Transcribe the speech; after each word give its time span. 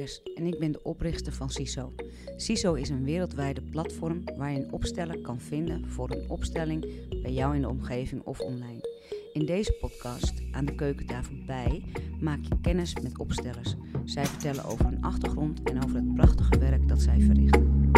Rijkers 0.00 0.34
en 0.34 0.46
ik 0.46 0.58
ben 0.58 0.72
de 0.72 0.82
oprichter 0.82 1.32
van 1.32 1.50
CISO. 1.50 1.92
CISO 2.36 2.74
is 2.74 2.88
een 2.88 3.04
wereldwijde 3.04 3.62
platform 3.62 4.22
waar 4.36 4.52
je 4.52 4.58
een 4.58 4.72
opsteller 4.72 5.20
kan 5.20 5.40
vinden 5.40 5.88
voor 5.88 6.10
een 6.10 6.30
opstelling 6.30 6.86
bij 7.22 7.32
jou 7.32 7.54
in 7.54 7.60
de 7.60 7.68
omgeving 7.68 8.22
of 8.22 8.40
online. 8.40 8.88
In 9.32 9.46
deze 9.46 9.72
podcast, 9.72 10.32
aan 10.52 10.64
de 10.64 10.74
keukentafel 10.74 11.34
bij, 11.46 11.82
maak 12.20 12.38
je 12.42 12.60
kennis 12.62 12.94
met 13.02 13.18
opstellers. 13.18 13.74
Zij 14.04 14.26
vertellen 14.26 14.64
over 14.64 14.84
hun 14.84 15.02
achtergrond 15.02 15.62
en 15.62 15.84
over 15.84 15.96
het 15.96 16.14
prachtige 16.14 16.58
werk 16.58 16.88
dat 16.88 17.00
zij 17.00 17.20
verrichten. 17.20 17.90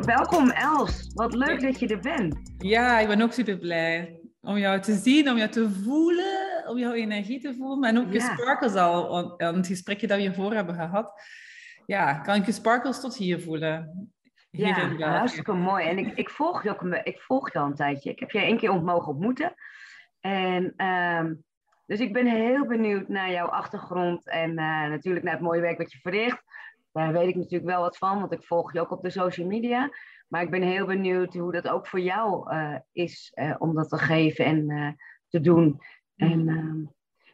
Welkom 0.00 0.50
Els, 0.50 1.10
wat 1.14 1.34
leuk 1.34 1.60
dat 1.60 1.80
je 1.80 1.86
er 1.86 2.00
bent. 2.00 2.36
Ja, 2.58 3.00
ik 3.00 3.08
ben 3.08 3.20
ook 3.20 3.32
super 3.32 3.58
blij 3.58 4.22
om 4.44 4.58
jou 4.58 4.80
te 4.80 4.94
zien, 4.94 5.30
om 5.30 5.36
jou 5.36 5.50
te 5.50 5.70
voelen, 5.70 6.64
om 6.66 6.78
jouw 6.78 6.92
energie 6.92 7.40
te 7.40 7.54
voelen. 7.54 7.88
En 7.88 7.98
ook 7.98 8.12
je 8.12 8.20
sparkles 8.20 8.74
al, 8.74 9.40
aan 9.40 9.54
het 9.54 9.66
gesprekje 9.66 10.06
dat 10.06 10.16
we 10.16 10.22
hiervoor 10.22 10.52
hebben 10.52 10.74
gehad. 10.74 11.22
Ja, 11.86 12.14
kan 12.14 12.34
ik 12.34 12.46
je 12.46 12.52
sparkles 12.52 13.00
tot 13.00 13.16
hier 13.16 13.40
voelen. 13.40 14.08
Hier 14.50 14.98
ja, 14.98 15.18
hartstikke 15.18 15.52
mooi. 15.52 15.86
En 15.86 15.98
ik, 15.98 16.16
ik, 16.16 16.30
volg 16.30 16.62
je 16.62 16.70
ook 16.70 16.82
ik 16.82 17.20
volg 17.20 17.52
je 17.52 17.58
al 17.58 17.66
een 17.66 17.74
tijdje. 17.74 18.10
Ik 18.10 18.18
heb 18.18 18.30
je 18.30 18.38
één 18.38 18.56
keer 18.56 18.70
ont 18.70 18.84
mogen 18.84 19.12
ontmoeten. 19.12 19.54
En 20.20 20.72
ehm, 20.76 21.34
dus 21.86 22.00
ik 22.00 22.12
ben 22.12 22.26
heel 22.26 22.66
benieuwd 22.66 23.08
naar 23.08 23.30
jouw 23.30 23.46
achtergrond 23.46 24.28
en 24.28 24.50
uh, 24.50 24.88
natuurlijk 24.88 25.24
naar 25.24 25.34
het 25.34 25.42
mooie 25.42 25.60
werk 25.60 25.78
wat 25.78 25.92
je 25.92 25.98
verricht. 25.98 26.42
Daar 26.92 27.12
weet 27.12 27.28
ik 27.28 27.34
natuurlijk 27.34 27.70
wel 27.70 27.80
wat 27.80 27.98
van, 27.98 28.20
want 28.20 28.32
ik 28.32 28.44
volg 28.44 28.72
je 28.72 28.80
ook 28.80 28.90
op 28.90 29.02
de 29.02 29.10
social 29.10 29.46
media. 29.46 29.90
Maar 30.28 30.42
ik 30.42 30.50
ben 30.50 30.62
heel 30.62 30.86
benieuwd 30.86 31.34
hoe 31.34 31.52
dat 31.52 31.68
ook 31.68 31.86
voor 31.86 32.00
jou 32.00 32.54
uh, 32.54 32.76
is 32.92 33.32
uh, 33.34 33.54
om 33.58 33.74
dat 33.74 33.88
te 33.88 33.98
geven 33.98 34.44
en 34.44 34.70
uh, 34.70 34.88
te 35.28 35.40
doen. 35.40 35.80
En 36.16 36.48
ehm, 36.48 36.82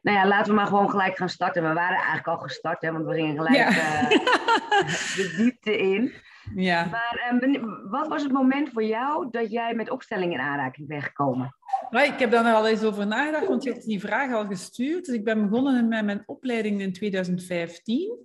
nou 0.03 0.19
ja, 0.19 0.27
laten 0.27 0.51
we 0.51 0.57
maar 0.57 0.67
gewoon 0.67 0.91
gelijk 0.91 1.17
gaan 1.17 1.29
starten. 1.29 1.63
We 1.63 1.73
waren 1.73 1.97
eigenlijk 1.97 2.27
al 2.27 2.39
gestart, 2.39 2.83
hè, 2.83 2.93
want 2.93 3.05
we 3.05 3.15
gingen 3.15 3.37
gelijk 3.37 3.55
ja. 3.57 3.71
de 5.17 5.35
diepte 5.37 5.79
in. 5.79 6.13
Ja. 6.55 6.85
Maar 6.85 7.39
um, 7.43 7.89
wat 7.91 8.09
was 8.09 8.23
het 8.23 8.33
moment 8.33 8.71
voor 8.71 8.85
jou 8.85 9.29
dat 9.31 9.51
jij 9.51 9.75
met 9.75 9.91
opstelling 9.91 10.33
in 10.33 10.41
aanraking 10.41 10.89
bent 10.89 11.03
gekomen? 11.03 11.55
ik 11.91 12.19
heb 12.19 12.31
daar 12.31 12.55
al 12.55 12.69
eens 12.69 12.85
over 12.85 13.07
nagedacht, 13.07 13.47
want 13.47 13.63
je 13.63 13.73
hebt 13.73 13.87
die 13.87 14.01
vraag 14.01 14.33
al 14.33 14.47
gestuurd. 14.47 15.05
Dus 15.05 15.15
ik 15.15 15.25
ben 15.25 15.49
begonnen 15.49 15.89
met 15.89 16.05
mijn 16.05 16.23
opleiding 16.27 16.81
in 16.81 16.93
2015. 16.93 18.19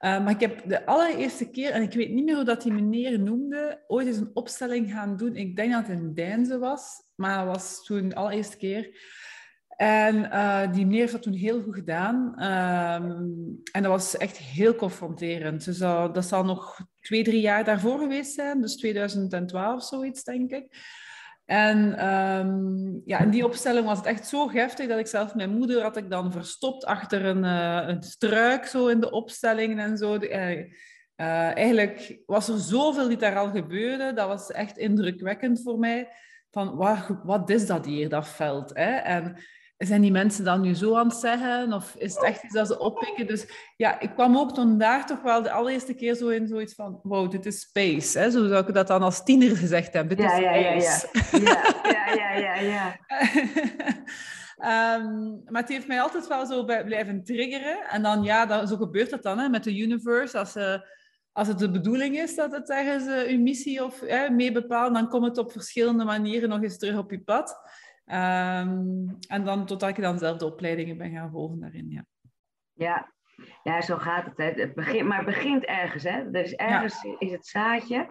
Uh, 0.00 0.24
maar 0.24 0.30
ik 0.30 0.40
heb 0.40 0.68
de 0.68 0.86
allereerste 0.86 1.50
keer, 1.50 1.70
en 1.70 1.82
ik 1.82 1.92
weet 1.92 2.10
niet 2.10 2.24
meer 2.24 2.34
hoe 2.34 2.44
dat 2.44 2.62
die 2.62 2.72
meneer 2.72 3.20
noemde, 3.20 3.84
ooit 3.86 4.06
eens 4.06 4.16
een 4.16 4.30
opstelling 4.34 4.92
gaan 4.92 5.16
doen. 5.16 5.36
Ik 5.36 5.56
denk 5.56 5.72
dat 5.72 5.86
het 5.86 5.98
in 5.98 6.14
Deinze 6.14 6.58
was, 6.58 7.02
maar 7.14 7.44
dat 7.44 7.54
was 7.54 7.84
toen 7.84 8.08
de 8.08 8.14
allereerste 8.14 8.56
keer. 8.56 8.96
En 9.76 10.16
uh, 10.16 10.72
die 10.72 10.84
meneer 10.84 11.00
heeft 11.00 11.12
dat 11.12 11.22
toen 11.22 11.32
heel 11.32 11.62
goed 11.62 11.74
gedaan. 11.74 12.16
Um, 12.44 13.60
en 13.72 13.82
dat 13.82 13.90
was 13.90 14.16
echt 14.16 14.36
heel 14.36 14.74
confronterend. 14.74 15.64
Dus 15.64 15.78
dat 15.78 16.24
zal 16.24 16.44
nog 16.44 16.80
twee, 17.00 17.24
drie 17.24 17.40
jaar 17.40 17.64
daarvoor 17.64 17.98
geweest 17.98 18.34
zijn. 18.34 18.60
Dus 18.60 18.76
2012 18.76 19.84
zoiets, 19.84 20.24
denk 20.24 20.50
ik. 20.50 20.76
En 21.48 22.06
um, 22.06 23.02
ja, 23.04 23.18
in 23.18 23.30
die 23.30 23.44
opstelling 23.44 23.86
was 23.86 23.96
het 23.96 24.06
echt 24.06 24.26
zo 24.26 24.50
heftig 24.50 24.88
dat 24.88 24.98
ik 24.98 25.06
zelf 25.06 25.34
mijn 25.34 25.50
moeder 25.50 25.82
had 25.82 25.96
ik 25.96 26.10
dan 26.10 26.32
verstopt 26.32 26.84
achter 26.84 27.24
een, 27.24 27.44
uh, 27.44 27.88
een 27.88 28.02
struik 28.02 28.64
zo 28.64 28.86
in 28.86 29.00
de 29.00 29.10
opstellingen 29.10 29.78
en 29.78 29.96
zo. 29.96 30.14
Uh, 30.14 30.58
uh, 30.58 30.66
eigenlijk 31.56 32.18
was 32.26 32.48
er 32.48 32.58
zoveel 32.58 33.08
die 33.08 33.16
daar 33.16 33.36
al 33.36 33.50
gebeurde. 33.50 34.12
Dat 34.12 34.28
was 34.28 34.50
echt 34.50 34.76
indrukwekkend 34.76 35.62
voor 35.62 35.78
mij. 35.78 36.08
Van, 36.50 36.76
wat, 36.76 37.20
wat 37.22 37.50
is 37.50 37.66
dat 37.66 37.84
hier, 37.84 38.08
dat 38.08 38.28
veld? 38.28 38.70
Hè? 38.74 38.96
En 38.96 39.36
zijn 39.78 40.00
die 40.00 40.10
mensen 40.10 40.44
dan 40.44 40.60
nu 40.60 40.74
zo 40.74 40.96
aan 40.96 41.08
het 41.08 41.16
zeggen? 41.16 41.72
Of 41.72 41.94
is 41.98 42.14
het 42.14 42.24
echt 42.24 42.42
iets 42.42 42.54
dat 42.54 42.66
ze 42.66 42.78
oppikken? 42.78 43.26
Dus 43.26 43.46
ja, 43.76 44.00
ik 44.00 44.10
kwam 44.10 44.36
ook 44.36 44.54
toen 44.54 44.78
daar 44.78 45.06
toch 45.06 45.22
wel 45.22 45.42
de 45.42 45.50
allereerste 45.50 45.94
keer 45.94 46.14
zo 46.14 46.28
in 46.28 46.46
zoiets 46.46 46.74
van... 46.74 47.00
Wow, 47.02 47.30
dit 47.30 47.46
is 47.46 47.60
space. 47.60 48.18
Hè? 48.18 48.30
Zo 48.30 48.46
zou 48.46 48.66
ik 48.66 48.74
dat 48.74 48.86
dan 48.86 49.02
als 49.02 49.24
tiener 49.24 49.56
gezegd 49.56 49.92
hebben. 49.92 50.16
Dit 50.16 50.26
ja, 50.26 50.36
is 50.36 50.84
ja, 50.84 50.90
space. 50.90 51.38
Ja, 51.44 51.74
ja, 51.82 52.12
ja. 52.14 52.34
ja, 52.34 52.54
ja, 52.54 52.60
ja, 52.60 52.96
um, 54.96 55.42
maar 55.46 55.62
het 55.62 55.70
heeft 55.70 55.86
mij 55.86 56.00
altijd 56.00 56.26
wel 56.26 56.46
zo 56.46 56.64
blijven 56.64 57.24
triggeren. 57.24 57.88
En 57.88 58.02
dan, 58.02 58.22
ja, 58.22 58.66
zo 58.66 58.76
gebeurt 58.76 59.10
dat 59.10 59.22
dan 59.22 59.38
hè, 59.38 59.48
met 59.48 59.64
de 59.64 59.78
universe. 59.78 60.38
Als, 60.38 60.56
uh, 60.56 60.74
als 61.32 61.48
het 61.48 61.58
de 61.58 61.70
bedoeling 61.70 62.18
is 62.18 62.34
dat 62.34 62.52
het 62.52 62.70
ergens 62.70 63.06
uh, 63.06 63.36
uw 63.36 63.42
missie 63.42 63.84
of 63.84 64.02
uh, 64.02 64.28
mee 64.28 64.52
bepaalt, 64.52 64.94
dan 64.94 65.08
komt 65.08 65.26
het 65.26 65.38
op 65.38 65.52
verschillende 65.52 66.04
manieren 66.04 66.48
nog 66.48 66.62
eens 66.62 66.78
terug 66.78 66.98
op 66.98 67.10
je 67.10 67.20
pad. 67.20 67.60
Um, 68.10 69.16
en 69.28 69.44
dan 69.44 69.66
totdat 69.66 69.88
ik 69.88 70.00
dan 70.00 70.18
zelf 70.18 70.38
de 70.38 70.44
opleidingen 70.44 70.98
ben 70.98 71.10
gaan 71.10 71.30
volgen 71.30 71.60
daarin, 71.60 71.90
ja. 71.90 72.04
Ja, 72.72 73.12
ja 73.62 73.80
zo 73.80 73.96
gaat 73.96 74.24
het. 74.24 74.36
Hè. 74.36 74.44
het 74.44 74.74
begint, 74.74 75.08
maar 75.08 75.16
het 75.16 75.26
begint 75.26 75.64
ergens, 75.64 76.02
hè. 76.02 76.30
Er 76.32 76.44
is 76.44 76.54
ergens 76.54 77.04
is 77.18 77.32
het 77.32 77.46
zaadje. 77.46 78.06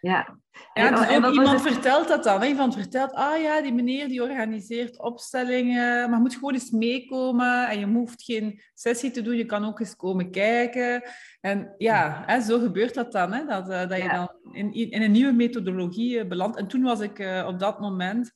Ja. 0.00 0.38
Ja, 0.74 0.90
dus 0.90 1.06
en, 1.06 1.32
iemand 1.32 1.62
vertelt 1.62 2.08
dat 2.08 2.24
dan. 2.24 2.40
Hè? 2.40 2.46
Iemand 2.46 2.74
vertelt, 2.74 3.12
ah 3.12 3.42
ja, 3.42 3.62
die 3.62 3.72
meneer 3.72 4.08
die 4.08 4.22
organiseert 4.22 4.98
opstellingen, 4.98 6.10
maar 6.10 6.18
je 6.18 6.22
moet 6.22 6.34
gewoon 6.34 6.54
eens 6.54 6.70
meekomen 6.70 7.68
en 7.68 7.78
je 7.78 7.86
hoeft 7.86 8.22
geen 8.22 8.62
sessie 8.74 9.10
te 9.10 9.22
doen, 9.22 9.36
je 9.36 9.46
kan 9.46 9.64
ook 9.64 9.80
eens 9.80 9.96
komen 9.96 10.30
kijken. 10.30 11.02
En 11.40 11.74
ja, 11.78 12.22
hè, 12.26 12.40
zo 12.40 12.58
gebeurt 12.58 12.94
dat 12.94 13.12
dan, 13.12 13.32
hè? 13.32 13.44
Dat, 13.44 13.70
uh, 13.70 13.88
dat 13.88 14.02
je 14.02 14.08
dan 14.08 14.28
in, 14.52 14.72
in 14.72 15.02
een 15.02 15.12
nieuwe 15.12 15.32
methodologie 15.32 16.18
uh, 16.18 16.28
belandt. 16.28 16.56
En 16.56 16.66
toen 16.66 16.82
was 16.82 17.00
ik 17.00 17.18
uh, 17.18 17.44
op 17.48 17.58
dat 17.58 17.80
moment 17.80 18.32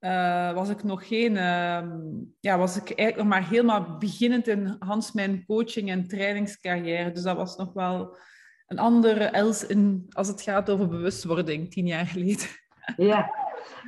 uh, 0.00 0.52
was 0.52 0.68
ik 0.68 0.82
nog 0.82 1.08
geen, 1.08 1.32
uh, 1.32 1.82
ja, 2.40 2.58
was 2.58 2.76
ik 2.76 2.86
eigenlijk 2.86 3.16
nog 3.16 3.26
maar 3.26 3.48
helemaal 3.48 3.96
beginnend 3.98 4.46
in 4.46 4.76
Hans 4.78 5.12
mijn 5.12 5.44
coaching 5.46 5.90
en 5.90 6.08
trainingscarrière. 6.08 7.12
Dus 7.12 7.22
dat 7.22 7.36
was 7.36 7.56
nog 7.56 7.72
wel 7.72 8.16
een 8.66 8.78
andere 8.78 9.24
Els 9.24 9.66
in, 9.66 10.06
als 10.10 10.28
het 10.28 10.42
gaat 10.42 10.70
over 10.70 10.88
bewustwording, 10.88 11.70
tien 11.70 11.86
jaar 11.86 12.06
geleden. 12.06 12.46
Ja, 12.96 13.30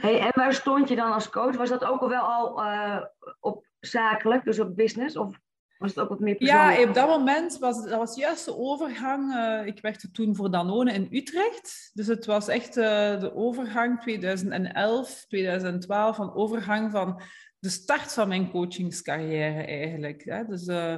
hey, 0.00 0.20
en 0.20 0.30
waar 0.34 0.52
stond 0.52 0.88
je 0.88 0.96
dan 0.96 1.12
als 1.12 1.30
coach? 1.30 1.56
Was 1.56 1.68
dat 1.68 1.84
ook 1.84 2.00
al 2.00 2.08
wel 2.08 2.22
al 2.22 2.64
uh, 2.64 3.02
op 3.40 3.66
zakelijk, 3.80 4.44
dus 4.44 4.60
op 4.60 4.76
business? 4.76 5.16
Of 5.16 5.38
was 5.82 5.91
het 5.91 6.00
ook 6.04 6.09
wat 6.09 6.20
meer 6.20 6.34
persoonlijk? 6.34 6.78
Ja, 6.78 6.88
op 6.88 6.94
dat 6.94 7.09
moment 7.09 7.59
was 7.59 7.84
dat 7.84 7.98
was 7.98 8.16
juist 8.16 8.44
de 8.44 8.56
overgang. 8.56 9.34
Uh, 9.34 9.66
ik 9.66 9.81
werkte 9.81 10.10
toen 10.10 10.37
voor 10.37 10.50
Danone 10.50 10.93
in 10.93 11.09
Utrecht. 11.10 11.91
Dus 11.94 12.06
het 12.06 12.26
was 12.26 12.48
echt 12.48 12.76
uh, 12.76 13.20
de 13.20 13.34
overgang 13.34 14.00
2011, 14.00 15.25
2012, 15.28 16.16
van 16.16 16.34
overgang 16.34 16.91
van 16.91 17.22
de 17.59 17.69
start 17.69 18.12
van 18.12 18.28
mijn 18.28 18.50
coachingscarrière 18.50 19.66
eigenlijk. 19.66 20.25
Hè. 20.25 20.44
Dus, 20.44 20.66
uh, 20.66 20.92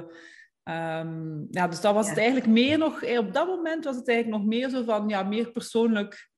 um, 0.63 1.47
ja, 1.51 1.67
dus 1.67 1.81
dat 1.81 1.93
was 1.93 2.09
het 2.09 2.17
eigenlijk 2.17 2.47
meer 2.47 2.77
nog... 2.77 3.03
Op 3.17 3.33
dat 3.33 3.47
moment 3.47 3.85
was 3.85 3.95
het 3.95 4.07
eigenlijk 4.07 4.39
nog 4.39 4.47
meer 4.47 4.69
zo 4.69 4.83
van, 4.83 5.09
ja, 5.09 5.23
meer 5.23 5.51
persoonlijk 5.51 6.29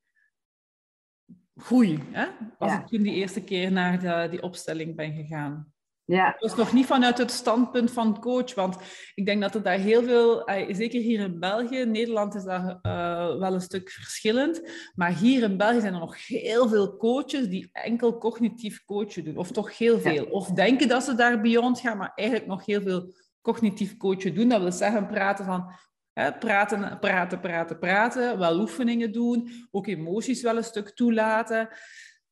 groei. 1.56 2.04
Hè? 2.12 2.28
Ja. 2.60 2.80
ik 2.80 2.88
toen 2.88 3.02
die 3.02 3.14
eerste 3.14 3.44
keer 3.44 3.72
naar 3.72 4.00
de, 4.00 4.28
die 4.30 4.42
opstelling 4.42 4.96
ben 4.96 5.14
gegaan. 5.14 5.74
Ja. 6.08 6.36
Dus 6.40 6.56
nog 6.56 6.74
niet 6.74 6.86
vanuit 6.86 7.18
het 7.18 7.32
standpunt 7.32 7.92
van 7.92 8.20
coach, 8.20 8.54
want 8.54 8.78
ik 9.16 9.26
denk 9.26 9.42
dat 9.42 9.56
er 9.56 9.64
daar 9.64 9.78
heel 9.78 10.04
veel, 10.04 10.50
zeker 10.70 11.02
hier 11.02 11.20
in 11.20 11.40
België, 11.40 11.86
Nederland 11.86 12.36
is 12.36 12.44
daar 12.44 12.80
uh, 12.82 13.38
wel 13.40 13.54
een 13.54 13.62
stuk 13.62 13.90
verschillend, 13.90 14.62
maar 14.96 15.14
hier 15.14 15.44
in 15.44 15.58
België 15.58 15.80
zijn 15.80 15.94
er 15.94 16.00
nog 16.00 16.28
heel 16.28 16.70
veel 16.70 16.98
coaches 16.98 17.48
die 17.48 17.70
enkel 17.72 18.18
cognitief 18.18 18.86
coachen 18.86 19.24
doen, 19.24 19.38
of 19.38 19.52
toch 19.52 19.78
heel 19.78 20.00
veel. 20.00 20.26
Ja. 20.26 20.32
Of 20.32 20.48
denken 20.48 20.88
dat 20.88 21.04
ze 21.04 21.16
daar 21.16 21.42
beyond 21.42 21.80
gaan, 21.80 21.98
maar 21.98 22.12
eigenlijk 22.16 22.50
nog 22.50 22.66
heel 22.66 22.82
veel 22.82 23.14
cognitief 23.42 23.98
coachen 23.98 24.36
doen. 24.36 24.50
Dat 24.50 24.62
wil 24.62 24.72
zeggen 24.72 25.08
praten 25.08 25.46
van 25.46 25.72
hè, 26.14 26.34
praten, 26.34 27.00
praten, 27.00 27.40
praten, 27.40 27.80
praten, 27.80 28.40
wel 28.40 28.60
oefeningen 28.60 29.12
doen, 29.12 29.50
ook 29.72 29.88
emoties 29.88 30.42
wel 30.42 30.58
een 30.58 30.64
stuk 30.64 30.90
toelaten 30.90 31.70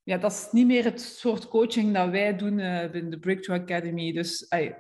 ja, 0.06 0.18
dat 0.18 0.32
is 0.32 0.48
niet 0.52 0.68
meer 0.68 0.84
het 0.84 1.02
soort 1.02 1.48
coaching 1.48 1.94
dat 1.94 2.10
wij 2.10 2.36
doen 2.36 2.60
uh, 2.60 2.94
in 2.94 3.10
de 3.10 3.20
Breakthrough 3.20 3.64
Academy. 3.64 4.14
Dus 4.14 4.48
uh, 4.50 4.72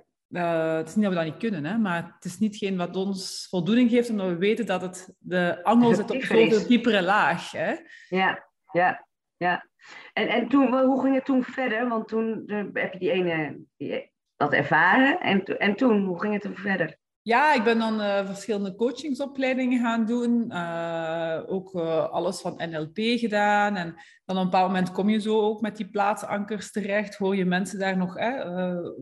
het 0.77 0.88
is 0.88 0.95
niet 0.95 1.04
dat 1.04 1.13
we 1.13 1.19
dat 1.19 1.25
niet 1.25 1.38
kunnen, 1.38 1.66
hè, 1.66 1.77
maar 1.77 2.12
het 2.16 2.25
is 2.25 2.39
niet 2.39 2.56
geen 2.56 2.77
wat 2.77 2.95
ons 2.95 3.48
voldoening 3.50 3.89
geeft, 3.89 4.10
omdat 4.10 4.27
we 4.27 4.38
weten 4.38 4.66
dat 4.66 4.81
het, 4.81 5.16
de 5.19 5.63
angel 5.63 5.94
zit 5.94 6.12
op 6.12 6.22
zo'n 6.22 6.68
diepere 6.68 7.01
laag. 7.01 7.51
Hè. 7.51 7.75
Ja, 8.10 8.50
ja, 8.72 9.07
ja. 9.38 9.68
En, 10.13 10.27
en 10.27 10.48
toen, 10.48 10.83
hoe 10.83 11.01
ging 11.01 11.16
het 11.16 11.25
toen 11.25 11.44
verder? 11.44 11.88
Want 11.88 12.07
toen 12.07 12.44
heb 12.74 12.94
je 12.94 13.00
die 13.00 13.12
ene 13.12 13.60
die, 13.78 14.12
dat 14.36 14.54
ervaren. 14.54 15.19
En, 15.19 15.44
en 15.44 15.75
toen, 15.75 16.06
hoe 16.06 16.19
ging 16.19 16.33
het 16.33 16.44
er 16.44 16.56
verder? 16.56 16.98
Ja, 17.25 17.54
ik 17.54 17.63
ben 17.63 17.80
dan 17.80 18.01
uh, 18.01 18.25
verschillende 18.25 18.75
coachingsopleidingen 18.75 19.80
gaan 19.80 20.06
doen. 20.06 20.45
Uh, 20.50 21.42
ook 21.48 21.74
uh, 21.74 22.10
alles 22.10 22.42
van 22.42 22.62
NLP 22.69 22.95
gedaan. 22.95 23.75
En 23.75 23.95
dan 24.25 24.38
op 24.38 24.44
een 24.44 24.50
bepaald 24.50 24.68
moment 24.68 24.92
kom 24.92 25.10
je 25.10 25.22
zo 25.22 25.39
ook 25.42 25.62
met 25.62 25.77
die 25.77 25.89
plaatsankers 25.89 26.72
terecht. 26.72 27.16
Hoor 27.16 27.36
je 27.36 27.45
mensen 27.45 27.80
daar 27.80 27.98
nog, 27.98 28.18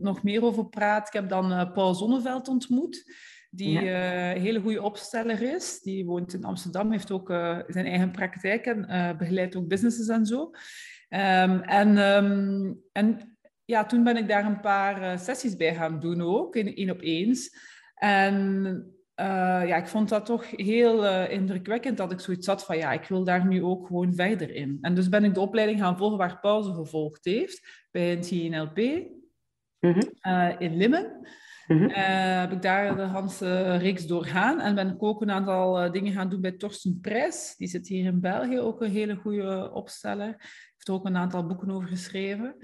nog 0.00 0.22
meer 0.22 0.42
over 0.44 0.66
praten. 0.66 1.06
Ik 1.06 1.20
heb 1.20 1.28
dan 1.28 1.72
Paul 1.72 1.94
Zonneveld 1.94 2.48
ontmoet. 2.48 3.12
Die 3.50 3.78
een 3.78 4.40
hele 4.40 4.60
goede 4.60 4.82
opsteller 4.82 5.42
is. 5.42 5.80
Die 5.80 6.04
woont 6.04 6.34
in 6.34 6.44
Amsterdam, 6.44 6.90
heeft 6.90 7.10
ook 7.10 7.28
zijn 7.66 7.86
eigen 7.86 8.10
praktijk 8.10 8.66
en 8.66 9.16
begeleidt 9.18 9.56
ook 9.56 9.68
businesses 9.68 10.08
en 10.08 10.26
zo. 10.26 10.42
Um, 10.42 11.60
en, 11.62 11.98
um, 11.98 12.80
en 12.92 13.36
ja, 13.64 13.86
toen 13.86 14.04
ben 14.04 14.16
ik 14.16 14.28
daar 14.28 14.46
een 14.46 14.60
paar 14.60 15.18
sessies 15.18 15.56
bij 15.56 15.74
gaan 15.74 16.00
doen 16.00 16.20
ook, 16.22 16.56
in 16.56 16.74
één 16.74 16.90
op 16.90 17.00
eens. 17.00 17.72
En 18.04 18.86
ja, 19.66 19.76
ik 19.76 19.86
vond 19.86 20.08
dat 20.08 20.26
toch 20.26 20.50
heel 20.50 21.26
indrukwekkend 21.28 21.96
dat 21.96 22.12
ik 22.12 22.20
zoiets 22.20 22.46
had 22.46 22.64
van 22.64 22.76
ja, 22.76 22.92
ik 22.92 23.04
wil 23.04 23.24
daar 23.24 23.46
nu 23.46 23.62
ook 23.62 23.86
gewoon 23.86 24.14
verder 24.14 24.54
in. 24.54 24.78
En 24.80 24.94
dus 24.94 25.08
ben 25.08 25.24
ik 25.24 25.34
de 25.34 25.40
opleiding 25.40 25.80
gaan 25.80 25.98
volgen 25.98 26.18
waar 26.18 26.40
Pauze 26.40 26.74
gevolgd 26.74 27.24
heeft 27.24 27.86
bij 27.90 28.12
een 28.12 28.20
TNLP 28.20 28.78
mm 29.80 30.12
in 30.58 30.76
Limmen. 30.76 31.28
Mm 31.66 31.88
heb 31.88 32.52
ik 32.52 32.62
daar 32.62 32.96
de 32.96 33.36
hele 33.40 33.76
reeks 33.76 34.06
doorgaan 34.06 34.60
en 34.60 34.74
ben 34.74 34.88
ik 34.88 35.02
ook 35.02 35.22
een 35.22 35.30
aantal 35.30 35.80
eh, 35.80 35.92
dingen 35.92 36.12
gaan 36.12 36.28
doen 36.28 36.40
bij 36.40 36.52
Torsten 36.52 36.98
Prijs. 37.00 37.54
Die 37.56 37.68
zit 37.68 37.88
hier 37.88 38.04
in 38.04 38.20
België, 38.20 38.58
ook 38.58 38.80
een 38.80 38.90
hele 38.90 39.14
goede 39.14 39.70
opsteller. 39.72 40.26
Heeft 40.26 40.88
er 40.88 40.94
ook 40.94 41.06
een 41.06 41.16
aantal 41.16 41.46
boeken 41.46 41.70
over 41.70 41.88
geschreven. 41.88 42.56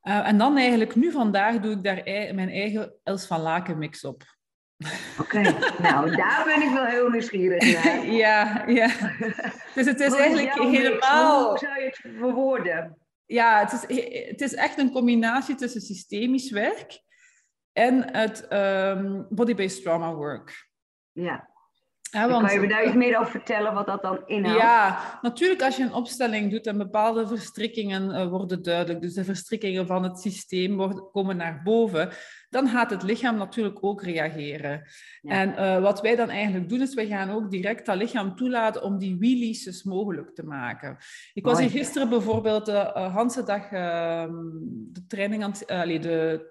En 0.00 0.38
dan 0.38 0.56
eigenlijk, 0.56 0.94
nu 0.94 1.10
vandaag, 1.10 1.60
doe 1.60 1.72
ik 1.72 1.82
daar 1.82 2.02
mijn 2.34 2.50
eigen 2.50 2.94
Els 3.02 3.26
van 3.26 3.40
Laken 3.40 3.78
mix 3.78 4.04
op. 4.04 4.31
Oké, 5.18 5.40
nou 5.82 6.16
daar 6.16 6.42
ben 6.44 6.62
ik 6.62 6.74
wel 6.74 6.84
heel 6.84 7.08
nieuwsgierig 7.08 7.72
naar. 7.84 8.06
ja, 8.06 8.64
ja. 8.66 8.90
Dus 9.74 9.86
het 9.86 10.00
is 10.00 10.14
eigenlijk 10.14 10.54
helemaal... 10.54 11.48
Hoe 11.48 11.58
zou 11.58 11.80
je 11.80 11.84
het 11.84 12.00
verwoorden? 12.18 12.96
Ja, 13.26 13.60
het 13.60 13.72
is, 13.72 14.06
het 14.28 14.40
is 14.40 14.54
echt 14.54 14.78
een 14.78 14.90
combinatie 14.90 15.54
tussen 15.54 15.80
systemisch 15.80 16.50
werk 16.50 17.02
en 17.72 18.16
het 18.16 18.46
um, 18.52 19.26
body-based 19.30 19.82
trauma 19.82 20.14
work. 20.14 20.68
Ja. 21.12 21.50
Want, 22.12 22.46
kan 22.46 22.54
je 22.54 22.60
me 22.60 22.68
daar 22.68 22.84
iets 22.84 22.94
meer 22.94 23.18
over 23.18 23.30
vertellen 23.30 23.74
wat 23.74 23.86
dat 23.86 24.02
dan 24.02 24.22
inhoudt? 24.26 24.60
Ja, 24.60 24.98
natuurlijk 25.22 25.62
als 25.62 25.76
je 25.76 25.82
een 25.82 25.92
opstelling 25.92 26.50
doet 26.50 26.66
en 26.66 26.78
bepaalde 26.78 27.26
verstrikkingen 27.26 28.10
uh, 28.10 28.28
worden 28.28 28.62
duidelijk, 28.62 29.00
dus 29.00 29.14
de 29.14 29.24
verstrikkingen 29.24 29.86
van 29.86 30.02
het 30.02 30.18
systeem 30.18 30.76
worden, 30.76 31.10
komen 31.12 31.36
naar 31.36 31.60
boven, 31.64 32.08
dan 32.50 32.68
gaat 32.68 32.90
het 32.90 33.02
lichaam 33.02 33.36
natuurlijk 33.36 33.78
ook 33.80 34.02
reageren. 34.02 34.82
En 35.22 35.48
uh, 35.48 35.80
wat 35.80 36.00
wij 36.00 36.16
dan 36.16 36.28
eigenlijk 36.28 36.68
doen, 36.68 36.80
is 36.80 36.94
wij 36.94 37.06
gaan 37.06 37.30
ook 37.30 37.50
direct 37.50 37.86
dat 37.86 37.96
lichaam 37.96 38.36
toelaten 38.36 38.82
om 38.82 38.98
die 38.98 39.16
releases 39.20 39.82
mogelijk 39.82 40.34
te 40.34 40.44
maken. 40.44 40.96
Ik 41.32 41.44
was 41.44 41.60
hier 41.60 41.70
gisteren 41.70 42.08
bijvoorbeeld 42.08 42.66
de 42.66 43.10
uh, 43.16 43.46
dag 43.46 43.72
uh, 43.72 44.24
de 44.70 45.06
training 45.06 45.44
aan 45.44 45.50
het, 45.50 46.02
de 46.02 46.50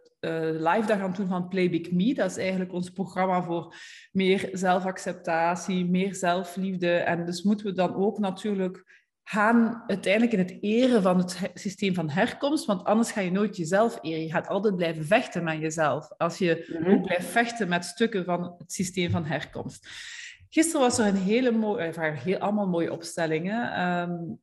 live 0.59 0.83
dag 0.87 0.99
aan 0.99 1.13
doen 1.13 1.27
van 1.27 1.47
Play 1.47 1.69
Big 1.69 1.91
Me. 1.91 2.13
Dat 2.13 2.29
is 2.29 2.37
eigenlijk 2.37 2.73
ons 2.73 2.89
programma 2.89 3.43
voor 3.43 3.75
meer 4.11 4.49
zelfacceptatie, 4.51 5.85
meer 5.85 6.15
zelfliefde. 6.15 6.91
En 6.91 7.25
dus 7.25 7.43
moeten 7.43 7.65
we 7.65 7.73
dan 7.73 7.95
ook 7.95 8.19
natuurlijk 8.19 8.99
gaan 9.23 9.83
uiteindelijk 9.87 10.33
in 10.33 10.39
het 10.39 10.57
eren 10.61 11.01
van 11.01 11.17
het 11.17 11.51
systeem 11.53 11.93
van 11.93 12.09
herkomst, 12.09 12.65
want 12.65 12.83
anders 12.83 13.11
ga 13.11 13.21
je 13.21 13.31
nooit 13.31 13.57
jezelf 13.57 13.99
eren. 14.01 14.21
Je 14.21 14.31
gaat 14.31 14.47
altijd 14.47 14.75
blijven 14.75 15.05
vechten 15.05 15.43
met 15.43 15.59
jezelf, 15.59 16.09
als 16.17 16.37
je 16.37 16.77
mm 16.79 16.93
ook 16.93 17.01
blijft 17.01 17.27
vechten 17.27 17.69
met 17.69 17.85
stukken 17.85 18.25
van 18.25 18.55
het 18.57 18.71
systeem 18.71 19.09
van 19.09 19.25
herkomst. 19.25 19.87
Gisteren 20.49 20.81
was 20.81 20.99
er 20.99 21.05
een 21.05 21.15
hele 21.15 21.51
mooie, 21.51 21.83
er 21.83 22.17
heel, 22.17 22.37
allemaal 22.37 22.67
mooie 22.67 22.91
opstellingen. 22.91 23.87
Um, 23.87 24.39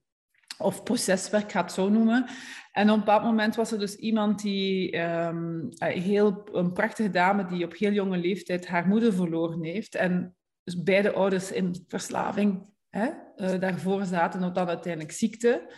of 0.59 0.83
proceswerk, 0.83 1.53
ga 1.53 1.63
het 1.63 1.73
zo 1.73 1.89
noemen. 1.89 2.27
En 2.73 2.91
op 2.91 2.95
een 2.95 3.05
bepaald 3.05 3.23
moment 3.23 3.57
was 3.57 3.73
er 3.73 3.79
dus 3.79 3.97
iemand 3.97 4.43
die, 4.43 4.99
um, 4.99 5.69
heel, 5.79 6.49
een 6.53 6.73
prachtige 6.73 7.11
dame 7.11 7.45
die 7.45 7.65
op 7.65 7.77
heel 7.77 7.93
jonge 7.93 8.17
leeftijd 8.17 8.67
haar 8.67 8.87
moeder 8.87 9.13
verloren 9.13 9.65
heeft. 9.65 9.95
En 9.95 10.37
dus 10.65 10.83
beide 10.83 11.13
ouders 11.13 11.53
in 11.53 11.85
verslaving 11.87 12.73
hè, 12.91 13.09
uh, 13.37 13.61
daarvoor 13.61 14.05
zaten, 14.05 14.43
en 14.43 14.53
dan 14.53 14.69
uiteindelijk 14.69 15.13
ziekte. 15.13 15.73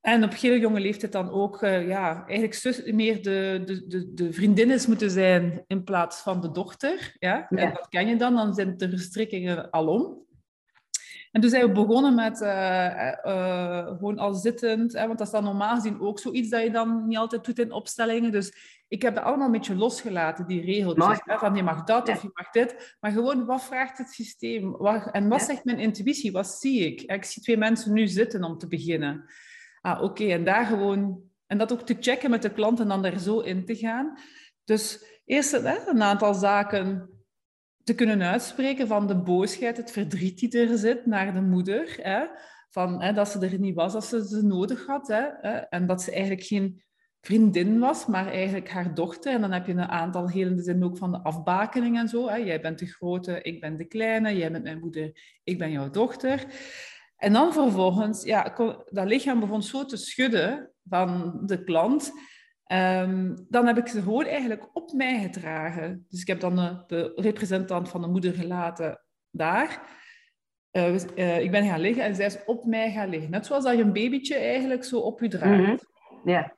En 0.00 0.24
op 0.24 0.34
heel 0.34 0.56
jonge 0.56 0.80
leeftijd 0.80 1.12
dan 1.12 1.30
ook, 1.30 1.62
uh, 1.62 1.88
ja, 1.88 2.26
eigenlijk 2.26 2.92
meer 2.94 3.22
de, 3.22 3.62
de, 3.64 3.86
de, 3.86 4.14
de 4.14 4.32
vriendin 4.32 4.70
is 4.70 4.86
moeten 4.86 5.10
zijn 5.10 5.64
in 5.66 5.84
plaats 5.84 6.20
van 6.20 6.40
de 6.40 6.50
dochter. 6.50 7.16
Ja? 7.18 7.46
ja. 7.48 7.56
En 7.56 7.72
dat 7.72 7.88
ken 7.88 8.06
je 8.06 8.16
dan, 8.16 8.34
dan 8.34 8.54
zijn 8.54 8.76
de 8.76 8.88
verstrikkingen 8.88 9.70
alom. 9.72 10.26
En 11.34 11.40
toen 11.40 11.50
zijn 11.50 11.66
we 11.66 11.72
begonnen 11.72 12.14
met 12.14 12.40
uh, 12.40 13.12
uh, 13.24 13.86
gewoon 13.86 14.18
al 14.18 14.34
zittend, 14.34 14.92
hè, 14.92 15.06
want 15.06 15.18
dat 15.18 15.26
is 15.26 15.32
dan 15.32 15.44
normaal 15.44 15.74
gezien 15.74 16.00
ook 16.00 16.18
zoiets 16.18 16.48
dat 16.48 16.62
je 16.62 16.70
dan 16.70 17.06
niet 17.06 17.16
altijd 17.16 17.44
doet 17.44 17.58
in 17.58 17.72
opstellingen. 17.72 18.32
Dus 18.32 18.56
ik 18.88 19.02
heb 19.02 19.14
dat 19.14 19.24
allemaal 19.24 19.46
een 19.46 19.52
beetje 19.52 19.74
losgelaten, 19.74 20.46
die 20.46 20.64
regeltjes. 20.64 21.20
Hè, 21.24 21.38
van 21.38 21.54
je 21.54 21.62
mag 21.62 21.84
dat 21.84 22.08
of 22.08 22.22
je 22.22 22.30
mag 22.32 22.50
dit. 22.50 22.96
Maar 23.00 23.10
gewoon, 23.10 23.46
wat 23.46 23.62
vraagt 23.62 23.98
het 23.98 24.10
systeem? 24.10 24.70
Wat, 24.70 25.10
en 25.10 25.28
wat 25.28 25.42
zegt 25.42 25.64
mijn 25.64 25.78
intuïtie? 25.78 26.32
Wat 26.32 26.46
zie 26.46 26.80
ik? 26.86 27.00
Ik 27.00 27.24
zie 27.24 27.42
twee 27.42 27.56
mensen 27.56 27.92
nu 27.92 28.06
zitten 28.06 28.44
om 28.44 28.58
te 28.58 28.68
beginnen. 28.68 29.24
Ah, 29.80 30.02
oké, 30.02 30.24
en 30.24 30.44
daar 30.44 30.66
gewoon... 30.66 31.20
En 31.46 31.58
dat 31.58 31.72
ook 31.72 31.82
te 31.82 31.96
checken 32.00 32.30
met 32.30 32.42
de 32.42 32.52
klant 32.52 32.80
en 32.80 32.88
dan 32.88 33.02
daar 33.02 33.18
zo 33.18 33.40
in 33.40 33.64
te 33.64 33.76
gaan. 33.76 34.18
Dus 34.64 35.04
eerst 35.24 35.52
hè, 35.52 35.88
een 35.88 36.02
aantal 36.02 36.34
zaken 36.34 37.08
te 37.84 37.94
kunnen 37.94 38.22
uitspreken 38.22 38.86
van 38.86 39.06
de 39.06 39.16
boosheid, 39.16 39.76
het 39.76 39.90
verdriet 39.90 40.38
die 40.38 40.58
er 40.58 40.78
zit 40.78 41.06
naar 41.06 41.34
de 41.34 41.40
moeder. 41.40 41.98
Hè? 42.02 42.24
Van, 42.70 43.02
hè, 43.02 43.12
dat 43.12 43.28
ze 43.28 43.38
er 43.38 43.58
niet 43.58 43.74
was 43.74 43.94
als 43.94 44.08
ze 44.08 44.26
ze 44.26 44.42
nodig 44.42 44.86
had. 44.86 45.08
Hè? 45.08 45.22
En 45.68 45.86
dat 45.86 46.02
ze 46.02 46.10
eigenlijk 46.10 46.42
geen 46.42 46.82
vriendin 47.20 47.78
was, 47.78 48.06
maar 48.06 48.26
eigenlijk 48.26 48.68
haar 48.68 48.94
dochter. 48.94 49.32
En 49.32 49.40
dan 49.40 49.52
heb 49.52 49.66
je 49.66 49.72
een 49.72 49.88
aantal 49.88 50.28
hele 50.28 50.62
zin 50.62 50.84
ook 50.84 50.96
van 50.96 51.10
de 51.10 51.22
afbakening 51.22 51.98
en 51.98 52.08
zo. 52.08 52.28
Hè? 52.28 52.36
Jij 52.36 52.60
bent 52.60 52.78
de 52.78 52.86
grote, 52.86 53.42
ik 53.42 53.60
ben 53.60 53.76
de 53.76 53.84
kleine. 53.84 54.36
Jij 54.36 54.52
bent 54.52 54.64
mijn 54.64 54.80
moeder, 54.80 55.38
ik 55.44 55.58
ben 55.58 55.70
jouw 55.70 55.90
dochter. 55.90 56.44
En 57.16 57.32
dan 57.32 57.52
vervolgens, 57.52 58.22
ja, 58.22 58.54
dat 58.90 59.06
lichaam 59.06 59.40
begon 59.40 59.62
zo 59.62 59.84
te 59.84 59.96
schudden 59.96 60.70
van 60.88 61.40
de 61.46 61.64
klant 61.64 62.12
Um, 62.72 63.46
dan 63.48 63.66
heb 63.66 63.78
ik 63.78 63.86
ze 63.86 64.02
gewoon 64.02 64.24
eigenlijk 64.24 64.68
op 64.72 64.92
mij 64.92 65.20
gedragen. 65.20 66.06
Dus 66.08 66.20
ik 66.20 66.26
heb 66.26 66.40
dan 66.40 66.56
de, 66.56 66.82
de 66.86 67.12
representant 67.16 67.88
van 67.88 68.00
de 68.00 68.06
moeder 68.06 68.32
gelaten 68.32 69.00
daar. 69.30 69.80
Uh, 70.72 70.94
uh, 71.16 71.40
ik 71.40 71.50
ben 71.50 71.66
gaan 71.66 71.80
liggen 71.80 72.04
en 72.04 72.14
zij 72.14 72.26
is 72.26 72.44
op 72.44 72.64
mij 72.64 72.92
gaan 72.92 73.08
liggen. 73.08 73.30
Net 73.30 73.46
zoals 73.46 73.64
dat 73.64 73.76
je 73.76 73.82
een 73.82 73.92
babytje 73.92 74.34
eigenlijk 74.34 74.84
zo 74.84 74.98
op 74.98 75.20
je 75.20 75.28
draagt. 75.28 75.58
Mm 75.58 75.78
-hmm. 76.24 76.52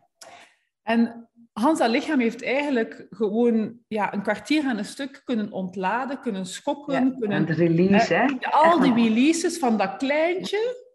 En 0.83 1.29
Hans 1.53 1.79
dat 1.79 1.91
lichaam 1.91 2.21
heeft 2.21 2.45
eigenlijk 2.45 3.07
gewoon 3.11 3.79
ja, 3.89 4.13
een 4.15 4.23
kwartier 4.23 4.65
aan 4.65 4.79
een 4.79 4.85
stuk 4.85 5.23
kunnen 5.25 5.53
ontladen, 5.53 6.21
kunnen 6.21 6.47
schokken. 6.47 7.05
Ja, 7.05 7.19
kunnen, 7.19 7.37
en 7.37 7.45
de 7.45 7.53
release, 7.53 8.15
hè? 8.15 8.27
Al 8.51 8.81
die 8.81 8.95
releases 8.95 9.59
van 9.59 9.77
dat 9.77 9.97
kleintje 9.97 10.86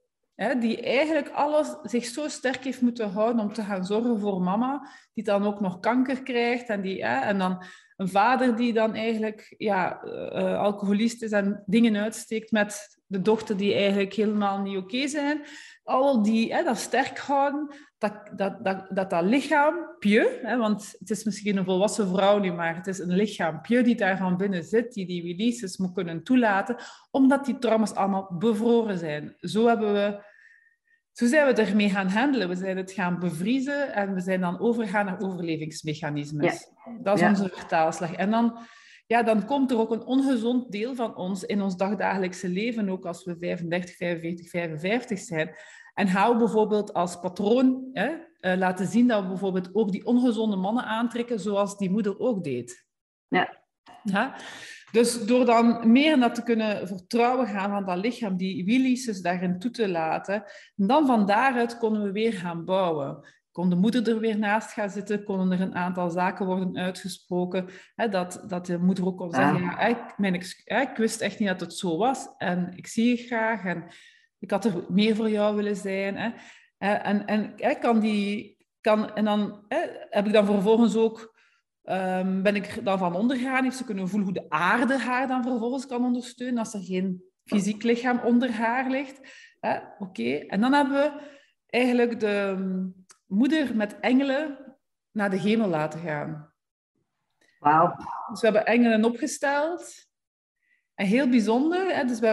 Hè, 0.41 0.57
die 0.57 0.81
eigenlijk 0.81 1.29
alles 1.29 1.75
zich 1.83 2.05
zo 2.05 2.27
sterk 2.27 2.63
heeft 2.63 2.81
moeten 2.81 3.11
houden 3.11 3.41
om 3.41 3.53
te 3.53 3.63
gaan 3.63 3.85
zorgen 3.85 4.19
voor 4.19 4.41
mama, 4.41 4.87
die 5.13 5.23
dan 5.23 5.45
ook 5.45 5.59
nog 5.59 5.79
kanker 5.79 6.23
krijgt. 6.23 6.67
En, 6.67 6.81
die, 6.81 7.05
hè, 7.05 7.19
en 7.19 7.37
dan 7.37 7.63
een 7.95 8.09
vader 8.09 8.55
die 8.55 8.73
dan 8.73 8.95
eigenlijk 8.95 9.55
ja, 9.57 10.03
uh, 10.03 10.59
alcoholist 10.59 11.23
is 11.23 11.31
en 11.31 11.63
dingen 11.65 11.97
uitsteekt 11.97 12.51
met 12.51 12.99
de 13.05 13.21
dochter 13.21 13.57
die 13.57 13.73
eigenlijk 13.73 14.13
helemaal 14.13 14.61
niet 14.61 14.77
oké 14.77 15.07
zijn. 15.07 15.41
Al 15.83 16.23
die, 16.23 16.53
hè, 16.53 16.63
dat 16.63 16.77
sterk 16.77 17.19
houden, 17.19 17.75
dat 17.97 18.13
dat, 18.35 18.65
dat, 18.65 18.85
dat, 18.89 19.09
dat 19.09 19.23
lichaampje, 19.23 20.39
hè, 20.41 20.57
want 20.57 20.95
het 20.99 21.09
is 21.09 21.23
misschien 21.23 21.57
een 21.57 21.65
volwassen 21.65 22.07
vrouw 22.07 22.39
nu, 22.39 22.51
maar 22.51 22.75
het 22.75 22.87
is 22.87 22.99
een 22.99 23.15
lichaampje 23.15 23.83
die 23.83 23.95
daar 23.95 24.17
van 24.17 24.37
binnen 24.37 24.63
zit, 24.63 24.93
die 24.93 25.05
die 25.05 25.21
releases 25.21 25.77
moet 25.77 25.93
kunnen 25.93 26.23
toelaten, 26.23 26.75
omdat 27.11 27.45
die 27.45 27.59
trauma's 27.59 27.93
allemaal 27.93 28.35
bevroren 28.37 28.97
zijn. 28.97 29.35
Zo 29.39 29.67
hebben 29.67 29.93
we 29.93 30.29
zo 31.11 31.27
zijn 31.27 31.55
we 31.55 31.61
ermee 31.61 31.89
gaan 31.89 32.07
handelen. 32.07 32.49
We 32.49 32.55
zijn 32.55 32.77
het 32.77 32.91
gaan 32.91 33.19
bevriezen 33.19 33.93
en 33.93 34.13
we 34.13 34.19
zijn 34.19 34.41
dan 34.41 34.59
overgegaan 34.59 35.05
naar 35.05 35.21
overlevingsmechanismes. 35.21 36.67
Dat 37.01 37.21
is 37.21 37.27
onze 37.27 37.49
vertaalslag. 37.49 38.13
En 38.13 38.31
dan, 38.31 38.57
ja, 39.07 39.23
dan 39.23 39.45
komt 39.45 39.71
er 39.71 39.79
ook 39.79 39.91
een 39.91 40.05
ongezond 40.05 40.71
deel 40.71 40.95
van 40.95 41.15
ons 41.15 41.43
in 41.43 41.61
ons 41.61 41.77
dagdagelijkse 41.77 42.49
leven, 42.49 42.89
ook 42.89 43.05
als 43.05 43.23
we 43.23 43.37
35, 43.37 43.95
45, 43.95 44.49
55 44.49 45.19
zijn. 45.19 45.55
En 45.93 46.07
hou 46.07 46.37
bijvoorbeeld 46.37 46.93
als 46.93 47.19
patroon 47.19 47.89
hè, 47.93 48.09
uh, 48.41 48.57
laten 48.57 48.87
zien 48.87 49.07
dat 49.07 49.21
we 49.21 49.27
bijvoorbeeld 49.27 49.75
ook 49.75 49.91
die 49.91 50.05
ongezonde 50.05 50.55
mannen 50.55 50.83
aantrekken, 50.83 51.39
zoals 51.39 51.77
die 51.77 51.89
moeder 51.89 52.19
ook 52.19 52.43
deed. 52.43 52.85
Ja. 53.27 53.57
ja? 54.03 54.35
Dus 54.91 55.25
door 55.25 55.45
dan 55.45 55.91
meer 55.91 56.17
naar 56.17 56.33
te 56.33 56.43
kunnen 56.43 56.87
vertrouwen 56.87 57.47
gaan 57.47 57.69
van 57.69 57.85
dat 57.85 57.97
lichaam, 57.97 58.37
die 58.37 58.65
releases 58.65 59.21
daarin 59.21 59.59
toe 59.59 59.71
te 59.71 59.89
laten, 59.89 60.43
dan 60.75 61.05
van 61.05 61.25
daaruit 61.25 61.77
konden 61.77 62.03
we 62.03 62.11
weer 62.11 62.33
gaan 62.33 62.65
bouwen. 62.65 63.27
Kon 63.51 63.69
de 63.69 63.75
moeder 63.75 64.09
er 64.09 64.19
weer 64.19 64.37
naast 64.37 64.71
gaan 64.71 64.89
zitten, 64.89 65.23
konden 65.23 65.51
er 65.51 65.61
een 65.61 65.75
aantal 65.75 66.09
zaken 66.09 66.45
worden 66.45 66.77
uitgesproken, 66.77 67.67
hè, 67.95 68.09
dat, 68.09 68.43
dat 68.47 68.65
de 68.65 68.77
moeder 68.77 69.05
ook 69.05 69.17
kon 69.17 69.31
zeggen, 69.31 69.61
ja, 69.61 69.79
ik, 69.79 70.17
mijn, 70.17 70.33
ik 70.65 70.93
wist 70.95 71.21
echt 71.21 71.39
niet 71.39 71.47
dat 71.47 71.61
het 71.61 71.73
zo 71.73 71.97
was 71.97 72.27
en 72.37 72.71
ik 72.75 72.87
zie 72.87 73.09
je 73.09 73.23
graag 73.23 73.65
en 73.65 73.85
ik 74.39 74.51
had 74.51 74.65
er 74.65 74.85
meer 74.89 75.15
voor 75.15 75.29
jou 75.29 75.55
willen 75.55 75.75
zijn. 75.75 76.17
Hè. 76.17 76.29
En, 76.77 77.25
en, 77.27 77.55
en, 77.57 77.79
kan 77.79 77.99
die, 77.99 78.57
kan, 78.81 79.15
en 79.15 79.25
dan 79.25 79.65
hè, 79.67 79.77
heb 80.09 80.25
ik 80.25 80.33
dan 80.33 80.45
vervolgens 80.45 80.95
ook 80.95 81.30
Um, 81.83 82.43
ben 82.43 82.55
ik 82.55 82.85
dan 82.85 82.97
van 82.97 83.15
ondergaan? 83.15 83.63
Heeft 83.63 83.77
ze 83.77 83.83
kunnen 83.83 84.07
voelen 84.09 84.27
hoe 84.27 84.41
de 84.41 84.49
aarde 84.49 84.97
haar 84.97 85.27
dan 85.27 85.43
vervolgens 85.43 85.85
kan 85.85 86.05
ondersteunen 86.05 86.57
als 86.57 86.73
er 86.73 86.83
geen 86.83 87.23
fysiek 87.43 87.83
lichaam 87.83 88.19
onder 88.19 88.51
haar 88.51 88.89
ligt? 88.89 89.19
Oké, 89.99 90.35
en 90.35 90.61
dan 90.61 90.73
hebben 90.73 90.93
we 90.93 91.21
eigenlijk 91.65 92.19
de 92.19 92.57
moeder 93.25 93.75
met 93.75 93.99
engelen 93.99 94.75
naar 95.11 95.29
de 95.29 95.39
hemel 95.39 95.67
laten 95.67 95.99
gaan. 95.99 96.53
Wauw. 97.59 97.95
Dus 98.29 98.41
we 98.41 98.47
hebben 98.47 98.65
engelen 98.65 99.05
opgesteld. 99.05 100.09
En 100.95 101.05
heel 101.05 101.29
bijzonder, 101.29 101.95
hè, 101.95 102.05
dus 102.05 102.19
we, 102.19 102.27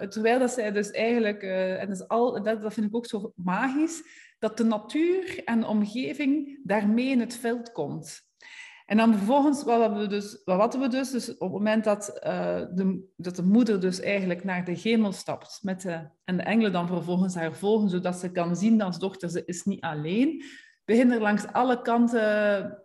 uh, 0.00 0.08
terwijl 0.08 0.38
dat 0.38 0.50
zij 0.50 0.72
dus 0.72 0.90
eigenlijk, 0.90 1.42
uh, 1.42 1.82
en 1.82 2.06
al, 2.06 2.42
dat, 2.42 2.62
dat 2.62 2.74
vind 2.74 2.86
ik 2.86 2.96
ook 2.96 3.06
zo 3.06 3.32
magisch, 3.36 4.02
dat 4.38 4.56
de 4.56 4.64
natuur 4.64 5.44
en 5.44 5.60
de 5.60 5.66
omgeving 5.66 6.60
daarmee 6.64 7.08
in 7.08 7.20
het 7.20 7.36
veld 7.36 7.72
komt. 7.72 8.22
En 8.84 8.96
dan 8.96 9.14
vervolgens, 9.14 9.64
wat 9.64 9.80
hadden 9.80 9.98
we 9.98 10.06
dus? 10.06 10.42
Wat 10.44 10.58
hadden 10.58 10.80
we 10.80 10.88
dus? 10.88 11.10
dus 11.10 11.30
op 11.30 11.40
het 11.40 11.50
moment 11.50 11.84
dat, 11.84 12.20
uh, 12.26 12.60
de, 12.74 13.12
dat 13.16 13.36
de 13.36 13.42
moeder 13.42 13.80
dus 13.80 14.00
eigenlijk 14.00 14.44
naar 14.44 14.64
de 14.64 14.78
hemel 14.82 15.12
stapt 15.12 15.58
met 15.62 15.80
de, 15.80 16.08
en 16.24 16.36
de 16.36 16.42
engelen 16.42 16.72
dan 16.72 16.86
vervolgens 16.86 17.34
haar 17.34 17.54
volgen, 17.54 17.88
zodat 17.88 18.16
ze 18.16 18.32
kan 18.32 18.56
zien 18.56 18.82
als 18.82 18.98
dochter, 18.98 19.30
ze 19.30 19.44
is 19.44 19.64
niet 19.64 19.80
alleen, 19.80 20.44
beginnen 20.84 21.16
er 21.16 21.22
langs 21.22 21.46
alle 21.46 21.82
kanten 21.82 22.84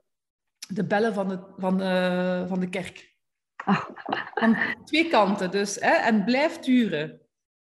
de 0.67 0.85
bellen 0.85 1.13
van 1.13 1.27
de, 1.27 1.39
van 1.57 1.77
de, 1.77 2.45
van 2.47 2.59
de 2.59 2.69
kerk. 2.69 3.17
Van 4.33 4.57
twee 4.85 5.09
kanten 5.09 5.51
dus. 5.51 5.75
Hè, 5.75 5.91
en 5.91 6.23
blijft 6.23 6.65
duren. 6.65 7.21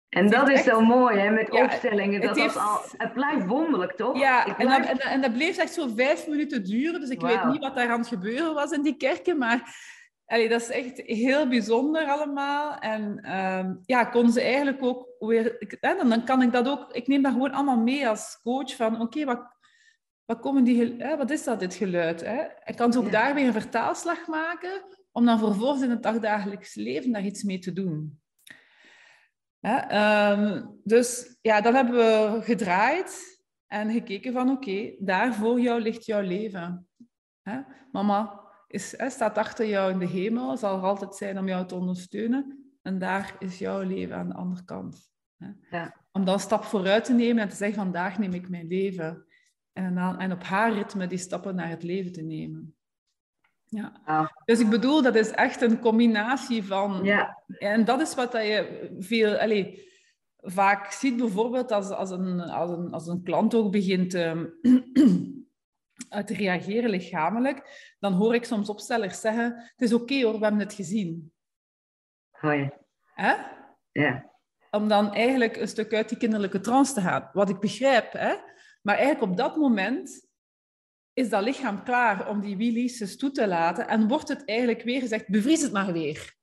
En 0.09 0.31
dat 0.31 0.49
is 0.49 0.65
zo 0.65 0.81
mooi, 0.81 1.19
hè, 1.19 1.31
met 1.31 1.51
opstellingen. 1.51 2.21
Dat 2.21 2.31
het, 2.31 2.39
heeft... 2.39 2.57
al, 2.57 2.81
het 2.97 3.13
blijft 3.13 3.47
wonderlijk, 3.47 3.93
toch? 3.93 4.19
Ja, 4.19 4.57
en, 4.57 4.69
dat, 4.69 4.87
en, 4.87 4.99
en, 4.99 5.21
dat 5.21 5.33
bleef 5.33 5.57
echt 5.57 5.73
zo 5.73 5.89
vijf 5.97 6.29
minuten 6.29 6.65
duren. 6.65 7.01
Dus 7.01 7.11
ik 7.11 7.21
weet 7.21 7.45
niet 7.45 7.61
wat 7.61 7.75
daar 7.75 7.91
aan 7.91 7.99
het 7.99 8.09
gebeuren 8.09 8.55
was 8.55 8.71
in 8.71 8.83
die 8.83 8.97
kerken. 8.97 9.39
Maar 9.39 9.75
allee, 10.27 10.49
dat 10.49 10.61
is 10.61 10.71
echt 10.71 11.01
heel 11.05 11.49
bijzonder 11.49 12.07
allemaal. 12.07 12.79
En 12.79 13.33
um, 13.37 13.81
ja, 13.85 14.05
kon 14.05 14.31
ze 14.31 14.41
eigenlijk 14.41 14.83
ook 14.85 15.09
weer... 15.19 15.77
Hè, 15.81 15.97
dan, 15.97 16.09
dan 16.09 16.25
kan 16.25 16.43
ik 16.43 16.53
dat 16.53 16.69
ook... 16.69 16.93
Ik 16.93 17.07
neem 17.07 17.23
dat 17.23 17.33
gewoon 17.33 17.53
allemaal 17.53 17.81
mee 17.81 18.09
als 18.09 18.41
coach. 18.43 18.77
Van 18.77 19.01
oké, 19.01 19.25
wat, 19.25 19.41
wat, 20.25 20.41
komen 20.41 20.65
die, 20.65 20.95
hè, 20.99 21.17
wat 21.17 21.31
is 21.31 21.45
dat, 21.45 21.61
dit 21.61 21.75
geluid? 21.75 22.21
Hè? 22.21 22.41
En 22.41 22.75
kan 22.75 22.93
ze 22.93 22.99
ook 22.99 23.13
daar 23.13 23.35
weer 23.35 23.47
een 23.47 23.53
vertaalslag 23.53 24.27
maken... 24.27 24.83
om 25.13 25.25
dan 25.25 25.39
vervolgens 25.39 25.83
in 25.83 25.91
het 25.91 26.03
dagdagelijks 26.03 26.75
leven 26.75 27.13
daar 27.13 27.25
iets 27.25 27.43
mee 27.43 27.59
te 27.59 27.73
doen. 27.73 28.21
Ehm, 29.61 30.67
dus 30.85 31.39
ja, 31.41 31.61
dan 31.61 31.75
hebben 31.75 31.95
we 31.95 32.39
gedraaid 32.43 33.41
en 33.67 33.91
gekeken 33.91 34.33
van 34.33 34.51
oké, 34.51 34.95
daar 34.99 35.35
voor 35.35 35.61
jou 35.61 35.81
ligt 35.81 36.07
jouw 36.07 36.23
leven. 36.23 36.89
Mama 37.93 38.41
is, 38.67 38.95
staat 39.07 39.39
achter 39.39 39.67
jou 39.67 39.93
in 39.93 39.99
de 39.99 40.07
hemel, 40.07 40.57
zal 40.57 40.77
er 40.77 40.83
altijd 40.83 41.15
zijn 41.15 41.39
om 41.39 41.49
jou 41.49 41.67
te 41.67 41.75
ondersteunen. 41.75 42.67
En 42.83 42.99
daar 42.99 43.37
is 43.39 43.59
jouw 43.59 43.83
leven 43.83 44.17
aan 44.17 44.29
de 44.29 44.35
andere 44.35 44.65
kant. 44.65 45.11
Ja. 45.71 45.95
Om 46.13 46.25
dan 46.25 46.35
een 46.35 46.41
stap 46.41 46.65
vooruit 46.65 47.05
te 47.05 47.13
nemen 47.13 47.43
en 47.43 47.49
te 47.49 47.57
zeggen, 47.57 47.77
vandaag 47.77 48.19
neem 48.19 48.33
ik 48.33 48.49
mijn 48.49 48.67
leven. 48.67 49.27
En, 49.73 49.95
dan, 49.95 50.19
en 50.19 50.33
op 50.33 50.43
haar 50.43 50.73
ritme 50.73 51.07
die 51.07 51.19
stappen 51.19 51.55
naar 51.55 51.69
het 51.69 51.83
leven 51.83 52.13
te 52.13 52.23
nemen. 52.23 52.76
Ja. 53.69 54.33
Dus 54.45 54.61
ik 54.61 54.69
bedoel, 54.69 55.03
dat 55.03 55.15
is 55.15 55.31
echt 55.31 55.61
een 55.61 55.81
combinatie 55.81 56.65
van... 56.65 57.05
Ja. 57.05 57.43
En 57.47 57.85
dat 57.85 58.01
is 58.01 58.15
wat 58.15 58.33
je 58.33 58.89
veel... 58.99 59.37
Allez, 59.37 59.81
vaak 60.37 60.93
ziet 60.93 61.17
bijvoorbeeld 61.17 61.73
als, 61.73 61.91
als, 61.91 62.11
een, 62.11 62.41
als, 62.41 62.71
een, 62.71 62.93
als 62.93 63.07
een 63.07 63.23
klant 63.23 63.55
ook 63.55 63.73
begint 63.73 64.15
um, 64.15 64.61
te 66.25 66.35
reageren 66.35 66.91
lichamelijk, 66.91 67.95
dan 67.99 68.13
hoor 68.13 68.35
ik 68.35 68.45
soms 68.45 68.69
opstellers 68.69 69.21
zeggen, 69.21 69.55
het 69.55 69.81
is 69.81 69.93
oké 69.93 70.23
hoor, 70.23 70.39
we 70.39 70.43
hebben 70.43 70.61
het 70.61 70.75
gezien. 70.75 71.33
Hoi. 72.31 72.71
Hè? 73.15 73.35
Ja. 73.93 74.31
Om 74.71 74.89
dan 74.89 75.15
eigenlijk 75.15 75.57
een 75.57 75.69
stuk 75.69 75.95
uit 75.95 76.09
die 76.09 76.19
kinderlijke 76.19 76.61
trance 76.61 76.95
te 76.95 77.01
gaan. 77.01 77.31
Wat 77.33 77.49
ik 77.49 77.61
begrijp, 77.61 78.13
hè? 78.13 78.35
Maar 78.83 78.97
eigenlijk 78.97 79.31
op 79.31 79.37
dat 79.37 79.57
moment 79.57 80.26
is 81.17 81.29
dat 81.29 81.43
lichaam 81.43 81.83
klaar 81.83 82.29
om 82.29 82.41
die 82.41 82.57
releases 82.57 83.17
toe 83.17 83.31
te 83.31 83.47
laten 83.47 83.89
en 83.89 84.09
wordt 84.09 84.29
het 84.29 84.45
eigenlijk 84.45 84.83
weer 84.83 85.01
gezegd, 85.01 85.29
bevries 85.29 85.63
het 85.63 85.73
maar 85.73 85.93
weer. 85.93 86.35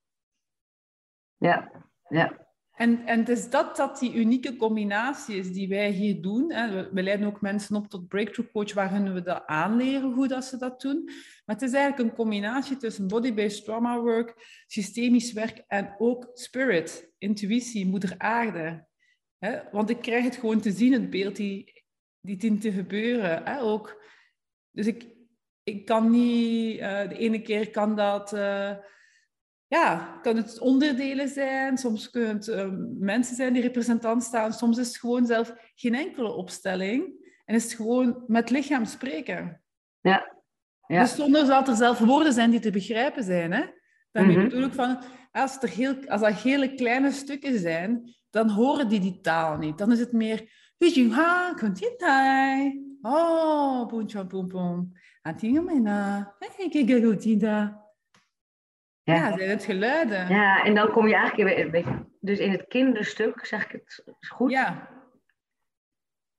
Ja, 1.38 1.72
ja. 2.08 2.48
En, 2.74 3.06
en 3.06 3.20
het 3.20 3.30
is 3.30 3.50
dat 3.50 3.76
dat 3.76 4.00
die 4.00 4.14
unieke 4.14 4.56
combinatie 4.56 5.36
is 5.36 5.52
die 5.52 5.68
wij 5.68 5.90
hier 5.90 6.22
doen. 6.22 6.54
Hè. 6.54 6.92
We, 6.92 7.04
leiden 7.04 7.28
ook 7.28 7.42
mensen 7.42 7.76
op 7.76 7.88
tot 7.88 8.08
breakthrough 8.08 8.52
coach 8.52 8.74
waarin 8.74 9.14
we 9.14 9.22
dat 9.22 9.44
aanleren 9.46 10.12
hoe 10.12 10.28
dat 10.28 10.46
ze 10.46 10.58
dat 10.58 10.82
doen. 10.82 11.04
Maar 11.46 11.56
het 11.56 11.62
is 11.62 11.74
eigenlijk 11.74 12.10
een 12.10 12.16
combinatie 12.16 12.78
tussen 12.78 13.08
body-based 13.08 13.64
trauma 13.64 14.00
work, 14.00 14.64
systemisch 14.68 15.34
werk 15.34 15.64
en 15.68 15.96
ook 15.98 16.30
spirit, 16.34 17.14
intuïtie, 17.18 17.88
moeder 17.88 18.16
aarde. 18.18 18.88
Hè. 19.38 19.60
Want 19.72 19.90
ik 19.90 20.02
krijg 20.02 20.24
het 20.24 20.36
gewoon 20.36 20.62
te 20.62 20.72
zien, 20.72 20.94
het 20.94 21.10
beeld 21.10 21.36
die, 21.36 21.84
die 22.22 22.38
dient 22.38 22.62
te 22.62 22.72
gebeuren. 22.72 23.44
Hè. 23.44 23.62
Ook 23.62 24.02
dus 24.74 24.88
ik, 24.88 25.08
ik 25.64 25.86
kan 25.86 26.10
niet, 26.10 26.80
uh, 26.80 27.10
de 27.10 27.18
ene 27.18 27.42
keer 27.42 27.70
kan 27.70 27.96
dat, 27.96 28.34
uh, 28.34 28.72
ja, 29.68 30.20
kan 30.22 30.36
het 30.36 30.60
onderdelen 30.60 31.30
zijn, 31.30 31.78
soms 31.78 32.10
kunnen 32.10 32.36
het 32.36 32.48
uh, 32.48 32.68
mensen 33.00 33.36
zijn 33.36 33.54
die 33.54 33.62
representant 33.62 34.24
staan, 34.24 34.54
soms 34.54 34.78
is 34.78 34.88
het 34.88 34.98
gewoon 34.98 35.26
zelf 35.26 35.54
geen 35.76 35.96
enkele 35.96 36.32
opstelling 36.32 37.22
en 37.46 37.56
is 37.56 37.64
het 37.64 37.74
gewoon 37.74 38.24
met 38.28 38.50
lichaam 38.50 38.86
spreken. 38.86 39.62
Ja. 40.02 40.38
ja. 40.88 41.02
Dus 41.02 41.16
zonder 41.16 41.46
dat 41.46 41.68
er 41.68 41.76
zelf 41.76 42.00
woorden 42.00 42.34
zijn 42.34 42.52
die 42.52 42.60
te 42.60 42.72
begrijpen 42.72 43.24
zijn. 43.24 43.52
Hè? 43.52 43.66
Daarmee 44.12 44.38
mm 44.38 44.44
bedoel 44.44 44.64
ik 44.64 44.74
van, 44.74 45.04
als, 45.32 45.62
er 45.62 45.70
heel, 45.70 46.08
als 46.08 46.22
dat 46.22 46.34
hele 46.34 46.74
kleine 46.74 47.12
stukken 47.12 47.60
zijn, 47.60 48.16
dan 48.30 48.50
horen 48.50 48.88
die 48.90 49.00
die 49.00 49.20
taal 49.22 49.58
niet. 49.58 49.78
Dan 49.78 49.92
is 49.92 50.00
het 50.00 50.12
meer, 50.12 50.52
ha, 51.10 51.54
Oh, 53.06 53.88
boom, 53.88 54.10
chom, 54.10 54.28
boom, 54.28 54.48
boom. 54.48 54.94
Antingamena. 55.22 56.36
Ja, 59.04 59.16
ja, 59.16 59.38
zijn 59.38 59.50
het 59.50 59.64
geluiden. 59.64 60.28
Ja, 60.28 60.64
en 60.64 60.76
dan 60.76 60.92
kom 60.92 61.08
je 61.08 61.16
eigenlijk 61.16 61.58
een 61.58 61.72
beetje, 61.72 62.06
dus 62.20 62.40
in 62.40 62.52
het 62.52 62.68
kinderstuk, 62.68 63.46
zeg 63.46 63.66
ik 63.66 63.72
het 63.72 64.04
goed? 64.30 64.52
Ja. 64.52 64.90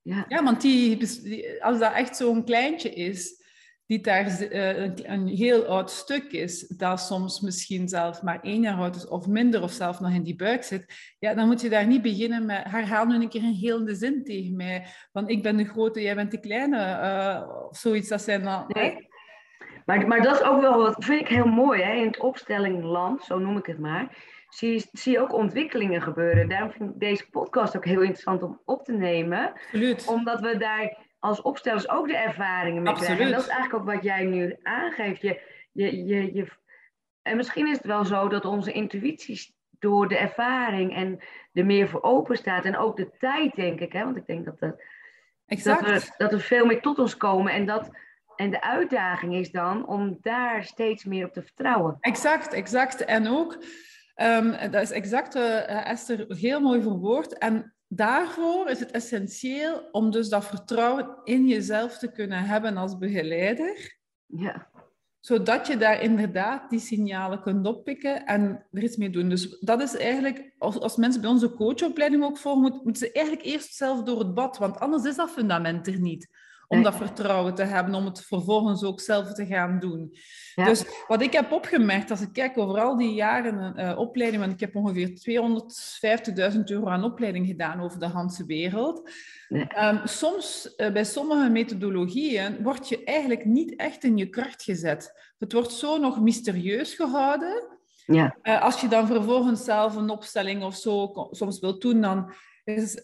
Ja, 0.01 0.25
ja 0.27 0.43
want 0.43 0.61
die, 0.61 1.63
als 1.63 1.79
dat 1.79 1.93
echt 1.93 2.15
zo'n 2.15 2.43
kleintje 2.43 2.89
is, 2.89 3.44
die 3.85 4.01
daar 4.01 4.41
uh, 4.41 4.91
een, 4.95 5.27
heel 5.27 5.65
oud 5.65 5.91
stuk 5.91 6.31
is, 6.31 6.67
dat 6.67 6.99
soms 6.99 7.41
misschien 7.41 7.87
zelf 7.87 8.21
maar 8.21 8.39
één 8.41 8.61
jaar 8.61 8.77
oud 8.77 8.95
is 8.95 9.07
of 9.07 9.27
minder, 9.27 9.61
of 9.61 9.71
zelf 9.71 9.99
nog 9.99 10.11
in 10.11 10.23
die 10.23 10.35
buik 10.35 10.63
zit, 10.63 11.15
ja, 11.19 11.33
dan 11.33 11.47
moet 11.47 11.61
je 11.61 11.69
daar 11.69 11.87
niet 11.87 12.01
beginnen 12.01 12.45
met 12.45 12.63
herhaal 12.63 13.05
nu 13.05 13.15
een 13.15 13.29
keer 13.29 13.43
een 13.43 13.53
helende 13.53 13.95
zin 13.95 14.23
tegen 14.23 14.55
mij. 14.55 14.85
Want 15.11 15.29
ik 15.29 15.43
ben 15.43 15.57
de 15.57 15.65
grote, 15.65 16.01
jij 16.01 16.15
bent 16.15 16.31
de 16.31 16.39
kleine, 16.39 16.77
uh, 16.77 17.67
of 17.69 17.77
zoiets. 17.77 18.09
Dat 18.09 18.21
zijn 18.21 18.43
dan... 18.43 18.65
Nee. 18.67 19.07
Maar, 19.85 20.07
maar 20.07 20.21
dat 20.21 20.35
is 20.35 20.47
ook 20.47 20.61
wel 20.61 20.77
wat, 20.77 20.95
vind 20.99 21.21
ik 21.21 21.27
heel 21.27 21.45
mooi, 21.45 21.81
hè? 21.81 21.93
in 21.93 22.07
het 22.07 22.19
opstellingland, 22.19 23.23
zo 23.23 23.39
noem 23.39 23.57
ik 23.57 23.65
het 23.65 23.79
maar, 23.79 24.17
zie, 24.49 24.85
zie 24.91 25.11
je 25.11 25.19
ook 25.19 25.33
ontwikkelingen 25.33 26.01
gebeuren. 26.01 26.49
Daarom 26.49 26.71
vind 26.71 26.89
ik 26.89 26.99
deze 26.99 27.29
podcast 27.29 27.75
ook 27.75 27.85
heel 27.85 28.01
interessant 28.01 28.43
om 28.43 28.61
op 28.65 28.83
te 28.83 28.93
nemen. 28.93 29.53
Absoluut. 29.53 30.07
Omdat 30.07 30.39
we 30.39 30.57
daar 30.57 31.04
als 31.19 31.41
opstellers 31.41 31.89
ook 31.89 32.07
de 32.07 32.17
ervaringen 32.17 32.81
mee 32.81 32.91
Absoluut. 32.93 33.15
krijgen. 33.15 33.25
En 33.25 33.39
dat 33.39 33.49
is 33.49 33.55
eigenlijk 33.55 33.81
ook 33.81 33.93
wat 33.93 34.03
jij 34.03 34.23
nu 34.23 34.57
aangeeft. 34.63 35.21
Je, 35.21 35.41
je, 35.71 36.05
je, 36.05 36.33
je, 36.33 36.47
en 37.21 37.37
misschien 37.37 37.67
is 37.67 37.77
het 37.77 37.85
wel 37.85 38.05
zo 38.05 38.27
dat 38.27 38.45
onze 38.45 38.71
intuïties 38.71 39.53
door 39.79 40.07
de 40.07 40.17
ervaring 40.17 40.95
en 40.95 41.19
er 41.53 41.65
meer 41.65 41.89
voor 41.89 42.01
open 42.01 42.37
staat. 42.37 42.65
En 42.65 42.77
ook 42.77 42.97
de 42.97 43.11
tijd, 43.19 43.55
denk 43.55 43.79
ik. 43.79 43.93
Hè? 43.93 44.03
Want 44.03 44.17
ik 44.17 44.25
denk 44.25 44.45
dat, 44.45 44.59
dat, 44.59 44.81
exact. 45.45 45.85
dat, 45.85 45.89
er, 45.89 46.13
dat 46.17 46.31
er 46.31 46.41
veel 46.41 46.65
meer 46.65 46.81
tot 46.81 46.99
ons 46.99 47.17
komen. 47.17 47.53
En, 47.53 47.65
dat, 47.65 47.89
en 48.35 48.49
de 48.51 48.61
uitdaging 48.61 49.35
is 49.35 49.51
dan 49.51 49.87
om 49.87 50.17
daar 50.21 50.63
steeds 50.63 51.03
meer 51.03 51.25
op 51.25 51.33
te 51.33 51.41
vertrouwen. 51.41 51.97
Exact, 51.99 52.53
exact. 52.53 53.05
En 53.05 53.27
ook, 53.27 53.63
um, 54.15 54.51
dat 54.71 54.81
is 54.81 54.91
exact, 54.91 55.35
uh, 55.35 55.89
Esther, 55.89 56.25
heel 56.27 56.59
mooi 56.59 56.81
verwoord. 56.81 57.37
En 57.37 57.74
daarvoor 57.87 58.69
is 58.69 58.79
het 58.79 58.91
essentieel 58.91 59.89
om 59.91 60.11
dus 60.11 60.29
dat 60.29 60.45
vertrouwen 60.45 61.17
in 61.23 61.47
jezelf 61.47 61.97
te 61.97 62.11
kunnen 62.11 62.43
hebben 62.43 62.77
als 62.77 62.97
begeleider. 62.97 63.97
Ja. 64.25 64.69
Zodat 65.19 65.67
je 65.67 65.77
daar 65.77 66.01
inderdaad 66.01 66.69
die 66.69 66.79
signalen 66.79 67.41
kunt 67.41 67.67
oppikken 67.67 68.25
en 68.25 68.65
er 68.71 68.83
iets 68.83 68.97
mee 68.97 69.09
doen. 69.09 69.29
Dus 69.29 69.59
dat 69.59 69.81
is 69.81 69.95
eigenlijk, 69.95 70.53
als, 70.57 70.79
als 70.79 70.95
mensen 70.95 71.21
bij 71.21 71.29
onze 71.29 71.53
coachopleiding 71.53 72.23
ook 72.23 72.37
volgen, 72.37 72.61
moeten, 72.61 72.81
moeten 72.83 73.07
ze 73.07 73.11
eigenlijk 73.11 73.45
eerst 73.45 73.75
zelf 73.75 74.03
door 74.03 74.19
het 74.19 74.33
bad, 74.33 74.57
want 74.57 74.79
anders 74.79 75.03
is 75.03 75.15
dat 75.15 75.29
fundament 75.29 75.87
er 75.87 75.99
niet 75.99 76.29
om 76.67 76.83
dat 76.83 76.95
vertrouwen 76.95 77.55
te 77.55 77.63
hebben, 77.63 77.93
om 77.93 78.05
het 78.05 78.25
vervolgens 78.25 78.83
ook 78.83 79.01
zelf 79.01 79.33
te 79.33 79.45
gaan 79.45 79.79
doen. 79.79 80.15
Dus 80.55 80.85
wat 81.07 81.21
ik 81.21 81.33
heb 81.33 81.51
opgemerkt, 81.51 82.11
als 82.11 82.21
ik 82.21 82.33
kijk 82.33 82.57
over 82.57 82.79
al 82.79 82.97
die 82.97 83.13
jaren 83.13 83.79
uh, 83.79 83.99
opleiding, 83.99 84.41
want 84.41 84.53
ik 84.53 84.59
heb 84.59 84.75
ongeveer 84.75 85.09
250.000 86.53 86.59
euro 86.63 86.87
aan 86.87 87.03
opleiding 87.03 87.47
gedaan 87.47 87.81
over 87.81 87.99
de 87.99 88.07
Handse 88.07 88.45
wereld. 88.45 89.09
Um, 89.49 90.01
soms, 90.03 90.73
uh, 90.77 90.91
bij 90.91 91.03
sommige 91.03 91.49
methodologieën, 91.49 92.63
word 92.63 92.89
je 92.89 93.03
eigenlijk 93.03 93.45
niet 93.45 93.75
echt 93.75 94.03
in 94.03 94.17
je 94.17 94.29
kracht 94.29 94.63
gezet. 94.63 95.33
Het 95.39 95.53
wordt 95.53 95.71
zo 95.71 95.97
nog 95.97 96.21
mysterieus 96.21 96.93
gehouden. 96.93 97.67
Ja. 98.05 98.35
Uh, 98.43 98.61
als 98.61 98.81
je 98.81 98.87
dan 98.87 99.07
vervolgens 99.07 99.63
zelf 99.63 99.95
een 99.95 100.09
opstelling 100.09 100.63
of 100.63 100.75
zo 100.75 101.27
soms 101.31 101.59
wilt 101.59 101.81
doen, 101.81 102.01
dan 102.01 102.33
is, 102.65 103.01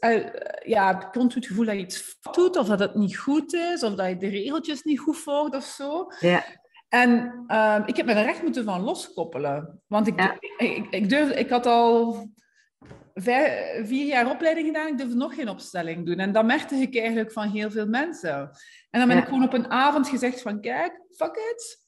ja, 0.63 1.09
continu 1.11 1.33
het 1.33 1.45
gevoel 1.45 1.65
dat 1.65 1.75
je 1.75 1.81
iets 1.81 2.17
fout 2.19 2.35
doet, 2.35 2.57
of 2.57 2.67
dat 2.67 2.79
het 2.79 2.95
niet 2.95 3.17
goed 3.17 3.53
is, 3.53 3.83
of 3.83 3.93
dat 3.93 4.07
je 4.07 4.17
de 4.17 4.27
regeltjes 4.27 4.83
niet 4.83 4.99
goed 4.99 5.17
volgt 5.17 5.55
of 5.55 5.63
zo. 5.63 6.07
Ja. 6.19 6.43
En 6.89 7.43
ehm, 7.47 7.83
ik 7.85 7.95
heb 7.97 8.05
me 8.05 8.13
er 8.13 8.27
echt 8.27 8.41
moeten 8.41 8.63
van 8.63 8.81
loskoppelen. 8.81 9.81
Want 9.87 10.07
ik, 10.07 10.37
ik, 10.57 10.87
ik, 10.89 11.09
durfde, 11.09 11.33
ik 11.33 11.49
had 11.49 11.65
al 11.65 12.27
vijf, 13.13 13.87
vier 13.87 14.05
jaar 14.05 14.29
opleiding 14.29 14.67
gedaan, 14.67 14.87
ik 14.87 14.97
durfde 14.97 15.15
nog 15.15 15.35
geen 15.35 15.49
opstelling 15.49 16.05
doen. 16.05 16.19
En 16.19 16.31
dat 16.31 16.45
merkte 16.45 16.75
ik 16.75 16.97
eigenlijk 16.97 17.31
van 17.31 17.49
heel 17.49 17.71
veel 17.71 17.87
mensen. 17.87 18.49
En 18.89 18.99
dan 18.99 19.07
ben 19.07 19.17
ik 19.17 19.25
gewoon 19.25 19.43
op 19.43 19.53
een 19.53 19.71
avond 19.71 20.07
gezegd 20.07 20.41
van, 20.41 20.61
kijk, 20.61 21.01
fuck 21.15 21.35
it. 21.35 21.79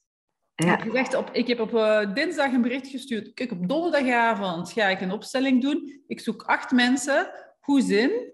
Ja. 0.54 0.72
Ik, 0.72 0.78
heb 0.78 0.80
gezegd 0.80 1.14
op, 1.14 1.30
ik 1.32 1.46
heb 1.46 1.60
op 1.60 1.72
uh, 1.72 2.14
dinsdag 2.14 2.52
een 2.52 2.62
bericht 2.62 2.86
gestuurd. 2.86 3.34
Kijk, 3.34 3.52
op 3.52 3.68
donderdagavond 3.68 4.72
ga 4.72 4.88
ik 4.88 5.00
een 5.00 5.12
opstelling 5.12 5.62
doen. 5.62 6.02
Ik 6.06 6.20
zoek 6.20 6.42
acht 6.42 6.70
mensen. 6.70 7.30
Goed 7.64 7.84
zin. 7.84 8.32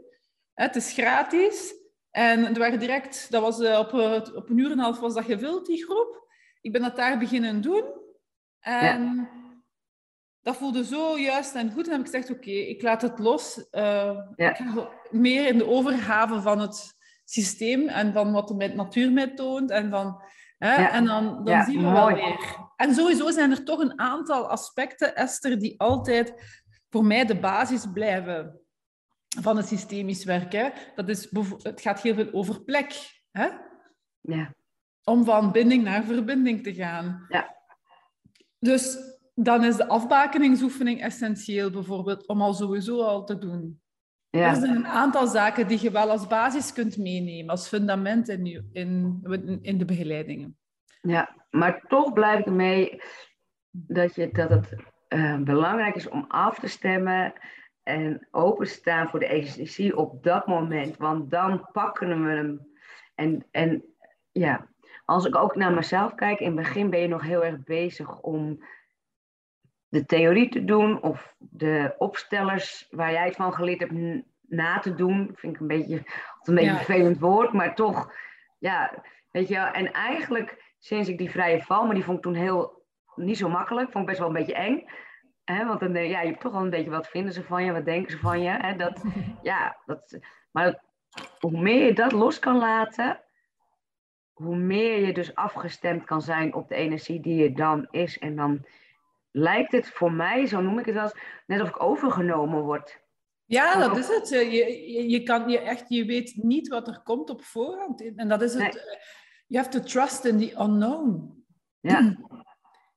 Het 0.54 0.76
is 0.76 0.92
gratis. 0.92 1.75
En 2.10 2.44
er 2.44 2.58
waren 2.58 2.78
direct, 2.78 3.30
dat 3.30 3.42
was 3.42 3.60
uh, 3.60 3.78
op, 3.78 3.92
uh, 3.92 4.20
op 4.34 4.49
een 4.49 4.58
uur 4.58 4.66
en 4.66 4.72
een 4.72 4.78
half 4.78 5.00
was 5.00 5.14
dat 5.14 5.25
gevuld, 5.25 5.66
die 5.66 5.84
groep. 5.84 6.28
Ik 6.60 6.72
ben 6.72 6.82
dat 6.82 6.96
daar 6.96 7.18
beginnen 7.18 7.60
doen. 7.60 7.84
En 8.60 9.04
ja. 9.04 9.28
dat 10.40 10.56
voelde 10.56 10.84
zo 10.84 11.18
juist 11.18 11.54
en 11.54 11.72
goed. 11.72 11.87
En 11.87 11.90
heb 11.92 12.00
ik 12.00 12.06
gezegd, 12.06 12.30
oké, 12.30 12.38
okay, 12.38 12.54
ik 12.54 12.82
laat 12.82 13.02
het 13.02 13.18
los. 13.18 13.66
Ja. 13.70 14.28
Ik 14.37 14.56
ga 14.56 14.88
meer 15.10 15.46
in 15.46 15.58
de 15.58 15.66
overgave 15.66 16.40
van 16.40 16.58
het 16.58 16.99
systeem 17.25 17.88
en 17.88 18.12
van 18.12 18.32
wat 18.32 18.49
de 18.49 18.54
natuur 18.54 19.12
mij 19.12 19.34
toont. 19.34 19.70
En 19.70 19.90
van 19.90 20.22
Hè? 20.60 20.75
Ja. 20.75 20.92
En 20.92 21.04
dan, 21.04 21.44
dan 21.44 21.64
zien 21.64 21.76
we 21.76 21.82
mooi. 21.82 21.94
wel 21.94 22.14
weer. 22.14 22.68
En 22.76 22.94
sowieso 22.94 23.30
zijn 23.30 23.50
er 23.50 23.64
toch 23.64 23.80
een 23.80 23.99
aantal 23.99 24.49
aspecten, 24.49 25.16
Esther, 25.16 25.58
die 25.58 25.80
altijd 25.80 26.34
voor 26.90 27.04
mij 27.04 27.25
de 27.25 27.38
basis 27.38 27.87
blijven 27.92 28.59
van 29.38 29.56
het 29.56 29.66
systemisch 29.66 30.25
werken. 30.25 30.72
Dat 30.94 31.08
is, 31.08 31.30
het 31.62 31.80
gaat 31.80 32.02
heel 32.02 32.14
veel 32.14 32.32
over 32.32 32.62
plek. 32.62 33.20
Hè? 33.30 33.49
Ja. 34.20 34.54
Om 35.04 35.25
van 35.25 35.52
binding 35.52 35.82
naar 35.82 36.04
verbinding 36.04 36.62
te 36.62 36.75
gaan. 36.75 37.26
Ja. 37.28 37.56
Dus 38.58 38.99
dan 39.34 39.64
is 39.64 39.76
de 39.76 39.88
afbakeningsoefening 39.88 41.00
essentieel, 41.02 41.70
bijvoorbeeld, 41.70 42.26
om 42.26 42.42
al 42.42 42.54
sowieso 42.54 43.02
al 43.02 43.25
te 43.25 43.38
doen. 43.38 43.80
Ja. 44.30 44.49
Er 44.49 44.56
zijn 44.56 44.76
een 44.76 44.87
aantal 44.87 45.26
zaken 45.26 45.68
die 45.68 45.82
je 45.82 45.90
wel 45.90 46.10
als 46.10 46.26
basis 46.26 46.72
kunt 46.72 46.96
meenemen, 46.96 47.50
als 47.50 47.68
fundament 47.68 48.28
in, 48.28 48.68
in, 48.72 49.58
in 49.62 49.78
de 49.78 49.84
begeleidingen. 49.84 50.58
Ja, 51.02 51.46
maar 51.50 51.84
toch 51.88 52.12
blijf 52.12 52.38
ik 52.38 52.46
ermee 52.46 53.02
dat, 53.70 54.14
je, 54.14 54.30
dat 54.32 54.50
het 54.50 54.75
uh, 55.08 55.38
belangrijk 55.38 55.94
is 55.94 56.08
om 56.08 56.25
af 56.28 56.58
te 56.58 56.66
stemmen 56.66 57.32
en 57.90 58.26
openstaan 58.30 59.09
voor 59.09 59.18
de 59.18 59.28
energie 59.28 59.97
op 59.97 60.23
dat 60.23 60.47
moment. 60.47 60.97
Want 60.97 61.30
dan 61.30 61.68
pakken 61.73 62.25
we 62.25 62.30
hem. 62.30 62.68
En, 63.14 63.47
en 63.50 63.85
ja, 64.32 64.66
als 65.04 65.25
ik 65.25 65.37
ook 65.37 65.56
naar 65.56 65.73
mezelf 65.73 66.14
kijk, 66.14 66.40
in 66.40 66.47
het 66.47 66.56
begin 66.56 66.90
ben 66.90 67.00
je 67.00 67.09
nog 67.09 67.23
heel 67.23 67.44
erg 67.44 67.62
bezig 67.64 68.20
om 68.20 68.64
de 69.88 70.06
theorie 70.06 70.49
te 70.49 70.64
doen 70.64 71.02
of 71.02 71.35
de 71.38 71.94
opstellers 71.99 72.87
waar 72.90 73.12
jij 73.12 73.25
het 73.25 73.37
van 73.37 73.52
geleerd 73.52 73.80
hebt 73.80 74.25
na 74.49 74.78
te 74.78 74.94
doen. 74.94 75.30
Vind 75.35 75.54
ik 75.54 75.61
een 75.61 75.66
beetje, 75.66 76.02
een 76.42 76.54
beetje 76.54 76.70
ja. 76.70 76.76
vervelend 76.76 77.18
woord, 77.18 77.52
maar 77.52 77.75
toch, 77.75 78.14
ja, 78.59 79.02
weet 79.30 79.49
je 79.49 79.54
wel. 79.54 79.66
En 79.66 79.92
eigenlijk 79.92 80.75
sinds 80.78 81.09
ik 81.09 81.18
die 81.18 81.30
vrije 81.30 81.62
val, 81.62 81.85
maar 81.85 81.94
die 81.94 82.04
vond 82.04 82.16
ik 82.16 82.23
toen 82.23 82.35
heel 82.35 82.85
niet 83.14 83.38
zo 83.38 83.49
makkelijk, 83.49 83.90
vond 83.90 84.04
ik 84.04 84.06
best 84.06 84.18
wel 84.18 84.28
een 84.28 84.35
beetje 84.35 84.54
eng. 84.54 84.85
Hè, 85.50 85.66
want 85.66 85.80
dan, 85.80 85.92
ja, 85.92 86.21
je 86.21 86.26
hebt 86.28 86.40
toch 86.40 86.52
wel 86.52 86.62
een 86.62 86.71
beetje 86.71 86.90
wat 86.90 87.09
vinden 87.09 87.33
ze 87.33 87.42
van 87.42 87.64
je, 87.64 87.73
wat 87.73 87.85
denken 87.85 88.11
ze 88.12 88.19
van 88.19 88.42
je. 88.42 88.50
Hè, 88.50 88.76
dat, 88.76 89.02
ja, 89.42 89.76
dat, 89.87 90.19
maar 90.50 90.83
hoe 91.38 91.61
meer 91.61 91.85
je 91.85 91.92
dat 91.92 92.12
los 92.12 92.38
kan 92.38 92.57
laten, 92.57 93.21
hoe 94.32 94.56
meer 94.56 95.06
je 95.06 95.13
dus 95.13 95.34
afgestemd 95.34 96.04
kan 96.04 96.23
zijn 96.23 96.54
op 96.54 96.69
de 96.69 96.75
energie 96.75 97.21
die 97.21 97.45
er 97.45 97.54
dan 97.54 97.86
is. 97.91 98.19
En 98.19 98.36
dan 98.36 98.67
lijkt 99.30 99.73
het 99.73 99.89
voor 99.89 100.13
mij, 100.13 100.47
zo 100.47 100.60
noem 100.60 100.78
ik 100.78 100.86
het 100.86 100.95
wel 100.95 101.13
net 101.47 101.60
of 101.60 101.69
ik 101.69 101.82
overgenomen 101.82 102.63
word. 102.63 103.00
Ja, 103.45 103.89
dat 103.89 103.97
is 103.97 104.08
het. 104.08 104.28
Je, 104.28 104.50
je, 104.50 105.08
je, 105.08 105.23
kan, 105.23 105.49
je, 105.49 105.58
echt, 105.58 105.89
je 105.89 106.04
weet 106.04 106.34
niet 106.36 106.69
wat 106.69 106.89
er 106.89 107.00
komt 107.04 107.30
op 107.30 107.45
voorhand. 107.45 108.15
En 108.17 108.28
dat 108.28 108.43
is 108.43 108.52
het. 108.52 108.63
Nee. 108.63 108.82
You 109.47 109.65
have 109.65 109.69
to 109.69 109.80
trust 109.80 110.25
in 110.25 110.39
the 110.39 110.54
unknown. 110.60 111.34
Ja. 111.80 112.17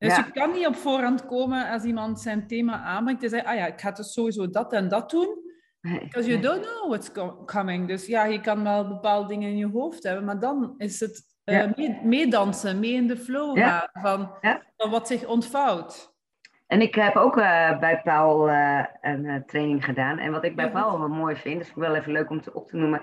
Dus 0.03 0.15
ja. 0.15 0.25
je 0.25 0.31
kan 0.31 0.51
niet 0.51 0.67
op 0.67 0.75
voorhand 0.75 1.25
komen 1.25 1.69
als 1.69 1.83
iemand 1.83 2.19
zijn 2.19 2.47
thema 2.47 2.81
aanbrengt 2.81 3.23
en 3.23 3.29
zeggen, 3.29 3.49
ah 3.49 3.55
ja, 3.55 3.65
ik 3.65 3.81
ga 3.81 3.91
dus 3.91 4.13
sowieso 4.13 4.49
dat 4.49 4.73
en 4.73 4.87
dat 4.87 5.09
doen. 5.09 5.41
Because 5.81 6.29
you 6.29 6.41
don't 6.41 6.65
know 6.65 6.87
what's 6.87 7.11
coming. 7.45 7.87
Dus 7.87 8.05
ja, 8.05 8.25
je 8.25 8.41
kan 8.41 8.63
wel 8.63 8.87
bepaalde 8.87 9.27
dingen 9.27 9.49
in 9.49 9.57
je 9.57 9.67
hoofd 9.67 10.03
hebben, 10.03 10.25
maar 10.25 10.39
dan 10.39 10.73
is 10.77 10.99
het 10.99 11.21
ja. 11.43 11.71
mee, 11.75 11.99
meedansen, 12.03 12.79
mee 12.79 12.93
in 12.93 13.07
de 13.07 13.17
flow 13.17 13.57
ja. 13.57 13.89
van, 13.93 14.31
van 14.77 14.89
wat 14.89 15.07
zich 15.07 15.25
ontvouwt. 15.25 16.13
En 16.67 16.81
ik 16.81 16.95
heb 16.95 17.15
ook 17.15 17.37
uh, 17.37 17.79
bij 17.79 18.01
Paul 18.03 18.49
uh, 18.49 18.85
een 19.01 19.23
uh, 19.23 19.35
training 19.35 19.85
gedaan. 19.85 20.17
En 20.17 20.31
wat 20.31 20.43
ik 20.43 20.55
bij 20.55 20.71
Paul 20.71 20.99
wel 20.99 21.09
mooi 21.09 21.35
vind, 21.35 21.57
dat 21.57 21.67
is 21.67 21.73
wel 21.73 21.95
even 21.95 22.11
leuk 22.11 22.29
om 22.29 22.41
te, 22.41 22.53
op 22.53 22.67
te 22.67 22.77
noemen. 22.77 23.01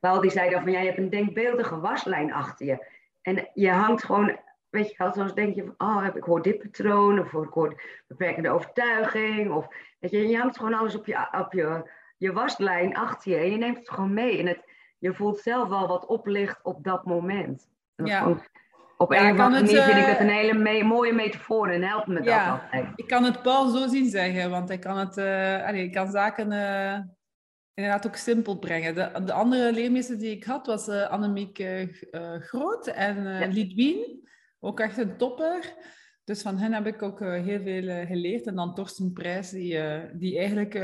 Paul 0.00 0.20
die 0.20 0.30
zei 0.30 0.50
dan 0.50 0.62
van, 0.62 0.72
ja, 0.72 0.80
je 0.80 0.86
hebt 0.86 0.98
een 0.98 1.10
denkbeeldige 1.10 1.80
waslijn 1.80 2.32
achter 2.32 2.66
je. 2.66 2.86
En 3.22 3.48
je 3.54 3.70
hangt 3.70 4.04
gewoon, 4.04 4.38
weet 4.72 4.88
je 4.90 4.94
wel, 4.98 5.12
soms 5.12 5.34
denk 5.34 5.54
je 5.54 5.64
van, 5.64 5.88
oh, 5.88 6.06
ik 6.14 6.22
hoor 6.22 6.42
dit 6.42 6.58
patroon, 6.58 7.18
of 7.18 7.32
ik 7.32 7.52
hoor 7.52 7.82
beperkende 8.06 8.50
overtuiging, 8.50 9.52
of 9.52 9.66
weet 10.00 10.10
je, 10.10 10.28
je 10.28 10.38
hangt 10.38 10.56
gewoon 10.56 10.74
alles 10.74 10.94
op 10.96 11.06
je, 11.06 11.28
op 11.38 11.52
je, 11.52 11.90
je 12.16 12.32
waslijn 12.32 12.96
achter 12.96 13.30
je 13.32 13.36
en 13.38 13.50
je 13.50 13.56
neemt 13.56 13.78
het 13.78 13.90
gewoon 13.90 14.12
mee. 14.14 14.38
En 14.38 14.46
het, 14.46 14.64
je 14.98 15.14
voelt 15.14 15.38
zelf 15.38 15.68
wel 15.68 15.88
wat 15.88 16.06
oplicht 16.06 16.60
op 16.62 16.84
dat 16.84 17.04
moment. 17.04 17.68
En 17.96 18.04
dat 18.04 18.12
Ja. 18.14 18.18
gewoon- 18.18 18.42
op 18.96 19.12
Ja, 19.12 19.18
een 19.28 19.32
of 19.34 19.40
andere 19.40 19.64
manier 19.64 19.82
vind 19.82 19.96
ik 19.96 20.02
eh, 20.04 20.10
dat 20.10 20.20
een 20.20 20.28
hele 20.28 20.58
me- 20.58 20.82
mooie 20.84 21.12
metafoor 21.12 21.68
en 21.68 21.82
helpt 21.82 22.06
me 22.06 22.14
dat 22.14 22.24
Ja, 22.24 22.50
altijd. 22.50 22.86
ik 22.96 23.06
kan 23.08 23.24
het 23.24 23.42
Paul 23.42 23.68
zo 23.68 23.86
zien 23.88 24.08
zeggen, 24.10 24.50
want 24.50 24.68
hij 24.68 24.78
kan, 24.78 24.96
het, 24.96 25.16
eh, 25.16 25.66
allee, 25.66 25.82
ik 25.84 25.92
kan 25.92 26.10
zaken 26.10 26.52
eh, 26.52 26.98
inderdaad 27.74 28.06
ook 28.06 28.16
simpel 28.16 28.58
brengen. 28.58 28.94
De, 28.94 29.24
de 29.24 29.32
andere 29.32 29.72
leermeester 29.72 30.18
die 30.18 30.30
ik 30.36 30.44
had 30.44 30.66
was 30.66 30.88
eh 30.88 31.08
Annemiek 31.10 31.58
eh, 31.58 31.82
eh, 31.82 32.40
Groot 32.40 32.86
en 32.86 33.26
eh 33.26 33.40
Ja. 33.40 33.46
Lidwien, 33.46 34.28
ook 34.64 34.80
echt 34.80 34.98
een 34.98 35.16
topper. 35.16 35.74
Dus 36.24 36.42
van 36.42 36.58
hen 36.58 36.72
heb 36.72 36.86
ik 36.86 37.02
ook 37.02 37.20
eh, 37.20 37.32
heel 37.32 37.60
veel 37.62 37.88
eh, 37.88 38.06
geleerd. 38.06 38.46
En 38.46 38.54
dan 38.54 38.74
Torsten 38.74 39.12
Prijs, 39.12 39.50
die, 39.50 39.78
eh, 39.78 40.10
die 40.12 40.38
eigenlijk 40.38 40.74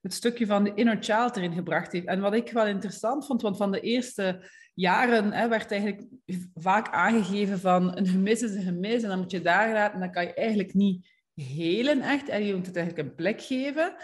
het 0.00 0.14
stukje 0.14 0.46
van 0.46 0.64
de 0.64 0.74
inner 0.74 0.96
child 1.00 1.36
erin 1.36 1.52
gebracht 1.52 1.92
heeft. 1.92 2.06
En 2.06 2.20
wat 2.20 2.34
ik 2.34 2.50
wel 2.50 2.66
interessant 2.66 3.26
vond, 3.26 3.42
want 3.42 3.56
van 3.56 3.72
de 3.72 3.80
eerste 3.80 4.50
jaren 4.74 5.32
hè, 5.32 5.48
werd 5.48 5.70
eigenlijk 5.70 6.02
vaak 6.54 6.88
aangegeven 6.90 7.58
van 7.58 7.96
een 7.96 8.06
gemis 8.06 8.42
is 8.42 8.54
een 8.54 8.62
gemis 8.62 9.02
en 9.02 9.08
dan 9.08 9.18
moet 9.18 9.30
je 9.30 9.40
daar 9.40 9.72
laten 9.72 9.94
en 9.94 10.00
dan 10.00 10.12
kan 10.12 10.24
je 10.24 10.34
eigenlijk 10.34 10.74
niet 10.74 11.08
helen 11.34 12.00
echt 12.00 12.28
en 12.28 12.44
je 12.44 12.54
moet 12.54 12.66
het 12.66 12.76
eigenlijk 12.76 13.08
een 13.08 13.14
plek 13.14 13.40
geven. 13.40 13.94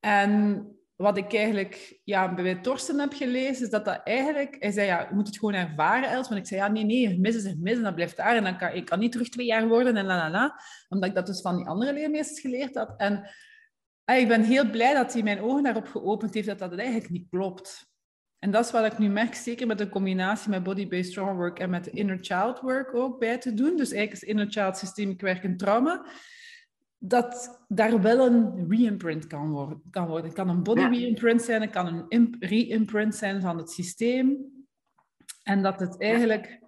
En 0.00 0.66
wat 0.98 1.16
ik 1.16 1.34
eigenlijk 1.34 2.00
ja, 2.04 2.34
bij 2.34 2.54
Torsten 2.54 2.98
heb 2.98 3.12
gelezen, 3.12 3.64
is 3.64 3.70
dat 3.70 3.84
dat 3.84 4.00
eigenlijk... 4.04 4.56
Hij 4.58 4.70
zei, 4.70 4.86
ja, 4.86 5.00
je 5.08 5.14
moet 5.14 5.26
het 5.26 5.38
gewoon 5.38 5.54
ervaren, 5.54 6.10
Els. 6.10 6.28
Maar 6.28 6.38
ik 6.38 6.46
zei, 6.46 6.60
ja, 6.60 6.68
nee, 6.68 6.84
nee, 6.84 7.08
gemis 7.08 7.34
is 7.34 7.42
gemis 7.42 7.76
en 7.76 7.82
dat 7.82 7.94
blijft 7.94 8.16
daar. 8.16 8.36
En 8.36 8.44
dan 8.44 8.58
kan 8.58 8.72
ik 8.72 8.84
kan 8.84 8.98
niet 8.98 9.12
terug 9.12 9.28
twee 9.28 9.46
jaar 9.46 9.68
worden 9.68 9.96
en 9.96 10.04
la, 10.04 10.16
la, 10.16 10.30
la. 10.30 10.60
Omdat 10.88 11.08
ik 11.08 11.14
dat 11.14 11.26
dus 11.26 11.40
van 11.40 11.56
die 11.56 11.66
andere 11.66 11.92
leermeesters 11.92 12.40
geleerd 12.40 12.74
had. 12.74 12.94
En 12.96 13.30
ah, 14.04 14.16
ik 14.16 14.28
ben 14.28 14.42
heel 14.42 14.70
blij 14.70 14.94
dat 14.94 15.12
hij 15.12 15.22
mijn 15.22 15.40
ogen 15.40 15.62
daarop 15.62 15.86
geopend 15.86 16.34
heeft, 16.34 16.46
dat 16.46 16.58
dat 16.58 16.74
eigenlijk 16.74 17.10
niet 17.10 17.28
klopt. 17.30 17.86
En 18.38 18.50
dat 18.50 18.64
is 18.64 18.70
wat 18.70 18.92
ik 18.92 18.98
nu 18.98 19.08
merk, 19.08 19.34
zeker 19.34 19.66
met 19.66 19.78
de 19.78 19.88
combinatie 19.88 20.50
met 20.50 20.62
body-based 20.62 21.12
trauma 21.12 21.34
work 21.34 21.58
en 21.58 21.70
met 21.70 21.86
inner 21.86 22.18
child 22.20 22.60
work 22.60 22.94
ook 22.94 23.18
bij 23.18 23.38
te 23.38 23.54
doen. 23.54 23.76
Dus 23.76 23.92
eigenlijk 23.92 24.22
is 24.22 24.28
inner 24.28 24.46
child 24.50 24.76
systemic 24.76 25.20
werk 25.20 25.44
en 25.44 25.56
trauma. 25.56 26.06
Dat 26.98 27.64
daar 27.68 28.02
wel 28.02 28.26
een 28.26 28.68
re-imprint 28.68 29.26
kan 29.26 29.50
worden. 29.50 29.82
Kan 29.90 30.06
worden. 30.06 30.24
Het 30.24 30.34
kan 30.34 30.48
een 30.48 30.62
body 30.62 30.80
Ja. 30.80 30.88
re-imprint 30.88 31.42
zijn, 31.42 31.60
het 31.60 31.70
kan 31.70 31.86
een 31.86 32.04
imp- 32.08 32.36
re-imprint 32.42 33.14
zijn 33.14 33.40
van 33.40 33.58
het 33.58 33.70
systeem. 33.70 34.36
En 35.42 35.62
dat 35.62 35.80
het 35.80 36.00
eigenlijk, 36.00 36.58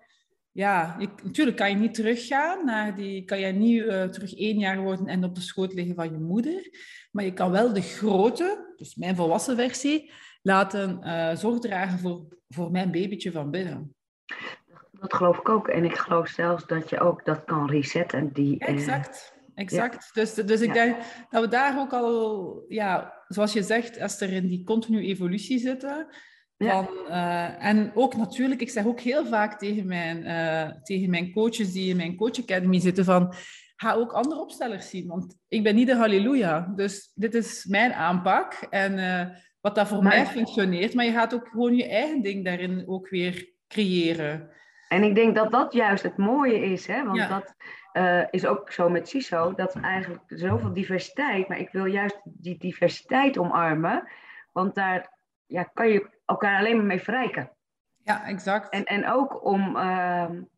ja, 0.53 0.97
je, 0.99 1.09
natuurlijk 1.23 1.57
kan 1.57 1.71
je 1.71 1.77
niet 1.77 1.95
teruggaan 1.95 2.65
naar 2.65 2.97
die, 2.97 3.25
kan 3.25 3.41
je 3.41 3.47
niet 3.47 3.85
eh, 3.85 4.05
terug 4.05 4.35
één 4.35 4.59
jaar 4.59 4.81
worden 4.81 5.07
en 5.07 5.25
op 5.25 5.35
de 5.35 5.41
schoot 5.41 5.73
liggen 5.75 5.95
van 5.95 6.11
je 6.13 6.19
moeder. 6.19 6.71
Maar 7.11 7.25
je 7.25 7.33
kan 7.33 7.51
wel 7.51 7.73
de 7.73 7.83
grote, 7.83 8.73
dus 8.77 8.95
mijn 8.95 9.17
volwassen 9.17 9.57
versie, 9.57 10.13
laten 10.43 11.03
eh 11.03 11.37
zorg 11.37 11.59
dragen 11.59 11.99
voor, 11.99 12.37
voor 12.49 12.71
mijn 12.71 12.91
babytje 12.91 13.33
van 13.33 13.51
binnen. 13.51 13.95
Dat 14.93 15.15
geloof 15.15 15.39
ik 15.39 15.49
ook. 15.49 15.69
En 15.69 15.85
ik 15.85 15.97
geloof 15.97 16.29
zelfs 16.29 16.67
dat 16.67 16.91
je 16.91 17.01
ook 17.01 17.25
dat 17.25 17.45
kan 17.45 17.71
resetten. 17.71 18.33
Die, 18.33 18.59
eh, 18.59 19.05
Exact. 19.61 20.11
Dus, 20.15 20.35
dus 20.35 20.61
ik 20.61 20.67
Ja. 20.67 20.73
denk 20.73 20.97
dat 21.31 21.43
we 21.43 21.49
daar 21.49 21.79
ook 21.79 21.93
al, 21.93 22.65
ja, 22.69 23.15
zoals 23.29 23.53
je 23.53 23.63
zegt, 23.63 24.01
als 24.01 24.21
er 24.21 24.33
in 24.33 24.47
die 24.47 24.65
continue 24.65 25.03
evolutie 25.03 25.59
zitten. 25.59 26.07
Ja. 26.57 26.89
Eh, 27.09 27.67
en 27.67 27.91
ook 27.95 28.17
natuurlijk, 28.17 28.61
ik 28.61 28.71
zeg 28.71 28.87
ook 28.87 29.01
heel 29.01 29.27
vaak 29.27 29.59
tegen 29.59 29.87
mijn, 29.87 30.25
eh, 30.25 30.71
tegen 30.83 31.11
mijn 31.11 31.33
coaches 31.33 31.73
die 31.73 31.91
in 31.91 31.97
mijn 31.97 32.17
Coach 32.17 32.41
Academy 32.41 32.81
zitten 32.81 33.05
van, 33.05 33.35
ga 33.77 33.93
ook 33.93 34.13
andere 34.13 34.41
opstellers 34.41 34.89
zien, 34.89 35.07
want 35.07 35.37
ik 35.49 35.63
ben 35.63 35.75
niet 35.75 35.87
de 35.87 35.97
halleluja. 35.97 36.73
Dus 36.77 37.11
dit 37.15 37.35
is 37.35 37.65
mijn 37.65 37.93
aanpak 37.93 38.53
en 38.71 38.99
eh, 38.99 39.37
wat 39.61 39.75
dat 39.75 39.89
voor 39.89 40.03
mij 40.03 40.27
functioneert, 40.27 40.95
maar 40.95 41.05
je 41.05 41.13
gaat 41.13 41.35
ook 41.35 41.49
gewoon 41.49 41.77
je 41.77 41.89
eigen 41.89 42.23
ding 42.23 42.45
daarin 42.45 42.85
ook 42.89 43.09
weer 43.09 43.53
creëren. 43.69 44.51
En 44.89 45.03
ik 45.03 45.15
denk 45.15 45.35
dat 45.35 45.51
dat 45.53 45.73
juist 45.73 46.03
het 46.03 46.17
mooie 46.17 46.65
is, 46.65 46.87
hè? 46.87 47.05
want 47.05 47.29
dat 47.29 47.55
uh, 47.93 48.23
is 48.31 48.47
ook 48.47 48.73
zo 48.73 48.89
met 48.89 49.09
CISO, 49.09 49.55
dat 49.55 49.75
eigenlijk 49.75 50.23
zoveel 50.27 50.73
diversiteit, 50.73 51.49
maar 51.49 51.59
ik 51.59 51.71
wil 51.71 51.85
juist 51.85 52.21
die 52.25 52.59
diversiteit 52.59 53.39
omarmen, 53.39 54.09
want 54.53 54.75
daar 54.75 55.19
ja, 55.47 55.63
kan 55.63 55.89
je 55.89 56.09
elkaar 56.25 56.59
alleen 56.59 56.77
maar 56.77 56.87
mee 56.87 57.03
verrijken. 57.03 57.51
Ja, 58.03 58.27
exact. 58.27 58.69
En, 58.69 58.85
en 58.85 59.09
ook 59.09 59.45
om, 59.45 59.61
uh, 59.61 59.75
nou 59.75 60.49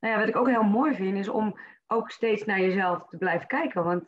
ja, 0.00 0.18
wat 0.18 0.28
ik 0.28 0.36
ook 0.36 0.48
heel 0.48 0.62
mooi 0.62 0.94
vind, 0.94 1.18
is 1.18 1.28
om 1.28 1.58
ook 1.86 2.10
steeds 2.10 2.44
naar 2.44 2.60
jezelf 2.60 3.06
te 3.08 3.16
blijven 3.16 3.46
kijken. 3.46 3.84
Want 3.84 4.04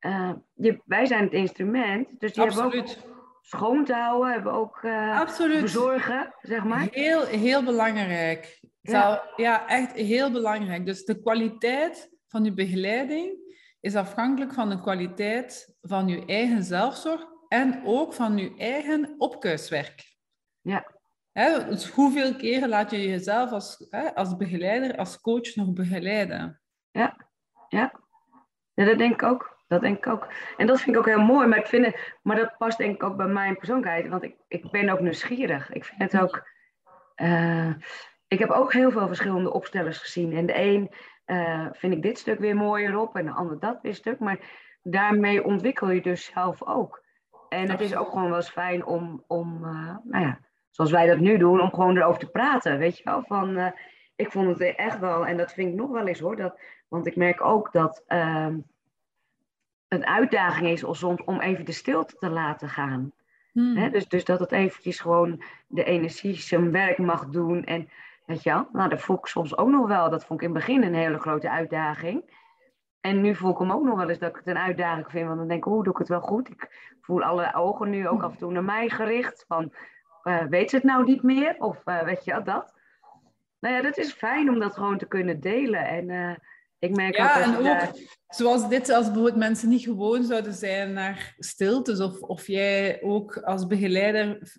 uh, 0.00 0.32
je, 0.54 0.80
wij 0.84 1.06
zijn 1.06 1.24
het 1.24 1.32
instrument, 1.32 2.20
dus 2.20 2.32
die 2.32 2.42
Absoluut. 2.42 2.72
hebben 2.72 3.10
ook 3.10 3.15
schoon 3.46 3.84
te 3.84 3.94
houden, 3.94 4.32
hebben 4.32 4.52
ook 4.52 4.82
uh, 4.82 5.20
Absoluut. 5.20 5.58
verzorgen, 5.58 6.34
zeg 6.40 6.64
maar. 6.64 6.88
Heel, 6.90 7.24
heel 7.24 7.64
belangrijk. 7.64 8.60
Ja. 8.80 9.30
ja, 9.36 9.68
echt 9.68 9.92
heel 9.92 10.30
belangrijk. 10.30 10.86
Dus 10.86 11.04
de 11.04 11.20
kwaliteit 11.22 12.10
van 12.28 12.44
je 12.44 12.52
begeleiding 12.52 13.54
is 13.80 13.96
afhankelijk 13.96 14.52
van 14.52 14.68
de 14.68 14.80
kwaliteit 14.80 15.76
van 15.80 16.08
je 16.08 16.24
eigen 16.24 16.62
zelfzorg 16.62 17.26
en 17.48 17.82
ook 17.84 18.14
van 18.14 18.38
je 18.38 18.56
eigen 18.56 19.14
opkuiswerk. 19.18 20.16
Ja. 20.60 20.86
dus 21.68 21.88
hoeveel 21.88 22.36
keren 22.36 22.68
laat 22.68 22.90
je 22.90 23.08
jezelf 23.08 23.50
als, 23.50 23.90
als 24.14 24.36
begeleider, 24.36 24.96
als 24.96 25.20
coach 25.20 25.54
nog 25.54 25.72
begeleiden? 25.72 26.60
Ja, 26.90 27.16
ja. 27.68 28.00
ja 28.74 28.84
dat 28.84 28.98
denk 28.98 29.12
ik 29.12 29.22
ook. 29.22 29.55
Dat 29.66 29.80
denk 29.80 29.96
ik 29.96 30.06
ook. 30.06 30.26
En 30.56 30.66
dat 30.66 30.80
vind 30.80 30.96
ik 30.96 31.02
ook 31.02 31.06
heel 31.06 31.24
mooi. 31.24 31.46
Maar, 31.46 31.58
ik 31.58 31.66
vind 31.66 31.86
het, 31.86 32.18
maar 32.22 32.36
dat 32.36 32.56
past 32.58 32.78
denk 32.78 32.94
ik 32.94 33.02
ook 33.02 33.16
bij 33.16 33.26
mijn 33.26 33.56
persoonlijkheid. 33.56 34.08
Want 34.08 34.22
ik, 34.22 34.36
ik 34.48 34.70
ben 34.70 34.88
ook 34.88 35.00
nieuwsgierig. 35.00 35.72
Ik 35.72 35.84
vind 35.84 36.12
het 36.12 36.22
ook... 36.22 36.48
Uh, 37.16 37.72
ik 38.28 38.38
heb 38.38 38.50
ook 38.50 38.72
heel 38.72 38.90
veel 38.90 39.06
verschillende 39.06 39.52
opstellers 39.52 39.98
gezien. 39.98 40.32
En 40.32 40.46
de 40.46 40.58
een 40.60 40.90
uh, 41.26 41.66
vind 41.72 41.92
ik 41.92 42.02
dit 42.02 42.18
stuk 42.18 42.38
weer 42.38 42.56
mooier 42.56 42.98
op. 42.98 43.16
En 43.16 43.24
de 43.24 43.32
ander 43.32 43.58
dat 43.58 43.78
weer 43.82 43.94
stuk. 43.94 44.18
Maar 44.18 44.38
daarmee 44.82 45.44
ontwikkel 45.44 45.90
je 45.90 46.00
dus 46.00 46.24
zelf 46.24 46.62
ook. 46.62 47.04
En 47.48 47.70
het 47.70 47.80
is 47.80 47.96
ook 47.96 48.10
gewoon 48.10 48.28
wel 48.28 48.36
eens 48.36 48.50
fijn 48.50 48.84
om, 48.84 49.24
om 49.26 49.64
uh, 49.64 49.96
nou 50.04 50.24
ja, 50.24 50.38
zoals 50.70 50.90
wij 50.90 51.06
dat 51.06 51.18
nu 51.18 51.38
doen, 51.38 51.60
om 51.60 51.70
gewoon 51.70 51.96
erover 51.96 52.20
te 52.20 52.30
praten. 52.30 52.78
Weet 52.78 52.98
je 52.98 53.04
wel, 53.04 53.22
van... 53.22 53.72
ik 54.16 54.30
vond 54.30 54.58
het 54.58 54.74
echt 54.76 54.98
wel, 54.98 55.26
en 55.26 55.36
dat 55.36 55.52
vind 55.52 55.68
ik 55.68 55.74
nog 55.74 55.90
wel 55.90 56.06
eens 56.06 56.20
hoor, 56.20 56.36
dat, 56.36 56.60
want 56.88 57.06
ik 57.06 57.16
merk 57.16 57.44
ook 57.44 57.72
dat 57.72 58.04
ehm, 58.06 58.58
een 59.88 60.06
uitdaging 60.06 60.68
is 60.68 60.84
soms 60.90 61.24
om 61.24 61.40
even 61.40 61.64
de 61.64 61.72
stilte 61.72 62.16
te 62.18 62.30
laten 62.30 62.68
gaan. 62.68 63.12
Hmm. 63.52 63.90
dus, 63.90 64.08
dus 64.08 64.24
dat 64.24 64.40
het 64.40 64.52
eventjes 64.52 65.00
gewoon 65.00 65.42
de 65.66 65.84
energie 65.84 66.34
zijn 66.34 66.70
werk 66.70 66.98
mag 66.98 67.28
doen. 67.28 67.64
En 67.64 67.88
weet 68.26 68.42
je 68.42 68.50
wel, 68.50 68.68
nou 68.72 68.88
dat 68.88 69.00
voel 69.00 69.16
ik 69.16 69.26
soms 69.26 69.56
ook 69.56 69.68
nog 69.68 69.86
wel. 69.88 70.10
Dat 70.10 70.24
vond 70.24 70.40
ik 70.40 70.48
in 70.48 70.54
het 70.54 70.64
begin 70.64 70.82
een 70.82 70.94
hele 70.94 71.18
grote 71.18 71.50
uitdaging. 71.50 72.44
En 73.00 73.20
nu 73.20 73.34
voel 73.34 73.50
ik 73.50 73.58
hem 73.58 73.72
ook 73.72 73.84
nog 73.84 73.96
wel 73.96 74.08
eens 74.08 74.18
dat 74.18 74.30
ik 74.30 74.36
het 74.36 74.46
een 74.46 74.58
uitdaging 74.58 75.10
vind. 75.10 75.26
Want 75.26 75.38
dan 75.38 75.48
denk 75.48 75.64
ik, 75.64 75.72
hoe 75.72 75.82
doe 75.82 75.92
ik 75.92 75.98
het 75.98 76.08
wel 76.08 76.20
goed? 76.20 76.50
Ik 76.50 76.96
voel 77.00 77.22
alle 77.22 77.54
ogen 77.54 77.90
nu 77.90 78.08
ook 78.08 78.22
af 78.22 78.32
en 78.32 78.38
toe 78.38 78.52
naar 78.52 78.64
mij 78.64 78.88
gericht. 78.88 79.44
Van, 79.48 79.72
uh, 80.24 80.42
weet 80.42 80.70
ze 80.70 80.76
het 80.76 80.84
nou 80.84 81.04
niet 81.04 81.22
meer? 81.22 81.56
Of 81.58 81.82
uh, 81.84 82.02
weet 82.02 82.24
je 82.24 82.42
dat? 82.44 82.74
Nou 83.60 83.74
ja, 83.74 83.82
dat 83.82 83.96
is 83.96 84.12
fijn 84.12 84.50
om 84.50 84.58
dat 84.58 84.74
gewoon 84.74 84.98
te 84.98 85.06
kunnen 85.06 85.40
delen. 85.40 85.86
En 85.86 86.08
uh, 86.08 86.34
ik 86.88 86.96
merk 86.96 87.16
ja, 87.16 87.42
en 87.42 87.56
ook 87.56 87.92
zoals 88.28 88.68
dit, 88.68 88.90
als 88.90 89.04
bijvoorbeeld 89.04 89.36
mensen 89.36 89.68
niet 89.68 89.82
gewoon 89.82 90.24
zouden 90.24 90.54
zijn 90.54 90.92
naar 90.92 91.34
stiltes, 91.38 92.00
of, 92.00 92.20
of 92.20 92.46
jij 92.46 93.02
ook 93.02 93.36
als 93.36 93.66
begeleider 93.66 94.54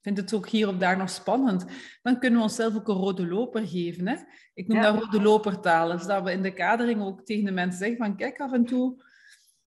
vindt 0.00 0.20
het 0.20 0.34
ook 0.34 0.48
hier 0.48 0.68
of 0.68 0.76
daar 0.76 0.96
nog 0.96 1.10
spannend, 1.10 1.64
dan 2.02 2.18
kunnen 2.18 2.38
we 2.38 2.44
onszelf 2.44 2.76
ook 2.76 2.88
een 2.88 2.94
rode 2.94 3.26
loper 3.26 3.66
geven. 3.66 4.08
Hè? 4.08 4.16
Ik 4.54 4.68
noem 4.68 4.82
dat 4.82 5.02
rode 5.02 5.22
lopertaal. 5.22 5.88
Dus 5.88 6.06
dat 6.06 6.22
we 6.22 6.32
in 6.32 6.42
de 6.42 6.52
kadering 6.52 7.02
ook 7.02 7.24
tegen 7.24 7.44
de 7.44 7.50
mensen 7.50 7.78
zeggen 7.78 7.96
van 7.96 8.16
kijk, 8.16 8.40
af 8.40 8.52
en 8.52 8.64
toe 8.64 9.02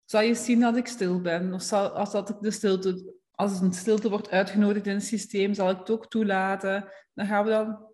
zal 0.04 0.20
je 0.20 0.34
zien 0.34 0.60
dat 0.60 0.76
ik 0.76 0.86
stil 0.86 1.20
ben. 1.20 1.54
Of 1.54 1.62
zal, 1.62 1.88
als, 1.88 2.10
dat 2.10 2.28
ik 2.28 2.36
de 2.40 2.50
stilte, 2.50 3.14
als 3.30 3.60
een 3.60 3.72
stilte 3.72 4.10
wordt 4.10 4.30
uitgenodigd 4.30 4.86
in 4.86 4.94
het 4.94 5.04
systeem, 5.04 5.54
zal 5.54 5.70
ik 5.70 5.78
het 5.78 5.90
ook 5.90 6.10
toelaten. 6.10 6.88
Dan 7.14 7.26
gaan 7.26 7.44
we 7.44 7.50
dan 7.50 7.89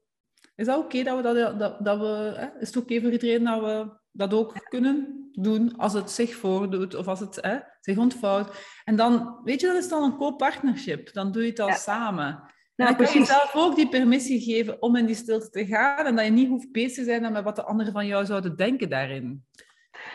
is 0.57 0.67
dat 0.67 0.79
oké 0.79 1.03
dat 1.03 1.17
we 1.17 1.23
dat, 1.23 1.59
dat, 1.59 1.85
dat 1.85 1.99
we, 1.99 2.33
hè? 2.37 2.61
is 2.61 2.69
het 2.69 2.77
oké 2.77 3.01
voor 3.01 3.11
iedereen 3.11 3.45
dat 3.45 3.61
we 3.61 3.91
dat 4.13 4.35
ook 4.35 4.67
kunnen 4.69 5.29
doen 5.33 5.77
als 5.77 5.93
het 5.93 6.11
zich 6.11 6.35
voordoet 6.35 6.95
of 6.95 7.09
als 7.09 7.21
het 7.21 7.39
hè, 7.41 7.59
zich 7.81 7.99
ontvouwt? 7.99 8.81
En 8.85 8.97
dan, 8.97 9.41
weet 9.45 9.61
je, 9.61 9.67
dat 9.67 9.77
is 9.77 9.89
dan 9.89 10.03
een 10.03 10.17
co-partnership. 10.17 11.13
Dan 11.13 11.33
doe 11.33 11.43
je 11.43 11.49
het 11.49 11.61
al 11.61 11.73
samen. 11.73 12.55
Nou, 12.77 12.97
dan 12.97 13.07
kan 13.07 13.19
je 13.19 13.25
zelf 13.25 13.55
ook 13.55 13.77
die 13.77 13.89
permissie 13.89 14.41
geven 14.41 14.83
om 14.83 14.97
in 14.97 15.07
die 15.07 15.15
stilte 15.15 15.51
te 15.51 15.67
gaan 15.67 16.07
en 16.07 16.17
dat 16.17 16.25
je 16.25 16.31
niet 16.31 16.49
hoeft 16.49 16.73
bezig 16.73 16.95
te 16.95 17.05
zijn 17.05 17.33
met 17.33 17.45
wat 17.45 17.57
de 17.57 17.65
anderen 17.65 17.93
van 17.93 18.07
jou 18.07 18.25
zouden 18.25 18.57
denken 18.57 18.89
daarin. 18.89 19.45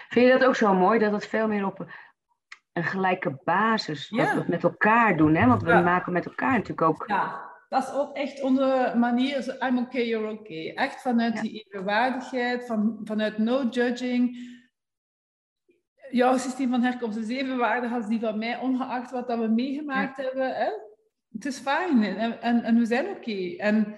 Vind 0.10 0.26
je 0.26 0.32
dat 0.32 0.44
ook 0.44 0.56
zo 0.56 0.74
mooi, 0.74 1.00
dat 1.00 1.12
het 1.12 1.28
veel 1.28 1.48
meer 1.48 1.66
op 1.66 1.86
een 2.74 2.84
gelijke 2.84 3.42
basis, 3.44 4.10
wat 4.10 4.34
we 4.34 4.44
met 4.48 4.64
elkaar 4.64 5.18
doen, 5.18 5.36
hè? 5.36 5.48
Want 5.48 5.64
we 5.64 5.74
maken 5.74 6.14
met 6.14 6.26
elkaar 6.26 6.52
natuurlijk 6.52 6.82
ook... 6.82 7.04
Ja 7.08 7.51
dat 7.72 7.88
is 7.88 7.94
ook 7.94 8.16
echt 8.16 8.42
onze 8.42 8.94
manier, 8.98 9.58
I'm 9.60 9.78
okay, 9.78 10.08
you're 10.08 10.32
okay. 10.32 10.74
Echt 10.74 11.02
vanuit 11.02 11.42
die 11.42 11.64
evenwaardigheid, 11.66 12.66
van, 12.66 13.00
vanuit 13.04 13.38
no 13.38 13.64
judging. 13.70 14.38
Jouw 16.10 16.38
systeem 16.38 16.70
van 16.70 16.82
herkomst 16.82 17.18
is 17.18 17.28
evenwaardig 17.28 17.94
als 17.94 18.08
die 18.08 18.20
van 18.20 18.38
mij, 18.38 18.60
ongeacht 18.60 19.12
wat 19.12 19.28
dat 19.28 19.40
we 19.40 19.48
meegemaakt 19.48 20.18
hebben. 20.18 20.56
Hè? 20.56 20.70
Het 21.32 21.46
is 21.46 21.60
fijn 21.60 22.04
en, 22.04 22.42
en, 22.42 22.64
en 22.64 22.78
we 22.78 22.86
zijn 22.86 23.10
oké. 23.10 23.56
En, 23.58 23.96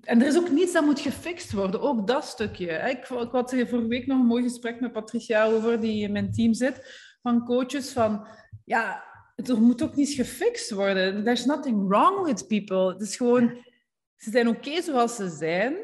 en 0.00 0.20
er 0.20 0.26
is 0.26 0.38
ook 0.38 0.50
niets 0.50 0.72
dat 0.72 0.84
moet 0.84 1.00
gefixt 1.00 1.52
worden, 1.52 1.80
ook 1.80 2.06
dat 2.06 2.24
stukje. 2.24 2.72
Ik, 2.72 3.08
ik 3.08 3.30
had 3.30 3.50
vorige 3.50 3.86
week 3.86 4.06
nog 4.06 4.18
een 4.18 4.26
mooi 4.26 4.42
gesprek 4.42 4.80
met 4.80 4.92
Patricia 4.92 5.44
over, 5.44 5.80
die 5.80 6.02
in 6.02 6.12
mijn 6.12 6.32
team 6.32 6.54
zit, 6.54 7.16
van 7.22 7.44
coaches, 7.44 7.92
van 7.92 8.26
ja, 8.64 9.04
er 9.36 9.60
moet 9.60 9.82
ook 9.82 9.96
niets 9.96 10.14
gefixt 10.14 10.70
worden. 10.70 11.24
There's 11.24 11.44
nothing 11.44 11.88
wrong 11.88 12.24
with 12.24 12.46
people. 12.46 12.92
Het 12.92 13.02
is 13.02 13.16
gewoon, 13.16 13.64
ze 14.16 14.30
zijn 14.30 14.48
oké 14.48 14.82
zoals 14.82 15.16
ze 15.16 15.28
zijn. 15.28 15.76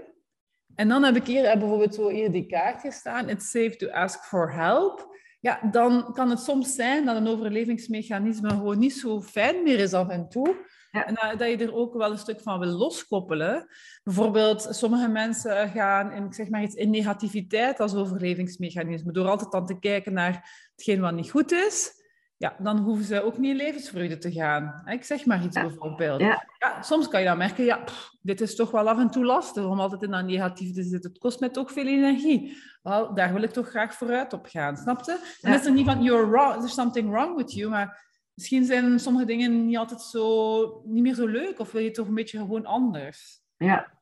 En 0.74 0.88
dan 0.88 1.02
heb 1.02 1.16
ik 1.16 1.26
hier 1.26 1.48
heb 1.48 1.58
bijvoorbeeld 1.58 1.94
zo 1.94 2.08
hier 2.08 2.32
die 2.32 2.46
kaart 2.46 2.80
gestaan. 2.80 3.28
It's 3.28 3.50
safe 3.50 3.76
to 3.76 3.88
ask 3.88 4.24
for 4.24 4.52
help. 4.52 5.10
Ja, 5.40 5.60
dan 5.70 6.12
kan 6.12 6.30
het 6.30 6.40
soms 6.40 6.74
zijn 6.74 7.04
dat 7.04 7.16
een 7.16 7.26
overlevingsmechanisme 7.26 8.48
gewoon 8.48 8.78
niet 8.78 8.94
zo 8.94 9.20
fijn 9.22 9.62
meer 9.62 9.78
is 9.78 9.92
af 9.92 10.08
en 10.08 10.28
toe. 10.28 10.70
En 10.90 11.14
dat, 11.38 11.48
je 11.48 11.56
er 11.56 11.74
ook 11.74 11.94
wel 11.94 12.10
een 12.10 12.18
stuk 12.18 12.40
van 12.40 12.58
wil 12.58 12.68
loskoppelen. 12.68 13.66
Bijvoorbeeld, 14.02 14.68
sommige 14.70 15.08
mensen 15.08 15.68
gaan 15.68 16.12
in, 16.12 16.32
zeg 16.32 16.48
maar 16.48 16.62
iets, 16.62 16.74
in 16.74 16.90
negativiteit 16.90 17.80
als 17.80 17.94
overlevingsmechanisme. 17.94 19.12
Door 19.12 19.28
altijd 19.28 19.50
dan 19.50 19.66
te 19.66 19.78
kijken 19.78 20.12
naar 20.12 20.68
hetgeen 20.74 21.00
wat 21.00 21.14
niet 21.14 21.30
goed 21.30 21.52
is 21.52 22.01
ja, 22.42 22.56
dan 22.58 22.78
hoeven 22.78 23.04
ze 23.04 23.22
ook 23.22 23.38
niet 23.38 23.50
in 23.50 23.56
levensvreugde 23.56 24.18
te 24.18 24.32
gaan. 24.32 24.82
Ik 24.86 25.04
zeg 25.04 25.26
maar 25.26 25.44
iets 25.44 25.60
bijvoorbeeld. 25.60 26.20
Ja. 26.20 26.46
soms 26.80 27.08
kan 27.08 27.20
je 27.20 27.26
dan 27.26 27.38
merken, 27.38 27.64
ja, 27.64 27.84
dit 28.20 28.40
is 28.40 28.56
toch 28.56 28.70
wel 28.70 28.88
af 28.88 28.98
en 28.98 29.10
toe 29.10 29.24
lastig 29.24 29.64
om 29.64 29.80
altijd 29.80 30.02
in 30.02 30.10
dat 30.10 30.24
negatief 30.24 30.74
te 30.74 30.82
zitten. 30.82 31.10
Het 31.10 31.20
kost 31.20 31.40
mij 31.40 31.48
toch 31.48 31.72
veel 31.72 31.86
energie. 31.86 32.56
Wel, 32.82 33.14
daar 33.14 33.32
wil 33.32 33.42
ik 33.42 33.50
toch 33.50 33.68
graag 33.68 33.94
vooruit 33.94 34.32
op 34.32 34.46
gaan, 34.46 34.76
snapte? 34.76 35.18
Dan 35.40 35.52
is 35.52 35.66
er 35.66 35.72
niet 35.72 35.86
van, 35.86 36.02
you're 36.02 36.26
wrong, 36.26 36.54
there's 36.54 36.74
something 36.74 37.10
wrong 37.10 37.36
with 37.36 37.52
you, 37.52 37.70
maar 37.70 38.04
misschien 38.34 38.64
zijn 38.64 39.00
sommige 39.00 39.24
dingen 39.24 39.66
niet 39.66 39.76
altijd 39.76 40.00
zo, 40.00 40.82
niet 40.84 41.02
meer 41.02 41.14
zo 41.14 41.26
leuk, 41.26 41.58
of 41.58 41.72
wil 41.72 41.82
je 41.82 41.90
toch 41.90 42.06
een 42.06 42.14
beetje 42.14 42.38
gewoon 42.38 42.66
anders? 42.66 43.40
Ja. 43.56 43.92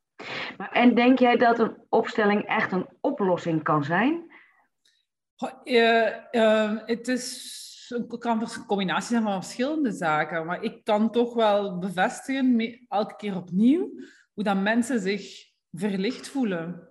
Maar, 0.57 0.71
en 0.73 0.95
denk 0.95 1.19
jij 1.19 1.37
dat 1.37 1.59
een 1.59 1.77
opstelling 1.89 2.43
echt 2.43 2.73
een 2.73 2.87
oplossing 3.01 3.63
kan 3.63 3.85
zijn? 3.85 4.29
Uh, 5.65 6.79
het 6.87 7.09
is 7.09 7.59
het 7.91 8.19
kan 8.19 8.41
een 8.41 8.67
combinatie 8.67 9.09
zijn 9.09 9.23
van 9.23 9.43
verschillende 9.43 9.93
zaken. 9.93 10.47
Maar 10.47 10.63
ik 10.63 10.85
kan 10.85 11.11
toch 11.11 11.35
wel 11.35 11.79
bevestigen, 11.79 12.85
elke 12.89 13.17
keer 13.17 13.37
opnieuw, 13.37 14.01
hoe 14.33 14.45
dat 14.45 14.63
mensen 14.63 15.01
zich 15.01 15.49
verlicht 15.73 16.29
voelen. 16.29 16.89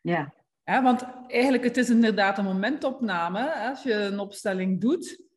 Ja. 0.00 0.34
ja 0.64 0.82
want 0.82 1.06
eigenlijk, 1.26 1.64
het 1.64 1.76
is 1.76 1.90
inderdaad 1.90 2.38
een 2.38 2.44
momentopname 2.44 3.38
hè, 3.38 3.68
als 3.70 3.82
je 3.82 3.94
een 3.94 4.18
opstelling 4.18 4.80
doet. 4.80 5.30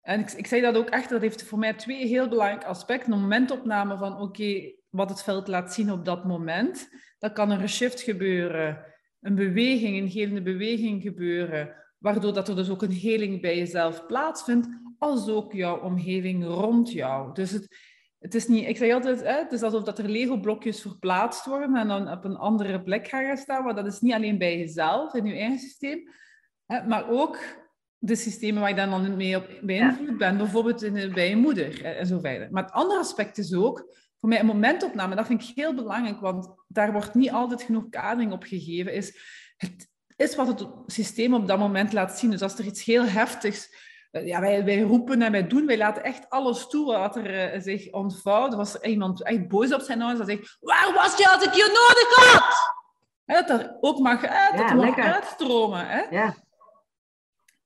En 0.00 0.20
ik, 0.20 0.30
ik 0.30 0.46
zeg 0.46 0.62
dat 0.62 0.76
ook 0.76 0.88
echt, 0.88 1.08
dat 1.08 1.20
heeft 1.20 1.42
voor 1.42 1.58
mij 1.58 1.74
twee 1.74 2.06
heel 2.06 2.28
belangrijke 2.28 2.66
aspecten. 2.66 3.12
Een 3.12 3.20
momentopname 3.20 3.96
van, 3.96 4.20
oké, 4.20 4.72
wat 4.88 5.08
het 5.08 5.22
veld 5.22 5.48
laat 5.48 5.74
zien 5.74 5.92
op 5.92 6.04
dat 6.04 6.24
moment. 6.24 6.88
Dat 7.18 7.32
kan 7.32 7.50
een 7.50 7.68
shift 7.68 8.00
gebeuren, 8.00 8.84
een 9.20 9.34
beweging, 9.34 9.98
een 9.98 10.10
gelende 10.10 10.42
beweging 10.42 11.02
gebeuren 11.02 11.76
waardoor 12.02 12.32
dat 12.32 12.48
er 12.48 12.56
dus 12.56 12.70
ook 12.70 12.82
een 12.82 12.92
heling 12.92 13.40
bij 13.40 13.58
jezelf 13.58 14.06
plaatsvindt, 14.06 14.68
als 14.98 15.28
ook 15.28 15.52
jouw 15.52 15.80
omgeving 15.80 16.44
rond 16.44 16.92
jou. 16.92 17.34
Dus 17.34 17.50
het, 17.50 17.76
het 18.18 18.34
is 18.34 18.46
niet, 18.46 18.68
ik 18.68 18.76
zeg 18.76 18.92
altijd, 18.92 19.20
hè, 19.20 19.32
het 19.32 19.52
is 19.52 19.62
alsof 19.62 19.82
dat 19.82 19.98
er 19.98 20.08
Lego-blokjes 20.08 20.80
verplaatst 20.80 21.46
worden 21.46 21.76
en 21.76 21.88
dan 21.88 22.10
op 22.10 22.24
een 22.24 22.36
andere 22.36 22.82
plek 22.82 23.08
gaan 23.08 23.36
staan, 23.36 23.64
maar 23.64 23.74
dat 23.74 23.86
is 23.86 24.00
niet 24.00 24.12
alleen 24.12 24.38
bij 24.38 24.58
jezelf, 24.58 25.14
in 25.14 25.24
je 25.24 25.34
eigen 25.34 25.58
systeem, 25.58 26.08
hè, 26.66 26.86
maar 26.86 27.08
ook 27.08 27.38
de 27.98 28.16
systemen 28.16 28.60
waar 28.60 28.70
je 28.70 28.76
dan 28.76 29.16
mee 29.16 29.36
op 29.36 29.58
beïnvloed 29.62 30.18
bent, 30.18 30.38
bijvoorbeeld 30.38 30.82
in, 30.82 31.12
bij 31.12 31.28
je 31.28 31.36
moeder 31.36 31.84
en 31.84 32.06
zo 32.06 32.18
verder. 32.18 32.48
Maar 32.50 32.62
het 32.62 32.72
andere 32.72 33.00
aspect 33.00 33.38
is 33.38 33.54
ook, 33.54 33.78
voor 34.20 34.28
mij 34.28 34.40
een 34.40 34.46
momentopname, 34.46 35.14
dat 35.14 35.26
vind 35.26 35.42
ik 35.42 35.54
heel 35.54 35.74
belangrijk, 35.74 36.20
want 36.20 36.48
daar 36.68 36.92
wordt 36.92 37.14
niet 37.14 37.30
altijd 37.30 37.62
genoeg 37.62 37.88
kadering 37.88 38.32
op 38.32 38.42
gegeven, 38.42 38.94
is 38.94 39.18
het 39.56 39.91
is 40.16 40.34
wat 40.34 40.46
het 40.46 40.66
systeem 40.86 41.34
op 41.34 41.46
dat 41.46 41.58
moment 41.58 41.92
laat 41.92 42.18
zien. 42.18 42.30
Dus 42.30 42.42
als 42.42 42.58
er 42.58 42.64
iets 42.64 42.84
heel 42.84 43.04
heftigs 43.04 43.90
eh, 44.12 44.26
ja, 44.26 44.40
wij, 44.40 44.64
wij 44.64 44.80
roepen 44.80 45.22
en 45.22 45.32
wij 45.32 45.46
doen, 45.46 45.66
wij 45.66 45.76
laten 45.76 46.04
echt 46.04 46.30
alles 46.30 46.66
toe 46.68 46.86
wat 46.86 47.16
er 47.16 47.54
uh, 47.54 47.60
zich 47.62 47.92
ontvouwt. 47.92 48.54
Was 48.54 48.74
er 48.74 48.84
iemand 48.84 49.22
echt 49.22 49.48
boos 49.48 49.74
op 49.74 49.80
zijn 49.80 50.02
ouders, 50.02 50.26
dat 50.26 50.36
zegt, 50.36 50.56
waar 50.60 50.92
was 50.94 51.16
je 51.16 51.30
als 51.30 51.44
ik 51.44 51.52
je 51.52 51.66
nodig 51.66 52.32
had? 52.32 52.70
dat 53.24 53.50
er 53.50 53.76
ook 53.80 53.98
mag 53.98 54.24
uit, 54.24 54.56
dat 54.56 54.70
er 54.70 54.76
mag 54.76 54.98
uitstromen. 54.98 55.86
Hè? 55.86 56.00
Ja. 56.00 56.34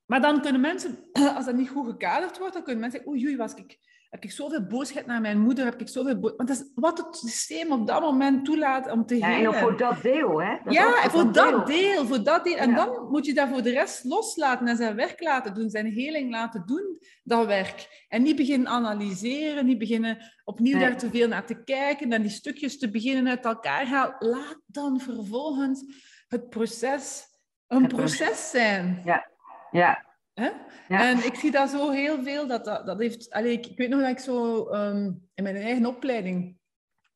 Maar 0.04 0.20
dan 0.20 0.40
kunnen 0.40 0.60
mensen, 0.60 1.08
als 1.36 1.44
dat 1.44 1.54
niet 1.54 1.68
goed 1.68 1.86
gekaderd 1.86 2.38
wordt, 2.38 2.54
dan 2.54 2.62
kunnen 2.62 2.80
mensen 2.80 3.00
zeggen, 3.00 3.16
oei, 3.16 3.26
oei, 3.26 3.36
was 3.36 3.54
ik 3.54 3.78
heb 4.10 4.24
ik 4.24 4.30
zoveel 4.30 4.66
boosheid 4.66 5.06
naar 5.06 5.20
mijn 5.20 5.40
moeder, 5.40 5.64
heb 5.64 5.80
ik 5.80 5.88
zoveel 5.88 6.18
boos... 6.18 6.32
Want 6.36 6.48
dat 6.48 6.58
is 6.58 6.70
wat 6.74 6.98
het 6.98 7.16
systeem 7.16 7.72
op 7.72 7.86
dat 7.86 8.00
moment 8.00 8.44
toelaat 8.44 8.90
om 8.90 9.06
te 9.06 9.16
ja, 9.16 9.38
En 9.38 9.54
voor 9.54 9.76
dat 9.76 10.02
deel, 10.02 10.40
hè? 10.40 10.56
Dat 10.64 10.74
ja, 10.74 11.10
voor 11.10 11.32
dat 11.32 11.66
deel. 11.66 12.06
voor 12.06 12.22
dat 12.22 12.44
deel. 12.44 12.56
En 12.56 12.74
dan 12.74 13.08
moet 13.10 13.26
je 13.26 13.34
daar 13.34 13.48
voor 13.48 13.62
de 13.62 13.70
rest 13.70 14.04
loslaten 14.04 14.68
en 14.68 14.76
zijn 14.76 14.96
werk 14.96 15.20
laten 15.20 15.54
doen, 15.54 15.70
zijn 15.70 15.86
heling 15.86 16.30
laten 16.30 16.62
doen, 16.66 16.98
dat 17.22 17.46
werk. 17.46 18.04
En 18.08 18.22
niet 18.22 18.36
beginnen 18.36 18.68
analyseren, 18.68 19.66
niet 19.66 19.78
beginnen 19.78 20.32
opnieuw 20.44 20.78
daar 20.78 20.96
te 20.96 21.10
veel 21.10 21.28
naar 21.28 21.46
te 21.46 21.62
kijken 21.62 22.12
en 22.12 22.22
die 22.22 22.30
stukjes 22.30 22.78
te 22.78 22.90
beginnen 22.90 23.28
uit 23.28 23.44
elkaar 23.44 23.86
halen. 23.86 24.16
Laat 24.18 24.60
dan 24.66 25.00
vervolgens 25.00 25.84
het 26.28 26.48
proces 26.48 27.24
een 27.66 27.86
proces 27.86 28.50
zijn. 28.50 29.02
Ja, 29.04 29.30
ja. 29.70 30.04
Hè? 30.40 30.50
En 30.88 31.24
ik 31.24 31.34
zie 31.34 31.50
dat 31.50 31.70
zo 31.70 31.90
heel 31.90 32.22
veel, 32.22 32.46
dat, 32.46 32.64
dat, 32.64 32.86
dat 32.86 32.98
heeft... 32.98 33.30
Allez, 33.30 33.52
ik, 33.52 33.66
ik, 33.66 33.78
weet 33.78 33.88
nog 33.88 34.00
dat 34.00 34.10
ik 34.10 34.18
zo 34.18 34.68
um, 34.74 35.28
in 35.34 35.42
mijn 35.42 35.56
eigen 35.56 35.86
opleiding 35.86 36.56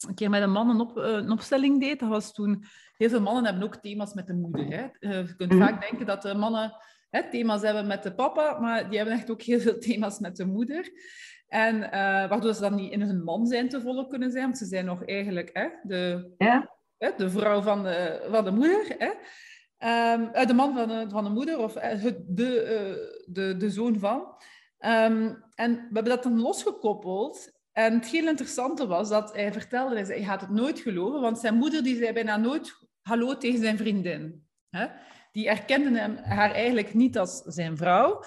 een 0.08 0.14
keer 0.14 0.30
met 0.30 0.42
een 0.42 0.52
man 0.52 0.70
een, 0.70 0.80
op, 0.80 0.96
een, 0.96 1.30
opstelling 1.30 1.80
deed. 1.80 2.00
Dat 2.00 2.08
was 2.08 2.32
toen... 2.32 2.64
Heel 2.96 3.08
veel 3.08 3.20
mannen 3.20 3.44
hebben 3.44 3.62
ook 3.62 3.76
thema's 3.76 4.14
met 4.14 4.26
de 4.26 4.34
moeder. 4.34 4.66
Hè? 4.66 4.86
Uh, 5.00 5.26
je 5.26 5.36
kunt 5.36 5.52
mm 5.52 5.58
vaak 5.58 5.80
denken 5.88 6.06
dat 6.06 6.22
de 6.22 6.34
mannen 6.34 6.76
hè, 7.10 7.30
thema's 7.30 7.62
hebben 7.62 7.86
met 7.86 8.02
de 8.02 8.14
papa, 8.14 8.58
maar 8.60 8.88
die 8.88 8.98
hebben 8.98 9.16
echt 9.16 9.30
ook 9.30 9.42
heel 9.42 9.60
veel 9.60 9.78
thema's 9.78 10.18
met 10.18 10.36
de 10.36 10.46
moeder. 10.46 10.90
En 11.46 11.76
uh, 11.76 11.90
waardoor 12.28 12.54
ze 12.54 12.60
dan 12.60 12.74
niet 12.74 12.92
in 12.92 13.00
hun 13.00 13.24
man 13.24 13.46
zijn 13.46 13.68
te 13.68 13.80
volle 13.80 14.06
kunnen 14.06 14.30
zijn, 14.30 14.44
want 14.44 14.58
ze 14.58 14.66
zijn 14.66 14.84
nog 14.84 15.04
eigenlijk 15.04 15.50
hè, 15.52 15.68
de, 15.82 16.32
ja. 16.38 16.76
hè, 16.98 17.10
de 17.16 17.30
vrouw 17.30 17.62
van 17.62 17.82
de, 17.82 18.26
van 18.30 18.44
de 18.44 18.50
moeder. 18.50 18.94
Hè? 18.98 19.10
Um, 19.84 20.46
de 20.46 20.54
man 20.54 20.74
van 20.74 20.88
de, 20.88 21.06
van 21.08 21.24
de 21.24 21.30
moeder 21.30 21.58
of 21.58 21.76
eh, 21.76 22.04
de, 22.26 22.64
uh, 22.64 23.34
de, 23.34 23.56
de 23.56 23.70
zoon 23.70 23.98
van. 23.98 24.18
Um, 24.78 25.44
en 25.54 25.72
we 25.74 25.90
hebben 25.92 26.04
dat 26.04 26.22
dan 26.22 26.40
losgekoppeld. 26.40 27.58
En 27.72 27.94
het 27.94 28.06
heel 28.06 28.28
interessante 28.28 28.86
was 28.86 29.08
dat 29.08 29.32
hij 29.32 29.52
vertelde, 29.52 29.94
hij, 29.94 30.04
zei, 30.04 30.18
hij 30.18 30.28
gaat 30.28 30.40
het 30.40 30.50
nooit 30.50 30.80
geloven, 30.80 31.20
want 31.20 31.38
zijn 31.38 31.54
moeder 31.54 31.82
die 31.82 31.96
zei 31.96 32.12
bijna 32.12 32.36
nooit 32.36 32.78
hallo 33.02 33.36
tegen 33.36 33.60
zijn 33.60 33.76
vriendin. 33.76 34.46
Hè? 34.70 34.86
Die 35.32 35.48
erkende 35.48 35.98
hem, 35.98 36.16
haar 36.16 36.50
eigenlijk 36.50 36.94
niet 36.94 37.18
als 37.18 37.42
zijn 37.44 37.76
vrouw. 37.76 38.22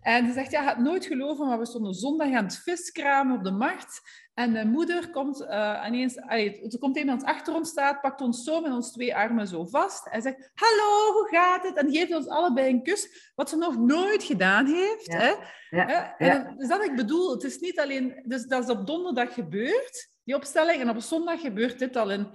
En 0.00 0.24
hij 0.24 0.32
zegt, 0.32 0.50
ja, 0.50 0.62
gaat 0.62 0.78
nooit 0.78 1.06
geloven, 1.06 1.46
maar 1.46 1.58
we 1.58 1.66
stonden 1.66 1.94
zondag 1.94 2.32
aan 2.32 2.44
het 2.44 2.58
viskramen 2.58 3.36
op 3.36 3.44
de 3.44 3.50
markt. 3.50 4.00
En 4.38 4.52
de 4.52 4.64
moeder 4.64 5.10
komt 5.10 5.40
uh, 5.40 5.84
ineens, 5.86 6.20
allee, 6.20 6.62
er 6.70 6.78
komt 6.78 6.98
iemand 6.98 7.24
achter 7.24 7.54
ons 7.54 7.68
staat, 7.68 8.00
pakt 8.00 8.20
ons 8.20 8.44
zo 8.44 8.60
met 8.60 8.72
ons 8.72 8.92
twee 8.92 9.16
armen 9.16 9.46
zo 9.46 9.64
vast 9.64 10.06
en 10.06 10.22
zegt, 10.22 10.50
hallo, 10.54 11.12
hoe 11.12 11.28
gaat 11.30 11.62
het? 11.62 11.76
En 11.76 11.92
geeft 11.92 12.14
ons 12.14 12.28
allebei 12.28 12.70
een 12.70 12.82
kus, 12.82 13.32
wat 13.34 13.48
ze 13.48 13.56
nog 13.56 13.78
nooit 13.78 14.22
gedaan 14.22 14.66
heeft. 14.66 15.06
Ja. 15.06 15.18
Hè? 15.18 15.34
Ja. 15.70 16.16
En, 16.16 16.54
dus 16.56 16.68
dat 16.68 16.84
ik 16.84 16.96
bedoel, 16.96 17.30
het 17.30 17.44
is 17.44 17.58
niet 17.58 17.80
alleen, 17.80 18.22
dus 18.24 18.44
dat 18.44 18.64
is 18.64 18.70
op 18.70 18.86
donderdag 18.86 19.34
gebeurd, 19.34 20.10
die 20.24 20.34
opstelling, 20.34 20.80
en 20.80 20.90
op 20.90 21.00
zondag 21.00 21.40
gebeurt 21.40 21.78
dit 21.78 21.96
al 21.96 22.10
in, 22.10 22.28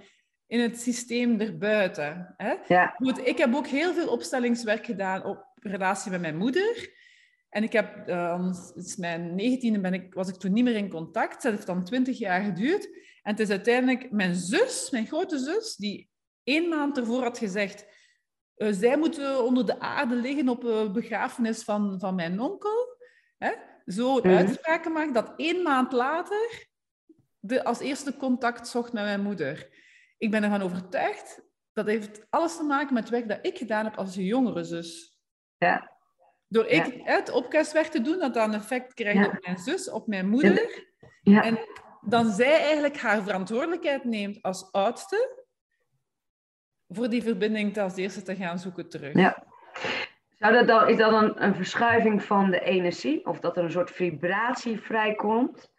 in 0.46 0.60
het 0.60 0.80
systeem 0.80 1.40
erbuiten. 1.40 2.34
Hè? 2.36 2.54
Goed, 2.96 3.26
ik 3.26 3.38
heb 3.38 3.54
ook 3.54 3.66
heel 3.66 3.92
veel 3.92 4.08
opstellingswerk 4.08 4.84
gedaan 4.84 5.24
op 5.24 5.44
relatie 5.54 6.10
met 6.10 6.20
mijn 6.20 6.36
moeder. 6.36 7.02
En 7.54 7.62
ik 7.62 7.72
heb, 7.72 8.08
uh, 8.08 8.52
is 8.74 8.96
mijn 8.96 9.34
negentiende 9.34 9.80
ben 9.80 9.94
ik, 9.94 10.14
was 10.14 10.28
ik 10.28 10.34
toen 10.34 10.52
niet 10.52 10.64
meer 10.64 10.76
in 10.76 10.90
contact. 10.90 11.42
Dat 11.42 11.52
heeft 11.52 11.66
dan 11.66 11.84
twintig 11.84 12.18
jaar 12.18 12.42
geduurd. 12.42 12.84
En 13.22 13.30
het 13.30 13.40
is 13.40 13.50
uiteindelijk 13.50 14.10
mijn 14.10 14.34
zus, 14.34 14.90
mijn 14.90 15.06
grote 15.06 15.38
zus, 15.38 15.76
die 15.76 16.10
één 16.42 16.68
maand 16.68 16.98
ervoor 16.98 17.22
had 17.22 17.38
gezegd... 17.38 17.86
Uh, 18.56 18.72
zij 18.72 18.96
moeten 18.96 19.44
onder 19.44 19.66
de 19.66 19.80
aarde 19.80 20.14
liggen 20.14 20.48
op 20.48 20.64
een 20.64 20.92
begrafenis 20.92 21.62
van, 21.62 22.00
van 22.00 22.14
mijn 22.14 22.40
onkel. 22.40 22.96
Hè? 23.38 23.52
Zo 23.86 24.16
een 24.16 24.30
mm 24.30 24.36
uitspraak 24.36 24.82
gemaakt 24.82 25.14
dat 25.14 25.32
één 25.36 25.62
maand 25.62 25.92
later 25.92 26.66
de, 27.40 27.64
als 27.64 27.80
eerste 27.80 28.16
contact 28.16 28.68
zocht 28.68 28.92
met 28.92 29.04
mijn 29.04 29.22
moeder. 29.22 29.68
Ik 30.18 30.30
ben 30.30 30.42
ervan 30.42 30.62
overtuigd, 30.62 31.42
dat 31.72 31.86
heeft 31.86 32.26
alles 32.30 32.56
te 32.56 32.62
maken 32.62 32.94
met 32.94 33.02
het 33.02 33.12
werk 33.12 33.28
dat 33.28 33.46
ik 33.46 33.58
gedaan 33.58 33.84
heb 33.84 33.96
als 33.96 34.14
jongere 34.14 34.64
zus. 34.64 35.18
Ja. 35.58 35.93
Door 36.54 36.66
ik 36.66 37.00
het 37.02 37.30
opkastwerk 37.30 37.86
te 37.86 38.00
doen, 38.00 38.18
dat 38.18 38.34
dan 38.34 38.54
effect 38.54 38.94
krijgt 38.94 39.26
op 39.26 39.44
mijn 39.44 39.58
zus, 39.58 39.90
op 39.90 40.06
mijn 40.06 40.28
moeder. 40.28 40.84
Ja. 41.22 41.42
En 41.42 41.58
dan 42.00 42.30
zij 42.30 42.60
eigenlijk 42.60 42.98
haar 42.98 43.22
verantwoordelijkheid 43.22 44.04
neemt 44.04 44.42
als 44.42 44.72
oudste 44.72 45.44
voor 46.88 47.08
die 47.08 47.22
verbinding 47.22 47.78
als 47.78 47.96
eerste 47.96 48.22
te 48.22 48.36
gaan 48.36 48.58
zoeken 48.58 48.88
terug. 48.88 49.14
Ja. 49.14 49.46
Zou 50.34 50.52
dat 50.52 50.66
dan, 50.66 50.88
is 50.88 50.96
dat 50.96 51.10
dan 51.10 51.42
een 51.42 51.54
verschuiving 51.54 52.22
van 52.22 52.50
de 52.50 52.60
energie? 52.60 53.26
Of 53.26 53.40
dat 53.40 53.56
er 53.56 53.64
een 53.64 53.70
soort 53.70 53.90
vibratie 53.90 54.80
vrijkomt? 54.80 55.72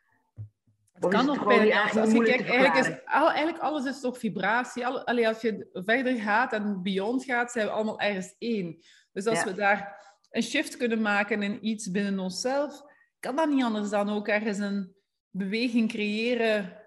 Het 0.94 1.08
kan 1.08 1.26
nog 1.26 1.46
bij 1.46 1.76
als 1.76 2.12
je 2.12 2.24
kijkt, 2.24 2.50
eigenlijk, 2.50 2.76
is, 2.76 3.04
eigenlijk 3.06 3.58
alles 3.58 3.86
is 3.86 4.00
toch 4.00 4.18
vibratie. 4.18 4.88
Alle, 4.88 5.28
als 5.28 5.42
je 5.42 5.70
verder 5.74 6.16
gaat 6.16 6.54
en 6.54 6.82
beyond 6.84 7.24
gaat, 7.24 7.52
zijn 7.52 7.66
we 7.66 7.72
allemaal 7.72 8.00
ergens 8.00 8.36
één. 8.38 8.84
Dus 9.12 9.26
als 9.26 9.44
we 9.44 9.54
daar 9.54 10.05
een 10.36 10.44
shift 10.44 10.78
kunnen 10.78 11.02
maken 11.02 11.44
in 11.44 11.66
iets 11.66 11.92
binnen 11.92 12.20
onszelf, 12.20 12.84
kan 13.20 13.36
dat 13.36 13.50
niet 13.50 13.64
anders 13.64 13.90
dan 13.90 14.10
ook 14.10 14.28
ergens 14.28 14.58
een 14.58 14.96
beweging 15.30 15.90
creëren 15.90 16.82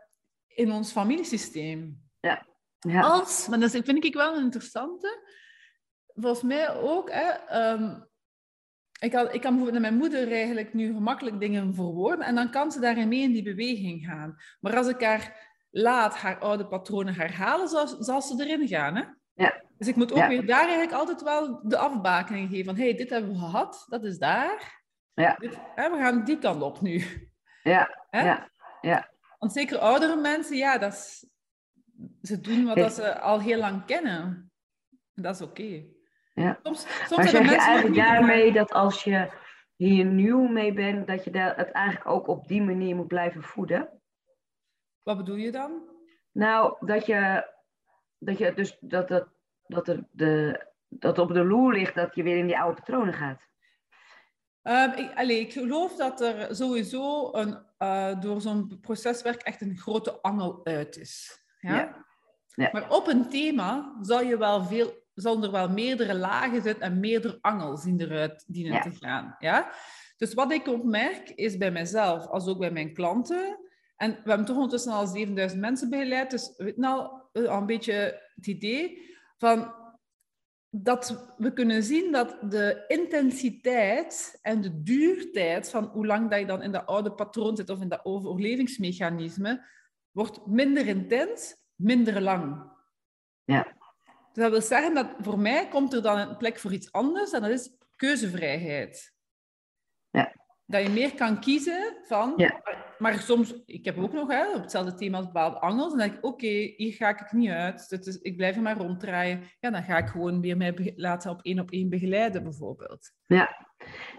in 0.47 0.73
ons 0.73 0.93
familiesysteem. 0.93 2.03
Ja. 2.21 2.47
ja. 2.79 3.01
Als, 3.01 3.49
maar 3.49 3.61
dat 3.61 3.71
vind 3.71 4.05
ik 4.05 4.15
wel 4.15 4.37
een 4.37 4.43
interessante. 4.43 5.27
Volgens 6.15 6.43
mij 6.43 6.75
ook, 6.75 7.11
hè, 7.11 7.61
um, 7.73 8.09
ik, 9.01 9.11
kan, 9.11 9.33
ik 9.33 9.41
kan 9.41 9.57
bijvoorbeeld 9.57 9.73
met 9.73 9.81
mijn 9.81 9.97
moeder 9.97 10.33
eigenlijk 10.33 10.75
nu 10.75 10.93
gemakkelijk 10.93 11.41
dingen 11.41 11.75
verwoorden 11.75 12.27
en 12.27 12.35
dan 12.35 12.51
kan 12.51 12.73
ze 12.73 12.81
daarin 12.81 13.09
mee 13.09 13.23
in 13.23 13.33
die 13.33 13.43
beweging 13.43 14.05
gaan. 14.05 14.37
Maar 14.61 14.77
als 14.77 14.89
ik 14.89 15.03
haar 15.03 15.57
laat 15.71 16.15
haar 16.15 16.39
oude 16.39 16.67
patronen 16.67 17.15
herhalen, 17.15 17.69
zal, 17.69 18.03
zal 18.03 18.23
ze 18.23 18.45
erin 18.45 18.69
gaan. 18.69 18.97
Hè? 18.97 19.05
Ja. 19.35 19.67
Dus 19.79 19.89
ik 19.89 19.97
moet 19.97 20.13
ook 20.13 20.27
weer 20.27 20.47
daar 20.47 20.63
eigenlijk 20.63 20.93
altijd 20.93 21.23
wel 21.23 21.61
de 21.63 21.79
afbakening 21.79 22.49
geven 22.49 22.65
van 22.65 22.77
hey, 22.77 22.95
dit 22.95 23.11
hebben 23.11 23.31
we 23.31 23.39
gehad, 23.39 23.87
dat 23.89 24.05
is 24.05 24.19
daar. 24.19 24.83
Ja. 25.15 25.35
Dit, 25.35 25.59
hè, 25.75 25.91
we 25.91 25.97
gaan 25.97 26.25
die 26.25 26.39
kant 26.39 26.63
op 26.63 26.81
nu. 26.81 27.05
Ja, 27.63 28.07
ja, 28.11 28.51
ja. 28.81 29.11
Want 29.39 29.53
zeker 29.53 29.79
oudere 29.79 30.17
mensen, 30.17 30.57
ja, 30.57 30.79
dat 30.79 30.93
is, 30.93 31.27
ze 32.23 32.41
doen 32.41 32.65
wat 32.65 32.77
dat 32.77 32.93
ze 32.93 33.21
al 33.21 33.41
heel 33.41 33.59
lang 33.59 33.85
kennen. 33.85 34.53
En 35.15 35.23
dat 35.23 35.35
is 35.35 35.43
oké. 35.43 35.85
Ja. 36.35 36.59
Soms, 36.63 36.87
soms 37.07 37.17
maar 37.17 37.29
zeg 37.29 37.51
je 37.51 37.57
eigenlijk 37.57 37.95
daarmee 37.95 38.53
dat 38.53 38.73
als 38.73 39.05
je 39.05 39.31
hier 39.77 40.05
nieuw 40.05 40.47
mee 40.47 40.73
bent, 40.73 41.07
dat 41.07 41.25
je 41.25 41.31
dat, 41.31 41.57
het 41.57 41.71
eigenlijk 41.71 42.07
ook 42.07 42.27
op 42.27 42.49
die 42.49 42.63
manier 42.63 42.97
moet 42.97 43.07
blijven 43.07 43.43
voeden? 43.43 44.01
Wat 45.03 45.17
bedoel 45.17 45.37
je 45.37 45.53
dan? 45.53 45.83
Nou, 46.33 46.87
dat 46.87 47.07
je 47.07 47.51
dat 48.19 48.39
je 48.39 48.55
dus 48.55 48.77
dat, 48.81 49.09
dat, 49.09 49.29
dat, 49.69 49.87
de, 49.87 50.05
de, 50.11 50.67
dat 50.89 51.19
op 51.19 51.33
de 51.33 51.45
loer 51.45 51.73
ligt 51.73 51.95
dat 51.95 52.15
je 52.15 52.23
weer 52.23 52.37
in 52.37 52.47
die 52.47 52.59
oude 52.59 52.75
patronen 52.75 53.15
gaat? 53.15 53.47
Um, 54.63 54.93
ik, 54.93 55.11
allez, 55.15 55.41
ik 55.41 55.53
geloof 55.53 55.97
dat 55.97 56.21
er 56.21 56.57
sowieso 56.57 57.33
een, 57.33 57.59
uh, 57.79 58.21
door 58.21 58.41
zo'n 58.41 58.79
proceswerk 58.81 59.43
echt 59.43 59.61
een 59.61 59.77
grote 59.77 60.21
angel 60.21 60.61
uit 60.65 60.97
is. 60.97 61.43
Ja? 61.61 61.75
ja? 61.75 62.07
ja? 62.55 62.69
Maar 62.73 62.91
op 62.91 63.07
een 63.07 63.29
thema 63.29 63.97
zal, 64.01 64.23
je 64.23 64.39
wel 64.39 64.65
veel, 64.65 64.93
zal 65.15 65.43
er 65.43 65.51
wel 65.51 65.69
meerdere 65.69 66.15
lagen 66.15 66.63
zitten 66.63 66.85
en 66.85 67.01
meerdere 67.01 67.39
angels 67.41 67.85
in 67.85 68.01
eruit 68.01 68.45
dienen 68.47 68.73
ja. 68.73 68.81
te 68.81 68.91
gaan. 68.91 69.37
Ja? 69.39 69.71
Dus 70.17 70.35
wat 70.35 70.53
ik 70.53 70.67
opmerk 70.67 71.31
is 71.31 71.57
bij 71.57 71.71
mezelf, 71.71 72.27
als 72.27 72.47
ook 72.47 72.59
bij 72.59 72.71
mijn 72.71 72.95
klanten, 72.95 73.59
en 73.97 74.11
we 74.11 74.29
hebben 74.29 74.47
toch 74.47 74.57
ondertussen 74.57 74.93
al 74.93 75.07
7000 75.07 75.61
mensen 75.61 75.91
begeleid, 75.91 76.31
dus 76.31 76.55
we 76.57 76.65
weten 76.65 76.85
al, 76.85 77.31
al 77.33 77.59
een 77.59 77.67
beetje 77.67 78.23
het 78.35 78.47
idee 78.47 79.17
van 79.39 79.75
dat 80.71 81.35
we 81.37 81.53
kunnen 81.53 81.83
zien 81.83 82.13
dat 82.13 82.39
de 82.51 82.85
intensiteit 82.89 84.39
en 84.43 84.61
de 84.61 84.83
duurtijd 84.83 85.71
van 85.71 85.85
hoe 85.85 86.07
lang 86.07 86.31
dat 86.31 86.39
je 86.39 86.47
dan 86.47 86.63
in 86.63 86.73
dat 86.73 86.87
oude 86.87 87.13
patroon 87.13 87.57
zit 87.57 87.71
of 87.71 87.81
in 87.81 87.89
dat 87.89 88.05
overlevingsmechanisme, 88.05 89.67
wordt 90.11 90.47
minder 90.47 90.87
intens, 90.87 91.55
minder 91.75 92.21
lang. 92.21 92.73
Ja. 93.45 93.63
Dus 94.33 94.43
dat 94.45 94.51
wil 94.51 94.63
zeggen 94.63 94.95
dat 94.95 95.07
voor 95.19 95.39
mij 95.39 95.69
komt 95.69 95.93
er 95.93 96.03
dan 96.03 96.19
een 96.19 96.37
plek 96.37 96.59
voor 96.59 96.73
iets 96.73 96.93
anders 96.93 97.33
en 97.33 97.41
dat 97.41 97.51
is 97.51 97.71
keuzevrijheid. 97.97 99.15
Ja. 100.11 100.35
Dat 100.71 100.83
je 100.83 100.89
meer 100.89 101.15
kan 101.15 101.41
kiezen 101.41 101.97
van... 102.03 102.33
Ja. 102.37 102.61
Maar 102.99 103.15
soms... 103.15 103.63
Ik 103.67 103.85
heb 103.85 103.99
ook 103.99 104.13
nog 104.13 104.29
hè, 104.29 104.55
op 104.55 104.63
hetzelfde 104.63 104.95
thema 104.95 105.17
als 105.17 105.27
bepaalde 105.27 105.59
angels. 105.61 105.93
En 105.93 105.99
dan 105.99 106.09
denk 106.09 106.19
ik, 106.19 106.25
oké, 106.25 106.47
hier 106.77 106.93
ga 106.93 107.09
ik 107.09 107.33
niet 107.33 107.51
uit. 107.51 107.91
Dat 107.91 108.07
is, 108.07 108.17
ik 108.21 108.37
blijf 108.37 108.57
er 108.57 108.63
maar 108.63 108.77
ronddraaien. 108.77 109.43
Ja, 109.61 109.71
dan 109.71 109.83
ga 109.83 109.97
ik 109.97 110.09
gewoon 110.09 110.41
weer 110.41 110.57
mij 110.57 110.93
laten 110.97 111.31
op 111.31 111.39
één 111.43 111.59
op 111.59 111.71
één 111.71 111.89
begeleiden, 111.89 112.43
bijvoorbeeld. 112.43 113.13
Ja, 113.27 113.67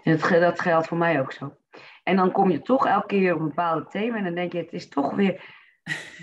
en 0.03 0.11
dat, 0.11 0.23
ge- 0.23 0.39
dat 0.39 0.59
geldt 0.59 0.87
voor 0.87 0.97
mij 0.97 1.19
ook 1.19 1.31
zo. 1.31 1.57
En 2.03 2.15
dan 2.15 2.31
kom 2.31 2.51
je 2.51 2.61
toch 2.61 2.87
elke 2.87 3.07
keer 3.07 3.33
op 3.33 3.39
een 3.39 3.47
bepaalde 3.47 3.85
thema 3.87 4.17
en 4.17 4.23
dan 4.23 4.35
denk 4.35 4.51
je, 4.51 4.57
het 4.57 4.73
is 4.73 4.89
toch 4.89 5.15
weer 5.15 5.43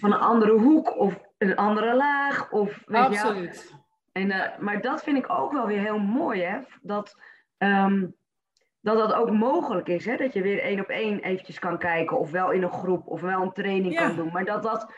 van 0.00 0.12
een 0.12 0.18
andere 0.18 0.52
hoek 0.52 0.98
of 0.98 1.20
een 1.38 1.56
andere 1.56 1.94
laag. 1.94 2.50
Of, 2.50 2.82
weet 2.86 3.12
je. 3.12 3.20
Absoluut. 3.20 3.74
En, 4.12 4.30
eh, 4.30 4.58
maar 4.58 4.80
dat 4.80 5.02
vind 5.02 5.16
ik 5.18 5.30
ook 5.30 5.52
wel 5.52 5.66
weer 5.66 5.80
heel 5.80 5.98
mooi, 5.98 6.42
hè? 6.42 6.58
Dat, 6.82 7.20
ehm, 7.58 8.06
dat 8.87 8.96
dat 9.09 9.12
ook 9.12 9.31
mogelijk 9.31 9.88
is, 9.88 10.05
hè? 10.05 10.16
Dat 10.16 10.33
je 10.33 10.42
weer 10.42 10.59
één 10.61 10.81
op 10.81 10.88
één 10.88 11.20
eventjes 11.20 11.59
kan 11.59 11.79
kijken, 11.79 12.18
of 12.18 12.31
wel 12.31 12.51
in 12.51 12.62
een 12.62 12.72
groep, 12.72 13.07
of 13.07 13.20
wel 13.20 13.42
een 13.42 13.53
training 13.53 13.94
Ja. 13.94 14.07
kan 14.07 14.16
doen. 14.16 14.33
Maar 14.33 14.44
dat 14.44 14.62
dat, 14.62 14.92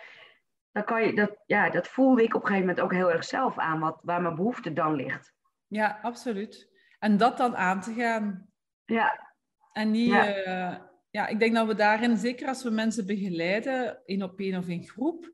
kan 0.85 1.07
je, 1.07 1.15
dat, 1.15 1.37
ja, 1.47 1.71
dat 1.71 1.89
voelde 1.89 2.23
ik 2.23 2.35
op 2.35 2.41
een 2.41 2.47
gegeven 2.47 2.67
moment 2.69 2.85
ook 2.85 2.93
heel 2.93 3.13
erg 3.13 3.25
zelf 3.25 3.59
aan, 3.59 3.81
wat, 3.81 3.99
waar 4.03 4.23
mijn 4.23 4.35
behoefte 4.35 4.73
dan 4.73 4.95
ligt. 4.95 5.35
Ja, 5.67 5.99
absoluut. 6.03 6.69
En 6.99 7.17
dat 7.17 7.37
dan 7.37 7.57
aan 7.57 7.81
te 7.81 7.93
gaan. 7.93 8.49
Ja, 8.85 9.35
En 9.73 9.91
niet, 9.91 10.09
Ja. 10.09 10.25
ja. 10.25 10.91
ja, 11.11 11.27
ik 11.27 11.39
denk 11.39 11.55
dat 11.55 11.67
we 11.67 11.75
daarin, 11.75 12.17
zeker 12.17 12.49
als 12.49 12.63
we 12.63 12.71
mensen 12.71 13.07
begeleiden, 13.07 14.03
één 14.05 14.23
op 14.23 14.39
één 14.39 14.59
of 14.59 14.69
in 14.69 14.83
groep, 14.85 15.31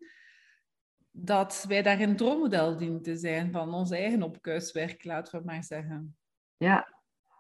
dat 1.10 1.64
wij 1.68 1.82
daarin 1.82 2.08
het 2.08 2.20
rolmodel 2.20 2.76
dienen 2.76 3.02
te 3.02 3.16
zijn 3.16 3.52
van 3.52 3.74
ons 3.74 3.90
eigen 3.90 4.22
opkuiswerk, 4.22 5.04
laten 5.04 5.38
we 5.38 5.44
maar 5.44 5.64
zeggen. 5.64 6.16
ja, 6.56 6.93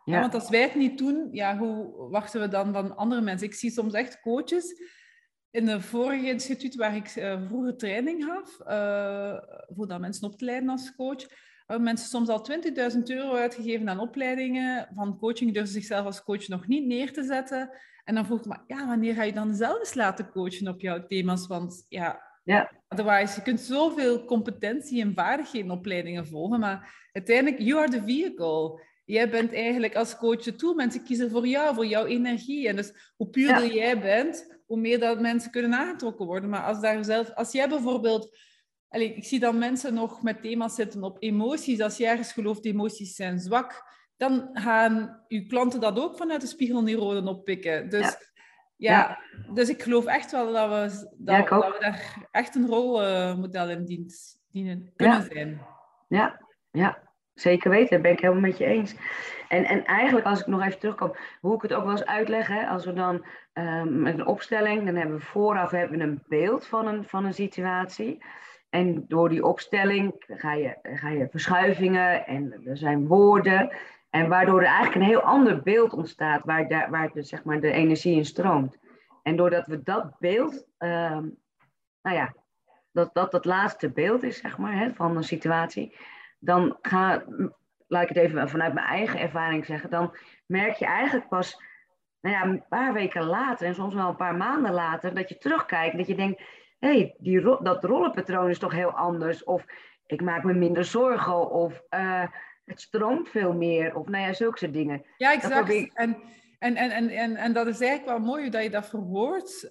Ja. 0.04 0.20
want 0.20 0.34
als 0.34 0.48
wij 0.50 0.62
het 0.62 0.74
niet 0.74 0.98
doen, 0.98 1.28
ja, 1.30 1.56
hoe 1.58 2.08
wachten 2.10 2.40
we 2.40 2.48
dan 2.48 2.72
van 2.72 2.96
andere 2.96 3.20
mensen? 3.20 3.46
Ik 3.46 3.54
zie 3.54 3.70
soms 3.70 3.92
echt 3.92 4.20
coaches. 4.20 4.82
In 5.50 5.64
de 5.66 5.80
vorige 5.80 6.26
instituut 6.28 6.74
waar 6.74 6.96
ik 6.96 7.06
eh, 7.08 7.42
vroeger 7.46 7.76
training 7.76 8.24
gaf, 8.24 8.60
eh, 8.60 9.36
voor 9.76 9.86
dan 9.88 10.00
mensen 10.00 10.28
op 10.28 10.38
te 10.38 10.44
leiden 10.44 10.68
als 10.68 10.94
coach, 10.94 11.26
hebben 11.66 11.84
mensen 11.84 12.08
soms 12.08 12.28
al 12.28 12.42
20.000 12.42 13.10
euro 13.10 13.34
uitgegeven 13.34 13.88
aan 13.88 13.98
opleidingen 13.98 14.88
van 14.94 15.18
coaching, 15.18 15.52
durven 15.54 15.72
zichzelf 15.72 16.04
als 16.06 16.22
coach 16.22 16.48
nog 16.48 16.66
niet 16.66 16.86
neer 16.86 17.12
te 17.12 17.22
zetten. 17.22 17.70
En 18.04 18.14
dan 18.14 18.26
vroeg 18.26 18.38
ik 18.38 18.44
me, 18.44 18.58
ja, 18.66 18.86
wanneer 18.86 19.14
ga 19.14 19.22
je 19.22 19.32
dan 19.32 19.54
zelf 19.54 19.78
eens 19.78 19.94
laten 19.94 20.30
coachen 20.30 20.68
op 20.68 20.80
jouw 20.80 21.06
thema's? 21.06 21.46
Want 21.46 21.86
ja, 21.88 22.22
Ja. 22.44 22.70
otherwise, 22.88 23.34
je 23.36 23.42
kunt 23.42 23.60
zoveel 23.60 24.24
competentie 24.24 25.00
en 25.02 25.14
vaardigheden 25.14 25.68
in 25.70 25.76
opleidingen 25.76 26.26
volgen, 26.26 26.60
maar 26.60 27.08
uiteindelijk, 27.12 27.62
you 27.62 27.80
are 27.80 27.90
the 27.90 28.02
vehicle. 28.02 28.80
Jij 29.04 29.30
bent 29.30 29.52
eigenlijk 29.52 29.94
als 29.94 30.16
coach 30.16 30.40
tool. 30.42 30.74
Mensen 30.74 31.04
kiezen 31.04 31.30
voor 31.30 31.46
jou, 31.46 31.74
voor 31.74 31.86
jouw 31.86 32.04
energie. 32.06 32.68
En 32.68 32.76
dus 32.76 33.12
hoe 33.16 33.28
puurder 33.28 33.74
jij 33.74 34.00
bent, 34.00 34.62
hoe 34.66 34.78
meer 34.78 34.98
dat 34.98 35.20
mensen 35.20 35.50
kunnen 35.50 35.74
aangetrokken 35.74 36.26
worden. 36.26 36.50
Maar 36.50 36.62
als, 36.62 36.80
daar 36.80 37.04
zelf, 37.04 37.34
als 37.34 37.52
jij 37.52 37.68
bijvoorbeeld... 37.68 38.38
Allee, 38.88 39.14
ik 39.14 39.24
zie 39.24 39.40
dan 39.40 39.58
mensen 39.58 39.94
nog 39.94 40.22
met 40.22 40.42
thema's 40.42 40.74
zitten 40.74 41.02
op 41.02 41.16
emoties. 41.20 41.80
Als 41.80 41.96
jij 41.96 42.10
ergens 42.10 42.32
gelooft, 42.32 42.64
emoties 42.64 43.14
zijn 43.14 43.38
zwak, 43.38 43.92
dan 44.16 44.48
gaan 44.52 45.24
uw 45.28 45.46
klanten 45.46 45.80
dat 45.80 45.98
ook 45.98 46.16
vanuit 46.16 46.40
de 46.40 46.46
spiegelneuronen 46.46 47.26
oppikken. 47.26 47.88
Dus 47.88 48.16
Ja. 48.76 48.98
ja, 48.98 49.18
dus 49.54 49.68
ik 49.68 49.82
geloof 49.82 50.04
echt 50.04 50.30
wel 50.30 50.52
dat 50.52 50.68
we, 50.68 51.08
dat, 51.16 51.36
Ja, 51.36 51.58
dat 51.58 51.72
we 51.72 51.76
daar 51.80 52.28
echt 52.30 52.54
een 52.54 52.66
rolmodel 52.66 53.68
in 53.70 53.84
dient, 53.84 54.40
dienen 54.50 54.92
kunnen 54.96 55.22
zijn. 55.32 55.60
ja, 56.08 56.40
ja, 56.70 57.13
zeker 57.34 57.70
weten. 57.70 57.90
Dat 57.90 58.02
ben 58.02 58.12
ik 58.12 58.20
helemaal 58.20 58.42
met 58.42 58.58
je 58.58 58.64
eens. 58.64 58.96
En, 59.48 59.64
en 59.64 59.84
eigenlijk, 59.84 60.26
als 60.26 60.40
ik 60.40 60.46
nog 60.46 60.64
even 60.64 60.78
terugkom, 60.78 61.16
hoe 61.40 61.54
ik 61.54 61.62
het 61.62 61.72
ook 61.72 61.82
wel 61.82 61.90
eens 61.90 62.04
uitleg, 62.04 62.46
hè, 62.46 62.66
als 62.66 62.84
we 62.84 62.92
dan 62.92 63.24
ehm, 63.52 64.02
met 64.02 64.18
een 64.18 64.26
opstelling, 64.26 64.84
dan 64.84 64.94
hebben 64.94 65.16
we 65.16 65.24
vooraf 65.24 65.70
hebben 65.70 65.98
we 65.98 66.04
een 66.04 66.22
beeld 66.26 66.66
van 66.66 66.86
een, 66.86 67.04
van 67.04 67.24
een 67.24 67.34
situatie. 67.34 68.24
En 68.70 69.04
door 69.08 69.28
die 69.28 69.44
opstelling 69.44 70.14
ga 70.26 70.52
je, 70.52 70.78
ga 70.82 71.08
je 71.08 71.28
verschuivingen 71.30 72.26
en 72.26 72.60
er 72.64 72.76
zijn 72.76 73.06
woorden. 73.06 73.72
En 74.10 74.28
waardoor 74.28 74.60
er 74.60 74.66
eigenlijk 74.66 74.94
een 74.94 75.10
heel 75.10 75.20
ander 75.20 75.62
beeld 75.62 75.92
ontstaat 75.92 76.44
waar, 76.44 76.68
daar, 76.68 76.90
waar 76.90 77.10
de, 77.12 77.22
zeg 77.22 77.44
maar, 77.44 77.60
de 77.60 77.72
energie 77.72 78.16
in 78.16 78.24
stroomt. 78.24 78.78
En 79.22 79.36
doordat 79.36 79.66
we 79.66 79.82
dat 79.82 80.18
beeld, 80.18 80.66
ehm, 80.78 81.28
nou 82.02 82.16
ja, 82.16 82.34
dat 82.92 83.10
dat 83.14 83.32
het 83.32 83.44
laatste 83.44 83.90
beeld 83.90 84.22
is, 84.22 84.38
zeg 84.38 84.58
maar, 84.58 84.78
hè, 84.78 84.94
van 84.94 85.16
een 85.16 85.24
situatie, 85.24 85.96
dan 86.44 86.78
ga, 86.82 87.24
laat 87.86 88.02
ik 88.02 88.08
het 88.08 88.16
even 88.18 88.48
vanuit 88.48 88.74
mijn 88.74 88.86
eigen 88.86 89.20
ervaring 89.20 89.66
zeggen, 89.66 89.90
dan 89.90 90.16
merk 90.46 90.74
je 90.76 90.84
eigenlijk 90.86 91.28
pas, 91.28 91.62
nou 92.20 92.34
ja, 92.36 92.42
een 92.44 92.64
paar 92.68 92.92
weken 92.92 93.24
later 93.24 93.66
en 93.66 93.74
soms 93.74 93.94
wel 93.94 94.08
een 94.08 94.16
paar 94.16 94.36
maanden 94.36 94.72
later, 94.72 95.14
dat 95.14 95.28
je 95.28 95.38
terugkijkt 95.38 95.96
dat 95.96 96.06
je 96.06 96.14
denkt, 96.14 96.42
hé, 96.78 96.88
hey, 96.88 97.14
die 97.18 97.40
ro- 97.40 97.62
dat 97.62 97.84
rollenpatroon 97.84 98.48
is 98.50 98.58
toch 98.58 98.72
heel 98.72 98.90
anders, 98.92 99.44
of 99.44 99.64
ik 100.06 100.20
maak 100.20 100.44
me 100.44 100.52
minder 100.54 100.84
zorgen, 100.84 101.50
of 101.50 101.82
eh, 101.88 102.26
het 102.64 102.80
stroomt 102.80 103.28
veel 103.28 103.52
meer, 103.52 103.94
of 103.96 104.08
nou 104.08 104.26
ja, 104.26 104.32
zulke 104.32 104.58
soort 104.58 104.72
dingen. 104.72 105.04
Ja, 105.16 105.32
exact. 105.32 105.68
ik- 105.70 105.92
En, 105.92 106.16
en, 106.58 106.76
en, 106.76 106.90
en, 106.90 107.08
en, 107.08 107.36
en 107.36 107.52
dat 107.52 107.66
is 107.66 107.80
eigenlijk 107.80 108.18
wel 108.18 108.26
mooi 108.26 108.50
dat 108.50 108.62
je 108.62 108.70
dat 108.70 108.88
verwoordt. 108.88 109.70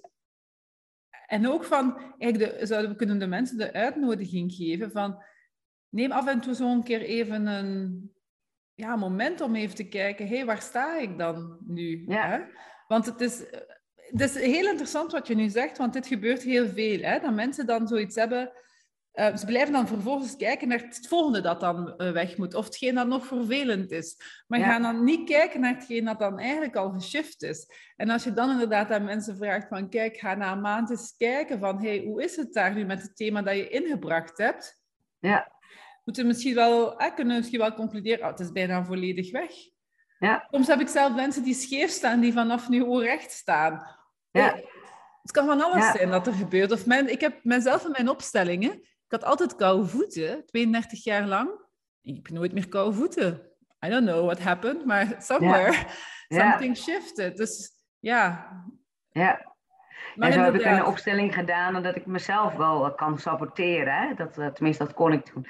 En 1.26 1.48
ook 1.48 1.64
van, 1.64 2.14
eigenlijk 2.18 2.58
de, 2.58 2.66
zouden 2.66 2.90
we 2.90 2.96
kunnen 2.96 3.18
de 3.18 3.26
mensen 3.26 3.58
de 3.58 3.72
uitnodiging 3.72 4.52
geven 4.52 4.90
van, 4.90 5.22
neem 5.94 6.12
af 6.12 6.26
en 6.26 6.40
toe 6.40 6.54
zo'n 6.54 6.82
keer 6.82 7.00
even 7.00 7.46
een 7.46 8.12
ja, 8.74 8.96
moment 8.96 9.40
om 9.40 9.54
even 9.54 9.74
te 9.76 9.88
kijken, 9.88 10.26
hé, 10.26 10.36
hey, 10.36 10.44
waar 10.44 10.62
sta 10.62 10.98
ik 10.98 11.18
dan 11.18 11.58
nu? 11.66 12.04
Ja. 12.06 12.28
Hè? 12.28 12.38
Want 12.88 13.06
het 13.06 13.20
is, 13.20 13.38
het 13.94 14.20
is 14.20 14.34
heel 14.34 14.68
interessant 14.68 15.12
wat 15.12 15.26
je 15.26 15.34
nu 15.34 15.48
zegt, 15.48 15.78
want 15.78 15.92
dit 15.92 16.06
gebeurt 16.06 16.42
heel 16.42 16.68
veel. 16.68 17.00
Hè? 17.00 17.18
Dat 17.20 17.34
mensen 17.34 17.66
dan 17.66 17.88
zoiets 17.88 18.14
hebben, 18.14 18.52
eh, 19.12 19.36
ze 19.36 19.46
blijven 19.46 19.72
dan 19.72 19.86
vervolgens 19.86 20.36
kijken 20.36 20.68
naar 20.68 20.80
het 20.80 21.06
volgende 21.08 21.40
dat 21.40 21.60
dan 21.60 21.96
eh, 21.96 22.12
weg 22.12 22.36
moet, 22.36 22.54
of 22.54 22.64
hetgeen 22.64 22.94
dat 22.94 23.06
nog 23.06 23.26
vervelend 23.26 23.90
is. 23.90 24.16
Maar 24.46 24.58
Ja. 24.58 24.66
gaan 24.66 24.82
dan 24.82 25.04
niet 25.04 25.28
kijken 25.28 25.60
naar 25.60 25.74
hetgeen 25.74 26.04
dat 26.04 26.18
dan 26.18 26.38
eigenlijk 26.38 26.76
al 26.76 26.90
geshift 26.90 27.42
is. 27.42 27.66
En 27.96 28.10
als 28.10 28.24
je 28.24 28.32
dan 28.32 28.50
inderdaad 28.50 28.90
aan 28.90 29.04
mensen 29.04 29.36
vraagt 29.36 29.68
van, 29.68 29.88
kijk, 29.88 30.16
ga 30.16 30.34
na 30.34 30.52
een 30.52 30.60
maand 30.60 30.90
eens 30.90 31.14
kijken 31.16 31.58
van, 31.58 31.82
hey, 31.82 32.02
hoe 32.06 32.22
is 32.22 32.36
het 32.36 32.52
daar 32.52 32.74
nu 32.74 32.84
met 32.84 33.02
het 33.02 33.16
thema 33.16 33.42
dat 33.42 33.56
je 33.56 33.68
ingebracht 33.68 34.38
hebt? 34.38 34.82
Ja, 35.18 35.53
Moeten 36.04 36.22
we 36.22 36.28
misschien 36.28 36.54
wel, 36.54 36.98
eh, 36.98 37.14
kunnen 37.14 37.36
misschien 37.36 37.58
wel 37.58 37.74
concluderen, 37.74 38.24
oh, 38.24 38.30
het 38.30 38.40
is 38.40 38.52
bijna 38.52 38.84
volledig 38.84 39.30
weg. 39.32 39.50
ja, 40.18 40.46
Soms 40.50 40.66
heb 40.66 40.80
ik 40.80 40.88
zelf 40.88 41.14
mensen 41.14 41.42
die 41.42 41.54
scheef 41.54 41.90
staan, 41.90 42.20
die 42.20 42.32
vanaf 42.32 42.68
nu 42.68 42.98
recht 42.98 43.30
staan. 43.30 43.86
ja, 44.30 44.60
Het 45.22 45.32
kan 45.32 45.46
van 45.46 45.60
alles 45.60 45.84
Ja. 45.84 45.92
zijn 45.92 46.10
dat 46.10 46.26
er 46.26 46.32
gebeurt. 46.32 46.72
Of 46.72 46.86
mijn, 46.86 47.10
ik 47.10 47.20
heb 47.20 47.44
mezelf 47.44 47.84
in 47.84 47.90
mijn 47.90 48.08
opstellingen, 48.08 48.72
ik 48.74 49.10
had 49.20 49.24
altijd 49.24 49.56
koude 49.56 49.86
voeten, 49.86 50.46
32 50.46 51.04
jaar 51.04 51.26
lang. 51.26 51.50
Ik 52.02 52.14
heb 52.14 52.28
nooit 52.28 52.52
meer 52.52 52.68
koude 52.68 52.96
voeten. 52.96 53.42
I 53.86 53.88
don't 53.88 54.06
know 54.06 54.24
what 54.24 54.38
happened, 54.40 54.84
maar 54.84 55.14
somewhere 55.18 55.72
Ja. 56.28 56.40
something 56.40 56.76
shifted. 56.76 57.36
Dus 57.36 57.70
ja. 57.98 58.50
ja. 59.10 59.52
Maar 60.14 60.28
en 60.28 60.34
zo 60.34 60.40
heb 60.40 60.54
ik 60.54 60.64
een 60.64 60.84
opstelling 60.84 61.34
gedaan 61.34 61.82
dat 61.82 61.96
ik 61.96 62.06
mezelf 62.06 62.54
wel 62.54 62.94
kan 62.94 63.18
saboteren. 63.18 63.94
Hè? 63.94 64.14
Dat, 64.14 64.38
eh, 64.38 64.46
tenminste, 64.46 64.84
dat 64.84 64.94
kon 64.94 65.12
ik 65.12 65.24
toen. 65.24 65.46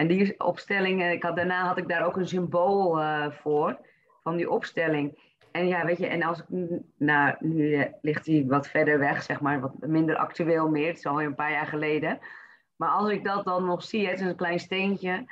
En 0.00 0.06
die 0.06 0.34
opstelling, 0.40 1.02
eh, 1.02 1.12
ik 1.12 1.22
had, 1.22 1.36
daarna 1.36 1.66
had 1.66 1.76
ik 1.78 1.88
daar 1.88 2.04
ook 2.04 2.16
een 2.16 2.28
symbool 2.28 3.00
eh, 3.00 3.30
voor, 3.30 3.78
van 4.22 4.36
die 4.36 4.50
opstelling. 4.50 5.18
En 5.52 5.66
ja, 5.66 5.84
weet 5.84 5.98
je, 5.98 6.06
en 6.06 6.22
als 6.22 6.38
ik, 6.40 6.46
nou, 6.96 7.34
nu 7.38 7.74
eh, 7.74 7.92
ligt 8.00 8.24
die 8.24 8.46
wat 8.46 8.68
verder 8.68 8.98
weg, 8.98 9.22
zeg 9.22 9.40
maar, 9.40 9.60
wat 9.60 9.72
minder 9.78 10.16
actueel 10.16 10.68
meer. 10.68 10.86
Het 10.86 10.96
is 10.98 11.06
alweer 11.06 11.26
een 11.26 11.34
paar 11.34 11.50
jaar 11.50 11.66
geleden. 11.66 12.18
Maar 12.76 12.88
als 12.88 13.10
ik 13.10 13.24
dat 13.24 13.44
dan 13.44 13.64
nog 13.64 13.82
zie, 13.82 14.08
het 14.08 14.20
is 14.20 14.26
een 14.26 14.36
klein 14.36 14.58
steentje. 14.58 15.24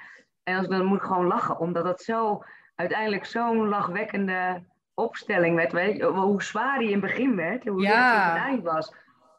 En 0.42 0.56
als 0.56 0.66
dan 0.68 0.84
moet 0.84 0.96
ik 0.98 1.04
gewoon 1.04 1.26
lachen, 1.26 1.58
omdat 1.58 1.84
het 1.84 2.00
zo, 2.00 2.44
uiteindelijk 2.74 3.24
zo'n 3.24 3.68
lachwekkende 3.68 4.62
opstelling 4.94 5.56
werd. 5.56 5.72
Weet 5.72 5.96
je, 5.96 6.04
hoe 6.04 6.42
zwaar 6.42 6.78
die 6.78 6.86
in 6.86 6.92
het 6.92 7.02
begin 7.02 7.36
werd, 7.36 7.64
hoe 7.68 7.82
Ja. 7.82 8.32
het 8.32 8.42
eind 8.42 8.62
was. 8.62 8.94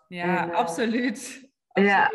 Ja, 0.08 0.24
En, 0.44 0.54
absoluut. 0.54 1.50
absoluut. 1.72 1.90
Ja, 1.90 2.12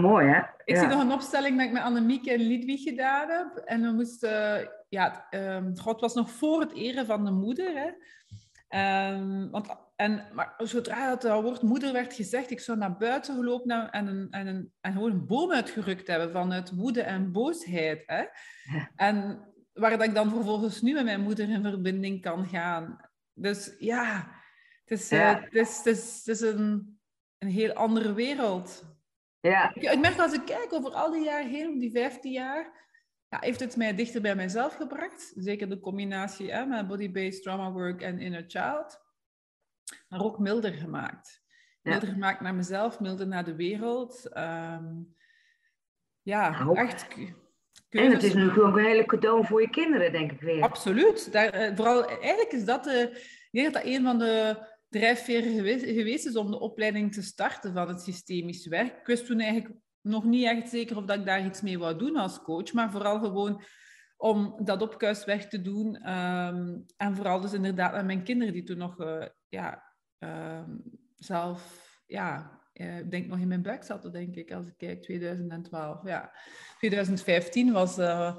mooi 0.00 0.26
hè? 0.26 0.38
Ik 0.64 0.74
ja. 0.74 0.78
zie 0.78 0.88
nog 0.88 1.00
een 1.00 1.12
opstelling 1.12 1.56
dat 1.56 1.66
ik 1.66 1.72
met 1.72 1.82
Annemieke 1.82 2.32
en 2.32 2.40
Lidwig 2.40 2.82
gedaan 2.82 3.28
heb. 3.28 3.56
En 3.56 3.82
we 3.82 3.92
moesten... 3.92 4.70
Ja, 4.88 5.26
ehm 5.30 5.76
God 5.76 6.00
was 6.00 6.14
nog 6.14 6.30
voor 6.30 6.60
het 6.60 6.72
eren 6.72 7.06
van 7.06 7.24
de 7.24 7.30
moeder. 7.30 7.72
Hè. 7.74 7.90
Ehm, 8.68 9.50
want, 9.50 9.68
en, 9.96 10.24
maar 10.32 10.54
zodra 10.58 11.08
dat 11.08 11.22
het 11.22 11.42
woord 11.42 11.62
moeder 11.62 11.92
werd 11.92 12.14
gezegd, 12.14 12.50
ik 12.50 12.60
zou 12.60 12.78
naar 12.78 12.96
buiten 12.96 13.34
gelopen 13.34 13.90
en, 13.90 14.06
een, 14.06 14.30
en, 14.30 14.46
een, 14.46 14.72
en 14.80 14.92
gewoon 14.92 15.10
een 15.10 15.26
boom 15.26 15.52
uitgerukt 15.52 16.06
hebben 16.06 16.32
vanuit 16.32 16.74
woede 16.74 17.02
en 17.02 17.32
boosheid. 17.32 18.02
Hè. 18.06 18.18
Ja. 18.18 18.90
En 18.96 19.44
waar 19.72 19.90
dat 19.90 20.02
ik 20.02 20.14
dan 20.14 20.30
vervolgens 20.30 20.82
nu 20.82 20.92
met 20.92 21.04
mijn 21.04 21.20
moeder 21.20 21.48
in 21.48 21.62
verbinding 21.62 22.20
kan 22.20 22.46
gaan. 22.46 23.00
Dus 23.32 23.74
ja, 23.78 24.30
het 24.84 24.98
is, 24.98 25.10
eh, 25.10 25.18
Ja. 25.18 25.40
het 25.40 25.54
is, 25.54 25.76
het 25.76 25.86
is, 25.86 26.22
het 26.24 26.28
is 26.28 26.40
een, 26.40 26.98
een 27.38 27.48
heel 27.48 27.72
andere 27.72 28.12
wereld. 28.12 28.95
Ja, 29.50 29.74
ik 29.74 30.00
merk 30.00 30.18
als 30.18 30.32
ik 30.32 30.44
kijk 30.44 30.72
over 30.72 30.90
al 30.90 31.10
die 31.10 31.24
jaren 31.24 31.48
heen, 31.48 31.78
die 31.78 31.90
15 31.90 32.32
jaar, 32.32 32.84
ja, 33.28 33.38
heeft 33.40 33.60
het 33.60 33.76
mij 33.76 33.94
dichter 33.94 34.20
bij 34.20 34.34
mijzelf 34.34 34.74
gebracht. 34.74 35.32
Zeker 35.36 35.68
de 35.68 35.80
combinatie 35.80 36.52
hè, 36.52 36.66
met 36.66 36.86
body-based 36.86 37.42
trauma 37.42 37.72
work 37.72 38.02
en 38.02 38.18
inner 38.18 38.44
child. 38.46 39.00
Maar 40.08 40.24
ook 40.24 40.38
milder 40.38 40.72
gemaakt. 40.72 41.44
Milder 41.82 42.08
gemaakt 42.08 42.40
naar 42.40 42.54
mezelf, 42.54 43.00
milder 43.00 43.26
naar 43.26 43.44
de 43.44 43.56
wereld. 43.56 44.28
Ehm, 44.28 44.84
ja, 46.22 46.64
nou, 46.64 46.76
echt... 46.76 47.06
En 47.88 48.10
het 48.10 48.22
is 48.22 48.34
natuurlijk 48.34 48.66
ook 48.66 48.76
een 48.76 48.84
hele 48.84 49.04
cadeau 49.04 49.46
voor 49.46 49.60
je 49.60 49.70
kinderen, 49.70 50.12
denk 50.12 50.32
ik 50.32 50.40
weer. 50.40 50.62
Absoluut. 50.62 51.32
Daar, 51.32 51.48
eh, 51.48 51.76
vooral, 51.76 52.08
eigenlijk 52.08 52.52
is 52.52 52.64
dat, 52.64 52.84
de, 52.84 53.10
ik 53.12 53.48
denk 53.50 53.72
dat 53.72 53.82
dat 53.82 53.92
een 53.92 54.02
van 54.02 54.18
de 54.18 54.56
drijfveren 54.88 55.52
geweest, 55.94 56.26
is 56.26 56.36
om 56.36 56.50
de 56.50 56.60
opleiding 56.60 57.12
te 57.12 57.22
starten 57.22 57.72
van 57.72 57.88
het 57.88 58.00
systemisch 58.00 58.66
werk. 58.66 58.98
Ik 58.98 59.06
wist 59.06 59.26
toen 59.26 59.40
eigenlijk 59.40 59.74
nog 60.00 60.24
niet 60.24 60.44
echt 60.44 60.68
zeker 60.68 60.96
of 60.96 61.04
dat 61.04 61.18
ik 61.18 61.26
daar 61.26 61.46
iets 61.46 61.60
mee 61.60 61.78
wou 61.78 61.98
doen 61.98 62.16
als 62.16 62.42
coach, 62.42 62.72
maar 62.72 62.90
vooral 62.90 63.18
gewoon 63.18 63.62
om 64.16 64.64
dat 64.64 64.82
opkuiswerk 64.82 65.42
te 65.42 65.62
doen. 65.62 65.96
Ehm, 65.96 66.78
en 66.96 67.16
vooral 67.16 67.40
dus 67.40 67.52
inderdaad 67.52 67.92
met 67.92 68.04
mijn 68.04 68.22
kinderen 68.22 68.52
die 68.52 68.62
toen 68.62 68.78
nog 68.78 69.00
uh, 69.00 69.26
ja, 69.48 69.94
ehm, 70.18 70.76
zelf, 71.14 71.90
ja, 72.06 72.60
uh, 72.74 72.98
ik 72.98 73.10
denk 73.10 73.26
nog 73.26 73.38
in 73.38 73.48
mijn 73.48 73.62
buik 73.62 73.84
zaten, 73.84 74.12
denk 74.12 74.34
ik, 74.34 74.52
als 74.52 74.66
ik 74.66 74.74
kijk, 74.76 75.02
2012. 75.02 76.06
Ja, 76.06 76.32
2015 76.78 77.72
was, 77.72 77.98
uh, 77.98 78.36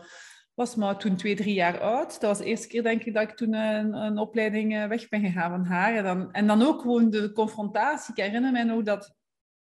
was 0.58 0.76
maar 0.76 0.98
toen 0.98 1.16
twee, 1.16 1.36
drie 1.36 1.54
jaar 1.54 1.80
oud. 1.80 2.12
Dat 2.12 2.22
was 2.22 2.38
de 2.38 2.46
eerste 2.46 2.68
keer, 2.68 2.84
denk 2.84 3.04
ik, 3.04 3.14
dat 3.14 3.30
ik 3.30 3.36
toen 3.36 3.54
een, 3.54 3.94
een 3.94 4.18
opleiding 4.18 4.88
weg 4.88 5.10
ben 5.10 5.22
gegaan 5.22 5.50
van 5.50 5.66
haar. 5.66 5.96
En 5.96 6.04
dan, 6.04 6.32
en 6.32 6.48
dan 6.48 6.62
ook 6.62 6.82
gewoon 6.82 7.10
de 7.10 7.32
confrontatie. 7.32 8.14
Ik 8.16 8.24
herinner 8.24 8.52
mij 8.52 8.64
nog 8.64 8.84
dat 8.84 9.16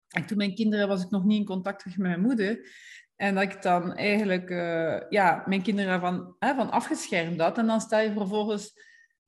en 0.09 0.27
toen 0.27 0.37
mijn 0.37 0.55
kinderen 0.55 0.89
was 0.89 1.03
ik 1.03 1.11
nog 1.11 1.25
niet 1.25 1.39
in 1.39 1.45
contact 1.45 1.85
met 1.85 1.97
mijn 1.97 2.21
moeder. 2.21 2.69
En 3.17 3.35
dat 3.35 3.43
ik 3.43 3.63
dan 3.63 3.95
eigenlijk 3.95 4.51
uh, 4.51 5.01
ja, 5.09 5.43
mijn 5.47 5.63
kinderen 5.63 5.93
ervan 5.93 6.37
hè, 6.39 6.55
van 6.55 6.71
afgeschermd 6.71 7.41
had. 7.41 7.59
En 7.59 7.67
dan 7.67 7.81
sta 7.81 7.99
je 7.99 8.13
vervolgens 8.13 8.73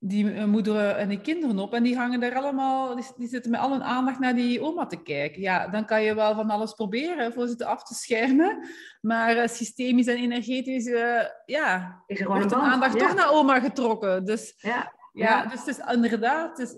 die 0.03 0.33
eh, 0.33 0.45
moeder 0.45 0.89
en 0.89 1.09
die 1.09 1.21
kinderen 1.21 1.59
op. 1.59 1.73
En 1.73 1.83
die 1.83 1.97
hangen 1.97 2.19
daar 2.19 2.35
allemaal, 2.35 2.95
die, 2.95 3.05
die, 3.17 3.27
zitten 3.27 3.51
met 3.51 3.59
al 3.59 3.71
hun 3.71 3.83
aandacht 3.83 4.19
naar 4.19 4.35
die 4.35 4.61
oma 4.61 4.85
te 4.85 5.01
kijken. 5.03 5.41
Ja, 5.41 5.67
dan 5.67 5.85
kan 5.85 6.03
je 6.03 6.15
wel 6.15 6.35
van 6.35 6.49
alles 6.49 6.73
proberen 6.73 7.33
voor 7.33 7.47
ze 7.47 7.55
te 7.55 7.65
af 7.65 7.83
te 7.83 7.93
schermen. 7.93 8.67
Maar 9.01 9.35
uh, 9.35 9.47
systemisch 9.47 10.07
en 10.07 10.17
energetisch, 10.17 10.85
uh, 10.85 11.21
ja, 11.45 12.01
is 12.07 12.19
er 12.19 12.27
wordt 12.27 12.49
de 12.49 12.55
aandacht 12.55 12.99
toch 12.99 13.15
naar 13.15 13.31
oma 13.31 13.59
getrokken. 13.59 14.25
Dus 14.25 14.53
ja, 14.57 14.93
ja, 15.13 15.45
dus 15.45 15.59
het 15.59 15.67
is 15.67 15.93
inderdaad, 15.93 16.59
is, 16.59 16.77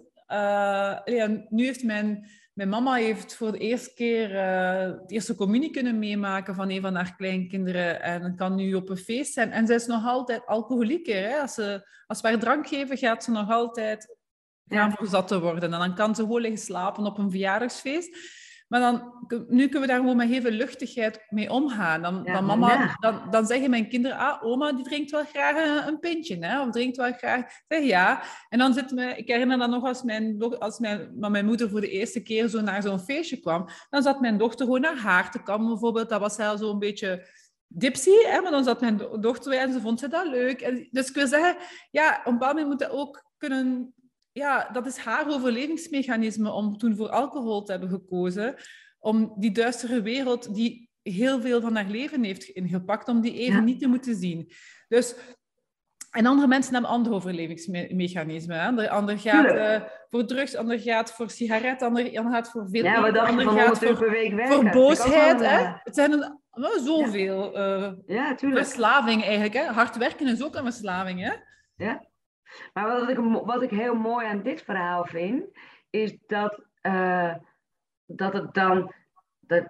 ja, 1.06 1.46
nu 1.50 1.66
heeft 1.66 1.84
mijn 1.84 2.28
mijn 2.54 2.70
mama 2.70 2.94
heeft 2.94 3.36
voor 3.36 3.52
de 3.52 3.58
eerste 3.58 3.94
keer 3.94 4.30
uh, 4.30 4.36
de 4.36 5.04
eerste 5.08 5.36
communie 5.36 5.72
kunnen 5.72 6.00
meemaken 6.00 6.56
van 6.56 6.70
een 6.70 6.82
van 6.82 6.96
haar 6.96 7.16
kleinkinderen. 7.16 8.02
En 8.02 8.36
kan 8.36 8.56
nu 8.56 8.74
op 8.74 8.90
een 8.90 8.98
feest 8.98 9.34
zijn. 9.34 9.52
En 9.52 9.68
zij 9.68 9.76
is 9.76 9.86
nog 9.86 10.06
altijd 10.06 10.46
alcoholieker. 10.46 11.30
Hè? 11.30 11.38
Als, 11.38 11.54
ze, 11.54 11.88
als 12.08 12.22
we 12.22 12.28
haar 12.28 12.40
drank 12.40 12.68
geven, 12.68 12.98
gaat 12.98 13.24
ze 13.24 13.32
nog 13.32 13.50
altijd 13.50 14.18
gaan 14.68 14.92
voor 14.92 15.08
zat 15.08 15.28
te 15.28 15.40
worden. 15.40 15.74
En 15.74 15.80
dan 15.80 15.96
kan 15.96 16.16
ze 16.16 16.22
gewoon 16.22 16.42
liggen 16.42 16.60
slapen 16.62 17.06
op 17.06 17.18
een 17.18 17.32
verjaardagsfeest. 17.32 18.18
Maar 18.68 18.80
dan, 18.80 19.14
nu 19.48 19.64
kunnen 19.64 19.82
we 19.82 19.88
daar 19.88 20.00
gewoon 20.00 20.16
met 20.16 20.30
heel 20.30 20.42
veel 20.42 20.52
luchtigheid 20.52 21.26
mee 21.30 21.52
omgaan. 21.52 22.02
Dan, 22.02 22.24
dan, 22.24 22.46
mama, 22.46 22.96
dan, 23.00 23.22
dan 23.30 23.46
zeggen 23.46 23.70
mijn 23.70 23.90
kinderen, 23.90 24.18
ah, 24.18 24.44
oma 24.44 24.72
die 24.72 24.84
drinkt 24.84 25.12
wel 25.12 25.24
graag 25.24 25.56
een, 25.56 25.88
een 25.88 26.00
pintje, 26.00 26.38
hè? 26.46 26.62
of 26.62 26.70
drinkt 26.70 26.98
wel 26.98 27.14
graag. 27.14 27.46
Zeg 27.68 27.84
ja. 27.84 28.24
En 28.50 28.60
dan 28.60 28.74
zit 28.74 28.92
me, 28.92 29.16
ik 29.16 29.28
herinner 29.28 29.58
dan 29.58 29.70
nog 29.70 29.84
als 29.84 30.04
mijn, 30.04 30.42
als 30.60 30.80
mijn, 30.80 31.12
mijn 31.16 31.46
moeder 31.46 31.70
voor 31.70 31.82
de 31.82 31.90
eerste 31.90 32.24
keer 32.24 32.48
zo 32.48 32.62
naar 32.62 32.82
zo'n 32.82 33.00
feestje 33.00 33.40
kwam, 33.40 33.68
dan 33.90 34.02
zat 34.02 34.20
mijn 34.20 34.38
dochter 34.38 34.66
gewoon 34.66 34.82
naar 34.82 34.98
haar 34.98 35.32
te 35.32 35.44
kammen 35.44 35.70
bijvoorbeeld. 35.70 36.10
Dat 36.10 36.20
was 36.20 36.36
zo 36.36 36.72
een 36.72 36.80
beetje 36.80 37.28
dipsy, 37.68 38.12
hè? 38.24 38.42
maar 38.42 38.52
dan 38.52 38.64
zat 38.64 38.82
mijn 38.82 38.98
dochter 39.20 39.50
bij 39.50 39.60
en 39.60 39.74
ze 39.74 39.82
vond 39.82 40.00
ze 40.00 40.08
dat 40.08 40.28
leuk. 40.28 40.62
En, 40.62 40.88
dus 40.92 41.10
ik 41.10 41.16
wil 41.16 41.28
zeggen, 41.28 41.56
ja, 41.92 42.18
op 42.20 42.26
een 42.26 42.34
bepaald 42.34 42.54
moment 42.54 42.68
moet 42.68 42.80
dat 42.80 43.00
ook 43.00 43.24
kunnen 43.38 43.94
ja, 44.34 44.70
dat 44.72 44.86
is 44.86 44.98
haar 44.98 45.30
overlevingsmechanisme 45.30 46.52
om 46.52 46.78
toen 46.78 46.96
voor 46.96 47.10
alcohol 47.10 47.64
te 47.64 47.72
hebben 47.72 47.90
gekozen. 47.90 48.56
Om 49.00 49.34
die 49.38 49.52
duistere 49.52 50.02
wereld 50.02 50.56
die 50.56 50.90
heel 51.02 51.42
veel 51.42 51.62
van 51.62 51.76
haar 51.76 51.90
leven 51.90 52.24
heeft 52.24 52.44
ingepakt, 52.44 53.08
om 53.08 53.22
die 53.22 53.34
even 53.34 53.64
niet 53.64 53.80
te 53.80 53.88
moeten 53.88 54.16
zien. 54.16 54.52
Dus, 54.88 55.16
en 56.12 56.26
andere 56.26 56.48
mensen 56.48 56.74
hebben 56.74 56.92
andere 56.92 57.16
overlevingsmechanismen. 57.16 58.76
De 58.76 58.90
ander 58.90 59.20
gaat 59.20 59.54
uh, 59.54 59.90
voor 60.10 60.26
drugs, 60.26 60.56
ander 60.56 60.80
gaat 60.80 61.12
voor 61.12 61.30
sigaret, 61.30 61.82
ander, 61.82 62.18
ander 62.18 62.34
gaat 62.34 62.50
voor 62.50 62.70
veel... 62.70 62.84
Ja, 62.84 63.02
wat 63.02 63.14
dacht 63.14 63.42
je 63.42 63.50
gaat 63.50 63.78
voor, 63.78 63.98
per 63.98 64.12
week 64.12 64.34
werken? 64.34 64.56
voor 64.56 64.70
boosheid. 64.70 65.40
Hè? 65.40 65.72
Het 65.84 65.96
zijn 65.96 66.12
een, 66.12 66.40
wel 66.52 66.80
zoveel 66.80 67.60
ja. 67.60 67.78
Uh, 67.78 67.92
ja, 68.06 68.36
verslaving 68.38 69.24
eigenlijk. 69.24 69.54
Hè? 69.54 69.64
Hard 69.64 69.98
werken 69.98 70.28
is 70.28 70.44
ook 70.44 70.56
een 70.56 70.64
verslaving. 70.64 71.20
Hè? 71.20 71.34
Ja. 71.86 72.12
Maar 72.74 72.88
wat 72.88 73.10
ik, 73.10 73.18
wat 73.46 73.62
ik 73.62 73.70
heel 73.70 73.96
mooi 73.96 74.28
aan 74.28 74.42
dit 74.42 74.62
verhaal 74.62 75.06
vind, 75.06 75.44
is 75.90 76.18
dat, 76.28 76.60
uh, 76.82 77.36
dat 78.06 78.34
het 78.34 78.54
dan. 78.54 78.94
Dat, 79.40 79.70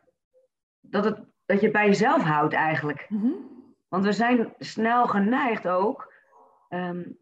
dat, 0.82 1.04
het, 1.06 1.20
dat 1.46 1.60
je 1.60 1.64
het 1.64 1.76
bij 1.76 1.86
jezelf 1.86 2.24
houdt 2.24 2.54
eigenlijk. 2.54 3.06
Mm 3.10 3.52
Want 3.88 4.06
we 4.06 4.12
zijn 4.12 4.54
snel 4.60 5.08
geneigd 5.08 5.68
ook. 5.68 6.14
Um, 6.70 7.18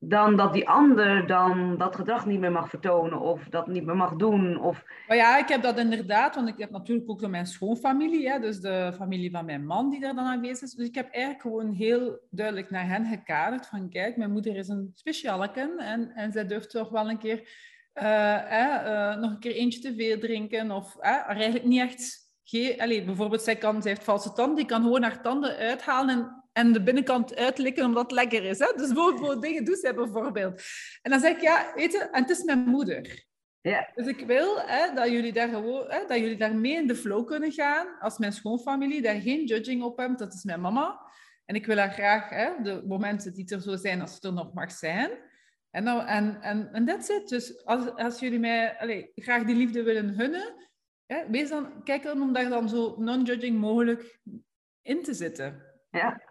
dan 0.00 0.36
dat 0.36 0.52
die 0.52 0.68
ander 0.68 1.26
dan 1.26 1.76
dat 1.78 1.96
gedrag 1.96 2.26
niet 2.26 2.40
meer 2.40 2.52
mag 2.52 2.68
vertonen 2.68 3.20
of 3.20 3.48
dat 3.48 3.66
niet 3.66 3.84
meer 3.84 3.96
mag 3.96 4.16
doen. 4.16 4.60
Of... 4.60 4.84
Maar 5.08 5.16
ja, 5.16 5.38
ik 5.38 5.48
heb 5.48 5.62
dat 5.62 5.78
inderdaad, 5.78 6.34
want 6.34 6.48
ik 6.48 6.58
heb 6.58 6.70
natuurlijk 6.70 7.10
ook 7.10 7.28
mijn 7.28 7.46
schoonfamilie, 7.46 8.28
hè, 8.28 8.38
dus 8.38 8.60
de 8.60 8.92
familie 8.96 9.30
van 9.30 9.44
mijn 9.44 9.66
man 9.66 9.90
die 9.90 10.00
daar 10.00 10.14
dan 10.14 10.24
aanwezig 10.24 10.62
is. 10.62 10.74
Dus 10.74 10.88
ik 10.88 10.94
heb 10.94 11.10
eigenlijk 11.10 11.42
gewoon 11.42 11.72
heel 11.72 12.20
duidelijk 12.30 12.70
naar 12.70 12.86
hen 12.86 13.06
gekaderd 13.06 13.66
van 13.66 13.88
kijk, 13.88 14.16
mijn 14.16 14.32
moeder 14.32 14.56
is 14.56 14.68
een 14.68 14.90
specialeke 14.94 15.74
en, 15.78 16.10
en 16.14 16.32
zij 16.32 16.46
durft 16.46 16.70
toch 16.70 16.88
wel 16.88 17.10
een 17.10 17.18
keer 17.18 17.48
uh, 17.94 18.38
uh, 18.52 19.16
nog 19.16 19.30
een 19.30 19.38
keer 19.38 19.54
eentje 19.54 19.80
te 19.80 19.94
veel 19.94 20.18
drinken 20.18 20.70
of 20.70 20.98
eigenlijk 20.98 21.64
niet 21.64 21.80
echt... 21.80 22.26
Geen, 22.50 22.80
allez, 22.80 23.04
bijvoorbeeld, 23.04 23.42
zij, 23.42 23.56
kan, 23.56 23.82
zij 23.82 23.90
heeft 23.90 24.04
valse 24.04 24.32
tanden, 24.32 24.56
die 24.56 24.66
kan 24.66 24.82
gewoon 24.82 25.02
haar 25.02 25.22
tanden 25.22 25.56
uithalen 25.56 26.18
en 26.18 26.37
en 26.58 26.72
de 26.72 26.82
binnenkant 26.82 27.36
uitlikken 27.36 27.84
omdat 27.84 28.02
het 28.02 28.12
lekker 28.12 28.44
is. 28.44 28.58
Hè? 28.58 28.72
Dus 28.76 28.92
voor 28.92 29.40
dingen 29.40 29.64
doet 29.64 29.78
zij 29.78 29.94
bijvoorbeeld. 29.94 30.62
En 31.02 31.10
dan 31.10 31.20
zeg 31.20 31.36
ik, 31.36 31.40
ja, 31.40 31.72
weet 31.74 31.92
je, 31.92 31.98
en 31.98 32.22
het 32.22 32.30
is 32.30 32.42
mijn 32.42 32.58
moeder. 32.58 33.26
Ja. 33.60 33.90
Dus 33.94 34.06
ik 34.06 34.26
wil 34.26 34.60
hè, 34.60 34.94
dat, 34.94 35.08
jullie 35.08 35.32
daar 35.32 35.48
gewoon, 35.48 35.84
hè, 35.90 36.06
dat 36.06 36.18
jullie 36.18 36.36
daar 36.36 36.56
mee 36.56 36.74
in 36.74 36.86
de 36.86 36.94
flow 36.94 37.26
kunnen 37.26 37.52
gaan. 37.52 37.98
Als 38.00 38.18
mijn 38.18 38.32
schoonfamilie 38.32 39.02
daar 39.02 39.20
geen 39.20 39.44
judging 39.44 39.82
op 39.82 39.98
hebben, 39.98 40.16
dat 40.16 40.34
is 40.34 40.44
mijn 40.44 40.60
mama. 40.60 41.00
En 41.44 41.54
ik 41.54 41.66
wil 41.66 41.76
haar 41.76 41.92
graag 41.92 42.28
hè, 42.28 42.62
de 42.62 42.82
momenten 42.86 43.34
die 43.34 43.48
er 43.54 43.60
zo 43.60 43.76
zijn, 43.76 44.00
als 44.00 44.14
het 44.14 44.24
er 44.24 44.32
nog 44.32 44.52
mag 44.52 44.72
zijn. 44.72 45.10
En, 45.70 45.84
nou, 45.84 46.06
en, 46.06 46.40
en, 46.40 46.72
en 46.72 46.86
that's 46.86 47.08
it. 47.08 47.28
Dus 47.28 47.64
als, 47.64 47.94
als 47.94 48.20
jullie 48.20 48.38
mij 48.38 48.78
allez, 48.78 49.06
graag 49.14 49.44
die 49.44 49.56
liefde 49.56 49.82
willen 49.82 50.14
gunnen, 50.14 50.54
hè, 51.06 51.30
wees 51.30 51.48
dan, 51.48 51.82
kijk 51.82 52.02
dan 52.02 52.22
om 52.22 52.32
daar 52.32 52.48
dan 52.48 52.68
zo 52.68 52.94
non-judging 52.98 53.58
mogelijk 53.58 54.20
in 54.82 55.02
te 55.02 55.14
zitten. 55.14 55.62
Ja. 55.90 56.27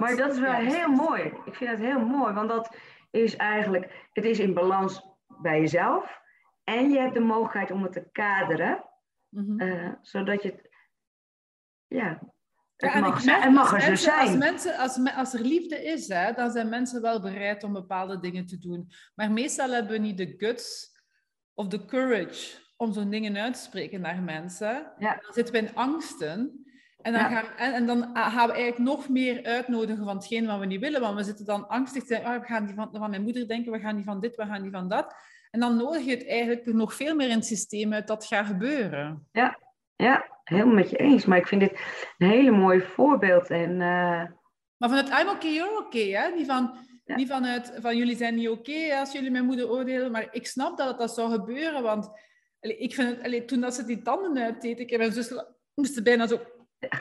Maar 0.00 0.16
dat 0.16 0.32
is 0.32 0.40
wel 0.40 0.52
heel 0.52 0.88
mooi. 0.88 1.22
Ik 1.44 1.54
vind 1.54 1.70
het 1.70 1.80
heel 1.80 2.00
mooi, 2.00 2.32
want 2.34 2.48
dat 2.48 2.76
is 3.10 3.36
eigenlijk, 3.36 4.08
het 4.12 4.24
is 4.24 4.38
in 4.38 4.54
balans 4.54 5.02
bij 5.42 5.60
jezelf. 5.60 6.20
En 6.64 6.90
je 6.90 6.98
hebt 6.98 7.14
de 7.14 7.20
mogelijkheid 7.20 7.70
om 7.70 7.82
het 7.82 7.92
te 7.92 8.08
kaderen, 8.12 8.84
mm 9.28 9.98
zodat 10.02 10.42
je 10.42 10.48
het, 10.48 10.68
ja, 11.86 12.20
het 12.76 12.92
ja, 12.92 13.00
mag, 13.00 13.24
en 13.24 13.52
mag 13.52 13.72
er 13.72 13.80
zo 13.80 13.94
zijn. 13.94 14.28
Als, 14.28 14.36
mensen, 14.36 14.76
als, 14.76 15.14
als 15.16 15.34
er 15.34 15.40
liefde 15.40 15.84
is, 15.84 16.08
hè, 16.08 16.32
dan 16.32 16.50
zijn 16.50 16.68
mensen 16.68 17.02
wel 17.02 17.20
bereid 17.20 17.64
om 17.64 17.72
bepaalde 17.72 18.20
dingen 18.20 18.46
te 18.46 18.58
doen. 18.58 18.90
Maar 19.14 19.30
meestal 19.30 19.70
hebben 19.70 19.92
we 19.92 19.98
niet 19.98 20.16
de 20.16 20.34
guts 20.36 20.92
of 21.54 21.66
de 21.66 21.84
courage 21.84 22.58
om 22.76 22.92
zo'n 22.92 23.10
dingen 23.10 23.36
uit 23.36 23.54
te 23.54 23.60
spreken 23.60 24.00
naar 24.00 24.22
mensen. 24.22 24.92
Ja. 24.98 25.18
Dan 25.22 25.32
zitten 25.32 25.54
we 25.54 25.60
in 25.60 25.74
angsten. 25.74 26.64
En 27.02 27.12
dan, 27.12 27.20
gaan, 27.20 27.44
en, 27.56 27.72
en, 27.72 27.86
dan 27.86 28.10
gaan 28.14 28.46
we 28.46 28.52
eigenlijk 28.52 28.78
nog 28.78 29.08
meer 29.08 29.44
uitnodigen 29.44 30.04
van 30.04 30.16
hetgeen 30.16 30.46
wat 30.46 30.58
we 30.58 30.66
niet 30.66 30.80
willen. 30.80 31.00
Want 31.00 31.16
we 31.16 31.22
zitten 31.22 31.44
dan 31.44 31.68
angstig 31.68 32.04
te 32.04 32.16
oh, 32.16 32.38
we 32.38 32.46
gaan 32.46 32.66
die 32.66 32.74
van, 32.74 32.88
van 32.92 33.10
mijn 33.10 33.22
moeder 33.22 33.48
denken, 33.48 33.72
we 33.72 33.78
gaan 33.78 33.96
die 33.96 34.04
van 34.04 34.20
dit, 34.20 34.36
we 34.36 34.46
gaan 34.46 34.62
die 34.62 34.70
van 34.70 34.88
dat. 34.88 35.14
En 35.50 35.60
dan 35.60 35.76
nodig 35.76 36.04
je 36.04 36.10
het 36.10 36.28
eigenlijk 36.28 36.66
nog 36.66 36.94
veel 36.94 37.14
meer 37.14 37.28
in 37.28 37.36
het 37.36 37.46
systeem 37.46 37.92
uit 37.92 38.06
dat 38.06 38.24
gaat 38.24 38.46
gebeuren. 38.46 39.26
Ja, 39.32 39.58
ja 39.96 40.40
helemaal 40.44 40.74
met 40.74 40.90
je 40.90 40.96
eens. 40.96 41.24
Maar 41.24 41.38
ik 41.38 41.46
vind 41.46 41.60
dit 41.60 41.80
een 42.18 42.28
hele 42.28 42.50
mooi 42.50 42.80
voorbeeld. 42.80 43.50
En, 43.50 43.70
uh... 43.70 44.22
Maar 44.76 44.88
vanuit 44.88 45.08
I'm 45.08 45.28
okay, 45.28 45.52
you're 45.52 45.84
okay. 45.86 46.10
Hè? 46.10 46.36
Die 46.36 46.46
van, 46.46 46.76
ja. 47.04 47.16
Niet 47.16 47.28
vanuit 47.28 47.72
van 47.80 47.96
jullie 47.96 48.16
zijn 48.16 48.34
niet 48.34 48.48
oké 48.48 48.96
als 48.98 49.12
jullie 49.12 49.30
mijn 49.30 49.44
moeder 49.44 49.70
oordelen. 49.70 50.10
Maar 50.10 50.28
ik 50.30 50.46
snap 50.46 50.76
dat 50.76 50.88
het 50.88 50.98
dat 50.98 51.14
zou 51.14 51.30
gebeuren. 51.30 51.82
Want 51.82 52.10
ik 52.60 52.94
vind 52.94 53.08
het, 53.08 53.24
allee, 53.24 53.44
toen 53.44 53.60
dat 53.60 53.74
ze 53.74 53.84
die 53.84 54.02
tanden 54.02 54.42
uitdeed, 54.42 54.80
ik 54.80 54.90
en 54.90 54.98
mijn 54.98 55.12
zus 55.12 55.32
moesten 55.74 56.04
bijna 56.04 56.26
zo 56.26 56.40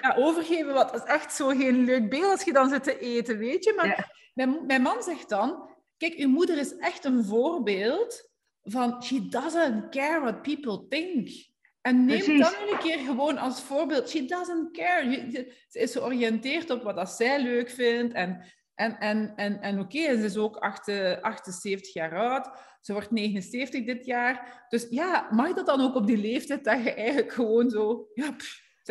ja, 0.02 0.16
overgeven, 0.18 0.74
wat 0.74 0.96
is 0.96 1.04
echt 1.04 1.34
zo 1.34 1.48
geen 1.48 1.84
leuk 1.84 2.10
beeld 2.10 2.32
als 2.32 2.44
je 2.44 2.54
dan 2.54 2.70
zit 2.70 2.84
te 2.84 3.00
eten, 3.00 3.38
weet 3.38 3.64
je. 3.64 3.74
Maar 3.74 4.12
mijn, 4.34 4.66
mijn 4.66 4.82
man 4.82 5.04
zegt 5.04 5.30
dan, 5.30 5.70
kijk, 5.98 6.14
uw 6.14 6.30
moeder 6.30 6.58
is 6.58 6.78
echt 6.78 7.06
een 7.06 7.24
voorbeeld 7.24 8.30
van 8.64 9.04
she 9.04 9.28
doesn't 9.28 9.90
care 9.90 10.20
what 10.20 10.42
people 10.42 10.88
think. 10.88 11.48
En 11.82 12.06
neem 12.06 12.40
dan 12.40 12.54
een 12.70 12.80
keer 12.80 12.98
gewoon 12.98 13.38
als 13.38 13.62
voorbeeld. 13.62 14.10
She 14.10 14.26
doesn't 14.26 14.72
care. 14.72 15.28
Ze 15.68 15.80
is 15.80 15.92
georiënteerd 15.92 16.70
op 16.70 16.84
wat 16.84 16.96
dat 16.96 17.10
zij 17.10 17.42
leuk 17.42 17.70
vindt. 17.70 18.14
En, 18.14 18.46
en, 18.76 18.98
en, 19.00 19.34
en, 19.36 19.62
en 19.62 19.80
oké, 19.80 20.18
ze 20.18 20.24
is 20.24 20.38
ook 20.38 20.58
78 20.58 21.94
jaar 21.94 22.16
oud. 22.16 22.50
Ze 22.82 22.94
wordt 22.94 23.12
79 23.12 23.86
dit 23.86 24.06
jaar. 24.06 24.66
Dus 24.70 24.88
ja, 24.90 25.28
mag 25.32 25.54
dat 25.54 25.66
dan 25.66 25.82
ook 25.82 25.96
op 25.96 26.08
die 26.08 26.18
leeftijd 26.18 26.64
dat 26.64 26.84
je 26.84 26.94
eigenlijk 26.94 27.34
gewoon 27.34 27.70
zo... 27.70 28.08
Ja, 28.14 28.36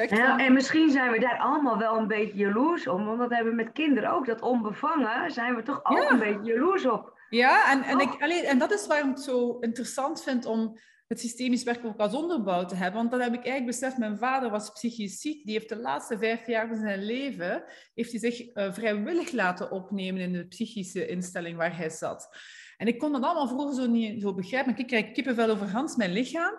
ja, 0.07 0.39
en 0.39 0.53
misschien 0.53 0.91
zijn 0.91 1.13
we 1.13 1.19
daar 1.19 1.39
allemaal 1.39 1.79
wel 1.79 1.97
een 1.97 2.09
beetje 2.09 2.39
jaloers 2.39 2.87
om. 2.87 3.05
Want 3.05 3.19
dat 3.19 3.31
hebben 3.31 3.57
we 3.57 3.63
met 3.63 3.73
kinderen 3.73 4.11
ook. 4.11 4.27
Dat 4.27 4.41
onbevangen 4.41 5.31
zijn 5.31 5.55
we 5.55 5.63
toch 5.63 5.81
ook 5.85 6.11
een 6.11 6.19
beetje 6.19 6.53
jaloers 6.53 6.87
op. 6.87 7.19
Ja, 7.29 7.73
en, 7.73 7.83
en, 7.83 8.01
ik, 8.01 8.23
alleen, 8.23 8.45
en 8.45 8.59
dat 8.59 8.73
is 8.73 8.87
waarom 8.87 9.11
ik 9.11 9.17
het 9.17 9.25
zo 9.25 9.59
interessant 9.61 10.23
vind 10.23 10.47
om 10.47 10.79
het 11.09 11.21
systemisch 11.21 11.63
werk 11.63 11.85
ook 11.85 11.99
als 11.99 12.15
onderbouw 12.15 12.65
te 12.65 12.75
hebben. 12.75 13.01
Want 13.01 13.11
dat 13.11 13.21
heb 13.21 13.29
ik 13.33 13.45
eigenlijk 13.45 13.67
beseft. 13.67 13.99
Mijn 13.99 14.19
vader 14.19 14.51
was 14.51 14.73
psychisch 14.73 15.21
ziek. 15.21 15.45
Die 15.45 15.55
heeft 15.55 15.69
de 15.69 15.77
laatste 15.77 16.19
vijf 16.19 16.47
jaar 16.47 16.69
van 16.69 16.77
zijn 16.77 17.05
leven 17.05 17.65
heeft 17.95 18.11
hij 18.11 18.21
zich 18.21 18.57
uh, 18.57 18.73
vrijwillig 18.73 19.33
laten 19.33 19.71
opnemen 19.71 20.21
in 20.21 20.33
de 20.33 20.47
psychische 20.47 21.07
instelling 21.07 21.57
waar 21.57 21.77
hij 21.77 21.91
zat. 21.91 22.29
En 22.77 22.87
ik 22.87 22.99
kon 22.99 23.13
dat 23.13 23.23
allemaal 23.23 23.49
vroeger 23.49 23.75
zo 23.75 23.87
niet 23.87 24.23
zo 24.23 24.35
begrijpen. 24.35 24.77
Ik 24.77 24.87
krijg 24.87 25.13
kippenvel 25.13 25.51
over 25.51 25.71
Hans, 25.71 25.97
mijn 25.97 26.13
lichaam. 26.13 26.55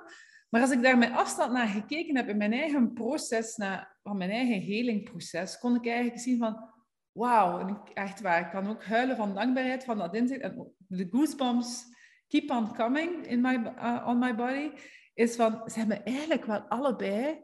Maar 0.49 0.61
als 0.61 0.71
ik 0.71 0.81
daar 0.81 0.97
met 0.97 1.11
afstand 1.11 1.51
naar 1.51 1.67
gekeken 1.67 2.15
heb 2.15 2.27
in 2.27 2.37
mijn 2.37 2.53
eigen 2.53 2.93
proces, 2.93 3.55
naar, 3.55 3.97
van 4.03 4.17
mijn 4.17 4.29
eigen 4.29 4.59
helingproces, 4.59 5.59
kon 5.59 5.75
ik 5.75 5.87
eigenlijk 5.87 6.19
zien 6.19 6.37
van, 6.37 6.69
wauw, 7.11 7.83
echt 7.93 8.21
waar, 8.21 8.45
ik 8.45 8.51
kan 8.51 8.67
ook 8.67 8.83
huilen 8.83 9.15
van 9.15 9.33
dankbaarheid 9.33 9.83
van 9.83 9.97
dat 9.97 10.15
inzicht. 10.15 10.41
En 10.41 10.73
de 10.87 11.07
goosebumps 11.11 11.83
keep 12.27 12.49
on 12.49 12.75
coming 12.75 13.27
in 13.27 13.41
my, 13.41 13.55
uh, 13.55 14.05
on 14.07 14.19
my 14.19 14.35
body, 14.35 14.71
is 15.13 15.35
van, 15.35 15.61
ze 15.69 15.79
hebben 15.79 16.05
eigenlijk 16.05 16.45
wel 16.45 16.59
allebei 16.59 17.43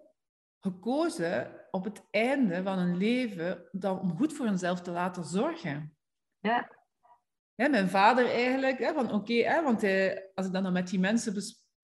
gekozen 0.60 1.66
op 1.72 1.84
het 1.84 2.02
einde 2.12 2.64
van 2.64 2.78
hun 2.78 2.98
leven 2.98 3.70
dan, 3.72 4.00
om 4.00 4.18
goed 4.18 4.34
voor 4.34 4.46
hunzelf 4.46 4.82
te 4.82 4.92
laten 4.92 5.24
zorgen. 5.24 5.96
Ja. 6.40 6.70
ja 7.56 7.68
mijn 7.68 7.90
vader 7.90 8.26
eigenlijk, 8.26 8.80
hè, 8.80 8.94
van 8.94 9.12
oké, 9.12 9.62
want 9.64 9.82
hij, 9.82 10.32
als 10.34 10.46
ik 10.46 10.52
dan, 10.54 10.64
dan 10.64 10.74
met 10.74 10.88
die 10.88 11.00
mensen 11.00 11.34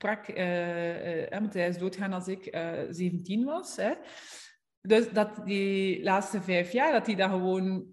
sprak, 0.01 0.27
uh, 0.27 1.21
uh, 1.21 1.29
want 1.29 1.53
hij 1.53 1.67
is 1.67 1.77
doodgaan 1.77 2.13
als 2.13 2.27
ik 2.27 2.57
17 2.89 3.43
was. 3.43 3.75
Hè. 3.75 3.93
Dus 4.81 5.09
dat 5.09 5.45
die 5.45 6.03
laatste 6.03 6.41
vijf 6.41 6.71
jaar, 6.71 6.91
dat 6.91 7.05
hij 7.05 7.15
dan 7.15 7.29
gewoon... 7.29 7.85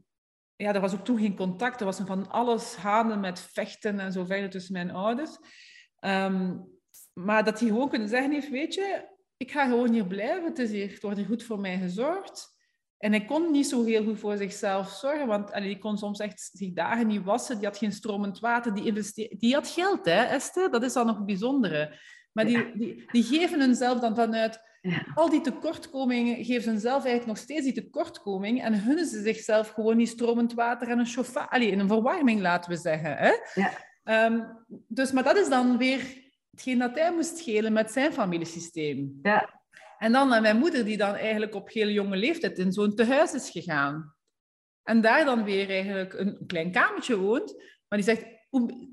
Ja, 0.57 0.75
er 0.75 0.81
was 0.81 0.95
ook 0.95 1.05
toen 1.05 1.19
geen 1.19 1.37
contact. 1.37 1.81
Er 1.81 1.87
was 1.87 2.01
van 2.05 2.31
alles 2.31 2.77
hanen 2.77 3.21
met 3.21 3.41
vechten 3.41 4.01
en 4.01 4.13
zo 4.13 4.25
verder 4.25 4.51
tussen 4.51 4.73
mijn 4.73 4.91
ouders. 4.91 5.39
Ehm, 5.99 6.57
maar 7.13 7.45
dat 7.45 7.61
hij 7.61 7.69
gewoon 7.69 7.89
kunnen 7.89 8.09
zeggen 8.09 8.33
heeft, 8.33 8.51
weet 8.51 8.75
je, 8.75 9.09
ik 9.37 9.51
ga 9.51 9.67
gewoon 9.67 9.93
hier 9.93 10.07
blijven. 10.07 10.45
Het 10.45 10.59
is 10.59 10.71
hier, 10.71 10.91
het 10.91 11.03
wordt 11.03 11.17
hier 11.17 11.27
goed 11.27 11.43
voor 11.43 11.61
mij 11.61 11.79
gezorgd. 11.79 12.58
En 12.99 13.11
hij 13.11 13.25
kon 13.25 13.51
niet 13.51 13.67
zo 13.67 13.85
heel 13.85 14.05
goed 14.05 14.19
voor 14.19 14.37
zichzelf 14.37 14.89
zorgen, 14.89 15.27
want 15.27 15.53
allee, 15.53 15.69
die 15.69 15.79
kon 15.79 15.99
soms 15.99 16.19
echt 16.19 16.51
zich 16.53 16.73
dagen 16.73 17.07
niet 17.07 17.25
wassen. 17.25 17.57
Die 17.57 17.67
had 17.67 17.79
geen 17.79 17.93
stromend 17.93 18.39
water. 18.39 18.75
Die, 18.75 18.85
investeer... 18.85 19.35
die 19.39 19.55
had 19.55 19.69
geld, 19.69 20.05
hè, 20.05 20.23
Esther? 20.23 20.71
Dat 20.71 20.83
is 20.83 20.93
dan 20.93 21.07
nog 21.07 21.17
het 21.17 21.27
bijzondere. 21.27 21.99
Maar 22.33 22.45
die, 22.45 22.77
die, 22.77 23.05
die 23.13 23.23
geven 23.23 23.61
hunzelf 23.61 24.01
dan 24.01 24.15
vanuit 24.15 24.61
al 25.15 25.31
die 25.31 25.41
tekortkomingen, 25.41 26.45
geven 26.45 26.71
hunzelf 26.71 27.05
eigenlijk 27.05 27.27
nog 27.27 27.39
steeds 27.39 27.65
die 27.65 27.73
tekortkoming 27.73 28.63
en 28.63 28.83
hunnen 28.83 29.07
ze 29.07 29.23
zichzelf 29.23 29.69
gewoon 29.69 29.97
niet 29.97 30.09
stromend 30.09 30.55
water 30.55 30.89
en 30.89 30.99
een 30.99 31.07
chauffage, 31.07 31.51
allee, 31.51 31.71
in 31.71 31.79
een 31.79 31.89
verwarming, 31.89 32.41
laten 32.41 32.71
we 32.71 32.77
zeggen. 32.77 33.17
Hè? 33.17 33.33
Ja. 33.55 34.27
Um, 34.27 34.65
dus, 34.89 35.13
maar 35.13 35.25
dat 35.25 35.37
is 35.37 35.49
dan 35.49 35.77
weer 35.77 36.01
hetgeen 36.51 36.79
dat 36.79 36.99
hij 36.99 37.13
moest 37.13 37.39
schelen 37.39 37.73
met 37.73 37.91
zijn 37.91 38.13
familiesysteem. 38.13 39.19
Ja. 39.23 39.58
En 39.99 40.13
dan 40.13 40.29
mijn 40.29 40.59
moeder, 40.59 40.85
die 40.85 40.97
dan 40.97 41.15
eigenlijk 41.15 41.55
op 41.55 41.71
heel 41.71 41.89
jonge 41.89 42.17
leeftijd 42.17 42.59
in 42.59 42.73
zo'n 42.73 42.95
tehuis 42.95 43.33
is 43.33 43.51
gegaan. 43.51 44.15
En 44.83 45.01
daar 45.01 45.25
dan 45.25 45.45
weer 45.45 45.71
eigenlijk 45.71 46.13
een 46.13 46.45
klein 46.47 46.73
kamertje 46.73 47.17
woont. 47.17 47.55
Maar 47.89 47.99
die 47.99 48.09
zegt, 48.09 48.25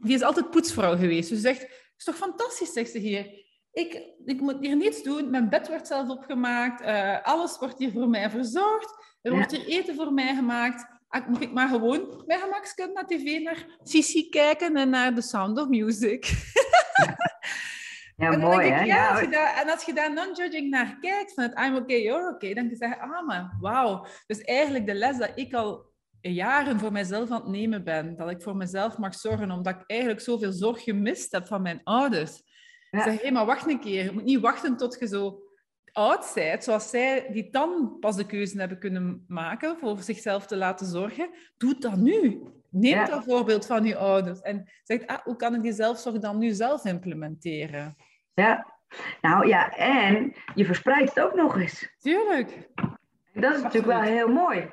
die 0.01 0.15
is 0.15 0.21
altijd 0.21 0.49
poetsvrouw 0.49 0.97
geweest. 0.97 1.29
Dus 1.29 1.37
ze 1.37 1.47
zegt, 1.47 1.61
het 1.61 1.93
is 1.97 2.03
toch 2.03 2.15
fantastisch, 2.15 2.73
zegt 2.73 2.91
ze 2.91 2.97
hier. 2.97 3.43
Ik, 3.71 4.07
ik 4.25 4.39
moet 4.39 4.57
hier 4.59 4.75
niets 4.75 5.03
doen. 5.03 5.29
Mijn 5.29 5.49
bed 5.49 5.67
wordt 5.67 5.87
zelf 5.87 6.09
opgemaakt. 6.09 6.81
Uh, 6.81 7.21
alles 7.21 7.57
wordt 7.57 7.79
hier 7.79 7.91
voor 7.91 8.09
mij 8.09 8.29
verzorgd. 8.29 9.17
Er 9.21 9.31
wordt 9.31 9.51
hier 9.51 9.65
eten 9.65 9.95
voor 9.95 10.13
mij 10.13 10.35
gemaakt. 10.35 10.85
Ah, 11.07 11.27
moet 11.27 11.41
ik 11.41 11.51
maar 11.51 11.69
gewoon 11.69 12.23
bij 12.25 12.39
gemakskunt 12.39 12.93
naar 12.93 13.05
tv, 13.05 13.39
naar 13.39 13.65
Sissy 13.83 14.29
kijken 14.29 14.75
en 14.75 14.89
naar 14.89 15.13
The 15.13 15.21
Sound 15.21 15.59
of 15.59 15.67
Music. 15.67 16.25
Ja, 16.25 17.15
mooi 18.15 18.69
hè? 18.69 18.83
Ja, 18.83 19.11
als 19.11 19.19
je 19.19 19.27
daar, 19.27 19.61
en 19.61 19.69
als 19.69 19.85
je 19.85 19.93
daar 19.93 20.13
non-judging 20.13 20.69
naar 20.69 20.97
kijkt, 20.99 21.33
van 21.33 21.43
het 21.43 21.59
I'm 21.59 21.75
okay, 21.75 22.01
you're 22.01 22.33
okay, 22.33 22.53
dan 22.53 22.63
kun 22.63 22.71
je 22.71 22.75
zeggen, 22.75 22.99
ah 22.99 23.27
maar, 23.27 23.57
wauw. 23.59 24.05
Dus 24.27 24.41
eigenlijk 24.41 24.85
de 24.85 24.93
les 24.93 25.17
dat 25.17 25.31
ik 25.35 25.53
al 25.53 25.93
jaren 26.21 26.79
voor 26.79 26.91
mezelf 26.91 27.31
aan 27.31 27.41
het 27.41 27.49
nemen 27.49 27.83
ben, 27.83 28.15
dat 28.15 28.29
ik 28.29 28.41
voor 28.41 28.55
mezelf 28.55 28.97
mag 28.97 29.15
zorgen, 29.15 29.51
omdat 29.51 29.73
ik 29.73 29.83
eigenlijk 29.87 30.21
zoveel 30.21 30.51
zorg 30.51 30.83
gemist 30.83 31.31
heb 31.31 31.45
van 31.45 31.61
mijn 31.61 31.81
ouders. 31.83 32.43
Ja. 32.91 33.03
Zeg, 33.03 33.13
hé, 33.13 33.21
hey, 33.21 33.31
maar 33.31 33.45
wacht 33.45 33.67
een 33.69 33.79
keer. 33.79 34.03
Je 34.03 34.11
moet 34.11 34.23
niet 34.23 34.39
wachten 34.39 34.77
tot 34.77 34.97
je 34.99 35.07
zo 35.07 35.39
oud 35.91 36.31
bent, 36.33 36.63
zoals 36.63 36.89
zij 36.89 37.27
die 37.31 37.49
dan 37.49 37.97
pas 37.99 38.15
de 38.15 38.25
keuze 38.25 38.59
hebben 38.59 38.79
kunnen 38.79 39.23
maken 39.27 39.77
voor 39.77 39.97
zichzelf 39.99 40.45
te 40.45 40.55
laten 40.55 40.85
zorgen. 40.87 41.29
Doe 41.57 41.79
dat 41.79 41.97
nu. 41.97 42.41
Neem 42.77 42.95
ja. 42.95 43.05
dat 43.05 43.23
voorbeeld 43.23 43.65
van 43.65 43.85
je 43.85 43.97
ouders 43.97 44.41
en 44.41 44.69
zeg, 44.83 45.05
ah, 45.05 45.19
hoe 45.23 45.35
kan 45.35 45.55
ik 45.55 45.61
die 45.61 45.73
zelfzorg 45.73 46.19
dan 46.19 46.37
nu 46.37 46.51
zelf 46.51 46.85
implementeren? 46.85 47.95
Ja, 48.33 48.73
nou 49.21 49.47
ja, 49.47 49.69
en 49.75 50.33
je 50.55 50.65
verspreidt 50.65 51.15
het 51.15 51.23
ook 51.23 51.33
nog 51.33 51.57
eens. 51.57 51.95
Tuurlijk. 51.97 52.69
Dat 53.33 53.55
is 53.55 53.61
natuurlijk 53.61 53.93
wel 53.93 54.01
heel 54.01 54.27
mooi. 54.27 54.69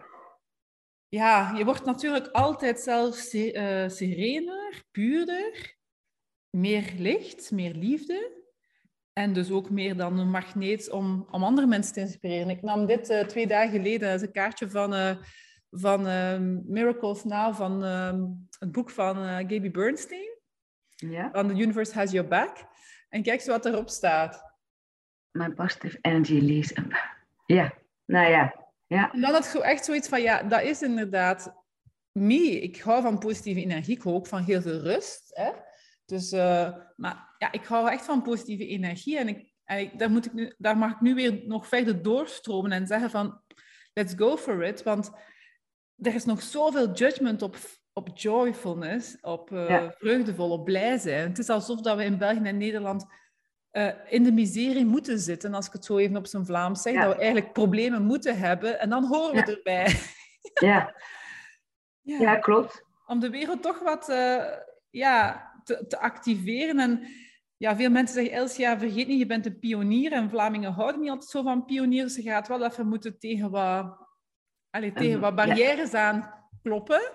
Ja, 1.08 1.52
je 1.56 1.64
wordt 1.64 1.84
natuurlijk 1.84 2.26
altijd 2.26 2.80
zelf 2.80 3.32
uh, 3.34 3.88
serener, 3.88 4.82
puurder, 4.90 5.76
meer 6.50 6.92
licht, 6.96 7.50
meer 7.50 7.74
liefde. 7.74 8.40
En 9.12 9.32
dus 9.32 9.50
ook 9.50 9.70
meer 9.70 9.96
dan 9.96 10.18
een 10.18 10.30
magneet 10.30 10.90
om, 10.90 11.26
om 11.30 11.44
andere 11.44 11.66
mensen 11.66 11.94
te 11.94 12.00
inspireren. 12.00 12.50
Ik 12.50 12.62
nam 12.62 12.86
dit 12.86 13.10
uh, 13.10 13.20
twee 13.20 13.46
dagen 13.46 13.70
geleden, 13.70 14.08
dat 14.08 14.20
is 14.20 14.26
een 14.26 14.32
kaartje 14.32 14.70
van, 14.70 14.94
uh, 14.94 15.16
van 15.74 16.06
uh, 16.06 16.38
Miracles 16.64 17.24
Now, 17.24 17.54
van 17.54 17.84
ehm, 17.84 18.24
het 18.58 18.72
boek 18.72 18.90
van 18.90 19.16
Gaby 19.16 19.70
Bernstein. 19.70 20.30
Ja. 20.96 21.30
Van 21.32 21.48
The 21.48 21.54
Universe 21.54 21.94
Has 21.94 22.10
Your 22.10 22.28
Back. 22.28 22.56
En 23.08 23.22
kijk 23.22 23.38
eens 23.38 23.46
wat 23.46 23.66
erop 23.66 23.88
staat. 23.88 24.52
My 25.30 25.50
positive 25.50 25.98
energy 26.00 26.40
leads 26.40 26.70
up. 26.76 26.94
Ja, 27.46 27.74
nou 28.04 28.30
ja. 28.30 28.66
ja. 28.86 29.12
En 29.12 29.20
dan 29.20 29.36
ik 29.36 29.54
echt 29.54 29.84
zoiets 29.84 30.08
van, 30.08 30.22
ja, 30.22 30.42
dat 30.42 30.62
is 30.62 30.82
inderdaad 30.82 31.54
me. 32.12 32.60
Ik 32.60 32.80
hou 32.80 33.02
van 33.02 33.18
positieve 33.18 33.60
energie. 33.60 33.96
Ik 33.96 34.02
hou 34.02 34.16
ook 34.16 34.26
van 34.26 34.42
heel 34.42 34.62
veel 34.62 34.80
rust. 34.80 35.30
Hè? 35.34 35.50
Dus, 36.04 36.32
uh, 36.32 36.74
maar 36.96 37.34
ja, 37.38 37.52
ik 37.52 37.64
hou 37.64 37.90
echt 37.90 38.04
van 38.04 38.22
positieve 38.22 38.66
energie. 38.66 39.18
En, 39.18 39.28
ik, 39.28 39.52
en 39.64 39.90
daar, 39.96 40.10
moet 40.10 40.26
ik 40.26 40.32
nu, 40.32 40.54
daar 40.58 40.78
mag 40.78 40.92
ik 40.92 41.00
nu 41.00 41.14
weer 41.14 41.42
nog 41.46 41.68
verder 41.68 42.02
doorstromen 42.02 42.72
en 42.72 42.86
zeggen 42.86 43.10
van, 43.10 43.40
let's 43.92 44.14
go 44.16 44.36
for 44.36 44.64
it. 44.64 44.82
Want 44.82 45.10
er 46.02 46.14
is 46.14 46.24
nog 46.24 46.42
zoveel 46.42 46.92
judgment 46.92 47.42
op, 47.42 47.56
op 47.92 48.08
joyfulness, 48.14 49.16
op 49.20 49.50
uh, 49.50 49.68
ja. 49.68 49.94
vreugdevol, 49.98 50.50
op 50.50 50.64
blij 50.64 50.98
zijn. 50.98 51.28
Het 51.28 51.38
is 51.38 51.48
alsof 51.48 51.80
dat 51.80 51.96
we 51.96 52.04
in 52.04 52.18
België 52.18 52.42
en 52.42 52.56
Nederland 52.56 53.06
uh, 53.72 53.88
in 54.08 54.22
de 54.22 54.32
miserie 54.32 54.84
moeten 54.84 55.18
zitten, 55.18 55.54
als 55.54 55.66
ik 55.66 55.72
het 55.72 55.84
zo 55.84 55.96
even 55.96 56.16
op 56.16 56.26
zijn 56.26 56.46
Vlaams 56.46 56.82
zeg, 56.82 56.92
ja. 56.92 57.04
dat 57.04 57.14
we 57.14 57.20
eigenlijk 57.20 57.52
problemen 57.52 58.02
moeten 58.02 58.38
hebben 58.38 58.80
en 58.80 58.90
dan 58.90 59.04
horen 59.04 59.34
we 59.34 59.56
erbij. 59.56 60.00
ja. 60.68 60.94
ja. 62.02 62.36
klopt. 62.36 62.84
Om 63.06 63.20
de 63.20 63.30
wereld 63.30 63.62
toch 63.62 63.78
wat 63.78 64.06
ja, 64.90 65.50
te, 65.64 65.86
te, 65.88 65.98
activeren. 65.98 66.78
En 66.78 67.06
ja, 67.56 67.76
veel 67.76 67.90
mensen 67.90 68.14
zeggen, 68.14 68.34
Elsia, 68.34 68.78
vergeet 68.78 69.06
niet, 69.06 69.18
je 69.18 69.26
bent 69.26 69.46
een 69.46 69.58
pionier. 69.58 70.12
En 70.12 70.30
Vlamingen 70.30 70.72
houden 70.72 71.00
niet 71.00 71.10
altijd 71.10 71.30
zo 71.30 71.42
van 71.42 71.64
pioniers. 71.64 72.14
Ze 72.14 72.22
gaat 72.22 72.48
wel 72.48 72.64
even 72.64 72.88
moeten 72.88 73.18
tegen 73.18 73.50
wat, 73.50 74.01
allez, 74.72 74.92
tegen 74.94 75.20
wat 75.20 75.34
barrières 75.34 75.90
ja. 75.90 76.08
aan 76.08 76.34
kloppen. 76.62 77.12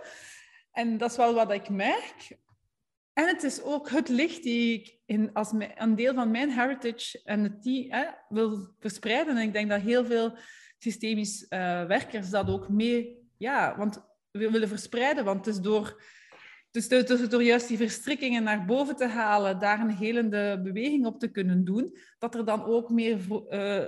En 0.72 0.98
dat 0.98 1.12
is 1.12 1.18
wel 1.18 1.34
wat 1.34 1.52
ik 1.52 1.70
merk. 1.70 2.38
En 3.14 3.28
het 3.28 3.44
is 3.44 3.62
ook 3.62 3.90
het 3.90 4.10
licht 4.10 4.44
die 4.44 4.80
ik 4.80 5.00
in, 5.06 5.34
als 5.34 5.54
een 5.76 5.96
deel 5.96 6.14
van 6.14 6.32
mijn 6.32 6.50
heritage 6.52 7.22
en 7.24 7.44
het 7.44 7.64
die 7.64 7.96
hè, 7.96 8.06
wil 8.30 8.74
verspreiden. 8.80 9.38
En 9.38 9.44
ik 9.44 9.54
denk 9.54 9.70
dat 9.70 9.82
heel 9.82 10.06
veel 10.06 10.38
systemisch 10.78 11.46
uh, 11.50 11.86
werkers 11.86 12.30
dat 12.30 12.50
ook 12.50 12.70
mee... 12.70 13.26
Ja, 13.38 13.78
want 13.78 14.06
we 14.32 14.52
willen 14.52 14.68
verspreiden, 14.68 15.26
want 15.26 15.46
het 15.46 15.56
is 15.56 15.62
door 15.62 16.02
dus 16.72 16.88
door, 16.88 17.06
door, 17.06 17.30
door, 17.30 17.44
juist 17.44 17.68
die 17.68 17.78
verstrikkingen 17.78 18.44
naar 18.44 18.66
boven 18.66 18.96
te 18.96 19.08
halen, 19.08 19.60
daar 19.60 19.80
een 19.80 19.96
helende 19.96 20.60
beweging 20.64 21.06
op 21.06 21.20
te 21.20 21.32
kunnen 21.32 21.66
doen, 21.66 21.98
dat 22.20 22.36
er 22.36 22.46
dan 22.46 22.64
ook 22.64 22.90
meer 22.90 23.20
uh, 23.50 23.84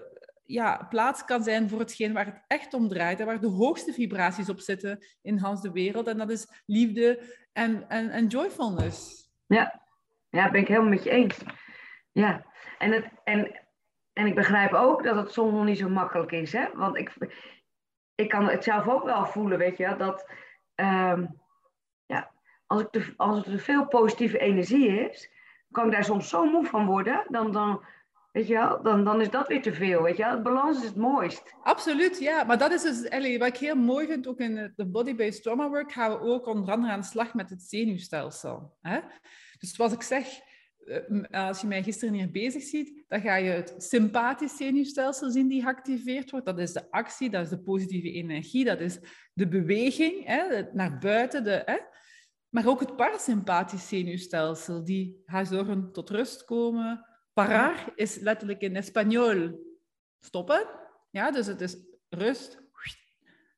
ja, 0.49 0.87
plaats 0.89 1.25
kan 1.25 1.43
zijn 1.43 1.69
voor 1.69 1.79
hetgeen 1.79 2.13
waar 2.13 2.25
het 2.25 2.43
echt 2.47 2.73
om 2.73 2.87
draait 2.87 3.19
en 3.19 3.25
waar 3.25 3.39
de 3.39 3.47
hoogste 3.47 3.93
vibraties 3.93 4.49
op 4.49 4.59
zitten 4.59 5.05
in 5.21 5.37
Hans 5.37 5.61
de 5.61 5.71
wereld. 5.71 6.07
En 6.07 6.17
dat 6.17 6.29
is 6.29 6.63
liefde 6.65 7.21
en, 7.53 7.89
en, 7.89 8.09
en 8.09 8.27
joyfulness. 8.27 9.29
Ja. 9.45 9.81
ja, 10.29 10.51
ben 10.51 10.61
ik 10.61 10.67
helemaal 10.67 10.89
met 10.89 11.03
je 11.03 11.09
eens. 11.09 11.37
Ja, 12.11 12.45
en, 12.77 12.91
het, 12.91 13.05
en 13.23 13.67
en 14.19 14.25
ik 14.25 14.35
begrijp 14.35 14.73
ook 14.73 15.03
dat 15.03 15.15
het 15.15 15.31
soms 15.31 15.53
nog 15.53 15.65
niet 15.65 15.77
zo 15.77 15.89
makkelijk 15.89 16.31
is. 16.31 16.53
Hè? 16.53 16.67
Want 16.73 16.97
ik, 16.97 17.13
ik 18.15 18.29
kan 18.29 18.49
het 18.49 18.63
zelf 18.63 18.87
ook 18.87 19.03
wel 19.03 19.25
voelen, 19.25 19.57
weet 19.57 19.77
je, 19.77 19.95
dat 19.97 20.31
ehm, 20.75 21.25
ja, 22.05 22.31
als, 22.65 22.81
ik 22.81 22.89
te, 22.89 23.13
als 23.17 23.47
er 23.47 23.59
veel 23.59 23.87
positieve 23.87 24.37
energie 24.37 25.09
is, 25.09 25.31
kan 25.71 25.85
ik 25.85 25.91
daar 25.91 26.03
soms 26.03 26.29
zo 26.29 26.45
moe 26.45 26.65
van 26.65 26.85
worden. 26.85 27.25
Dan, 27.27 27.51
dan, 27.51 27.85
weet 28.31 28.47
je 28.47 28.53
wel, 28.53 28.83
dan, 28.83 29.03
dan 29.03 29.21
is 29.21 29.29
dat 29.29 29.47
weer 29.47 29.61
te 29.61 29.73
veel. 29.73 30.01
Weet 30.03 30.17
je 30.17 30.23
wel? 30.23 30.31
Het 30.31 30.43
balans 30.43 30.77
is 30.77 30.85
het 30.85 30.95
mooist. 30.95 31.53
Absoluut, 31.63 32.19
ja. 32.19 32.43
Maar 32.43 32.57
dat 32.57 32.71
is 32.71 32.81
dus 32.81 33.37
wat 33.37 33.47
ik 33.47 33.57
heel 33.57 33.75
mooi 33.75 34.07
vind, 34.07 34.27
ook 34.27 34.39
in 34.39 34.73
de 34.75 34.85
body-based 34.85 35.41
trauma 35.41 35.69
work, 35.69 35.91
gaan 35.91 36.11
we 36.11 36.19
ook 36.19 36.47
onder 36.47 36.71
andere 36.71 36.93
aan 36.93 36.99
de 36.99 37.05
slag 37.05 37.33
met 37.33 37.49
het 37.49 37.61
zenuwstelsel. 37.61 38.77
Hè? 38.81 38.99
Dus 39.59 39.73
zoals 39.73 39.93
ik 39.93 40.01
zeg, 40.01 40.27
eh, 40.89 41.47
als 41.47 41.61
je 41.61 41.67
mij 41.67 41.83
gisteren 41.83 42.13
hier 42.13 42.31
bezig 42.31 42.63
ziet, 42.63 43.03
dan 43.07 43.21
ga 43.21 43.35
je 43.35 43.49
het 43.49 43.73
sympathisch 43.77 44.57
zenuwstelsel 44.57 45.31
zien 45.31 45.47
die 45.47 45.61
geactiveerd 45.61 46.31
wordt. 46.31 46.45
Dat 46.45 46.59
is 46.59 46.73
de 46.73 46.91
actie, 46.91 47.29
dat 47.29 47.43
is 47.43 47.49
de 47.49 47.61
positieve 47.61 48.11
energie, 48.11 48.65
dat 48.65 48.79
is 48.79 48.99
de 49.33 49.47
beweging 49.47 50.25
hè, 50.25 50.63
naar 50.73 50.97
buiten. 50.97 51.43
De, 51.43 51.61
hè. 51.65 51.77
Maar 52.49 52.67
ook 52.67 52.79
het 52.79 52.95
parasympathisch 52.95 53.87
zenuwstelsel, 53.87 54.83
die 54.83 55.21
gaat 55.25 55.47
zorgen 55.47 55.91
tot 55.91 56.09
rust 56.09 56.45
komen. 56.45 57.05
Parar 57.45 57.91
is 57.95 58.19
letterlijk 58.19 58.61
in 58.61 58.75
Espanol 58.75 59.59
stoppen. 60.19 60.67
Ja, 61.09 61.31
dus 61.31 61.45
het 61.45 61.61
is 61.61 61.77
rust. 62.09 62.61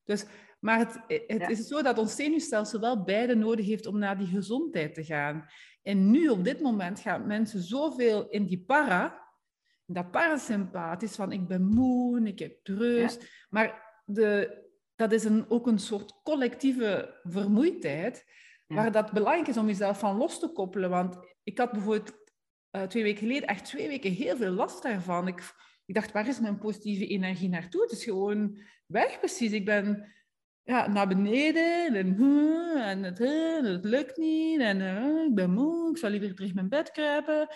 Dus, 0.04 0.24
maar 0.60 0.78
het, 0.78 1.00
het 1.26 1.50
is 1.50 1.66
zo 1.66 1.82
dat 1.82 1.98
ons 1.98 2.16
zenuwstelsel 2.16 2.80
wel 2.80 3.02
beide 3.02 3.34
nodig 3.34 3.66
heeft 3.66 3.86
om 3.86 3.98
naar 3.98 4.18
die 4.18 4.26
gezondheid 4.26 4.94
te 4.94 5.04
gaan. 5.04 5.46
En 5.82 6.10
nu, 6.10 6.28
op 6.28 6.44
dit 6.44 6.60
moment, 6.60 7.00
gaan 7.00 7.26
mensen 7.26 7.62
zoveel 7.62 8.28
in 8.28 8.46
die 8.46 8.64
para, 8.66 9.28
dat 9.86 10.10
parasympathisch, 10.10 11.14
van 11.14 11.32
ik 11.32 11.48
ben 11.48 11.64
moe, 11.64 12.26
ik 12.26 12.38
heb 12.38 12.58
rust. 12.62 13.46
Maar 13.50 14.00
de, 14.04 14.62
dat 14.96 15.12
is 15.12 15.24
een, 15.24 15.50
ook 15.50 15.66
een 15.66 15.78
soort 15.78 16.20
collectieve 16.22 17.20
vermoeidheid, 17.22 18.24
waar 18.66 18.92
dat 18.92 19.12
belangrijk 19.12 19.48
is 19.48 19.56
om 19.56 19.66
jezelf 19.66 19.98
van 19.98 20.16
los 20.16 20.38
te 20.38 20.52
koppelen. 20.52 20.90
Want 20.90 21.16
ik 21.42 21.58
had 21.58 21.72
bijvoorbeeld 21.72 22.21
uh, 22.72 22.82
twee 22.82 23.02
weken 23.02 23.26
geleden 23.26 23.48
echt 23.48 23.64
twee 23.64 23.88
weken 23.88 24.12
heel 24.12 24.36
veel 24.36 24.50
last 24.50 24.82
daarvan. 24.82 25.28
Ik, 25.28 25.54
ik 25.86 25.94
dacht, 25.94 26.12
waar 26.12 26.28
is 26.28 26.40
mijn 26.40 26.58
positieve 26.58 27.06
energie 27.06 27.48
naartoe? 27.48 27.82
Het 27.82 27.90
is 27.90 28.04
gewoon 28.04 28.58
weg 28.86 29.18
precies. 29.18 29.52
Ik 29.52 29.64
ben 29.64 30.12
ja, 30.62 30.88
naar 30.88 31.08
beneden 31.08 31.94
en, 31.94 32.16
en, 32.76 33.02
het, 33.02 33.20
en 33.20 33.64
het 33.64 33.84
lukt 33.84 34.16
niet 34.16 34.60
en 34.60 34.80
uh, 34.80 35.24
ik 35.24 35.34
ben 35.34 35.50
moe, 35.50 35.90
ik 35.90 35.96
zal 35.96 36.10
liever 36.10 36.34
terug 36.34 36.54
mijn 36.54 36.68
bed 36.68 36.90
kruipen. 36.90 37.48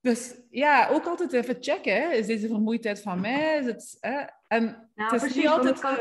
Dus 0.00 0.34
ja, 0.50 0.88
ook 0.88 1.06
altijd 1.06 1.32
even 1.32 1.56
checken. 1.60 1.94
Hè. 1.94 2.10
Is 2.10 2.26
deze 2.26 2.46
vermoeidheid 2.46 3.02
van 3.02 3.20
mij? 3.20 3.58
Is 3.58 3.66
het, 3.66 3.96
hè? 4.00 4.24
En 4.46 4.90
nou, 4.94 5.12
het 5.14 5.22
is 5.22 5.34
niet 5.34 5.48
altijd... 5.48 5.80
Kan, 5.80 5.96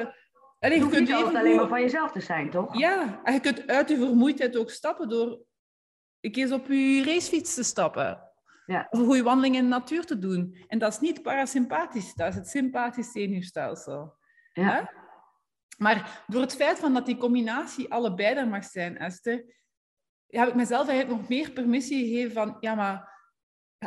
uh, 0.60 0.76
je 0.76 0.90
kunt 0.90 1.12
alleen 1.12 1.56
maar 1.56 1.68
van 1.68 1.82
jezelf 1.82 2.12
te 2.12 2.20
zijn, 2.20 2.50
toch? 2.50 2.78
Ja, 2.78 3.22
en 3.24 3.34
je 3.34 3.40
kunt 3.40 3.68
uit 3.68 3.90
je 3.90 3.98
vermoeidheid 3.98 4.58
ook 4.58 4.70
stappen 4.70 5.10
door 5.10 5.40
een 6.20 6.32
keer 6.32 6.54
op 6.54 6.68
je 6.68 7.04
racefiets 7.04 7.54
te 7.54 7.64
stappen. 7.64 8.29
Ja. 8.70 8.88
Of 8.90 9.00
een 9.00 9.06
goede 9.06 9.24
wandeling 9.24 9.56
in 9.56 9.64
de 9.64 9.70
natuur 9.70 10.06
te 10.06 10.20
doen. 10.20 10.58
En 10.68 10.80
dat 10.80 10.94
is 10.94 11.00
niet 11.00 11.22
parasympathisch, 11.22 12.14
dat 12.14 12.28
is 12.28 12.36
het 12.36 12.48
sympathisch 12.48 13.12
zenuwstelsel. 13.12 14.18
Ja. 14.54 14.92
Maar 15.78 16.24
door 16.28 16.42
het 16.42 16.56
feit 16.56 16.80
van 16.80 16.94
dat 16.94 17.06
die 17.06 17.18
combinatie 17.18 17.92
allebei 17.92 18.36
er 18.36 18.48
mag 18.48 18.64
zijn, 18.64 18.98
Esther, 18.98 19.56
heb 20.28 20.48
ik 20.48 20.56
mezelf 20.56 20.88
eigenlijk 20.88 21.20
nog 21.20 21.30
meer 21.30 21.52
permissie 21.52 22.08
gegeven 22.08 22.32
van, 22.32 22.58
ja, 22.60 22.76
maar 22.76 23.18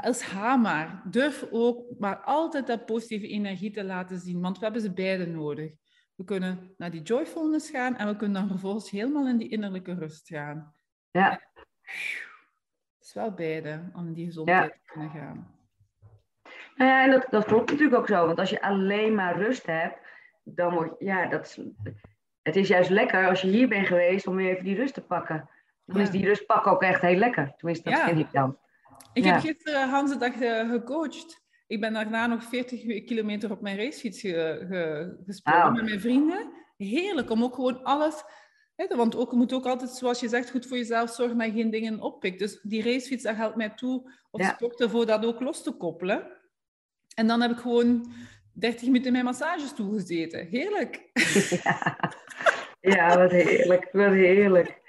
ga 0.03 0.57
maar. 0.57 1.03
Durf 1.11 1.47
ook 1.51 1.99
maar 1.99 2.21
altijd 2.21 2.67
dat 2.67 2.87
positieve 2.87 3.29
energie 3.29 3.71
te 3.71 3.85
laten 3.85 4.19
zien, 4.19 4.41
want 4.41 4.59
we 4.59 4.65
hebben 4.65 4.83
ze 4.83 4.93
beide 4.93 5.27
nodig. 5.27 5.75
We 6.15 6.25
kunnen 6.25 6.75
naar 6.77 6.91
die 6.91 7.03
joyfulness 7.03 7.71
gaan 7.71 7.97
en 7.97 8.07
we 8.07 8.17
kunnen 8.17 8.41
dan 8.41 8.51
vervolgens 8.51 8.91
helemaal 8.91 9.29
in 9.29 9.39
die 9.39 9.49
innerlijke 9.49 9.95
rust 9.95 10.29
gaan. 10.29 10.75
Ja. 11.11 11.41
Is 13.13 13.21
wel 13.21 13.33
beide 13.33 13.83
om 13.95 14.13
die 14.13 14.27
gezondheid 14.27 14.73
te 14.73 14.93
kunnen 14.93 15.11
gaan. 15.11 15.55
Nou 16.75 16.91
ja, 16.91 17.05
en 17.05 17.11
dat, 17.11 17.27
dat 17.31 17.45
klopt 17.45 17.71
natuurlijk 17.71 17.99
ook 17.99 18.09
zo, 18.09 18.27
want 18.27 18.39
als 18.39 18.51
je 18.51 18.63
alleen 18.63 19.15
maar 19.15 19.37
rust 19.37 19.67
hebt, 19.67 19.99
dan 20.43 20.75
wordt, 20.75 20.95
ja, 20.99 21.27
dat 21.27 21.59
het 22.43 22.57
is 22.57 22.69
juist 22.69 22.91
lekker 22.91 23.29
als 23.29 23.41
je 23.41 23.49
hier 23.49 23.69
bent 23.69 23.87
geweest 23.87 24.27
om 24.27 24.37
weer 24.37 24.51
even 24.51 24.65
die 24.65 24.77
rust 24.77 24.95
te 24.95 25.01
pakken. 25.01 25.49
Dan 25.85 26.01
is 26.01 26.11
die 26.11 26.25
rust 26.25 26.47
pakken 26.47 26.73
ook 26.73 26.83
echt 26.83 27.01
heel 27.01 27.17
lekker. 27.17 27.55
Tenminste, 27.57 27.91
dat 27.91 28.01
vind 28.01 28.19
ik 28.19 28.33
dan. 28.33 28.59
Ik 29.13 29.25
heb 29.25 29.41
gisteren 29.41 29.89
Hans 29.89 30.19
dag 30.19 30.35
uh, 30.35 30.71
gecoacht. 30.71 31.43
Ik 31.67 31.81
ben 31.81 31.93
daarna 31.93 32.27
nog 32.27 32.45
40 32.45 33.05
kilometer 33.05 33.51
op 33.51 33.61
mijn 33.61 33.77
racefiets 33.77 34.21
ge, 34.21 34.65
ge, 34.69 35.23
gesprongen 35.27 35.73
met 35.73 35.85
mijn 35.85 36.01
vrienden. 36.01 36.53
Heerlijk 36.77 37.31
om 37.31 37.43
ook 37.43 37.55
gewoon 37.55 37.83
alles... 37.83 38.25
Want 38.77 39.17
ook, 39.17 39.31
je 39.31 39.37
moet 39.37 39.53
ook 39.53 39.67
altijd, 39.67 39.91
zoals 39.91 40.21
je 40.21 40.29
zegt, 40.29 40.51
goed 40.51 40.67
voor 40.67 40.77
jezelf 40.77 41.11
zorgen 41.11 41.39
dat 41.39 41.47
je 41.47 41.53
geen 41.53 41.71
dingen 41.71 42.01
oppikt. 42.01 42.39
Dus 42.39 42.61
die 42.63 42.83
racefiets, 42.83 43.23
dat 43.23 43.37
helpt 43.37 43.57
mij 43.57 43.71
toe 43.71 44.11
op 44.31 44.41
ja. 44.41 44.53
sporten 44.55 44.91
voor 44.91 45.07
dat 45.07 45.27
ook 45.27 45.41
los 45.41 45.63
te 45.63 45.73
koppelen. 45.73 46.27
En 47.15 47.27
dan 47.27 47.41
heb 47.41 47.51
ik 47.51 47.59
gewoon 47.59 48.13
30 48.53 48.83
minuten 48.83 49.07
in 49.07 49.13
mijn 49.13 49.25
massagestoel 49.25 49.93
gezeten. 49.93 50.47
Heerlijk. 50.47 51.11
Ja, 51.63 51.99
ja 52.97 53.19
wat 53.19 53.31
heerlijk. 53.31 53.89
Wat 53.93 54.13
heerlijk. 54.13 54.81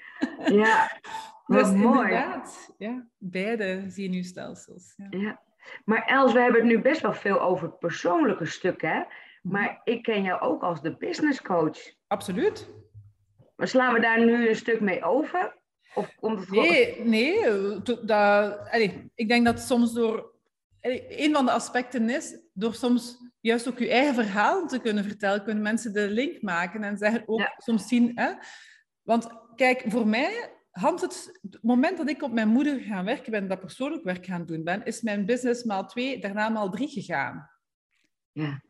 Ja, 0.46 1.00
wat 1.46 1.64
dus 1.64 1.74
mooi. 1.74 2.10
Inderdaad, 2.10 2.74
ja, 2.78 3.06
beide 3.18 3.84
zenuwstelsels. 3.88 4.94
Ja. 4.96 5.06
ja. 5.10 5.40
Maar 5.84 6.04
Els, 6.04 6.32
we 6.32 6.40
hebben 6.40 6.60
het 6.60 6.70
nu 6.70 6.80
best 6.80 7.00
wel 7.00 7.14
veel 7.14 7.40
over 7.40 7.72
persoonlijke 7.72 8.44
stukken, 8.44 8.90
hè? 8.90 9.02
Maar 9.42 9.80
ik 9.84 10.02
ken 10.02 10.22
jou 10.22 10.40
ook 10.40 10.62
als 10.62 10.82
de 10.82 10.96
business 10.96 11.42
coach. 11.42 11.78
Absoluut. 12.06 12.68
Maar 13.56 13.68
slaan 13.68 13.94
we 13.94 14.00
daar 14.00 14.24
nu 14.24 14.48
een 14.48 14.56
stuk 14.56 14.80
mee 14.80 15.02
over? 15.02 15.58
Of 15.94 16.14
komt 16.20 16.40
het 16.40 16.50
Nee, 16.50 17.00
nee 17.04 17.42
dat, 17.82 18.68
ik 19.14 19.28
denk 19.28 19.44
dat 19.44 19.60
soms 19.60 19.92
door... 19.92 20.32
Een 21.08 21.34
van 21.34 21.44
de 21.44 21.52
aspecten 21.52 22.10
is, 22.10 22.38
door 22.52 22.74
soms 22.74 23.18
juist 23.40 23.68
ook 23.68 23.78
je 23.78 23.90
eigen 23.90 24.14
verhaal 24.14 24.66
te 24.66 24.78
kunnen 24.78 25.04
vertellen, 25.04 25.44
kunnen 25.44 25.62
mensen 25.62 25.92
de 25.92 26.10
link 26.10 26.42
maken 26.42 26.84
en 26.84 26.96
zeggen 26.96 27.22
ook 27.26 27.54
soms 27.56 27.88
zien. 27.88 28.12
Hè? 28.14 28.32
Want 29.02 29.28
kijk, 29.56 29.84
voor 29.86 30.06
mij, 30.06 30.52
Hans, 30.70 31.00
het, 31.00 31.40
moment 31.62 31.96
dat 31.96 32.08
ik 32.08 32.22
op 32.22 32.32
mijn 32.32 32.48
moeder 32.48 32.80
gaan 32.80 33.04
werken 33.04 33.30
ben, 33.30 33.48
dat 33.48 33.60
persoonlijk 33.60 34.04
werk 34.04 34.26
gaan 34.26 34.46
doen 34.46 34.64
ben, 34.64 34.84
is 34.84 35.00
mijn 35.00 35.26
business 35.26 35.64
maal 35.64 35.86
twee, 35.86 36.20
daarna 36.20 36.48
maal 36.48 36.70
drie 36.70 36.88
gegaan. 36.88 37.50
Ja. 38.32 38.62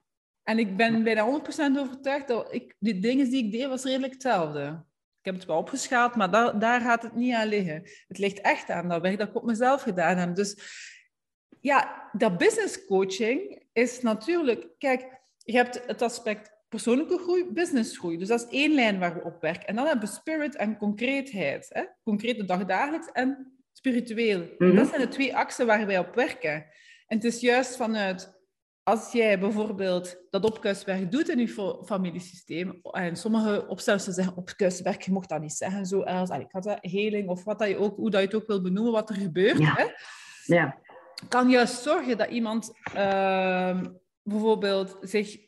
En 0.45 0.59
ik 0.59 0.77
ben 0.77 1.03
bijna 1.03 1.41
100% 1.41 1.79
overtuigd 1.79 2.29
dat 2.29 2.55
ik, 2.55 2.75
de 2.79 2.99
dingen 2.99 3.31
die 3.31 3.45
ik 3.45 3.53
deed, 3.53 3.67
was 3.67 3.85
redelijk 3.85 4.13
hetzelfde. 4.13 4.85
Ik 5.19 5.25
heb 5.31 5.35
het 5.35 5.45
wel 5.45 5.59
opgeschaald, 5.59 6.15
maar 6.15 6.31
daar, 6.31 6.59
daar 6.59 6.81
gaat 6.81 7.03
het 7.03 7.15
niet 7.15 7.35
aan 7.35 7.49
liggen. 7.49 7.83
Het 8.09 8.19
ligt 8.19 8.41
echt 8.41 8.71
aan 8.71 8.89
dat 8.89 9.03
werk 9.03 9.19
dat 9.19 9.29
ik 9.29 9.35
op 9.35 9.45
mezelf 9.45 9.83
gedaan 9.83 10.17
heb. 10.17 10.35
Dus 10.35 10.57
ja, 11.61 12.09
dat 12.13 12.39
business 12.39 12.85
coaching 12.85 13.63
is 13.73 14.01
natuurlijk, 14.01 14.67
kijk, 14.79 15.21
je 15.39 15.57
hebt 15.57 15.83
het 15.87 16.03
aspect 16.03 16.55
persoonlijke 16.69 17.19
groei, 17.19 17.45
businessgroei. 17.53 18.19
Dus 18.19 18.29
dat 18.29 18.41
is 18.41 18.59
één 18.59 18.75
lijn 18.75 18.99
waar 18.99 19.15
we 19.15 19.25
op 19.25 19.41
werken. 19.41 19.67
En 19.67 19.75
dan 19.77 19.87
hebben 19.87 20.09
we 20.09 20.15
spirit 20.15 20.57
en 20.57 20.77
concreetheid. 20.77 21.67
Hè? 21.73 21.85
Concrete 22.03 22.45
dagdagelijks 22.45 23.11
en 23.13 23.59
spiritueel. 23.73 24.49
Mhm. 24.59 24.77
Dat 24.77 24.89
zijn 24.89 25.01
de 25.01 25.09
twee 25.09 25.37
axen 25.37 25.67
waar 25.67 25.87
wij 25.87 25.99
op 25.99 26.15
werken. 26.15 26.67
En 27.07 27.17
het 27.17 27.25
is 27.25 27.41
juist 27.41 27.77
vanuit, 27.77 28.34
als 28.85 29.13
jij 29.13 29.39
bijvoorbeeld 29.39 30.17
dat 30.31 30.45
opkuiswerk 30.45 31.11
doet 31.13 31.29
in 31.29 31.39
je 31.39 31.81
familiesysteem, 31.85 32.81
en 32.83 33.17
sommige 33.17 33.67
opstellers 33.67 34.05
zeggen 34.05 34.37
opkuiswerk, 34.37 35.03
je 35.03 35.13
mocht 35.13 35.29
dat 35.29 35.41
niet 35.41 35.53
zeggen, 35.53 35.87
zo 35.87 36.03
als, 36.03 36.31
ik 36.31 36.53
had 36.53 36.63
dat, 36.63 36.79
heling, 36.81 37.29
of 37.29 37.45
wat 37.45 37.59
dat 37.59 37.69
je 37.69 37.77
ook, 37.77 37.97
hoe 37.97 38.11
dat 38.11 38.21
je 38.21 38.27
het 38.27 38.37
ook 38.37 38.47
wil 38.47 38.63
benoemen, 38.63 38.93
wat 38.93 39.11
er 39.11 39.17
gebeurt. 39.17 39.59
Ja. 39.59 39.75
Hè? 39.75 39.87
ja 40.55 40.83
kan 41.29 41.51
juist 41.51 41.83
zorgen 41.83 42.19
dat 42.19 42.29
iemand 42.29 42.73
uh, 42.97 43.81
bijvoorbeeld 44.23 44.97
zich 45.01 45.39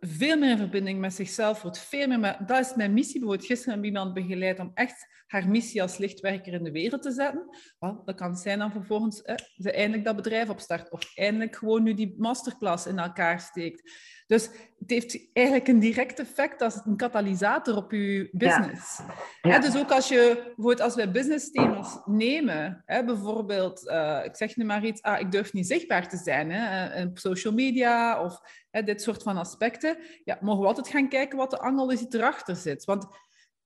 veel 0.00 0.38
meer 0.38 0.50
in 0.50 0.58
verbinding 0.58 1.00
met 1.00 1.14
zichzelf 1.14 1.62
wordt. 1.62 1.78
Veel 1.78 2.08
meer 2.08 2.20
met, 2.20 2.48
dat 2.48 2.58
is 2.58 2.74
mijn 2.74 2.92
missie. 2.92 3.18
Bijvoorbeeld 3.18 3.48
gisteren 3.48 3.74
heb 3.74 3.82
ik 3.82 3.88
iemand 3.88 4.14
begeleid 4.14 4.58
om 4.58 4.70
echt 4.74 5.06
haar 5.26 5.48
missie 5.48 5.82
als 5.82 5.98
lichtwerker 5.98 6.52
in 6.52 6.64
de 6.64 6.70
wereld 6.70 7.02
te 7.02 7.12
zetten. 7.12 7.56
Well, 7.78 7.96
dat 8.04 8.16
kan 8.16 8.36
zijn 8.36 8.58
dan 8.58 8.72
vervolgens 8.72 9.22
eh, 9.22 9.34
ze 9.56 9.72
eindelijk 9.72 10.04
dat 10.04 10.16
bedrijf 10.16 10.48
opstart 10.48 10.90
of 10.90 11.16
eindelijk 11.16 11.56
gewoon 11.56 11.82
nu 11.82 11.94
die 11.94 12.14
masterclass 12.18 12.86
in 12.86 12.98
elkaar 12.98 13.40
steekt. 13.40 13.92
Dus 14.28 14.50
het 14.78 14.90
heeft 14.90 15.18
eigenlijk 15.32 15.68
een 15.68 15.78
direct 15.78 16.18
effect 16.18 16.62
als 16.62 16.80
een 16.84 16.96
katalysator 16.96 17.76
op 17.76 17.92
je 17.92 18.28
business. 18.32 19.00
Ja. 19.42 19.58
dus 19.58 19.76
ook 19.76 19.90
als 19.90 20.08
je, 20.08 20.42
bijvoorbeeld 20.46 20.80
als 20.80 20.94
wij 20.94 21.10
business 21.10 21.50
thema's 21.50 22.00
nemen, 22.04 22.82
hè, 22.86 23.04
bijvoorbeeld, 23.04 23.86
uh, 23.86 24.20
ik 24.24 24.36
zeg 24.36 24.56
nu 24.56 24.64
maar 24.64 24.84
iets, 24.84 25.02
ah, 25.02 25.20
ik 25.20 25.32
durf 25.32 25.52
niet 25.52 25.66
zichtbaar 25.66 26.08
te 26.08 26.16
zijn 26.16 26.50
hè, 26.50 26.86
eh, 26.88 27.06
op 27.06 27.18
social 27.18 27.52
media 27.52 28.22
of 28.24 28.40
hè, 28.70 28.82
dit 28.82 29.02
soort 29.02 29.22
van 29.22 29.36
aspecten, 29.36 29.96
ja, 30.24 30.38
mogen 30.40 30.60
we 30.60 30.66
altijd 30.66 30.88
gaan 30.88 31.08
kijken 31.08 31.38
wat 31.38 31.50
de 31.50 31.58
angel 31.58 31.90
is 31.90 31.98
die 31.98 32.18
erachter 32.18 32.56
zit. 32.56 32.84
Want 32.84 33.06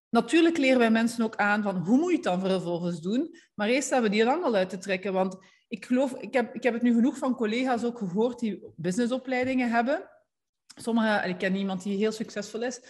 natuurlijk 0.09 0.57
leren 0.57 0.79
wij 0.79 0.91
mensen 0.91 1.25
ook 1.25 1.37
aan 1.37 1.63
van 1.63 1.77
hoe 1.77 1.99
moet 1.99 2.11
je 2.11 2.15
het 2.15 2.25
dan 2.25 2.41
vervolgens 2.41 3.01
doen, 3.01 3.37
maar 3.55 3.69
eerst 3.69 3.91
hebben 3.91 4.11
we 4.11 4.17
die 4.17 4.27
angel 4.27 4.55
uit 4.55 4.71
te 4.71 4.79
trekken, 4.79 5.13
want 5.13 5.37
ik 5.69 5.85
geloof, 5.85 6.13
ik 6.13 6.33
heb, 6.33 6.55
ik 6.55 6.63
heb 6.63 6.75
het 6.75 6.83
nu 6.83 6.95
genoeg 6.95 7.19
van 7.19 7.35
collega's 7.35 7.85
ook 7.85 7.99
gehoord 7.99 8.39
die 8.39 8.73
businessopleidingen 8.77 9.71
hebben. 9.71 10.11
Sommige, 10.75 11.29
ik 11.29 11.39
ken 11.39 11.55
iemand 11.55 11.83
die 11.83 11.97
heel 11.97 12.13
succesvol 12.13 12.63
is 12.63 12.81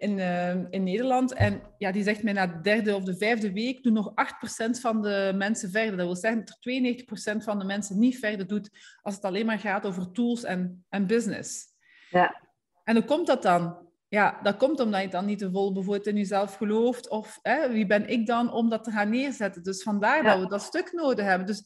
in, 0.00 0.18
uh, 0.18 0.54
in 0.70 0.82
Nederland. 0.82 1.32
En 1.32 1.62
ja, 1.78 1.92
die 1.92 2.02
zegt 2.02 2.22
mij 2.22 2.32
na 2.32 2.46
de 2.46 2.60
derde 2.60 2.94
of 2.94 3.04
de 3.04 3.16
vijfde 3.16 3.52
week 3.52 3.82
doen 3.82 3.92
nog 3.92 4.10
8% 4.10 4.80
van 4.80 5.02
de 5.02 5.32
mensen 5.34 5.70
verder. 5.70 5.96
Dat 5.96 6.06
wil 6.06 6.16
zeggen 6.16 6.44
dat 6.44 6.56
er 6.60 7.40
92% 7.40 7.44
van 7.44 7.58
de 7.58 7.64
mensen 7.64 7.98
niet 7.98 8.18
verder 8.18 8.46
doet 8.46 8.70
als 9.02 9.14
het 9.14 9.24
alleen 9.24 9.46
maar 9.46 9.58
gaat 9.58 9.86
over 9.86 10.12
tools 10.12 10.44
en, 10.44 10.84
en 10.88 11.06
business. 11.06 11.64
Ja. 12.10 12.48
En 12.84 12.96
hoe 12.96 13.04
komt 13.04 13.26
dat 13.26 13.42
dan? 13.42 13.88
Ja, 14.08 14.40
dat 14.42 14.56
komt 14.56 14.80
omdat 14.80 15.02
je 15.02 15.08
dan 15.08 15.24
niet 15.24 15.38
te 15.38 15.50
vol 15.50 15.72
bijvoorbeeld 15.72 16.06
in 16.06 16.16
jezelf 16.16 16.56
gelooft. 16.56 17.08
Of 17.08 17.38
hè, 17.42 17.72
wie 17.72 17.86
ben 17.86 18.08
ik 18.08 18.26
dan 18.26 18.52
om 18.52 18.68
dat 18.68 18.84
te 18.84 18.90
gaan 18.90 19.10
neerzetten? 19.10 19.62
Dus 19.62 19.82
vandaar 19.82 20.22
dat 20.22 20.40
we 20.40 20.46
dat 20.46 20.62
stuk 20.62 20.92
nodig 20.92 21.24
hebben. 21.24 21.46
Dus 21.46 21.62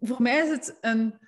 voor 0.00 0.22
mij 0.22 0.38
is 0.38 0.48
het 0.48 0.78
een, 0.80 1.18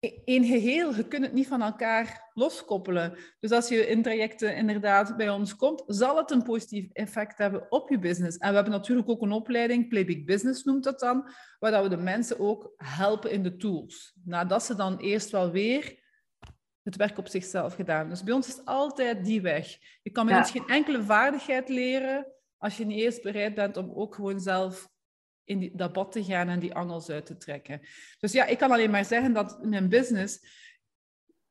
een 0.00 0.44
geheel. 0.44 0.94
Je 0.94 1.08
kunt 1.08 1.24
het 1.24 1.32
niet 1.32 1.46
van 1.46 1.62
elkaar 1.62 2.30
loskoppelen. 2.34 3.18
Dus 3.40 3.50
als 3.50 3.68
je 3.68 3.86
in 3.86 4.02
trajecten 4.02 4.56
inderdaad 4.56 5.16
bij 5.16 5.30
ons 5.30 5.56
komt, 5.56 5.82
zal 5.86 6.16
het 6.16 6.30
een 6.30 6.42
positief 6.42 6.92
effect 6.92 7.38
hebben 7.38 7.70
op 7.70 7.88
je 7.88 7.98
business. 7.98 8.36
En 8.36 8.48
we 8.48 8.54
hebben 8.54 8.72
natuurlijk 8.72 9.08
ook 9.08 9.22
een 9.22 9.32
opleiding, 9.32 9.88
Playbig 9.88 10.24
Business 10.24 10.64
noemt 10.64 10.84
dat 10.84 11.00
dan, 11.00 11.30
waar 11.58 11.82
we 11.82 11.88
de 11.88 11.96
mensen 11.96 12.40
ook 12.40 12.72
helpen 12.76 13.30
in 13.30 13.42
de 13.42 13.56
tools. 13.56 14.14
Nadat 14.24 14.62
ze 14.62 14.74
dan 14.74 14.98
eerst 14.98 15.30
wel 15.30 15.50
weer 15.50 16.06
het 16.82 16.96
werk 16.96 17.18
op 17.18 17.28
zichzelf 17.28 17.74
gedaan. 17.74 18.08
Dus 18.08 18.22
bij 18.22 18.34
ons 18.34 18.48
is 18.48 18.64
altijd 18.64 19.24
die 19.24 19.40
weg. 19.40 19.76
Je 20.02 20.10
kan 20.10 20.26
bij 20.26 20.36
ons 20.36 20.50
geen 20.50 20.66
enkele 20.66 21.02
vaardigheid 21.02 21.68
leren 21.68 22.26
als 22.56 22.76
je 22.76 22.86
niet 22.86 22.98
eerst 22.98 23.22
bereid 23.22 23.54
bent 23.54 23.76
om 23.76 23.92
ook 23.94 24.14
gewoon 24.14 24.40
zelf 24.40 24.88
in 25.48 25.58
die, 25.58 25.70
dat 25.74 25.92
bad 25.92 26.12
te 26.12 26.24
gaan 26.24 26.48
en 26.48 26.60
die 26.60 26.74
angels 26.74 27.10
uit 27.10 27.26
te 27.26 27.36
trekken. 27.36 27.80
Dus 28.20 28.32
ja, 28.32 28.44
ik 28.44 28.58
kan 28.58 28.70
alleen 28.70 28.90
maar 28.90 29.04
zeggen 29.04 29.32
dat 29.32 29.64
mijn 29.64 29.88
business, 29.88 30.40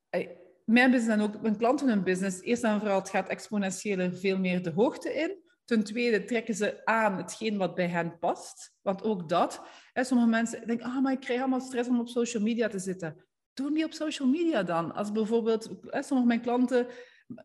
eh, 0.09 0.27
mijn 0.65 0.91
business 0.91 1.17
en 1.17 1.21
ook 1.21 1.41
mijn 1.41 1.57
klanten 1.57 1.87
hun 1.87 2.03
business, 2.03 2.41
eerst 2.41 2.63
en 2.63 2.79
vooral 2.79 2.99
het 2.99 3.09
gaat 3.09 3.27
exponentieel 3.27 4.13
veel 4.13 4.39
meer 4.39 4.63
de 4.63 4.71
hoogte 4.71 5.13
in. 5.13 5.45
Ten 5.65 5.83
tweede 5.83 6.23
trekken 6.23 6.55
ze 6.55 6.85
aan 6.85 7.17
hetgeen 7.17 7.57
wat 7.57 7.75
bij 7.75 7.87
hen 7.87 8.19
past. 8.19 8.75
Want 8.81 9.03
ook 9.03 9.29
dat, 9.29 9.61
hè, 9.93 10.03
sommige 10.03 10.29
mensen 10.29 10.67
denken, 10.67 10.85
ah, 10.85 11.01
maar 11.01 11.13
ik 11.13 11.19
krijg 11.19 11.39
allemaal 11.39 11.61
stress 11.61 11.89
om 11.89 11.99
op 11.99 12.07
social 12.07 12.43
media 12.43 12.67
te 12.67 12.79
zitten. 12.79 13.25
Doe 13.53 13.69
niet 13.69 13.85
op 13.85 13.93
social 13.93 14.27
media 14.27 14.63
dan. 14.63 14.93
Als 14.93 15.11
bijvoorbeeld, 15.11 15.63
hè, 15.65 15.71
sommige 15.71 16.07
van 16.07 16.27
mijn 16.27 16.41
klanten 16.41 16.87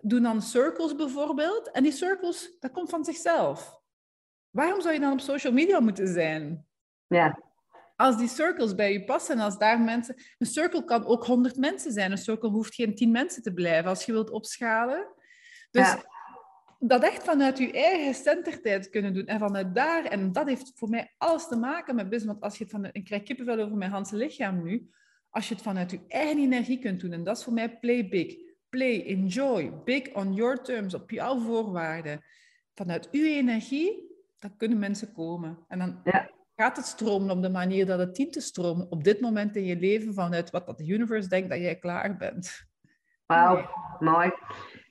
doen 0.01 0.23
dan 0.23 0.43
circles 0.43 0.95
bijvoorbeeld. 0.95 1.71
En 1.71 1.83
die 1.83 1.93
circles, 1.93 2.57
dat 2.61 2.73
komt 2.73 2.91
van 2.91 3.05
zichzelf. 3.05 3.82
Waarom 4.53 4.81
zou 4.81 4.95
je 4.95 5.01
dan 5.01 5.13
op 5.13 5.21
social 5.21 5.53
media 5.53 5.81
moeten 5.81 6.09
zijn? 6.09 6.67
Ja. 7.07 7.43
Als 7.97 8.17
die 8.17 8.29
circles 8.29 8.75
bij 8.75 8.93
je 8.93 9.05
passen, 9.05 9.39
als 9.39 9.59
daar 9.59 9.81
mensen... 9.81 10.15
Een 10.39 10.47
circle 10.47 10.85
kan 10.85 11.05
ook 11.05 11.27
100 11.27 11.57
mensen 11.57 11.93
zijn. 11.93 12.11
Een 12.11 12.19
circle 12.19 12.49
hoeft 12.49 12.75
geen 12.75 12.95
10 12.95 13.11
mensen 13.11 13.43
te 13.43 13.53
blijven 13.53 13.91
als 13.91 14.05
je 14.05 14.13
wilt 14.13 14.31
opschalen. 14.31 15.07
Dus 15.71 15.87
ja. 15.87 16.05
dat 16.79 17.03
echt 17.03 17.25
vanuit 17.25 17.59
je 17.59 17.73
eigen 17.73 18.15
centertijd 18.15 18.91
kunnen 18.91 19.15
doen. 19.15 19.27
En 19.27 19.39
vanuit 19.39 19.75
daar, 19.75 20.05
en 20.05 20.33
dat 20.33 20.47
heeft 20.47 20.73
voor 20.75 20.89
mij 20.89 21.15
alles 21.19 21.49
te 21.49 21.57
maken 21.57 21.95
met 21.95 22.09
business. 22.09 22.33
Want 22.33 22.43
als 22.43 22.59
je 22.59 22.65
het 22.65 22.73
van... 22.73 22.89
Ik 22.93 23.05
krijg 23.05 23.23
kippenvel 23.23 23.59
over 23.59 23.77
mijn 23.77 23.93
hele 23.93 24.17
lichaam 24.17 24.63
nu. 24.63 24.91
Als 25.31 25.49
je 25.49 25.55
het 25.55 25.63
vanuit 25.63 25.91
je 25.91 26.01
eigen 26.09 26.39
energie 26.39 26.79
kunt 26.79 27.01
doen. 27.01 27.13
En 27.13 27.25
dat 27.25 27.37
is 27.37 27.45
voor 27.45 27.53
mij 27.53 27.79
play 27.79 28.09
big. 28.09 28.37
Play, 28.69 29.07
enjoy. 29.07 29.73
Big 29.85 30.15
on 30.15 30.35
your 30.35 30.63
terms, 30.63 30.95
op 30.95 31.11
jouw 31.11 31.39
voorwaarden. 31.39 32.25
Vanuit 32.75 33.09
uw 33.11 33.25
energie 33.25 34.12
dan 34.43 34.57
kunnen 34.57 34.79
mensen 34.79 35.13
komen. 35.13 35.59
En 35.69 35.79
dan 35.79 36.01
ja. 36.05 36.31
gaat 36.57 36.77
het 36.77 36.87
stromen 36.87 37.31
op 37.31 37.43
de 37.43 37.51
manier 37.51 37.87
dat 37.87 37.99
het 37.99 38.15
dient 38.15 38.33
te 38.33 38.41
stromen. 38.41 38.91
Op 38.91 39.05
dit 39.05 39.21
moment 39.21 39.57
in 39.57 39.65
je 39.65 39.77
leven 39.77 40.15
vanuit 40.15 40.51
wat 40.51 40.67
dat 40.67 40.79
de 40.79 40.87
universe 40.87 41.29
denkt 41.29 41.51
dat 41.51 41.59
jij 41.59 41.77
klaar 41.77 42.17
bent. 42.17 42.67
Wauw, 43.27 43.69
mooi. 43.99 44.33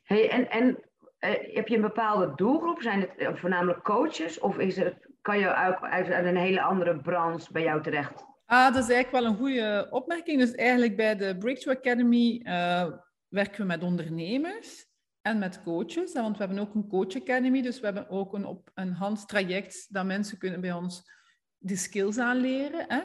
Hey, 0.03 0.29
en 0.29 0.49
en 0.49 0.67
uh, 0.67 1.55
heb 1.55 1.67
je 1.67 1.75
een 1.75 1.81
bepaalde 1.81 2.31
doelgroep? 2.35 2.81
Zijn 2.81 3.01
het 3.01 3.11
uh, 3.17 3.35
voornamelijk 3.35 3.83
coaches? 3.83 4.39
Of 4.39 4.57
is 4.57 4.75
het, 4.75 5.07
kan 5.21 5.39
je 5.39 5.47
ook 5.47 5.81
uit, 5.81 6.09
uit 6.09 6.25
een 6.25 6.37
hele 6.37 6.61
andere 6.61 7.01
branche 7.01 7.51
bij 7.51 7.63
jou 7.63 7.83
terecht? 7.83 8.25
Ah, 8.45 8.73
dat 8.73 8.83
is 8.83 8.89
eigenlijk 8.89 9.23
wel 9.23 9.31
een 9.31 9.37
goede 9.37 9.87
opmerking. 9.89 10.39
Dus 10.39 10.51
eigenlijk 10.51 10.95
bij 10.95 11.15
de 11.15 11.37
Breakthrough 11.37 11.79
Academy 11.79 12.41
uh, 12.43 12.85
werken 13.27 13.61
we 13.61 13.67
met 13.67 13.83
ondernemers 13.83 14.90
en 15.21 15.39
met 15.39 15.63
coaches. 15.63 16.13
Want 16.13 16.37
we 16.37 16.43
hebben 16.43 16.63
ook 16.63 16.75
een 16.75 16.87
coach 16.87 17.15
academy, 17.15 17.61
dus 17.61 17.79
we 17.79 17.85
hebben 17.85 18.09
ook 18.09 18.33
een, 18.33 18.45
op, 18.45 18.71
een 18.73 18.91
handtraject 18.91 19.93
dat 19.93 20.05
mensen 20.05 20.37
kunnen 20.37 20.61
bij 20.61 20.73
ons 20.73 21.11
die 21.57 21.77
skills 21.77 22.17
aanleren. 22.17 22.85
Hè. 22.87 23.01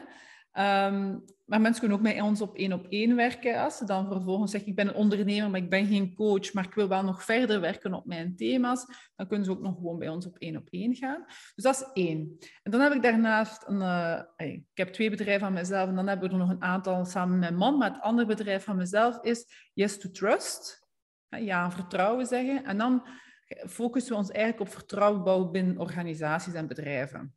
Um, 0.87 1.23
maar 1.45 1.61
mensen 1.61 1.79
kunnen 1.79 1.97
ook 1.97 2.03
met 2.03 2.21
ons 2.21 2.41
op 2.41 2.55
één 2.55 2.73
op 2.73 2.85
één 2.89 3.15
werken. 3.15 3.63
Als 3.63 3.77
ze 3.77 3.85
dan 3.85 4.07
vervolgens 4.07 4.51
zeggen, 4.51 4.69
ik 4.69 4.75
ben 4.75 4.87
een 4.87 4.95
ondernemer, 4.95 5.49
maar 5.49 5.59
ik 5.59 5.69
ben 5.69 5.85
geen 5.85 6.15
coach, 6.15 6.53
maar 6.53 6.65
ik 6.65 6.73
wil 6.73 6.87
wel 6.87 7.03
nog 7.03 7.23
verder 7.23 7.61
werken 7.61 7.93
op 7.93 8.05
mijn 8.05 8.35
thema's, 8.35 8.85
dan 9.15 9.27
kunnen 9.27 9.45
ze 9.45 9.51
ook 9.51 9.61
nog 9.61 9.75
gewoon 9.75 9.99
bij 9.99 10.09
ons 10.09 10.25
op 10.25 10.37
één 10.37 10.57
op 10.57 10.67
één 10.69 10.95
gaan. 10.95 11.23
Dus 11.25 11.63
dat 11.63 11.75
is 11.75 12.03
één. 12.03 12.37
En 12.63 12.71
dan 12.71 12.81
heb 12.81 12.93
ik 12.93 13.01
daarnaast, 13.01 13.63
een, 13.67 13.81
uh, 13.81 14.21
ik 14.37 14.63
heb 14.73 14.93
twee 14.93 15.09
bedrijven 15.09 15.45
van 15.45 15.53
mezelf 15.53 15.89
en 15.89 15.95
dan 15.95 16.07
hebben 16.07 16.27
we 16.27 16.33
er 16.33 16.39
nog 16.39 16.49
een 16.49 16.63
aantal 16.63 17.05
samen 17.05 17.39
met 17.39 17.39
mijn 17.39 17.55
man. 17.59 17.77
Maar 17.77 17.93
het 17.93 18.01
andere 18.01 18.27
bedrijf 18.27 18.63
van 18.63 18.75
mezelf 18.75 19.21
is 19.21 19.69
Yes 19.73 19.99
to 19.99 20.09
Trust 20.11 20.86
ja, 21.29 21.71
vertrouwen 21.71 22.25
zeggen. 22.25 22.65
En 22.65 22.77
dan 22.77 23.07
focussen 23.67 24.11
we 24.11 24.17
ons 24.17 24.29
eigenlijk 24.29 24.69
op 24.69 24.75
vertrouwen 24.75 25.23
bouwen 25.23 25.51
binnen 25.51 25.77
organisaties 25.77 26.53
en 26.53 26.67
bedrijven. 26.67 27.35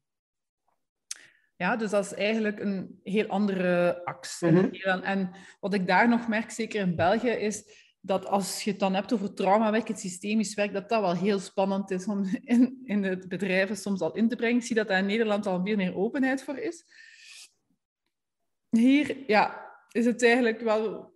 Ja, 1.57 1.76
dus 1.76 1.91
dat 1.91 2.05
is 2.05 2.14
eigenlijk 2.14 2.61
een 2.61 3.01
heel 3.03 3.26
andere 3.26 4.01
ax. 4.05 4.41
Mhm. 4.41 4.74
En 5.03 5.30
wat 5.61 5.74
ik 5.74 5.86
daar 5.86 6.09
nog 6.09 6.28
merk, 6.28 6.51
zeker 6.51 6.80
in 6.80 6.97
België, 6.97 7.28
is 7.30 7.64
dat 8.01 8.26
als 8.26 8.62
je 8.62 8.70
het 8.70 8.80
dan 8.80 8.95
hebt 8.95 9.12
over 9.12 9.34
traumawerk, 9.34 9.88
het 9.88 10.01
systemisch 10.01 10.55
werk, 10.55 10.72
dat 10.72 10.88
dat 10.88 11.01
wel 11.01 11.14
heel 11.14 11.38
spannend 11.38 11.91
is 11.91 12.07
om 12.07 12.24
in, 12.41 12.80
in 12.84 13.03
het 13.03 13.28
bedrijven 13.28 13.76
soms 13.76 14.01
al 14.01 14.14
in 14.14 14.28
te 14.28 14.36
brengen. 14.36 14.57
Ik 14.57 14.62
zie 14.62 14.76
dat 14.76 14.88
daar 14.88 14.99
in 14.99 15.07
Nederland 15.07 15.47
al 15.47 15.64
veel 15.64 15.76
meer 15.76 15.97
openheid 15.97 16.43
voor 16.43 16.59
is. 16.59 16.84
Hier 18.68 19.16
ja, 19.26 19.74
is 19.91 20.05
het 20.05 20.22
eigenlijk 20.24 20.61
wel... 20.61 21.12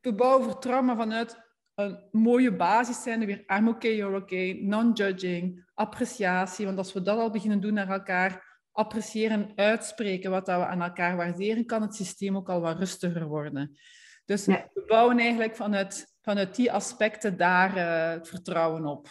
We 0.00 0.14
bouwen 0.14 0.44
voor 0.44 0.58
trauma 0.58 0.96
vanuit 0.96 1.47
een 1.78 1.98
mooie 2.10 2.56
basis 2.56 3.02
zijn. 3.02 3.26
Weer 3.26 3.44
I'm 3.46 3.68
okay, 3.68 3.96
you're 3.96 4.16
okay, 4.16 4.52
non-judging, 4.52 5.64
appreciatie. 5.74 6.66
Want 6.66 6.78
als 6.78 6.92
we 6.92 7.02
dat 7.02 7.18
al 7.18 7.30
beginnen 7.30 7.60
doen 7.60 7.74
naar 7.74 7.88
elkaar, 7.88 8.60
appreciëren, 8.72 9.52
uitspreken 9.54 10.30
wat 10.30 10.46
dat 10.46 10.58
we 10.60 10.66
aan 10.66 10.82
elkaar 10.82 11.16
waarderen, 11.16 11.66
kan 11.66 11.82
het 11.82 11.94
systeem 11.94 12.36
ook 12.36 12.48
al 12.48 12.60
wat 12.60 12.78
rustiger 12.78 13.26
worden. 13.26 13.78
Dus 14.24 14.46
we 14.46 14.84
bouwen 14.86 15.18
eigenlijk 15.18 15.56
vanuit, 15.56 16.16
vanuit 16.22 16.54
die 16.54 16.72
aspecten 16.72 17.36
daar 17.36 17.76
uh, 17.76 18.24
vertrouwen 18.24 18.86
op. 18.86 19.08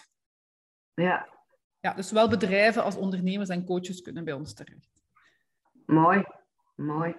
Ja. 0.93 1.29
Ja, 1.79 1.93
dus 1.93 2.07
zowel 2.07 2.29
bedrijven 2.29 2.83
als 2.83 2.95
ondernemers 2.95 3.49
en 3.49 3.65
coaches 3.65 4.01
kunnen 4.01 4.23
bij 4.23 4.33
ons 4.33 4.53
terecht. 4.53 4.89
Mooi, 5.85 6.23
mooi. 6.75 7.15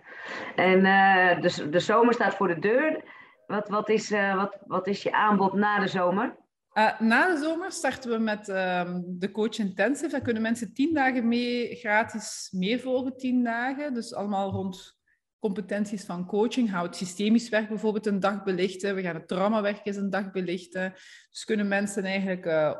En 0.57 0.78
uh, 0.78 1.40
de, 1.40 1.68
de 1.68 1.80
zomer 1.80 2.14
staat 2.14 2.34
voor 2.34 2.49
de 2.49 2.59
deur. 2.59 3.16
Wat, 3.49 3.68
wat, 3.68 3.88
is, 3.88 4.11
uh, 4.11 4.36
wat, 4.36 4.59
wat 4.66 4.86
is 4.86 5.03
je 5.03 5.12
aanbod 5.12 5.53
na 5.53 5.80
de 5.80 5.88
zomer? 5.88 6.36
Uh, 6.74 7.01
na 7.01 7.34
de 7.34 7.40
zomer 7.42 7.72
starten 7.72 8.11
we 8.11 8.18
met 8.18 8.49
um, 8.49 9.05
de 9.07 9.30
Coach 9.30 9.59
Intensive. 9.59 10.11
Daar 10.11 10.20
kunnen 10.20 10.42
mensen 10.42 10.74
tien 10.74 10.94
dagen 10.94 11.28
mee 11.28 11.74
gratis 11.74 12.49
meevolgen, 12.53 13.16
tien 13.16 13.44
dagen. 13.44 13.94
Dus 13.94 14.14
allemaal 14.14 14.51
rond 14.51 14.96
competenties 15.38 16.05
van 16.05 16.26
coaching. 16.26 16.80
Het 16.80 16.96
systemisch 16.96 17.49
werk 17.49 17.68
bijvoorbeeld 17.68 18.07
een 18.07 18.20
dag 18.20 18.42
belichten. 18.42 18.94
We 18.94 19.03
gaan 19.03 19.14
het 19.14 19.28
traumawerk 19.28 19.80
eens 19.82 19.96
een 19.96 20.11
dag 20.11 20.30
belichten. 20.30 20.92
Dus 21.30 21.44
kunnen 21.44 21.68
mensen 21.68 22.05
eigenlijk 22.05 22.46
uh, 22.46 22.74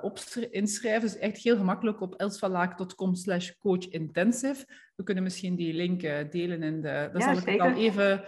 inschrijven. 0.51 1.01
Dus 1.01 1.19
echt 1.19 1.39
heel 1.39 1.57
gemakkelijk 1.57 2.01
op 2.01 2.15
elsvalaak.com 2.15 3.15
slash 3.15 3.51
coachintensive. 3.59 4.65
We 4.97 5.03
kunnen 5.03 5.23
misschien 5.23 5.57
die 5.57 5.75
link 5.75 6.01
delen 6.31 6.63
in 6.63 6.81
de... 6.81 7.11
Ja, 7.13 7.35
zal 7.35 7.55
ik 7.55 7.61
al 7.61 7.73
even 7.73 8.25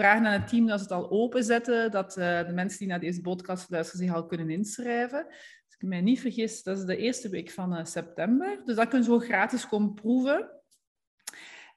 vragen 0.00 0.26
aan 0.26 0.40
het 0.40 0.48
team 0.48 0.66
dat 0.66 0.78
ze 0.78 0.82
het 0.82 0.92
al 0.92 1.10
openzetten, 1.10 1.90
dat 1.90 2.16
uh, 2.16 2.46
de 2.46 2.52
mensen 2.52 2.78
die 2.78 2.88
naar 2.88 3.00
deze 3.00 3.20
podcast 3.20 3.70
luisteren 3.70 4.06
zich 4.06 4.14
al 4.14 4.26
kunnen 4.26 4.50
inschrijven. 4.50 5.26
Als 5.26 5.74
ik 5.78 5.88
mij 5.88 6.00
niet 6.00 6.20
vergis, 6.20 6.62
dat 6.62 6.78
is 6.78 6.84
de 6.84 6.96
eerste 6.96 7.28
week 7.28 7.50
van 7.50 7.78
uh, 7.78 7.84
september. 7.84 8.62
Dus 8.64 8.76
dat 8.76 8.88
kunnen 8.88 9.04
ze 9.04 9.12
ook 9.12 9.24
gratis 9.24 9.68
komen 9.68 9.94
proeven. 9.94 10.50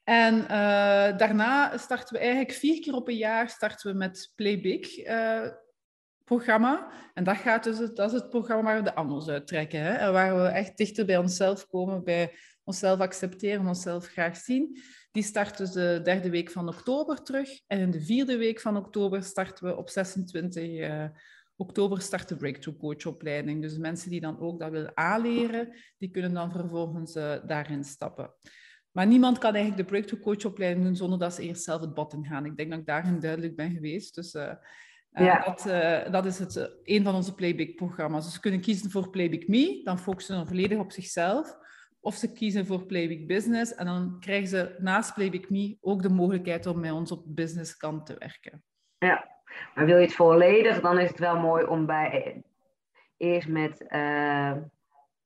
En 0.04 0.36
uh, 0.36 0.48
daarna 1.18 1.78
starten 1.78 2.14
we 2.14 2.20
eigenlijk 2.20 2.52
vier 2.52 2.80
keer 2.80 2.94
op 2.94 3.08
een 3.08 3.18
jaar 3.18 3.50
starten 3.50 3.92
we 3.92 3.98
met 3.98 4.32
Play 4.36 4.62
Big 4.62 5.04
programma. 6.24 6.92
En 7.14 7.24
dat, 7.24 7.38
gaat 7.38 7.64
dus, 7.64 7.78
dat 7.78 8.14
is 8.14 8.20
het 8.20 8.30
programma 8.30 8.64
waar 8.64 8.78
we 8.78 8.84
de 8.84 8.96
angels 8.96 9.28
uittrekken. 9.28 9.80
Hè? 9.80 9.94
En 9.94 10.14
waar 10.14 10.36
we 10.36 10.48
echt 10.48 10.78
dichter 10.78 11.06
bij 11.06 11.18
onszelf 11.18 11.68
komen, 11.68 12.04
bij 12.04 12.34
onszelf 12.64 13.00
accepteren, 13.00 13.68
onszelf 13.68 14.08
graag 14.08 14.38
zien. 14.38 14.78
Die 15.14 15.24
start 15.24 15.58
dus 15.58 15.72
de 15.72 16.00
derde 16.04 16.30
week 16.30 16.52
van 16.52 16.68
oktober 16.68 17.24
terug. 17.24 17.50
En 17.68 17.80
in 17.80 17.92
de 17.92 18.02
vierde 18.02 18.38
week 18.38 18.60
van 18.60 18.78
oktober 18.78 19.24
starten 19.24 19.66
we 19.66 19.78
op 19.78 19.90
26 19.90 20.64
uh, 20.64 21.04
eh, 21.04 21.10
oktober 21.56 22.02
start 22.02 22.30
de 22.30 22.36
Breakthrough 22.36 22.80
Coach 22.80 23.06
opleiding. 23.06 23.62
Dus 23.62 23.78
mensen 23.78 24.10
die 24.10 24.22
dan 24.22 24.40
ook 24.40 24.60
dat 24.60 24.72
willen 24.72 24.98
aanleren, 24.98 25.76
die 25.98 26.10
kunnen 26.10 26.34
dan 26.34 26.52
vervolgens 26.52 27.16
uh, 27.16 27.36
daarin 27.46 27.84
stappen. 27.84 28.34
Maar 28.92 29.08
niemand 29.08 29.38
kan 29.38 29.54
eigenlijk 29.54 29.84
de 29.84 29.90
breakthrough 29.90 30.24
coachopleiding 30.24 30.86
doen 30.86 30.96
zonder 30.96 31.20
dat 31.20 31.34
ze 31.34 31.42
eerst 31.42 31.64
zelf 31.64 31.82
het 31.82 31.94
bad 31.94 32.14
in 32.14 32.26
gaan. 32.26 32.46
Ik 32.46 32.58
denk 32.58 32.70
dat 32.70 32.80
ik 32.80 32.86
daarin 32.86 33.20
duidelijk 33.20 33.56
ben 33.56 33.72
geweest. 33.72 34.16
Dus 34.16 34.34
uh, 34.34 34.54
ja. 35.12 35.44
dat, 35.44 35.66
uh, 35.68 36.12
dat 36.12 36.26
is 36.26 36.40
het, 36.40 36.72
een 36.84 37.04
van 37.04 37.16
onze 37.16 37.36
Playback-programma's. 37.36 38.24
Dus 38.24 38.34
ze 38.34 38.40
kunnen 38.40 38.62
kiezen 38.62 38.92
voor 38.92 39.10
Playback 39.10 39.48
Me, 39.48 39.82
dan 39.84 40.00
focussen 40.00 40.40
ze 40.40 40.46
volledig 40.46 40.78
op 40.78 40.92
zichzelf. 40.92 41.58
Of 42.04 42.16
ze 42.16 42.34
kiezen 42.34 42.66
voor 42.66 42.86
Playback 42.86 43.28
Business 43.28 43.76
en 43.76 43.86
dan 43.86 44.18
krijgen 44.20 44.48
ze 44.48 44.76
naast 44.80 45.14
Playback 45.14 45.50
Me 45.50 45.78
ook 45.82 46.02
de 46.02 46.10
mogelijkheid 46.10 46.66
om 46.66 46.80
met 46.80 46.92
ons 46.92 47.12
op 47.12 47.24
de 47.24 47.34
businesskant 47.34 48.06
te 48.06 48.16
werken. 48.20 48.64
Ja, 48.98 49.28
maar 49.76 49.86
wil 49.86 49.98
je 49.98 50.06
het 50.06 50.16
volledig, 50.16 50.82
dan 50.82 51.00
is 51.00 51.10
het 51.10 51.20
wel 51.20 51.40
mooi 51.40 51.66
om 51.66 51.86
bij 51.86 52.44
eerst 53.18 53.48
met 53.48 53.86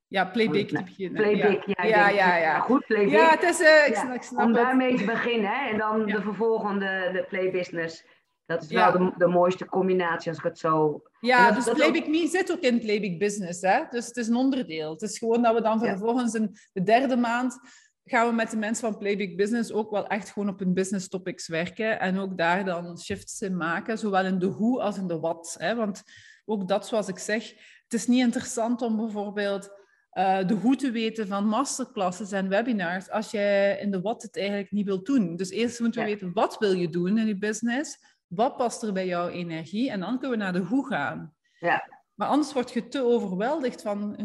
ja, 0.08 0.26
playback 0.26 0.68
te 0.68 0.84
beginnen. 0.84 1.22
Playback, 1.22 1.64
ja. 1.66 1.84
Ja, 1.84 2.10
ja, 2.10 2.38
ja, 2.38 2.60
Goed, 2.60 2.86
playback. 2.86 3.12
Ja, 3.12 3.30
het 3.30 3.44
is, 3.44 3.62
uh, 3.62 3.88
ik, 3.88 3.96
snap, 3.96 4.14
ik 4.14 4.22
snap 4.22 4.46
Om 4.46 4.54
daarmee 4.54 4.98
te 4.98 5.06
beginnen 5.06 5.50
hè? 5.50 5.70
en 5.70 5.78
dan 5.78 6.06
de 6.06 6.22
vervolgende, 6.22 7.10
de 7.14 7.26
playbusiness. 7.30 8.06
Dat 8.48 8.64
is 8.64 8.70
wel 8.70 8.92
de, 8.92 9.14
de, 9.18 9.28
mooiste 9.28 9.66
combinatie 9.66 10.30
als 10.30 10.38
ik 10.38 10.44
het 10.44 10.60
zo... 10.60 11.02
Ja, 11.20 11.52
dus 11.52 11.64
Playback 11.64 12.04
ook... 12.04 12.08
Me 12.08 12.28
zit 12.28 12.52
ook 12.52 12.60
in 12.60 12.80
Playback 12.80 13.20
Business. 13.20 13.62
Hè? 13.62 13.84
Dus 13.90 14.06
het 14.06 14.18
is 14.18 14.28
een 14.28 14.36
onderdeel. 14.36 14.92
Het 14.92 15.02
is 15.02 15.18
gewoon 15.18 15.42
dat 15.42 15.56
we 15.56 15.62
dan 15.62 15.80
vervolgens 15.80 16.34
in 16.34 16.56
de 16.74 16.84
derde 16.84 17.16
maand 17.16 17.60
gaan 18.04 18.28
we 18.28 18.34
met 18.34 18.52
de 18.52 18.58
mensen 18.58 18.92
van 18.92 18.98
Playback 18.98 19.36
Business 19.36 19.72
ook 19.72 19.92
wel 19.92 20.08
echt 20.08 20.30
gewoon 20.30 20.50
op 20.50 20.60
hun 20.60 20.74
business 20.74 21.08
topics 21.08 21.48
werken. 21.48 22.00
En 22.00 22.18
ook 22.18 22.38
daar 22.38 22.66
dan 22.66 23.00
shifts 23.00 23.42
in 23.42 23.58
maken, 23.58 23.98
zowel 23.98 24.26
in 24.26 24.40
de 24.40 24.46
hoe 24.46 24.82
als 24.82 24.98
in 24.98 25.08
de 25.08 25.20
wat. 25.20 25.56
Hè? 25.60 25.76
Want 25.76 26.04
ook 26.46 26.68
dat, 26.68 26.88
zoals 26.88 27.08
ik 27.08 27.18
zeg, 27.18 27.54
het 27.84 27.94
is 27.94 28.08
niet 28.08 28.24
interessant 28.24 28.82
om 28.82 28.98
bijvoorbeeld 28.98 29.70
uh, 30.14 30.48
de 30.48 30.54
hoe 30.54 30.76
te 30.76 30.92
weten 30.92 31.28
van 31.28 31.48
masterclasses 31.48 32.32
en 32.32 32.50
webinars 32.50 33.10
als 33.10 33.32
je 33.32 33.78
in 33.82 33.92
de 33.92 34.02
wat 34.02 34.22
het 34.22 34.38
eigenlijk 34.38 34.72
niet 34.72 34.86
wilt 34.86 35.06
doen. 35.06 35.36
Dus 35.36 35.50
eerst 35.50 35.80
moeten 35.80 36.02
we 36.02 36.08
weten 36.08 36.34
wat 36.34 36.58
wil 36.58 36.74
je 36.74 36.90
doen 36.90 37.18
in 37.18 37.28
je 37.28 37.38
business, 37.38 37.98
wat 38.28 38.58
past 38.58 38.84
er 38.84 38.94
bij 38.94 39.06
jouw 39.06 39.28
energie 39.28 39.92
en 39.92 40.00
dan 40.00 40.20
kunnen 40.20 40.38
we 40.38 40.44
naar 40.44 40.54
de 40.54 40.60
hoe 40.60 40.88
gaan. 40.88 41.34
Ja. 41.60 41.90
Maar 42.14 42.28
anders 42.28 42.54
word 42.54 42.72
je 42.72 42.88
te 42.88 43.02
overweldigd 43.02 43.82
van... 43.82 44.16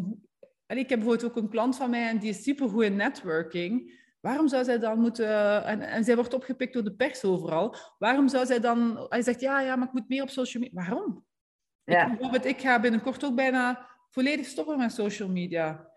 En 0.66 0.78
ik 0.78 0.88
heb 0.88 0.98
bijvoorbeeld 0.98 1.30
ook 1.30 1.36
een 1.36 1.50
klant 1.50 1.76
van 1.76 1.90
mij 1.90 2.09
en 2.09 2.18
die 2.18 2.30
is 2.30 2.42
supergoed 2.42 2.82
in 2.82 2.96
networking. 2.96 4.00
Waarom 4.20 4.48
zou 4.48 4.64
zij 4.64 4.78
dan 4.78 4.98
moeten... 4.98 5.64
En, 5.64 5.80
en 5.80 6.05
zij 6.05 6.14
wordt 6.14 6.34
opgepikt 6.34 6.72
door 6.72 6.84
de 6.84 6.94
pers 6.94 7.24
overal. 7.24 7.76
Waarom 7.98 8.28
zou 8.28 8.46
zij 8.46 8.61
dan... 8.61 9.07
Hij 9.09 9.22
zegt, 9.22 9.40
ja, 9.40 9.61
ja, 9.61 9.76
maar 9.76 9.86
ik 9.86 9.92
moet 9.92 10.09
meer 10.09 10.22
op 10.22 10.30
social 10.30 10.62
media. 10.62 10.82
Waarom? 10.82 11.24
Ja. 11.84 12.03
Ik, 12.03 12.09
bijvoorbeeld, 12.09 12.44
ik 12.44 12.61
ga 12.61 12.80
binnenkort 12.80 13.24
ook 13.24 13.34
bijna 13.34 13.86
volledig 14.11 14.46
stoppen 14.46 14.78
met 14.78 14.92
social 14.92 15.28
media. 15.28 15.90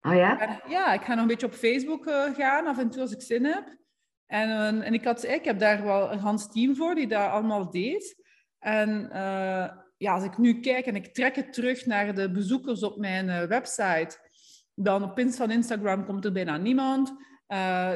Oh 0.00 0.14
ja? 0.14 0.60
Ja, 0.68 0.92
ik 0.92 1.02
ga 1.02 1.12
nog 1.12 1.20
een 1.20 1.26
beetje 1.26 1.46
op 1.46 1.54
Facebook 1.54 2.06
uh, 2.06 2.34
gaan, 2.34 2.66
af 2.66 2.78
en 2.78 2.90
toe 2.90 3.00
als 3.00 3.12
ik 3.12 3.22
zin 3.22 3.44
heb. 3.44 3.76
En, 4.28 4.48
uh, 4.48 4.86
en 4.86 4.94
ik, 4.94 5.04
had, 5.04 5.24
ik 5.24 5.44
heb 5.44 5.58
daar 5.58 5.84
wel 5.84 6.12
een 6.12 6.18
Hans 6.18 6.52
team 6.52 6.76
voor, 6.76 6.94
die 6.94 7.06
dat 7.06 7.30
allemaal 7.30 7.70
deed. 7.70 8.22
En 8.58 9.08
uh, 9.12 9.68
ja, 9.96 10.12
als 10.12 10.24
ik 10.24 10.38
nu 10.38 10.60
kijk 10.60 10.86
en 10.86 10.96
ik 10.96 11.14
trek 11.14 11.36
het 11.36 11.52
terug 11.52 11.86
naar 11.86 12.14
de 12.14 12.30
bezoekers 12.30 12.82
op 12.82 12.96
mijn 12.96 13.48
website, 13.48 14.16
dan 14.74 15.02
op 15.02 15.14
pins 15.14 15.36
van 15.36 15.50
Instagram 15.50 16.04
komt 16.04 16.24
er 16.24 16.32
bijna 16.32 16.56
niemand. 16.56 17.12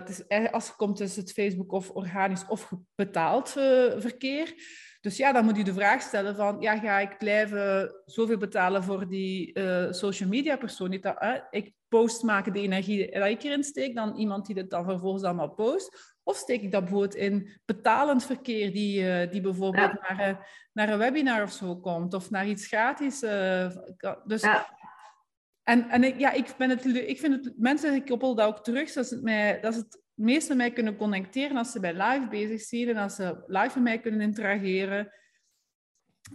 is, 0.08 0.50
als 0.50 0.66
het 0.66 0.76
komt 0.76 1.00
is 1.00 1.16
het 1.16 1.32
Facebook 1.32 1.72
of 1.72 1.90
organisch 1.90 2.46
of 2.46 2.72
betaald 2.94 3.50
verkeer. 3.96 4.54
Dus 5.00 5.16
ja, 5.16 5.32
dan 5.32 5.44
moet 5.44 5.56
je 5.56 5.64
de 5.64 5.74
vraag 5.74 6.02
stellen 6.02 6.36
van, 6.36 6.60
ja, 6.60 6.78
ga 6.78 6.98
ik 6.98 7.18
blijven 7.18 7.94
zoveel 8.04 8.38
betalen 8.38 8.82
voor 8.82 9.08
die 9.08 9.60
social 9.90 10.28
media 10.28 10.56
persoon? 10.56 10.92
Uh, 10.92 11.34
ik 11.50 11.72
post 11.88 12.22
maken 12.22 12.52
de 12.52 12.60
energie 12.60 12.96
die 12.96 13.30
ik 13.30 13.42
erin 13.42 13.64
steek, 13.64 13.94
dan 13.94 14.16
iemand 14.16 14.46
die 14.46 14.56
het 14.56 14.70
dan 14.70 14.84
vervolgens 14.84 15.22
allemaal 15.22 15.54
post. 15.54 16.11
Of 16.22 16.36
steek 16.36 16.62
ik 16.62 16.72
dat 16.72 16.80
bijvoorbeeld 16.80 17.14
in 17.14 17.60
betalend 17.64 18.24
verkeer, 18.24 18.72
die, 18.72 19.02
uh, 19.02 19.30
die 19.30 19.40
bijvoorbeeld 19.40 19.92
naar, 20.08 20.46
naar 20.72 20.88
een 20.88 20.98
webinar 20.98 21.42
of 21.42 21.52
zo 21.52 21.76
komt, 21.76 22.14
of 22.14 22.30
naar 22.30 22.46
iets 22.46 22.66
gratis. 22.66 23.20
dus 24.24 24.42
ja. 24.42 24.66
En, 25.62 25.88
en 25.88 26.04
ik, 26.04 26.18
ja, 26.18 26.32
ik, 26.32 26.54
ben 26.58 26.70
het, 26.70 26.84
ik 26.84 27.18
vind 27.18 27.44
het, 27.44 27.54
mensen 27.58 28.04
koppelen 28.04 28.36
dat 28.36 28.46
ook 28.46 28.64
terug, 28.64 28.92
dat 28.92 29.10
het, 29.10 29.22
mij, 29.22 29.60
dat 29.60 29.74
het 29.74 30.02
meeste 30.14 30.54
mij 30.54 30.72
kunnen 30.72 30.96
connecteren 30.96 31.56
als 31.56 31.72
ze 31.72 31.80
bij 31.80 31.92
live 31.92 32.28
bezig 32.28 32.60
zijn 32.60 32.88
en 32.88 32.96
als 32.96 33.14
ze 33.14 33.42
live 33.46 33.74
met 33.74 33.82
mij 33.82 34.00
kunnen 34.00 34.20
interageren. 34.20 35.12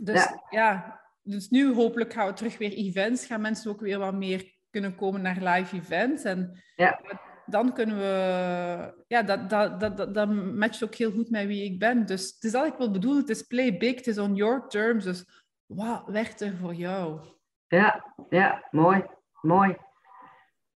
Dus 0.04 0.28
ja. 0.50 1.02
dus 1.22 1.50
nu 1.50 1.74
hopelijk 1.74 2.14
gaan 2.14 2.28
we 2.28 2.34
terug 2.34 2.58
weer 2.58 2.74
events, 2.74 3.26
gaan 3.26 3.42
mensen 3.42 3.72
ook 3.72 3.82
weer 3.82 4.00
wat 4.00 4.14
meer 4.14 4.56
kunnen 4.70 4.96
komen 4.96 5.22
naar 5.22 5.44
live 5.44 5.76
events. 5.76 6.24
En 6.24 6.64
ja. 6.76 7.02
Dan 7.48 7.74
kunnen 7.74 7.98
we, 7.98 9.04
ja, 9.08 9.24
dat, 9.24 9.50
dat, 9.50 9.80
dat, 9.80 10.14
dat, 10.14 10.30
matcht 10.30 10.84
ook 10.84 10.96
heel 10.96 11.12
goed 11.12 11.30
met 11.30 11.46
wie 11.46 11.64
ik 11.64 11.80
ben. 11.80 12.06
Dus 12.06 12.34
het 12.34 12.44
is 12.44 12.52
wat 12.52 12.66
ik 12.66 12.78
wil 12.78 12.92
bedoelen, 12.92 13.22
het 13.22 13.30
is 13.30 13.42
play 13.42 13.78
big, 13.78 13.96
het 13.96 14.08
is 14.08 14.18
on 14.18 14.36
your 14.36 14.68
terms. 14.68 15.04
Dus 15.04 15.26
wat 15.66 16.04
werkt 16.08 16.42
er 16.42 16.58
voor 16.58 16.74
jou? 16.74 17.20
Ja, 17.68 18.14
ja, 18.30 18.68
mooi, 18.72 19.04
mooi. 19.42 19.76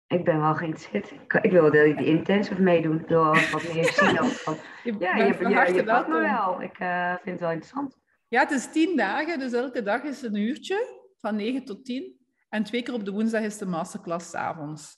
Ik 0.06 0.24
ben 0.24 0.40
wel 0.40 0.54
geïnteresseerd. 0.54 1.10
Ik, 1.10 1.32
ik 1.32 1.50
wil 1.50 1.70
die, 1.70 1.96
die 1.96 2.06
intensive 2.06 2.62
meedoen. 2.62 3.00
Ik 3.00 3.08
wil 3.08 3.24
wat 3.24 3.74
meer 3.74 3.92
zien 3.98 4.20
over. 4.20 4.56
Ja, 4.98 5.16
je, 5.16 5.24
je, 5.24 5.48
je, 5.48 5.74
je 5.74 5.84
pakt 5.84 6.08
me 6.08 6.20
wel. 6.20 6.62
Ik 6.62 6.78
uh, 6.78 7.08
vind 7.08 7.30
het 7.30 7.40
wel 7.40 7.50
interessant. 7.50 7.96
Ja, 8.28 8.40
het 8.40 8.50
is 8.50 8.70
tien 8.70 8.96
dagen, 8.96 9.38
dus 9.38 9.52
elke 9.52 9.82
dag 9.82 10.02
is 10.02 10.22
een 10.22 10.34
uurtje, 10.34 11.06
van 11.20 11.36
9 11.36 11.64
tot 11.64 11.84
10. 11.84 12.16
En 12.48 12.64
twee 12.64 12.82
keer 12.82 12.94
op 12.94 13.04
de 13.04 13.12
woensdag 13.12 13.42
is 13.42 13.58
de 13.58 13.66
masterclass 13.66 14.34
avonds. 14.34 14.97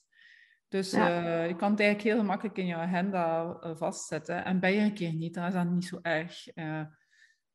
Dus 0.70 0.90
ja. 0.90 1.22
uh, 1.22 1.48
je 1.48 1.56
kan 1.56 1.70
het 1.70 1.80
eigenlijk 1.80 2.08
heel 2.08 2.18
gemakkelijk 2.18 2.58
in 2.58 2.66
je 2.66 2.74
agenda 2.74 3.42
uh, 3.44 3.76
vastzetten. 3.76 4.44
En 4.44 4.60
ben 4.60 4.72
je 4.72 4.80
een 4.80 4.94
keer 4.94 5.12
niet, 5.12 5.34
dan 5.34 5.46
is 5.46 5.52
dat 5.52 5.70
niet 5.70 5.84
zo 5.84 5.98
erg. 6.02 6.44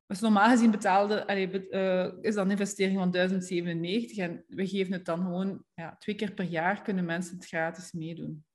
Dus 0.08 0.20
normaal 0.20 0.50
gezien 0.50 0.72
betaalde, 0.72 1.28
allee, 1.28 1.70
uh, 1.70 2.12
is 2.22 2.36
dat 2.36 2.46
een 2.46 2.52
investering 2.52 2.98
van 2.98 3.12
1097 3.12 4.18
en 4.18 4.44
we 4.48 4.68
geven 4.68 4.94
het 4.94 5.06
dan 5.06 5.20
gewoon 5.20 5.64
ja, 5.74 5.96
twee 5.98 6.16
keer 6.16 6.34
per 6.34 6.46
jaar 6.46 6.82
kunnen 6.82 7.06
mensen 7.06 7.36
het 7.36 7.48
gratis 7.48 7.92
meedoen. 7.92 8.46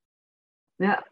Ja, 0.74 1.10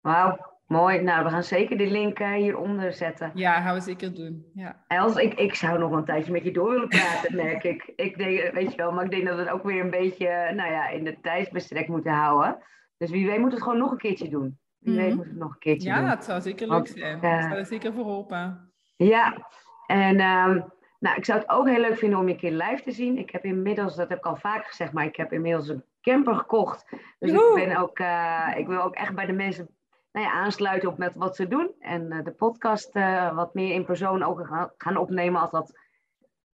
wauw, 0.00 0.55
mooi. 0.66 1.02
Nou, 1.02 1.24
we 1.24 1.30
gaan 1.30 1.44
zeker 1.44 1.76
de 1.76 1.86
link 1.86 2.20
uh, 2.20 2.32
hieronder 2.32 2.92
zetten. 2.92 3.30
Ja, 3.34 3.60
gaan 3.60 3.74
we 3.74 3.80
zeker 3.80 4.14
doen. 4.14 4.46
Ja. 4.54 4.84
Els, 4.86 5.16
ik, 5.16 5.34
ik 5.34 5.54
zou 5.54 5.78
nog 5.78 5.92
een 5.92 6.04
tijdje 6.04 6.32
met 6.32 6.44
je 6.44 6.52
door 6.52 6.70
willen 6.70 6.88
praten, 6.88 7.36
merk 7.44 7.64
ik. 7.64 7.92
Ik 7.96 8.18
denk, 8.18 8.52
weet 8.52 8.70
je 8.70 8.76
wel, 8.76 8.92
maar 8.92 9.04
ik 9.04 9.10
denk 9.10 9.26
dat 9.26 9.36
we 9.36 9.42
het 9.42 9.50
ook 9.50 9.62
weer 9.62 9.80
een 9.80 9.90
beetje, 9.90 10.52
nou 10.54 10.72
ja, 10.72 10.88
in 10.88 11.04
de 11.04 11.20
tijdsbestrek 11.20 11.88
moeten 11.88 12.12
houden. 12.12 12.58
Dus 12.96 13.10
wie 13.10 13.26
weet 13.26 13.38
moet 13.38 13.52
het 13.52 13.62
gewoon 13.62 13.78
nog 13.78 13.90
een 13.90 13.98
keertje 13.98 14.28
doen. 14.28 14.58
Wie 14.78 14.92
mm 14.92 14.98
-hmm. 14.98 15.06
weet 15.06 15.16
moet 15.16 15.26
het 15.26 15.36
nog 15.36 15.52
een 15.52 15.58
keertje 15.58 15.88
ja, 15.88 15.94
doen. 15.94 16.04
Ja, 16.04 16.14
dat 16.14 16.24
zou 16.24 16.40
zeker 16.40 16.68
leuk 16.68 16.86
zijn. 16.86 17.24
Uh, 17.24 17.34
ik 17.34 17.40
sta 17.40 17.56
er 17.56 17.66
zeker 17.66 17.92
voor 17.92 18.06
open. 18.06 18.72
Ja, 18.96 19.48
en 19.86 20.20
um, 20.20 20.74
nou, 20.98 21.16
ik 21.16 21.24
zou 21.24 21.38
het 21.38 21.48
ook 21.48 21.68
heel 21.68 21.80
leuk 21.80 21.98
vinden 21.98 22.18
om 22.18 22.26
je 22.26 22.32
een 22.32 22.38
keer 22.38 22.52
live 22.52 22.82
te 22.82 22.90
zien. 22.90 23.18
Ik 23.18 23.30
heb 23.30 23.44
inmiddels, 23.44 23.96
dat 23.96 24.08
heb 24.08 24.18
ik 24.18 24.26
al 24.26 24.36
vaak 24.36 24.66
gezegd, 24.66 24.92
maar 24.92 25.04
ik 25.04 25.16
heb 25.16 25.32
inmiddels 25.32 25.68
een 25.68 25.84
camper 26.00 26.34
gekocht. 26.34 26.86
Dus 27.18 27.30
ik, 27.30 27.54
ben 27.54 27.76
ook, 27.76 27.98
uh, 27.98 28.54
ik 28.56 28.66
wil 28.66 28.82
ook 28.82 28.94
echt 28.94 29.14
bij 29.14 29.26
de 29.26 29.32
mensen 29.32 29.68
nou 30.16 30.28
ja, 30.28 30.34
aansluiten 30.34 30.88
op 30.88 30.98
met 30.98 31.14
wat 31.14 31.36
ze 31.36 31.48
doen. 31.48 31.70
En 31.80 32.12
uh, 32.12 32.24
de 32.24 32.30
podcast 32.30 32.96
uh, 32.96 33.34
wat 33.34 33.54
meer 33.54 33.74
in 33.74 33.84
persoon 33.84 34.22
ook 34.22 34.46
gaan, 34.46 34.72
gaan 34.76 34.96
opnemen 34.96 35.40
als 35.40 35.50
dat 35.50 35.78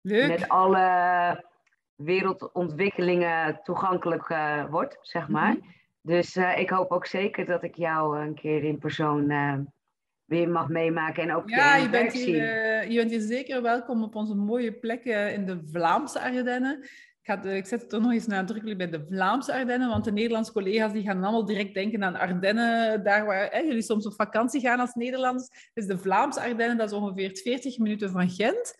leuk. 0.00 0.28
met 0.28 0.48
alle 0.48 1.44
wereldontwikkelingen 1.94 3.60
toegankelijk 3.62 4.28
wordt, 4.70 4.98
zeg 5.00 5.28
maar. 5.28 5.52
Mm 5.52 5.60
-hmm. 5.60 5.74
Dus 6.00 6.36
ik 6.36 6.70
hoop 6.70 6.90
ook 6.90 7.06
zeker 7.06 7.46
dat 7.46 7.62
ik 7.62 7.74
jou 7.74 8.20
een 8.20 8.34
keer 8.34 8.64
in 8.64 8.78
persoon 8.78 9.26
weer 10.24 10.48
mag 10.48 10.68
meemaken 10.68 11.22
en 11.22 11.34
ook 11.34 11.48
ja, 11.48 11.76
je 11.76 11.90
bent, 11.90 12.12
hier, 12.12 12.90
je 12.90 12.96
bent 12.96 13.10
hier 13.10 13.20
zeker 13.20 13.62
welkom 13.62 14.02
op 14.02 14.14
onze 14.14 14.34
mooie 14.34 14.72
plekken 14.72 15.32
in 15.32 15.46
de 15.46 15.60
Vlaamse 15.72 16.20
Ardennen. 16.20 16.88
Ik, 17.26 17.66
zet 17.66 17.80
het 17.80 17.88
toch 17.88 18.02
nog 18.02 18.12
eens 18.12 18.26
nadrukkelijk 18.26 18.78
bij 18.78 18.90
de 18.90 19.06
Vlaamse 19.08 19.52
Ardennen, 19.52 19.88
want 19.88 20.04
de 20.04 20.12
Nederlandse 20.12 20.52
collega's 20.52 20.92
die 20.92 21.02
gaan 21.02 21.22
allemaal 21.24 21.44
direct 21.44 21.74
denken 21.74 22.04
aan 22.04 22.16
Ardennen, 22.16 23.04
daar 23.04 23.26
waar 23.26 23.50
hè, 23.50 23.58
jullie 23.58 23.82
soms 23.82 24.06
op 24.06 24.14
vakantie 24.14 24.60
gaan 24.60 24.80
als 24.80 24.94
Nederlanders. 24.94 25.70
Dus 25.74 25.86
de 25.86 25.98
Vlaamse 25.98 26.40
Ardennen, 26.40 26.76
dat 26.76 26.90
is 26.90 26.96
ongeveer 26.96 27.36
40 27.42 27.78
minuten 27.78 28.10
van 28.10 28.30
Gent. 28.30 28.74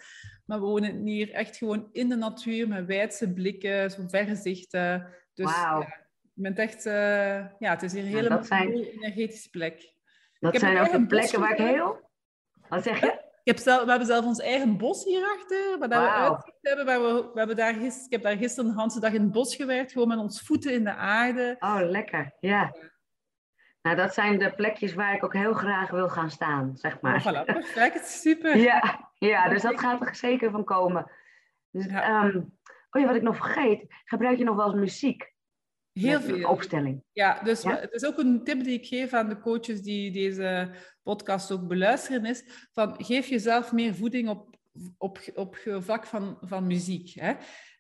Maar 0.45 0.61
we 0.61 0.67
wonen 0.67 1.07
hier 1.07 1.33
echt 1.33 1.57
gewoon 1.57 1.89
in 1.93 2.09
de 2.09 2.17
natuur, 2.17 2.69
met 2.69 2.87
wijdse 2.87 3.33
blikken, 3.33 3.91
zo'n 3.91 4.11
vergezichten. 4.11 5.07
Dus 5.35 5.47
wow. 5.47 5.55
ja, 5.55 6.07
je 6.35 6.43
bent 6.43 6.59
echt, 6.59 6.87
uh, 6.87 6.93
ja, 7.59 7.71
het 7.71 7.83
is 7.83 7.93
hier 7.93 8.03
een 8.03 8.09
hele 8.09 8.29
ja, 8.29 8.43
zijn... 8.43 8.73
energetische 8.73 9.51
plek. 9.51 9.93
Dat 10.39 10.59
zijn 10.59 10.79
ook 10.79 10.93
de 10.93 11.07
plekken 11.07 11.41
waar 11.41 11.53
ik 11.53 11.59
heel... 11.59 12.11
Wat 12.69 12.83
zeg 12.83 13.01
je? 13.01 13.16
Ik 13.47 13.55
heb 13.55 13.65
zelf, 13.65 13.85
we 13.85 13.89
hebben 13.91 14.07
zelf 14.07 14.25
ons 14.25 14.41
eigen 14.41 14.77
bos 14.77 15.05
hierachter, 15.05 15.79
waar 15.79 15.89
wow. 15.89 15.99
we 15.99 16.09
uitzicht 16.09 16.59
hebben. 16.61 16.87
Waar 16.87 17.01
we, 17.01 17.31
we 17.33 17.39
hebben 17.39 17.57
daar 17.57 17.75
gister, 17.75 18.05
ik 18.05 18.13
heb 18.13 18.23
daar 18.23 18.37
gisteren 18.37 18.71
een 18.71 18.79
hele 18.79 19.01
dag 19.01 19.13
in 19.13 19.23
het 19.23 19.33
bos 19.33 19.57
gewerkt, 19.57 19.93
gewoon 19.93 20.09
met 20.09 20.19
ons 20.19 20.41
voeten 20.41 20.73
in 20.73 20.85
de 20.85 20.95
aarde. 20.95 21.57
Oh, 21.59 21.81
lekker. 21.83 22.35
Ja. 22.41 22.75
Nou, 23.83 23.97
dat 23.97 24.15
zijn 24.15 24.39
de 24.39 24.55
plekjes 24.55 24.95
waar 24.95 25.15
ik 25.15 25.25
ook 25.25 25.35
heel 25.35 25.53
graag 25.53 25.91
wil 25.91 26.09
gaan 26.09 26.31
staan, 26.31 26.77
zeg 26.77 27.01
maar. 27.01 27.15
Oh, 27.15 27.27
voilà, 27.27 27.45
perfect. 27.45 28.07
Super. 28.09 28.57
ja, 28.71 29.11
ja, 29.19 29.49
dus 29.49 29.63
dat 29.63 29.81
gaat 29.81 30.07
er 30.07 30.15
zeker 30.15 30.51
van 30.51 30.65
komen. 30.65 31.11
Dus, 31.71 31.85
ja. 31.85 32.25
um, 32.25 32.59
oh 32.91 33.01
ja, 33.01 33.07
wat 33.07 33.17
ik 33.17 33.23
nog 33.23 33.37
vergeet. 33.37 33.95
Gebruik 34.05 34.39
je 34.39 34.45
nog 34.45 34.57
wel 34.57 34.67
eens 34.67 34.75
muziek? 34.75 35.35
Heel 36.01 36.21
veel. 36.21 36.49
Opstelling. 36.49 37.03
Ja, 37.13 37.41
dus 37.43 37.63
het 37.63 37.93
is 37.93 38.05
ook 38.05 38.19
een 38.19 38.45
tip 38.45 38.65
die 38.65 38.73
ik 38.73 38.87
geef 38.87 39.13
aan 39.13 39.29
de 39.29 39.39
coaches 39.39 39.83
die 39.83 40.13
deze 40.13 40.71
podcast 41.03 41.51
ook 41.51 41.67
beluisteren, 41.69 42.25
is 42.25 42.69
van 42.73 42.95
geef 43.05 43.27
jezelf 43.27 43.73
meer 43.73 43.95
voeding 43.95 44.29
op, 44.29 44.57
op, 44.99 45.19
op 45.35 45.57
vlak 45.79 46.07
van, 46.07 46.39
van 46.41 46.67
muziek. 46.67 47.13
Hè? 47.15 47.33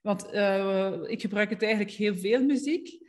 Want 0.02 0.34
uh, 0.34 0.92
ik 1.06 1.20
gebruik 1.20 1.50
het 1.50 1.62
eigenlijk 1.62 1.92
heel 1.92 2.14
veel 2.14 2.44
muziek. 2.44 3.04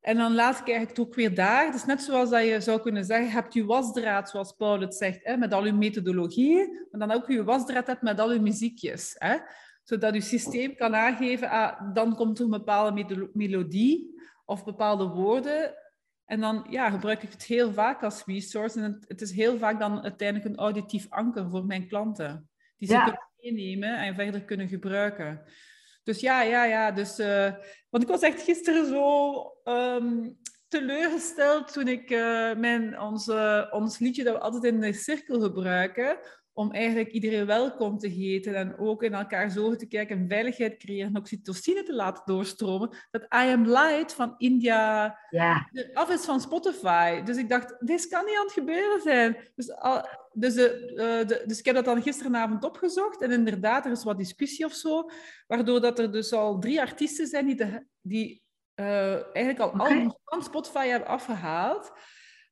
En 0.00 0.16
dan 0.16 0.34
laat 0.34 0.58
ik 0.58 0.66
eigenlijk 0.66 0.96
het 0.96 1.06
ook 1.06 1.14
weer 1.14 1.34
daar. 1.34 1.74
Is 1.74 1.84
net 1.84 2.02
zoals 2.02 2.30
dat 2.30 2.44
je 2.44 2.60
zou 2.60 2.80
kunnen 2.80 3.04
zeggen, 3.04 3.30
hebt 3.30 3.54
je 3.54 3.64
wasdraad, 3.64 4.30
zoals 4.30 4.52
Paul 4.52 4.80
het 4.80 4.94
zegt, 4.94 5.20
hè, 5.22 5.36
met 5.36 5.52
al 5.54 5.66
je 5.66 5.72
methodologieën, 5.72 6.86
maar 6.90 7.08
dan 7.08 7.16
ook 7.16 7.28
je 7.28 7.44
wasdraad 7.44 7.86
hebt 7.86 8.02
met 8.02 8.20
al 8.20 8.32
je 8.32 8.40
muziekjes. 8.40 9.14
Hè, 9.18 9.36
zodat 9.82 10.14
je 10.14 10.20
systeem 10.20 10.76
kan 10.76 10.94
aangeven, 10.94 11.50
ah, 11.50 11.94
dan 11.94 12.14
komt 12.14 12.38
er 12.38 12.44
een 12.44 12.50
bepaalde 12.50 13.30
melodie 13.32 14.12
of 14.44 14.64
bepaalde 14.64 15.06
woorden. 15.06 15.74
En 16.24 16.40
dan 16.40 16.66
ja, 16.70 16.90
gebruik 16.90 17.22
ik 17.22 17.30
het 17.30 17.44
heel 17.44 17.72
vaak 17.72 18.02
als 18.02 18.24
resource. 18.24 18.78
En 18.80 18.92
het, 18.92 19.04
het 19.08 19.20
is 19.20 19.32
heel 19.32 19.58
vaak 19.58 19.78
dan 19.78 20.02
uiteindelijk 20.02 20.50
een 20.50 20.58
auditief 20.58 21.06
anker 21.08 21.50
voor 21.50 21.64
mijn 21.64 21.88
klanten. 21.88 22.48
Die 22.76 22.88
ze 22.88 22.94
kunnen 22.94 23.30
meenemen 23.36 23.98
en 23.98 24.14
verder 24.14 24.44
kunnen 24.44 24.68
gebruiken. 24.68 25.42
Dus 26.02 26.20
ja, 26.20 26.42
ja, 26.42 26.64
ja. 26.64 26.90
Dus, 26.90 27.18
uh, 27.18 27.52
want 27.90 28.02
ik 28.02 28.08
was 28.08 28.22
echt 28.22 28.42
gisteren 28.42 28.86
zo 28.86 29.34
um, 29.64 30.38
teleurgesteld 30.68 31.72
toen 31.72 31.88
ik 31.88 32.10
uh, 32.10 32.54
mijn, 32.54 33.00
onze, 33.00 33.68
ons 33.70 33.98
liedje 33.98 34.24
dat 34.24 34.34
we 34.34 34.40
altijd 34.40 34.64
in 34.64 34.80
de 34.80 34.92
cirkel 34.92 35.40
gebruiken, 35.40 36.18
om 36.54 36.72
eigenlijk 36.72 37.10
iedereen 37.10 37.46
welkom 37.46 37.98
te 37.98 38.08
heten 38.08 38.54
en 38.54 38.78
ook 38.78 39.02
in 39.02 39.14
elkaar 39.14 39.50
zorgen 39.50 39.78
te 39.78 39.86
kijken 39.86 40.18
en 40.18 40.28
veiligheid 40.28 40.76
creëren 40.76 41.08
en 41.08 41.16
oxytocine 41.16 41.82
te 41.82 41.94
laten 41.94 42.22
doorstromen, 42.24 42.90
dat 43.10 43.22
I 43.22 43.26
Am 43.52 43.66
Light 43.66 44.12
van 44.12 44.34
India 44.38 45.18
ja. 45.30 45.68
af 45.92 46.10
is 46.10 46.24
van 46.24 46.40
Spotify. 46.40 47.22
Dus 47.22 47.36
ik 47.36 47.48
dacht, 47.48 47.76
dit 47.78 48.06
kan 48.06 48.24
niet 48.24 48.36
aan 48.36 48.44
het 48.44 48.52
gebeuren 48.52 49.00
zijn. 49.02 49.36
Dus, 49.54 49.72
al, 49.72 50.08
dus, 50.32 50.54
de, 50.54 50.90
uh, 50.90 51.28
de, 51.28 51.42
dus 51.46 51.58
ik 51.58 51.64
heb 51.64 51.74
dat 51.74 51.84
dan 51.84 52.02
gisteravond 52.02 52.64
opgezocht 52.64 53.22
en 53.22 53.30
inderdaad, 53.30 53.84
er 53.84 53.92
is 53.92 54.04
wat 54.04 54.18
discussie 54.18 54.64
of 54.64 54.72
zo, 54.72 55.10
waardoor 55.46 55.80
dat 55.80 55.98
er 55.98 56.12
dus 56.12 56.32
al 56.32 56.58
drie 56.58 56.80
artiesten 56.80 57.26
zijn 57.26 57.46
die, 57.46 57.56
de, 57.56 57.86
die 58.00 58.42
uh, 58.80 59.34
eigenlijk 59.34 59.58
al 59.58 59.68
okay. 59.68 60.10
van 60.24 60.42
Spotify 60.42 60.86
hebben 60.86 61.08
afgehaald. 61.08 61.92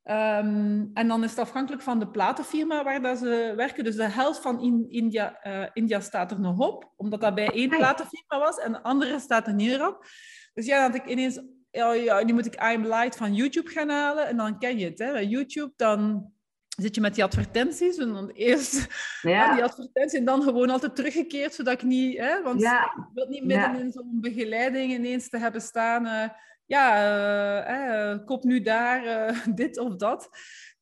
Um, 0.04 0.90
en 0.94 1.08
dan 1.08 1.24
is 1.24 1.30
het 1.30 1.38
afhankelijk 1.38 1.82
van 1.82 1.98
de 1.98 2.08
platenfirma 2.08 2.84
waar 2.84 3.02
dat 3.02 3.18
ze 3.18 3.52
werken. 3.56 3.84
Dus 3.84 3.96
de 3.96 4.08
helft 4.08 4.40
van 4.40 4.60
in 4.60 4.86
India, 4.88 5.46
uh, 5.46 5.66
India 5.72 6.00
staat 6.00 6.30
er 6.30 6.40
nog 6.40 6.58
op, 6.58 6.92
omdat 6.96 7.20
dat 7.20 7.34
bij 7.34 7.48
één 7.48 7.68
platenfirma 7.68 8.38
was 8.38 8.58
en 8.58 8.72
de 8.72 8.82
andere 8.82 9.18
staat 9.18 9.46
er 9.46 9.54
niet 9.54 9.80
op. 9.80 10.06
Dus 10.54 10.66
ja, 10.66 10.88
dat 10.88 11.00
ik 11.00 11.06
ineens, 11.06 11.40
ja, 11.70 11.92
ja, 11.92 12.24
nu 12.24 12.32
moet 12.32 12.46
ik 12.46 12.62
I'm 12.62 12.86
Light 12.86 13.16
van 13.16 13.34
YouTube 13.34 13.70
gaan 13.70 13.88
halen 13.88 14.26
en 14.26 14.36
dan 14.36 14.58
ken 14.58 14.78
je 14.78 14.84
het. 14.84 14.98
Hè. 14.98 15.12
Bij 15.12 15.26
YouTube 15.26 15.72
dan 15.76 16.30
zit 16.76 16.94
je 16.94 17.00
met 17.00 17.14
die 17.14 17.24
advertenties 17.24 17.96
en 17.96 18.12
dan 18.12 18.28
eerst 18.28 18.86
ja. 19.22 19.54
die 19.54 19.64
advertentie 19.64 20.18
en 20.18 20.24
dan 20.24 20.42
gewoon 20.42 20.70
altijd 20.70 20.96
teruggekeerd, 20.96 21.54
zodat 21.54 21.72
ik 21.72 21.82
niet, 21.82 22.18
hè, 22.18 22.42
want 22.42 22.60
ja. 22.60 22.84
ik 22.84 23.04
wil 23.14 23.28
niet 23.28 23.44
midden 23.44 23.80
in 23.80 23.92
zo'n 23.92 24.20
begeleiding 24.20 24.92
ineens 24.92 25.28
te 25.28 25.38
hebben 25.38 25.60
staan. 25.60 26.06
Uh, 26.06 26.28
ja, 26.72 28.12
uh, 28.12 28.24
koop 28.24 28.42
nu 28.42 28.60
daar 28.60 29.04
uh, 29.04 29.46
dit 29.54 29.78
of 29.78 29.96
dat. 29.96 30.28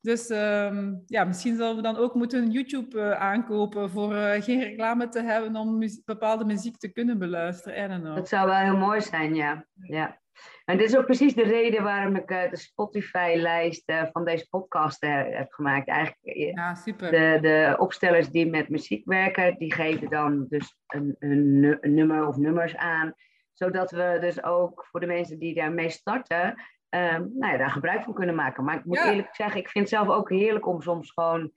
Dus 0.01 0.31
um, 0.31 1.03
ja, 1.07 1.25
misschien 1.25 1.57
zullen 1.57 1.77
we 1.77 1.83
dan 1.83 1.97
ook 1.97 2.15
moeten 2.15 2.51
YouTube 2.51 3.17
aankopen 3.17 3.91
voor 3.91 4.15
geen 4.15 4.61
reclame 4.61 5.09
te 5.09 5.23
hebben 5.23 5.57
om 5.57 5.79
bepaalde 6.05 6.45
muziek 6.45 6.77
te 6.77 6.93
kunnen 6.93 7.19
beluisteren. 7.19 8.05
Dat 8.15 8.29
zou 8.29 8.47
wel 8.47 8.57
heel 8.57 8.77
mooi 8.77 9.01
zijn, 9.01 9.35
ja. 9.35 9.67
ja. 9.75 10.21
En 10.65 10.79
dit 10.79 10.89
is 10.89 10.97
ook 10.97 11.05
precies 11.05 11.35
de 11.35 11.43
reden 11.43 11.83
waarom 11.83 12.17
ik 12.17 12.29
de 12.29 12.57
Spotify-lijst 12.57 13.93
van 14.13 14.25
deze 14.25 14.47
podcast 14.49 15.01
heb 15.01 15.53
gemaakt. 15.53 15.89
Eigenlijk, 15.89 16.57
ja, 16.57 16.75
super. 16.75 17.11
De, 17.11 17.39
de 17.41 17.77
opstellers 17.79 18.29
die 18.29 18.47
met 18.47 18.69
muziek 18.69 19.05
werken, 19.05 19.59
die 19.59 19.75
geven 19.75 20.11
dan 20.11 20.47
dus 20.49 20.77
een, 20.87 21.17
een, 21.19 21.79
een 21.81 21.95
nummer 21.95 22.27
of 22.27 22.37
nummers 22.37 22.77
aan 22.77 23.15
zodat 23.63 23.91
we 23.91 24.19
dus 24.21 24.43
ook 24.43 24.87
voor 24.91 25.01
de 25.01 25.07
mensen 25.07 25.39
die 25.39 25.55
daarmee 25.55 25.91
starten, 25.91 26.49
um, 26.91 27.33
nou 27.35 27.53
ja, 27.53 27.57
daar 27.57 27.71
gebruik 27.71 28.05
van 28.05 28.15
kunnen 28.15 28.35
maken. 28.35 28.65
Maar 28.65 28.77
ik 28.77 28.85
moet 28.85 29.05
eerlijk 29.05 29.35
zeggen, 29.35 29.61
ik 29.61 29.69
vind 29.69 29.91
het 29.91 29.99
zelf 29.99 30.09
ook 30.09 30.31
heerlijk 30.31 30.67
om 30.67 30.83
soms 30.83 31.11
gewoon 31.11 31.53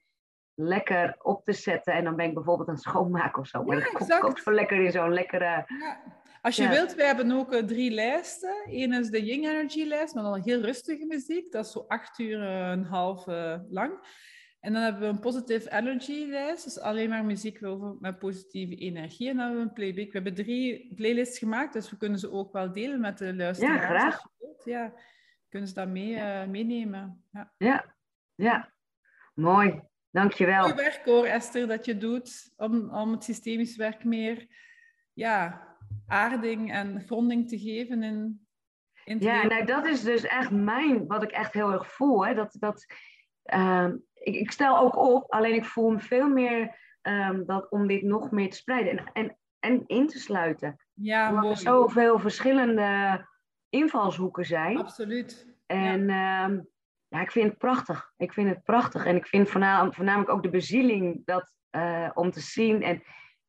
lekker 0.54 1.16
op 1.18 1.44
te 1.44 1.52
zetten. 1.52 1.92
En 1.92 2.04
dan 2.04 2.16
ben 2.16 2.26
ik 2.26 2.34
bijvoorbeeld 2.34 2.68
aan 2.68 2.74
het 2.74 2.82
schoonmaken 2.82 3.40
of 3.40 3.46
zo. 3.46 3.64
Maar 3.64 3.76
ja, 3.76 3.82
dat 3.82 3.92
komt 3.92 4.22
ook 4.22 4.38
zo 4.38 4.52
lekker 4.52 4.84
in 4.84 4.92
zo'n 4.92 5.12
lekkere... 5.12 5.64
Ja. 5.78 6.22
Als 6.42 6.56
je 6.56 6.68
wilt, 6.68 6.94
we 6.94 7.04
hebben 7.04 7.32
ook 7.32 7.52
uh, 7.52 7.62
drie 7.62 7.90
lijsten. 7.90 8.54
Eén 8.64 8.92
is 8.92 9.10
de 9.10 9.24
Ying 9.24 9.46
Energy 9.46 9.84
lijst, 9.84 10.14
met 10.14 10.24
al 10.24 10.34
heel 10.34 10.60
rustige 10.60 11.06
muziek. 11.06 11.52
Dat 11.52 11.64
is 11.64 11.72
zo 11.72 11.84
acht 11.88 12.18
uur 12.18 12.42
en 12.42 12.78
een 12.78 12.84
half 12.84 13.26
uh, 13.26 13.56
lang. 13.68 13.92
En 14.64 14.72
dan 14.72 14.82
hebben 14.82 15.02
we 15.02 15.08
een 15.08 15.18
positive 15.18 15.70
energy 15.70 16.26
lijst, 16.26 16.64
dus 16.64 16.78
alleen 16.78 17.08
maar 17.08 17.24
muziek 17.24 17.60
met 18.00 18.18
positieve 18.18 18.74
energie. 18.74 19.28
En 19.28 19.36
dan 19.36 19.44
hebben 19.44 19.62
we 19.62 19.68
een 19.68 19.74
playback. 19.74 20.06
We 20.06 20.12
hebben 20.12 20.34
drie 20.34 20.92
playlists 20.94 21.38
gemaakt, 21.38 21.72
dus 21.72 21.90
we 21.90 21.96
kunnen 21.96 22.18
ze 22.18 22.30
ook 22.30 22.52
wel 22.52 22.72
delen 22.72 23.00
met 23.00 23.18
de 23.18 23.34
luisteraars. 23.34 23.80
Ja, 23.80 23.86
graag. 23.86 24.22
Ja, 24.64 24.92
kunnen 25.48 25.68
ze 25.68 25.74
dat 25.74 25.88
mee, 25.88 26.14
uh, 26.14 26.44
meenemen. 26.44 27.24
Ja. 27.32 27.52
ja, 27.58 27.94
ja. 28.34 28.72
Mooi. 29.34 29.82
Dankjewel. 30.10 30.62
Mooi 30.62 30.74
werk 30.74 31.04
hoor, 31.04 31.24
Esther, 31.24 31.66
dat 31.66 31.84
je 31.84 31.96
doet 31.96 32.52
om, 32.56 32.90
om 32.90 33.10
het 33.10 33.24
systemisch 33.24 33.76
werk 33.76 34.04
meer 34.04 34.46
ja, 35.12 35.66
aarding 36.06 36.72
en 36.72 37.02
gronding 37.06 37.48
te 37.48 37.58
geven 37.58 38.02
in, 38.02 38.46
in 39.04 39.18
Ja, 39.18 39.46
nou 39.46 39.64
dat 39.64 39.86
is 39.86 40.02
dus 40.02 40.22
echt 40.22 40.50
mijn, 40.50 41.06
wat 41.06 41.22
ik 41.22 41.30
echt 41.30 41.52
heel 41.52 41.72
erg 41.72 41.92
voel. 41.92 42.26
Hè? 42.26 42.34
Dat, 42.34 42.56
dat, 42.58 42.86
uh, 43.54 43.92
ik, 44.24 44.34
ik, 44.34 44.50
stel 44.50 44.78
ook 44.78 44.96
op, 44.96 45.32
alleen 45.32 45.54
ik 45.54 45.64
voel 45.64 45.90
me 45.90 45.98
veel 45.98 46.28
meer 46.28 46.76
um, 47.02 47.46
dat 47.46 47.70
om 47.70 47.86
dit 47.86 48.02
nog 48.02 48.30
meer 48.30 48.50
te 48.50 48.56
spreiden 48.56 48.98
en, 48.98 49.10
en, 49.12 49.38
en 49.58 49.82
in 49.86 50.08
te 50.08 50.18
sluiten. 50.18 50.76
Ja, 50.92 51.30
Omdat 51.30 51.50
er 51.50 51.56
zoveel 51.56 52.18
verschillende 52.18 53.20
invalshoeken 53.68 54.44
zijn. 54.44 54.78
Absoluut. 54.78 55.54
En 55.66 56.06
ja. 56.06 56.44
Um, 56.44 56.68
ja, 57.08 57.20
ik 57.20 57.30
vind 57.30 57.48
het 57.48 57.58
prachtig. 57.58 58.12
Ik 58.16 58.32
vind 58.32 58.48
het 58.48 58.64
prachtig. 58.64 59.06
En 59.06 59.16
ik 59.16 59.26
vind 59.26 59.50
voornamelijk, 59.50 59.94
voornamelijk 59.94 60.30
ook 60.30 60.42
de 60.42 60.50
bezieling 60.50 61.22
dat, 61.24 61.52
uh, 61.70 62.10
om 62.14 62.30
te 62.30 62.40
zien. 62.40 62.82
En, 62.82 63.02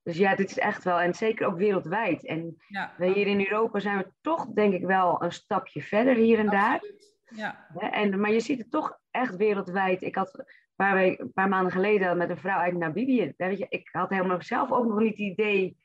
dus 0.03 0.17
ja, 0.17 0.36
dit 0.36 0.49
is 0.49 0.57
echt 0.57 0.84
wel, 0.84 0.99
en 0.99 1.13
zeker 1.13 1.47
ook 1.47 1.57
wereldwijd. 1.57 2.26
En 2.26 2.55
ja, 2.67 2.93
we 2.97 3.07
hier 3.07 3.28
in 3.28 3.39
Europa 3.39 3.80
zijn 3.80 3.97
we 3.97 4.11
toch, 4.21 4.45
denk 4.45 4.73
ik, 4.73 4.86
wel 4.86 5.23
een 5.23 5.32
stapje 5.32 5.82
verder 5.82 6.15
hier 6.15 6.39
en 6.39 6.49
absoluut. 6.49 7.15
daar. 7.26 7.53
Ja. 7.76 7.91
En, 7.91 8.19
maar 8.19 8.32
je 8.32 8.39
ziet 8.39 8.59
het 8.59 8.71
toch 8.71 8.99
echt 9.11 9.36
wereldwijd. 9.36 10.01
Ik 10.01 10.15
had 10.15 10.43
paar, 10.76 10.93
week, 10.93 11.19
een 11.19 11.34
paar 11.34 11.49
maanden 11.49 11.71
geleden 11.71 12.17
met 12.17 12.30
een 12.30 12.38
vrouw 12.38 12.59
uit 12.59 12.78
Namibië. 12.78 13.34
Weet 13.38 13.57
je, 13.57 13.65
ik 13.69 13.89
had 13.91 14.09
helemaal 14.09 14.41
zelf 14.41 14.71
ook 14.71 14.86
nog 14.86 14.99
niet 14.99 15.09
het 15.09 15.17
idee 15.17 15.78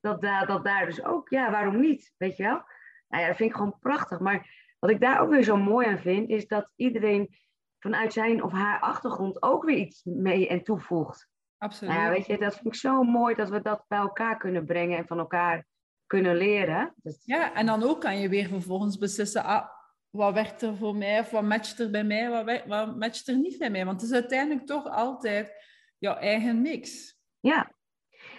dat, 0.00 0.20
daar 0.20 0.46
dat 0.46 0.64
daar 0.64 0.86
dus 0.86 1.04
ook, 1.04 1.28
ja, 1.28 1.50
waarom 1.50 1.80
niet? 1.80 2.14
Weet 2.16 2.36
je 2.36 2.42
wel? 2.42 2.62
Nou 3.08 3.22
ja, 3.22 3.28
dat 3.28 3.36
vind 3.36 3.50
ik 3.50 3.56
gewoon 3.56 3.78
prachtig. 3.80 4.20
Maar 4.20 4.66
wat 4.78 4.90
ik 4.90 5.00
daar 5.00 5.20
ook 5.20 5.30
weer 5.30 5.42
zo 5.42 5.56
mooi 5.56 5.86
aan 5.86 5.98
vind, 5.98 6.28
is 6.28 6.46
dat 6.46 6.70
iedereen 6.76 7.36
vanuit 7.78 8.12
zijn 8.12 8.42
of 8.42 8.52
haar 8.52 8.80
achtergrond 8.80 9.42
ook 9.42 9.64
weer 9.64 9.76
iets 9.76 10.04
mee 10.04 10.48
en 10.48 10.62
toevoegt. 10.62 11.28
Absoluut. 11.58 11.94
Nou 11.94 12.06
ja, 12.06 12.10
weet 12.10 12.26
je, 12.26 12.38
dat 12.38 12.54
vind 12.54 12.66
ik 12.66 12.74
zo 12.74 13.02
mooi 13.02 13.34
dat 13.34 13.48
we 13.48 13.62
dat 13.62 13.84
bij 13.88 13.98
elkaar 13.98 14.36
kunnen 14.36 14.64
brengen 14.64 14.98
en 14.98 15.06
van 15.06 15.18
elkaar 15.18 15.66
kunnen 16.06 16.36
leren. 16.36 16.94
Dus... 16.96 17.22
Ja, 17.24 17.54
en 17.54 17.66
dan 17.66 17.82
ook 17.82 18.00
kan 18.00 18.18
je 18.18 18.28
weer 18.28 18.48
vervolgens 18.48 18.98
beslissen, 18.98 19.44
ah, 19.44 19.68
wat 20.10 20.34
werkt 20.34 20.62
er 20.62 20.76
voor 20.76 20.96
mij 20.96 21.20
of 21.20 21.30
wat 21.30 21.42
matcht 21.42 21.78
er 21.78 21.90
bij 21.90 22.04
mij, 22.04 22.30
wat, 22.30 22.64
wat 22.66 22.96
matcht 22.96 23.28
er 23.28 23.38
niet 23.38 23.58
bij 23.58 23.70
mij. 23.70 23.84
Want 23.84 24.00
het 24.00 24.10
is 24.10 24.16
uiteindelijk 24.16 24.66
toch 24.66 24.86
altijd 24.86 25.52
jouw 25.98 26.14
eigen 26.14 26.62
mix. 26.62 27.16
Ja, 27.40 27.72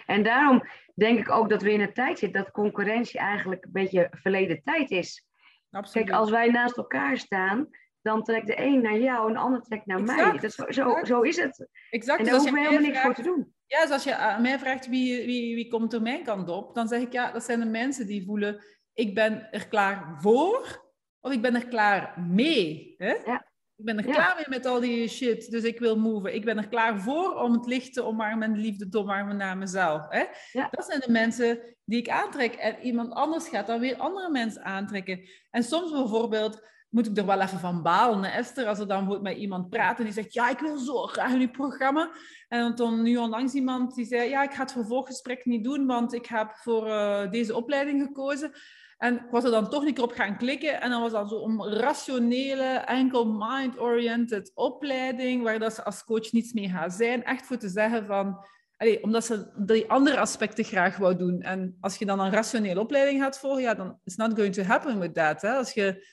en 0.06 0.22
daarom 0.22 0.62
denk 0.94 1.18
ik 1.18 1.30
ook 1.30 1.48
dat 1.48 1.62
we 1.62 1.72
in 1.72 1.80
een 1.80 1.92
tijd 1.92 2.18
zitten 2.18 2.42
dat 2.42 2.52
concurrentie 2.52 3.20
eigenlijk 3.20 3.64
een 3.64 3.72
beetje 3.72 4.08
verleden 4.10 4.62
tijd 4.62 4.90
is. 4.90 5.26
Absoluut. 5.70 6.06
Kijk, 6.06 6.18
als 6.18 6.30
wij 6.30 6.48
naast 6.48 6.76
elkaar 6.76 7.16
staan, 7.16 7.68
dan 8.02 8.22
trekt 8.22 8.46
de 8.46 8.60
een 8.60 8.82
naar 8.82 8.98
jou 8.98 9.26
en 9.28 9.32
de 9.32 9.38
ander 9.38 9.62
trekt 9.62 9.86
naar 9.86 10.02
mij. 10.02 10.38
Dat, 10.38 10.52
zo, 10.52 10.64
zo, 10.68 11.04
zo, 11.04 11.20
is 11.20 11.36
het. 11.36 11.68
Exact. 11.90 12.18
En 12.18 12.24
daar 12.24 12.34
dus 12.34 12.42
hoeven 12.42 12.52
we 12.52 12.68
helemaal 12.68 12.88
niks 12.88 13.00
voor 13.00 13.14
te 13.14 13.22
doen. 13.22 13.54
Ja, 13.66 13.82
dus 13.82 13.90
als 13.90 14.04
je 14.04 14.16
aan 14.16 14.42
mij 14.42 14.58
vraagt 14.58 14.88
wie, 14.88 15.26
wie, 15.26 15.54
wie 15.54 15.68
komt 15.68 15.92
er 15.92 16.02
mijn 16.02 16.24
kant 16.24 16.48
op, 16.48 16.74
dan 16.74 16.88
zeg 16.88 17.00
ik 17.00 17.12
ja, 17.12 17.32
dat 17.32 17.44
zijn 17.44 17.60
de 17.60 17.66
mensen 17.66 18.06
die 18.06 18.24
voelen, 18.24 18.64
ik 18.94 19.14
ben 19.14 19.52
er 19.52 19.68
klaar 19.68 20.16
voor 20.20 20.89
of 21.20 21.32
ik 21.32 21.42
ben 21.42 21.54
er 21.54 21.66
klaar 21.66 22.20
mee. 22.20 22.94
Hè? 22.98 23.14
Ja. 23.24 23.48
Ik 23.76 23.86
ben 23.86 23.98
er 23.98 24.04
klaar 24.04 24.34
mee 24.36 24.58
met 24.58 24.66
al 24.66 24.80
die 24.80 25.08
shit, 25.08 25.50
dus 25.50 25.62
ik 25.62 25.78
wil 25.78 25.98
move. 25.98 26.32
Ik 26.32 26.44
ben 26.44 26.58
er 26.58 26.68
klaar 26.68 27.00
voor 27.00 27.34
om 27.34 27.52
het 27.52 27.66
licht 27.66 27.92
te 27.92 28.04
omarmen 28.04 28.42
en 28.48 28.52
de 28.52 28.60
liefde 28.60 28.88
te 28.88 28.98
omarmen 28.98 29.36
naar 29.36 29.56
mezelf. 29.58 30.06
Hè? 30.08 30.24
Ja. 30.52 30.68
Dat 30.70 30.84
zijn 30.84 31.00
de 31.00 31.10
mensen 31.10 31.60
die 31.84 31.98
ik 31.98 32.08
aantrek. 32.08 32.54
En 32.54 32.80
iemand 32.80 33.12
anders 33.12 33.48
gaat 33.48 33.66
dan 33.66 33.80
weer 33.80 33.96
andere 33.96 34.30
mensen 34.30 34.64
aantrekken. 34.64 35.20
En 35.50 35.62
soms 35.62 35.90
bijvoorbeeld 35.90 36.68
moet 36.90 37.06
ik 37.06 37.16
er 37.16 37.26
wel 37.26 37.40
even 37.40 37.58
van 37.58 37.82
balen, 37.82 38.32
Esther, 38.32 38.66
als 38.66 38.78
er 38.78 38.88
dan 38.88 39.06
wordt 39.06 39.22
met 39.22 39.36
iemand 39.36 39.68
praten 39.68 40.04
die 40.04 40.12
zegt, 40.12 40.32
ja, 40.32 40.50
ik 40.50 40.58
wil 40.58 40.78
zo 40.78 41.02
graag 41.02 41.32
in 41.32 41.40
uw 41.40 41.50
programma. 41.50 42.10
En 42.48 42.74
dan 42.74 43.02
nu 43.02 43.16
onlangs 43.16 43.54
iemand 43.54 43.94
die 43.94 44.06
zei, 44.06 44.28
ja, 44.28 44.42
ik 44.42 44.52
ga 44.52 44.62
het 44.62 44.72
vervolggesprek 44.72 45.44
niet 45.44 45.64
doen, 45.64 45.86
want 45.86 46.12
ik 46.12 46.26
heb 46.26 46.52
voor 46.54 46.86
uh, 46.86 47.30
deze 47.30 47.56
opleiding 47.56 48.02
gekozen. 48.02 48.52
En 49.00 49.14
ik 49.14 49.30
was 49.30 49.44
er 49.44 49.50
dan 49.50 49.70
toch 49.70 49.84
niet 49.84 50.00
op 50.00 50.12
gaan 50.12 50.36
klikken. 50.36 50.80
En 50.80 50.90
dan 50.90 51.00
was 51.00 51.12
dat 51.12 51.28
zo'n 51.28 51.68
rationele, 51.72 52.72
enkel 52.72 53.26
mind-oriented 53.26 54.50
opleiding, 54.54 55.42
waar 55.42 55.58
dat 55.58 55.74
ze 55.74 55.84
als 55.84 56.04
coach 56.04 56.32
niets 56.32 56.52
mee 56.52 56.68
gaan 56.68 56.90
zijn. 56.90 57.24
Echt 57.24 57.46
voor 57.46 57.56
te 57.56 57.68
zeggen 57.68 58.06
van, 58.06 58.46
allee, 58.76 59.02
omdat 59.02 59.24
ze 59.24 59.52
die 59.56 59.90
andere 59.90 60.18
aspecten 60.18 60.64
graag 60.64 60.96
wou 60.96 61.16
doen. 61.16 61.40
En 61.40 61.76
als 61.80 61.96
je 61.96 62.06
dan 62.06 62.20
een 62.20 62.30
rationele 62.30 62.80
opleiding 62.80 63.22
gaat 63.22 63.38
volgen, 63.38 63.62
ja, 63.62 63.74
dan 63.74 63.98
is 64.04 64.16
not 64.16 64.34
going 64.34 64.54
to 64.54 64.62
happen 64.62 64.98
with 64.98 65.14
that. 65.14 65.42
Hè? 65.42 65.52
Als 65.52 65.72
je, 65.72 66.06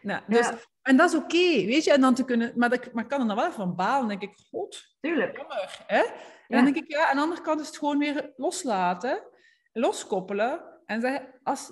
nou, 0.00 0.22
dus, 0.26 0.50
En 0.82 0.96
dat 0.96 1.12
is 1.12 1.16
oké, 1.16 1.64
weet 1.66 1.84
je. 1.84 1.92
En 1.92 2.00
dan 2.00 2.14
te 2.14 2.24
kunnen, 2.24 2.52
maar, 2.56 2.70
dat, 2.70 2.92
maar 2.92 3.06
kan 3.06 3.20
er 3.20 3.26
dan 3.26 3.36
wel 3.36 3.52
van 3.52 3.74
balen. 3.74 4.08
denk 4.08 4.22
ik, 4.22 4.38
god, 4.50 4.96
Tuurlijk. 5.00 5.36
jammer. 5.36 5.84
Hè? 5.86 6.02
En 6.48 6.64
dan 6.64 6.64
denk 6.64 6.76
ik, 6.76 6.90
ja, 6.92 7.08
aan 7.08 7.16
de 7.16 7.22
andere 7.22 7.42
kant 7.42 7.60
is 7.60 7.66
het 7.66 7.78
gewoon 7.78 7.98
weer 7.98 8.32
loslaten, 8.36 9.22
loskoppelen. 9.72 10.70
En 10.86 11.00
zeggen, 11.00 11.28
als, 11.42 11.70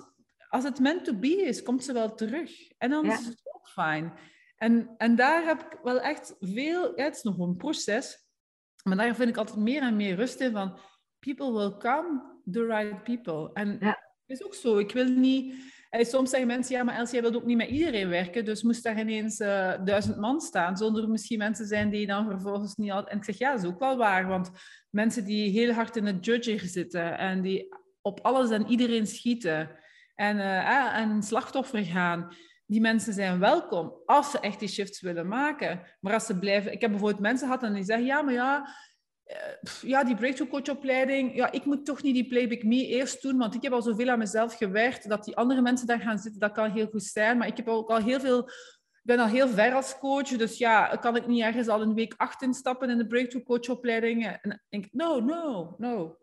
als 0.51 0.63
het 0.63 0.79
meant 0.79 1.05
to 1.05 1.13
be 1.13 1.41
is, 1.41 1.63
komt 1.63 1.83
ze 1.83 1.93
wel 1.93 2.15
terug. 2.15 2.51
En 2.77 2.89
dan 2.89 3.05
is 3.05 3.25
het 3.25 3.41
ook 3.43 3.69
fijn. 3.69 4.13
En, 4.55 4.89
en 4.97 5.15
daar 5.15 5.45
heb 5.45 5.61
ik 5.61 5.79
wel 5.83 5.99
echt 5.99 6.35
veel... 6.39 6.97
Ja, 6.97 7.03
het 7.03 7.15
is 7.15 7.23
nog 7.23 7.37
een 7.37 7.57
proces. 7.57 8.27
Maar 8.83 8.97
daar 8.97 9.15
vind 9.15 9.29
ik 9.29 9.37
altijd 9.37 9.57
meer 9.57 9.81
en 9.81 9.95
meer 9.95 10.15
rust 10.15 10.39
in 10.39 10.51
van... 10.51 10.79
People 11.19 11.51
will 11.51 11.77
come, 11.77 12.21
the 12.51 12.65
right 12.65 13.03
people. 13.03 13.49
En 13.53 13.77
ja. 13.79 13.87
het 14.25 14.39
is 14.39 14.43
ook 14.43 14.55
zo. 14.55 14.77
Ik 14.77 14.91
wil 14.91 15.05
niet... 15.05 15.55
En 15.89 16.05
soms 16.05 16.29
zeggen 16.29 16.47
mensen, 16.47 16.75
ja, 16.75 16.83
maar 16.83 16.95
Els, 16.95 17.11
jij 17.11 17.21
wilt 17.21 17.35
ook 17.35 17.45
niet 17.45 17.57
met 17.57 17.69
iedereen 17.69 18.09
werken, 18.09 18.45
dus 18.45 18.63
moest 18.63 18.83
daar 18.83 18.99
ineens 18.99 19.39
uh, 19.39 19.73
duizend 19.83 20.17
man 20.17 20.41
staan, 20.41 20.77
zonder 20.77 21.09
misschien 21.09 21.37
mensen 21.37 21.65
zijn 21.65 21.89
die 21.89 22.07
dan 22.07 22.25
vervolgens 22.25 22.75
niet 22.75 22.91
al... 22.91 23.07
En 23.07 23.17
ik 23.17 23.23
zeg, 23.23 23.37
ja, 23.37 23.51
dat 23.51 23.63
is 23.63 23.69
ook 23.69 23.79
wel 23.79 23.97
waar, 23.97 24.27
want 24.27 24.51
mensen 24.89 25.25
die 25.25 25.49
heel 25.49 25.73
hard 25.73 25.95
in 25.95 26.05
het 26.05 26.25
judging 26.25 26.61
zitten 26.61 27.17
en 27.17 27.41
die 27.41 27.75
op 28.01 28.19
alles 28.19 28.49
en 28.49 28.67
iedereen 28.67 29.07
schieten, 29.07 29.69
en, 30.15 30.37
uh, 30.37 31.21
slachtoffer 31.21 31.85
gaan. 31.85 32.35
Die 32.65 32.81
mensen 32.81 33.13
zijn 33.13 33.39
welkom 33.39 34.01
als 34.05 34.31
ze 34.31 34.39
echt 34.39 34.59
die 34.59 34.67
shifts 34.67 35.01
willen 35.01 35.27
maken. 35.27 35.81
Maar 35.99 36.13
als 36.13 36.25
ze 36.25 36.39
blijven... 36.39 36.71
Ik 36.71 36.81
heb 36.81 36.89
bijvoorbeeld 36.89 37.21
mensen 37.21 37.47
gehad 37.47 37.63
en 37.63 37.73
die 37.73 37.83
zeggen, 37.83 38.05
ja, 38.05 38.21
maar 38.21 38.33
ja, 38.33 38.75
uh, 39.25 39.35
ja 39.81 40.03
die 40.03 40.15
breakthrough 40.15 40.51
coachopleiding, 40.53 41.35
ja, 41.35 41.51
ik 41.51 41.65
moet 41.65 41.85
toch 41.85 42.03
niet 42.03 42.13
die 42.13 42.27
playback 42.27 42.63
me 42.63 42.87
eerst 42.87 43.21
doen, 43.21 43.37
want 43.37 43.55
ik 43.55 43.61
heb 43.61 43.71
al 43.71 43.81
zoveel 43.81 44.09
aan 44.09 44.17
mezelf 44.17 44.57
gewerkt, 44.57 45.09
dat 45.09 45.23
die 45.23 45.35
andere 45.35 45.61
mensen 45.61 45.87
daar 45.87 45.99
gaan 45.99 46.19
zitten, 46.19 46.39
dat 46.39 46.51
kan 46.51 46.71
heel 46.71 46.87
goed 46.87 47.03
zijn. 47.03 47.37
Maar 47.37 47.47
ik 47.47 47.57
heb 47.57 47.67
ook 47.67 47.89
al 47.89 48.03
heel 48.03 48.19
veel... 48.19 48.49
Ik 49.03 49.07
ben 49.07 49.19
al 49.19 49.27
heel 49.27 49.47
ver 49.47 49.73
als 49.73 49.97
coach, 49.97 50.27
dus 50.27 50.57
ja, 50.57 50.95
kan 50.95 51.15
ik 51.15 51.27
niet 51.27 51.41
ergens 51.41 51.67
al 51.67 51.81
een 51.81 51.93
week 51.93 52.13
acht 52.17 52.41
instappen 52.41 52.89
in 52.89 52.97
de 52.97 53.07
breakthrough 53.07 53.47
coachopleiding? 53.47 54.25
En 54.41 54.61
denk 54.69 54.85
ik, 54.85 54.93
no, 54.93 55.19
no, 55.19 55.75
no. 55.77 56.17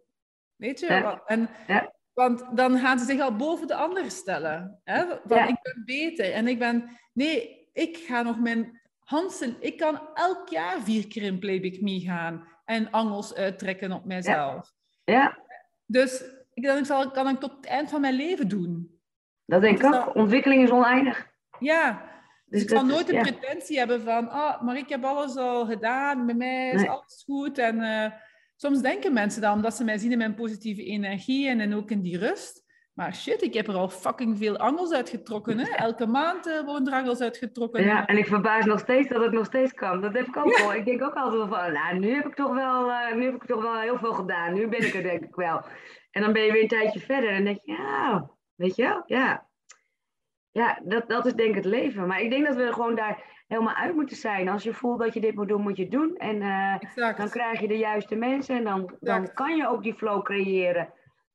Weet 0.56 0.80
je? 0.80 0.86
Ja. 0.86 1.22
En, 1.26 1.48
ja. 1.66 1.92
Want 2.18 2.44
dan 2.56 2.78
gaan 2.78 2.98
ze 2.98 3.04
zich 3.04 3.20
al 3.20 3.36
boven 3.36 3.66
de 3.66 3.74
ander 3.74 4.10
stellen. 4.10 4.80
Hè? 4.84 5.04
Van, 5.24 5.48
ik 5.48 5.58
ben 5.62 5.82
beter. 5.84 6.32
En 6.32 6.48
ik 6.48 6.58
ben... 6.58 6.98
Nee, 7.12 7.68
ik 7.72 7.96
ga 7.96 8.22
nog 8.22 8.38
mijn 8.38 8.80
Hansen... 8.98 9.56
Ik 9.60 9.76
kan 9.76 10.00
elk 10.14 10.48
jaar 10.48 10.80
vier 10.80 11.08
keer 11.08 11.22
in 11.22 11.38
Playback 11.38 11.80
Me 11.80 12.00
gaan. 12.00 12.48
En 12.64 12.90
angels 12.90 13.34
uittrekken 13.34 13.92
op 13.92 14.04
mijzelf. 14.04 14.72
Ja. 15.04 15.14
ja. 15.14 15.38
Dus 15.86 16.24
ik 16.54 16.62
denk, 16.62 16.86
zal, 16.86 17.10
kan 17.10 17.28
ik 17.28 17.40
tot 17.40 17.52
het 17.56 17.66
eind 17.66 17.90
van 17.90 18.00
mijn 18.00 18.14
leven 18.14 18.48
doen. 18.48 19.00
Dat 19.44 19.60
denk 19.60 19.78
ik 19.78 19.94
ook. 19.94 20.14
Ontwikkeling 20.14 20.62
is 20.62 20.70
oneindig. 20.70 21.30
Ja. 21.58 22.02
Dus, 22.46 22.62
ik 22.62 22.68
zal 22.68 22.84
nooit 22.84 23.06
de 23.06 23.20
pretentie 23.20 23.78
hebben 23.78 24.02
van... 24.02 24.30
Ah, 24.30 24.62
maar 24.62 24.76
ik 24.76 24.88
heb 24.88 25.04
alles 25.04 25.36
al 25.36 25.66
gedaan. 25.66 26.26
Bij 26.26 26.34
mij 26.34 26.70
is 26.70 26.88
alles 26.88 27.22
goed. 27.26 27.58
En... 27.58 27.76
Uh, 27.76 28.12
soms 28.60 28.80
denken 28.80 29.12
mensen 29.12 29.42
dan, 29.42 29.52
omdat 29.52 29.74
ze 29.74 29.84
mij 29.84 29.98
zien 29.98 30.12
in 30.12 30.18
mijn 30.18 30.34
positieve 30.34 30.84
energie 30.84 31.48
en, 31.48 31.60
en 31.60 31.74
ook 31.74 31.90
in 31.90 32.02
die 32.02 32.18
rust. 32.18 32.66
Maar 32.94 33.14
shit, 33.14 33.42
ik 33.42 33.54
heb 33.54 33.68
er 33.68 33.74
al 33.74 33.88
fucking 33.88 34.38
veel 34.38 34.56
angels 34.56 34.92
uitgetrokken. 34.92 35.58
Hè? 35.58 35.70
Elke 35.74 36.06
maand 36.06 36.46
uh, 36.46 36.64
worden 36.64 36.92
er 36.92 36.98
angels 36.98 37.20
uitgetrokken. 37.20 37.84
Ja, 37.84 38.06
en 38.06 38.18
ik 38.18 38.26
verbaas 38.26 38.64
nog 38.64 38.78
steeds 38.78 39.08
dat 39.08 39.22
het 39.22 39.32
nog 39.32 39.46
steeds 39.46 39.72
kan. 39.72 40.00
Dat 40.00 40.14
heb 40.14 40.26
ik 40.26 40.36
ook 40.36 40.58
wel. 40.58 40.74
Ik 40.74 40.84
denk 40.84 41.02
ook 41.02 41.14
altijd 41.14 41.48
van, 41.48 41.72
nou, 41.72 41.98
nu 41.98 42.14
heb 42.14 42.26
ik 42.26 42.34
toch 42.34 42.54
wel, 42.54 42.88
uh, 42.88 43.14
nu 43.14 43.24
heb 43.24 43.34
ik 43.34 43.44
toch 43.44 43.62
wel 43.62 43.80
heel 43.80 43.98
veel 43.98 44.12
gedaan. 44.12 44.54
Nu 44.54 44.68
ben 44.68 44.86
ik 44.86 44.94
er 44.94 45.02
denk 45.02 45.24
ik 45.24 45.34
wel. 45.34 45.64
En 46.10 46.22
dan 46.22 46.32
ben 46.32 46.42
je 46.42 46.52
weer 46.52 46.62
een 46.62 46.68
tijdje 46.68 47.00
verder 47.00 47.30
en 47.30 47.44
denk 47.44 47.58
je, 47.62 47.72
ja, 47.72 48.30
weet 48.54 48.76
je 48.76 48.82
wel, 48.82 49.02
ja. 49.06 49.46
Ja, 50.50 50.80
dat, 50.84 51.08
dat 51.08 51.26
is 51.26 51.34
denk 51.34 51.48
ik 51.48 51.54
het 51.54 51.64
leven. 51.64 52.06
Maar 52.06 52.20
ik 52.20 52.30
denk 52.30 52.46
dat 52.46 52.56
we 52.56 52.72
gewoon 52.72 52.94
daar 52.94 53.37
helemaal 53.48 53.74
uit 53.74 53.94
moeten 53.94 54.16
zijn. 54.16 54.48
Als 54.48 54.62
je 54.62 54.74
voelt 54.74 54.98
dat 54.98 55.14
je 55.14 55.20
dit 55.20 55.34
moet 55.34 55.48
doen, 55.48 55.62
moet 55.62 55.76
je 55.76 55.82
het 55.82 55.92
doen. 55.92 56.16
En 56.16 56.36
uh, 56.36 57.14
dan 57.16 57.30
krijg 57.30 57.60
je 57.60 57.68
de 57.68 57.78
juiste 57.78 58.14
mensen 58.14 58.56
en 58.56 58.64
dan, 58.64 58.96
dan 59.00 59.32
kan 59.34 59.56
je 59.56 59.68
ook 59.68 59.82
die 59.82 59.94
flow 59.94 60.22
creëren. 60.22 60.92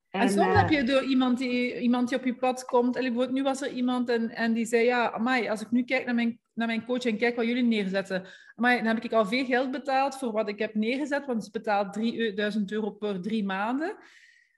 En, 0.09 0.22
en 0.22 0.30
soms 0.30 0.47
uh, 0.47 0.59
heb 0.59 0.70
je 0.70 0.84
door 0.84 1.03
iemand 1.03 1.38
die, 1.38 1.80
iemand 1.80 2.09
die 2.09 2.18
op 2.18 2.26
je 2.26 2.36
pad 2.36 2.66
komt. 2.66 2.95
En 2.95 3.34
nu 3.34 3.43
was 3.43 3.61
er 3.61 3.72
iemand 3.72 4.09
en, 4.09 4.30
en 4.30 4.53
die 4.53 4.66
zei: 4.66 4.86
Ja, 4.86 5.11
amai, 5.11 5.49
als 5.49 5.61
ik 5.61 5.72
nu 5.72 5.84
kijk 5.84 6.05
naar 6.05 6.16
mijn, 6.16 6.39
naar 6.53 6.68
mijn 6.68 6.86
coach 6.86 7.05
en 7.05 7.18
kijk 7.18 7.36
wat 7.36 7.45
jullie 7.45 7.64
neerzetten. 7.64 8.26
Amai, 8.55 8.78
dan 8.78 8.95
heb 8.95 9.03
ik 9.03 9.14
al 9.14 9.26
veel 9.26 9.45
geld 9.45 9.72
betaald 9.72 10.18
voor 10.18 10.32
wat 10.32 10.49
ik 10.49 10.59
heb 10.59 10.76
neergezet. 10.76 11.26
Want 11.26 11.43
ze 11.43 11.51
betaalt 11.51 11.93
3000 11.93 12.72
euro 12.72 12.91
per 12.91 13.22
drie 13.22 13.45
maanden. 13.45 13.95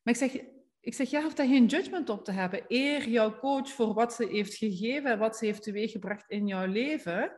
Maar 0.04 0.14
ik 0.14 0.16
zeg, 0.16 0.38
ik 0.82 0.94
zeg, 0.94 1.10
ja, 1.10 1.22
hoeft 1.22 1.38
daar 1.38 1.48
geen 1.48 1.66
judgment 1.66 2.10
op 2.10 2.26
te 2.26 2.32
hebben. 2.32 2.64
Eer 2.68 3.10
jouw 3.10 3.38
coach 3.38 3.70
voor 3.70 3.94
wat 3.94 4.14
ze 4.14 4.28
heeft 4.32 4.56
gegeven 4.56 5.12
en 5.12 5.20
wat 5.20 5.38
ze 5.38 5.46
heeft 5.46 5.64
teweeggebracht 5.64 6.26
in 6.28 6.48
jouw 6.48 6.66
leven. 6.66 7.32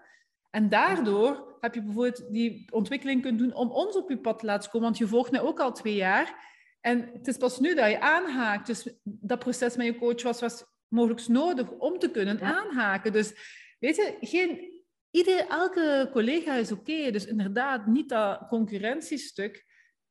En 0.50 0.70
daardoor 0.70 1.58
heb 1.60 1.74
je 1.74 1.84
bijvoorbeeld 1.84 2.32
die 2.32 2.68
ontwikkeling 2.72 3.22
kunnen 3.22 3.42
doen 3.42 3.54
om 3.54 3.72
ons 3.72 3.96
op 3.96 4.10
je 4.10 4.18
pad 4.18 4.40
te 4.40 4.46
laten 4.46 4.70
komen. 4.70 4.88
Want 4.88 4.98
je 4.98 5.08
volgt 5.08 5.32
mij 5.32 5.42
ook 5.42 5.60
al 5.60 5.72
twee 5.72 5.96
jaar. 5.96 6.56
En 6.82 7.10
het 7.14 7.28
is 7.28 7.38
pas 7.38 7.60
nu 7.60 7.76
dat 7.76 7.90
je 7.90 8.00
aanhaakt. 8.00 8.68
Dus 8.68 8.90
dat 9.04 9.40
proces 9.40 9.76
met 9.76 9.86
je 9.86 9.98
coach 9.98 10.24
was, 10.24 10.40
was 10.40 10.66
mogelijk 10.88 11.28
nodig 11.28 11.72
om 11.72 12.00
te 12.00 12.12
kunnen 12.12 12.42
aanhaken. 12.42 13.12
Dus 13.12 13.34
weet 13.80 13.96
je, 13.96 14.18
geen, 14.20 14.84
ieder, 15.12 15.48
elke 15.48 16.10
collega 16.12 16.54
is 16.54 16.72
oké. 16.72 17.12
Dus 17.12 17.26
inderdaad, 17.26 17.86
niet 17.86 18.10
dat 18.10 18.48
concurrentiestuk. 18.48 19.66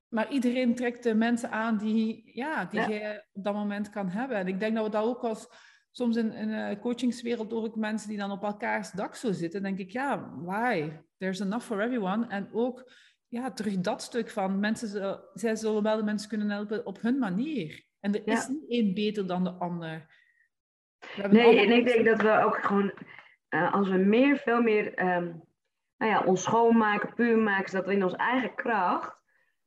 Maar 0.08 0.32
iedereen 0.32 0.74
trekt 0.74 1.02
de 1.02 1.14
mensen 1.14 1.50
aan 1.50 1.78
die, 1.78 2.30
ja, 2.34 2.64
die 2.64 2.80
ja. 2.80 2.88
je 2.88 3.24
op 3.32 3.44
dat 3.44 3.54
moment 3.54 3.90
kan 3.90 4.08
hebben. 4.08 4.36
En 4.36 4.46
ik 4.46 4.60
denk 4.60 4.74
dat 4.74 4.84
we 4.84 4.90
dat 4.90 5.04
ook 5.04 5.24
als 5.24 5.48
soms 5.96 6.16
in, 6.16 6.32
in 6.32 6.48
de 6.48 6.78
coachingswereld 6.80 7.50
hoor 7.50 7.66
ik 7.66 7.74
mensen 7.74 8.08
die 8.08 8.18
dan 8.18 8.30
op 8.30 8.42
elkaars 8.42 8.90
dak 8.90 9.14
zo 9.14 9.32
zitten. 9.32 9.62
denk 9.62 9.78
ik, 9.78 9.90
ja, 9.90 10.30
why? 10.36 10.92
There's 11.18 11.40
enough 11.40 11.64
for 11.64 11.80
everyone. 11.80 12.26
En 12.26 12.48
ook 12.52 12.92
ja, 13.28 13.50
terug 13.50 13.80
dat 13.80 14.02
stuk 14.02 14.30
van 14.30 14.60
mensen, 14.60 15.20
zij 15.32 15.56
zullen 15.56 15.82
wel 15.82 15.96
de 15.96 16.02
mensen 16.02 16.28
kunnen 16.28 16.50
helpen 16.50 16.86
op 16.86 17.00
hun 17.00 17.18
manier. 17.18 17.84
En 18.00 18.14
er 18.14 18.26
is 18.26 18.48
niet 18.48 18.70
één 18.70 18.94
beter 18.94 19.26
dan 19.26 19.44
de 19.44 19.50
ander. 19.50 20.06
Nee, 21.30 21.60
en 21.60 21.72
ik 21.72 21.86
denk 21.86 22.04
dat 22.04 22.22
we 22.22 22.42
ook 22.44 22.64
gewoon, 22.64 22.92
uh, 23.50 23.72
als 23.72 23.88
we 23.88 23.96
meer, 23.96 24.36
veel 24.36 24.62
meer 24.62 24.86
um, 25.16 25.42
nou 25.96 26.12
ja, 26.12 26.22
ons 26.24 26.42
schoonmaken, 26.42 27.14
puur 27.14 27.38
maken, 27.38 27.70
zodat 27.70 27.86
we 27.86 27.92
in 27.92 28.04
onze 28.04 28.16
eigen 28.16 28.54
kracht, 28.54 29.16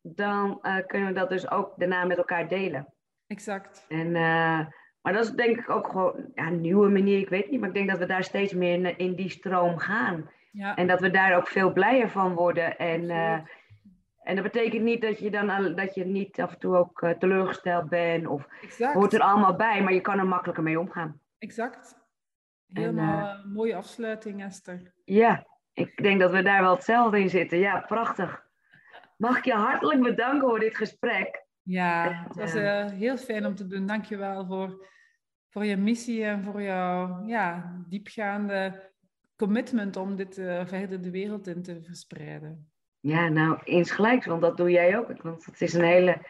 dan 0.01 0.59
uh, 0.61 0.77
kunnen 0.85 1.07
we 1.07 1.13
dat 1.13 1.29
dus 1.29 1.51
ook 1.51 1.73
daarna 1.77 2.05
met 2.05 2.17
elkaar 2.17 2.47
delen. 2.47 2.93
Exact. 3.27 3.85
En 3.87 4.07
uh, 4.15 4.65
maar 5.01 5.13
dat 5.13 5.23
is 5.23 5.31
denk 5.31 5.57
ik 5.57 5.69
ook 5.69 5.87
gewoon 5.87 6.31
ja, 6.35 6.47
een 6.47 6.61
nieuwe 6.61 6.89
manier, 6.89 7.19
ik 7.19 7.29
weet 7.29 7.51
niet. 7.51 7.59
Maar 7.59 7.69
ik 7.69 7.75
denk 7.75 7.89
dat 7.89 7.99
we 7.99 8.05
daar 8.05 8.23
steeds 8.23 8.53
meer 8.53 8.73
in, 8.73 8.97
in 8.97 9.15
die 9.15 9.29
stroom 9.29 9.77
gaan. 9.77 10.29
Ja. 10.51 10.75
En 10.75 10.87
dat 10.87 10.99
we 10.99 11.09
daar 11.09 11.37
ook 11.37 11.47
veel 11.47 11.73
blijer 11.73 12.09
van 12.09 12.33
worden. 12.33 12.77
En, 12.77 13.03
uh, 13.03 13.39
en 14.23 14.35
dat 14.35 14.43
betekent 14.43 14.83
niet 14.83 15.01
dat 15.01 15.19
je 15.19 15.31
dan 15.31 15.75
dat 15.75 15.95
je 15.95 16.05
niet 16.05 16.41
af 16.41 16.51
en 16.51 16.59
toe 16.59 16.75
ook 16.75 17.01
uh, 17.01 17.09
teleurgesteld 17.09 17.89
bent. 17.89 18.27
Of 18.27 18.47
exact. 18.61 18.93
hoort 18.93 19.13
er 19.13 19.21
allemaal 19.21 19.55
bij, 19.55 19.83
maar 19.83 19.93
je 19.93 20.01
kan 20.01 20.19
er 20.19 20.27
makkelijker 20.27 20.63
mee 20.63 20.79
omgaan. 20.79 21.21
Exact. 21.37 21.97
Helemaal 22.67 23.29
en, 23.29 23.37
uh, 23.37 23.53
mooie 23.53 23.75
afsluiting, 23.75 24.43
Esther. 24.43 24.93
Ja, 25.05 25.47
ik 25.73 26.03
denk 26.03 26.19
dat 26.19 26.31
we 26.31 26.41
daar 26.41 26.61
wel 26.61 26.75
hetzelfde 26.75 27.19
in 27.19 27.29
zitten. 27.29 27.57
Ja, 27.57 27.79
prachtig. 27.79 28.47
Mag 29.17 29.37
ik 29.37 29.45
je 29.45 29.53
hartelijk 29.53 30.01
bedanken 30.01 30.47
voor 30.47 30.59
dit 30.59 30.77
gesprek. 30.77 31.47
Ja, 31.69 32.23
het 32.27 32.35
was 32.35 32.55
uh, 32.55 32.85
heel 32.85 33.17
fijn 33.17 33.45
om 33.45 33.55
te 33.55 33.67
doen. 33.67 33.85
Dankjewel 33.85 34.45
voor, 34.45 34.87
voor 35.49 35.65
je 35.65 35.77
missie 35.77 36.23
en 36.23 36.43
voor 36.43 36.61
jouw 36.61 37.25
ja, 37.25 37.75
diepgaande 37.87 38.91
commitment 39.35 39.95
om 39.95 40.15
dit 40.15 40.37
uh, 40.37 40.65
verder 40.65 41.01
de 41.01 41.11
wereld 41.11 41.47
in 41.47 41.61
te 41.61 41.81
verspreiden. 41.81 42.71
Ja, 42.99 43.27
nou, 43.27 43.59
insgelijks, 43.63 44.25
want 44.25 44.41
dat 44.41 44.57
doe 44.57 44.71
jij 44.71 44.97
ook. 44.97 45.21
Want 45.21 45.45
het 45.45 45.61
is 45.61 45.73
een 45.73 45.83
hele... 45.83 46.25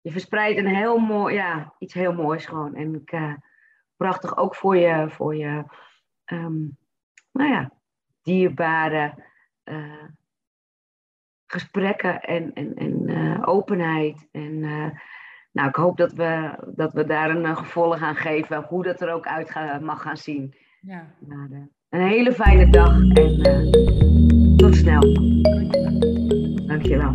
Je 0.00 0.10
verspreidt 0.10 0.58
een 0.58 0.74
heel 0.74 0.98
mooi... 0.98 1.34
Ja, 1.34 1.74
iets 1.78 1.94
heel 1.94 2.12
moois 2.12 2.46
gewoon. 2.46 2.74
En 2.74 2.94
ik, 2.94 3.12
uh, 3.12 3.34
prachtig 3.96 4.36
ook 4.36 4.54
voor 4.54 4.76
je... 4.76 5.10
Voor 5.10 5.36
je 5.36 5.64
um, 6.32 6.78
nou 7.32 7.50
ja, 7.50 7.72
dierbare 8.22 9.24
gesprekken 11.52 12.20
en, 12.20 12.52
en, 12.52 12.74
en 12.74 13.08
uh, 13.08 13.42
openheid. 13.44 14.28
En 14.32 14.52
uh, 14.52 14.90
nou, 15.52 15.68
ik 15.68 15.74
hoop 15.74 15.96
dat 15.96 16.12
we, 16.12 16.50
dat 16.74 16.92
we 16.92 17.04
daar 17.04 17.30
een 17.30 17.44
uh, 17.44 17.56
gevolg 17.56 18.02
aan 18.02 18.16
geven, 18.16 18.64
hoe 18.68 18.82
dat 18.82 19.00
er 19.00 19.12
ook 19.12 19.26
uit 19.26 19.50
ga, 19.50 19.78
mag 19.78 20.02
gaan 20.02 20.16
zien. 20.16 20.54
Ja. 20.80 21.14
Nou, 21.20 21.68
een 21.88 22.00
hele 22.00 22.32
fijne 22.32 22.70
dag 22.70 22.98
en 23.12 23.70
tot 24.56 24.76
snel. 24.76 25.00
Dankjewel. 26.66 27.14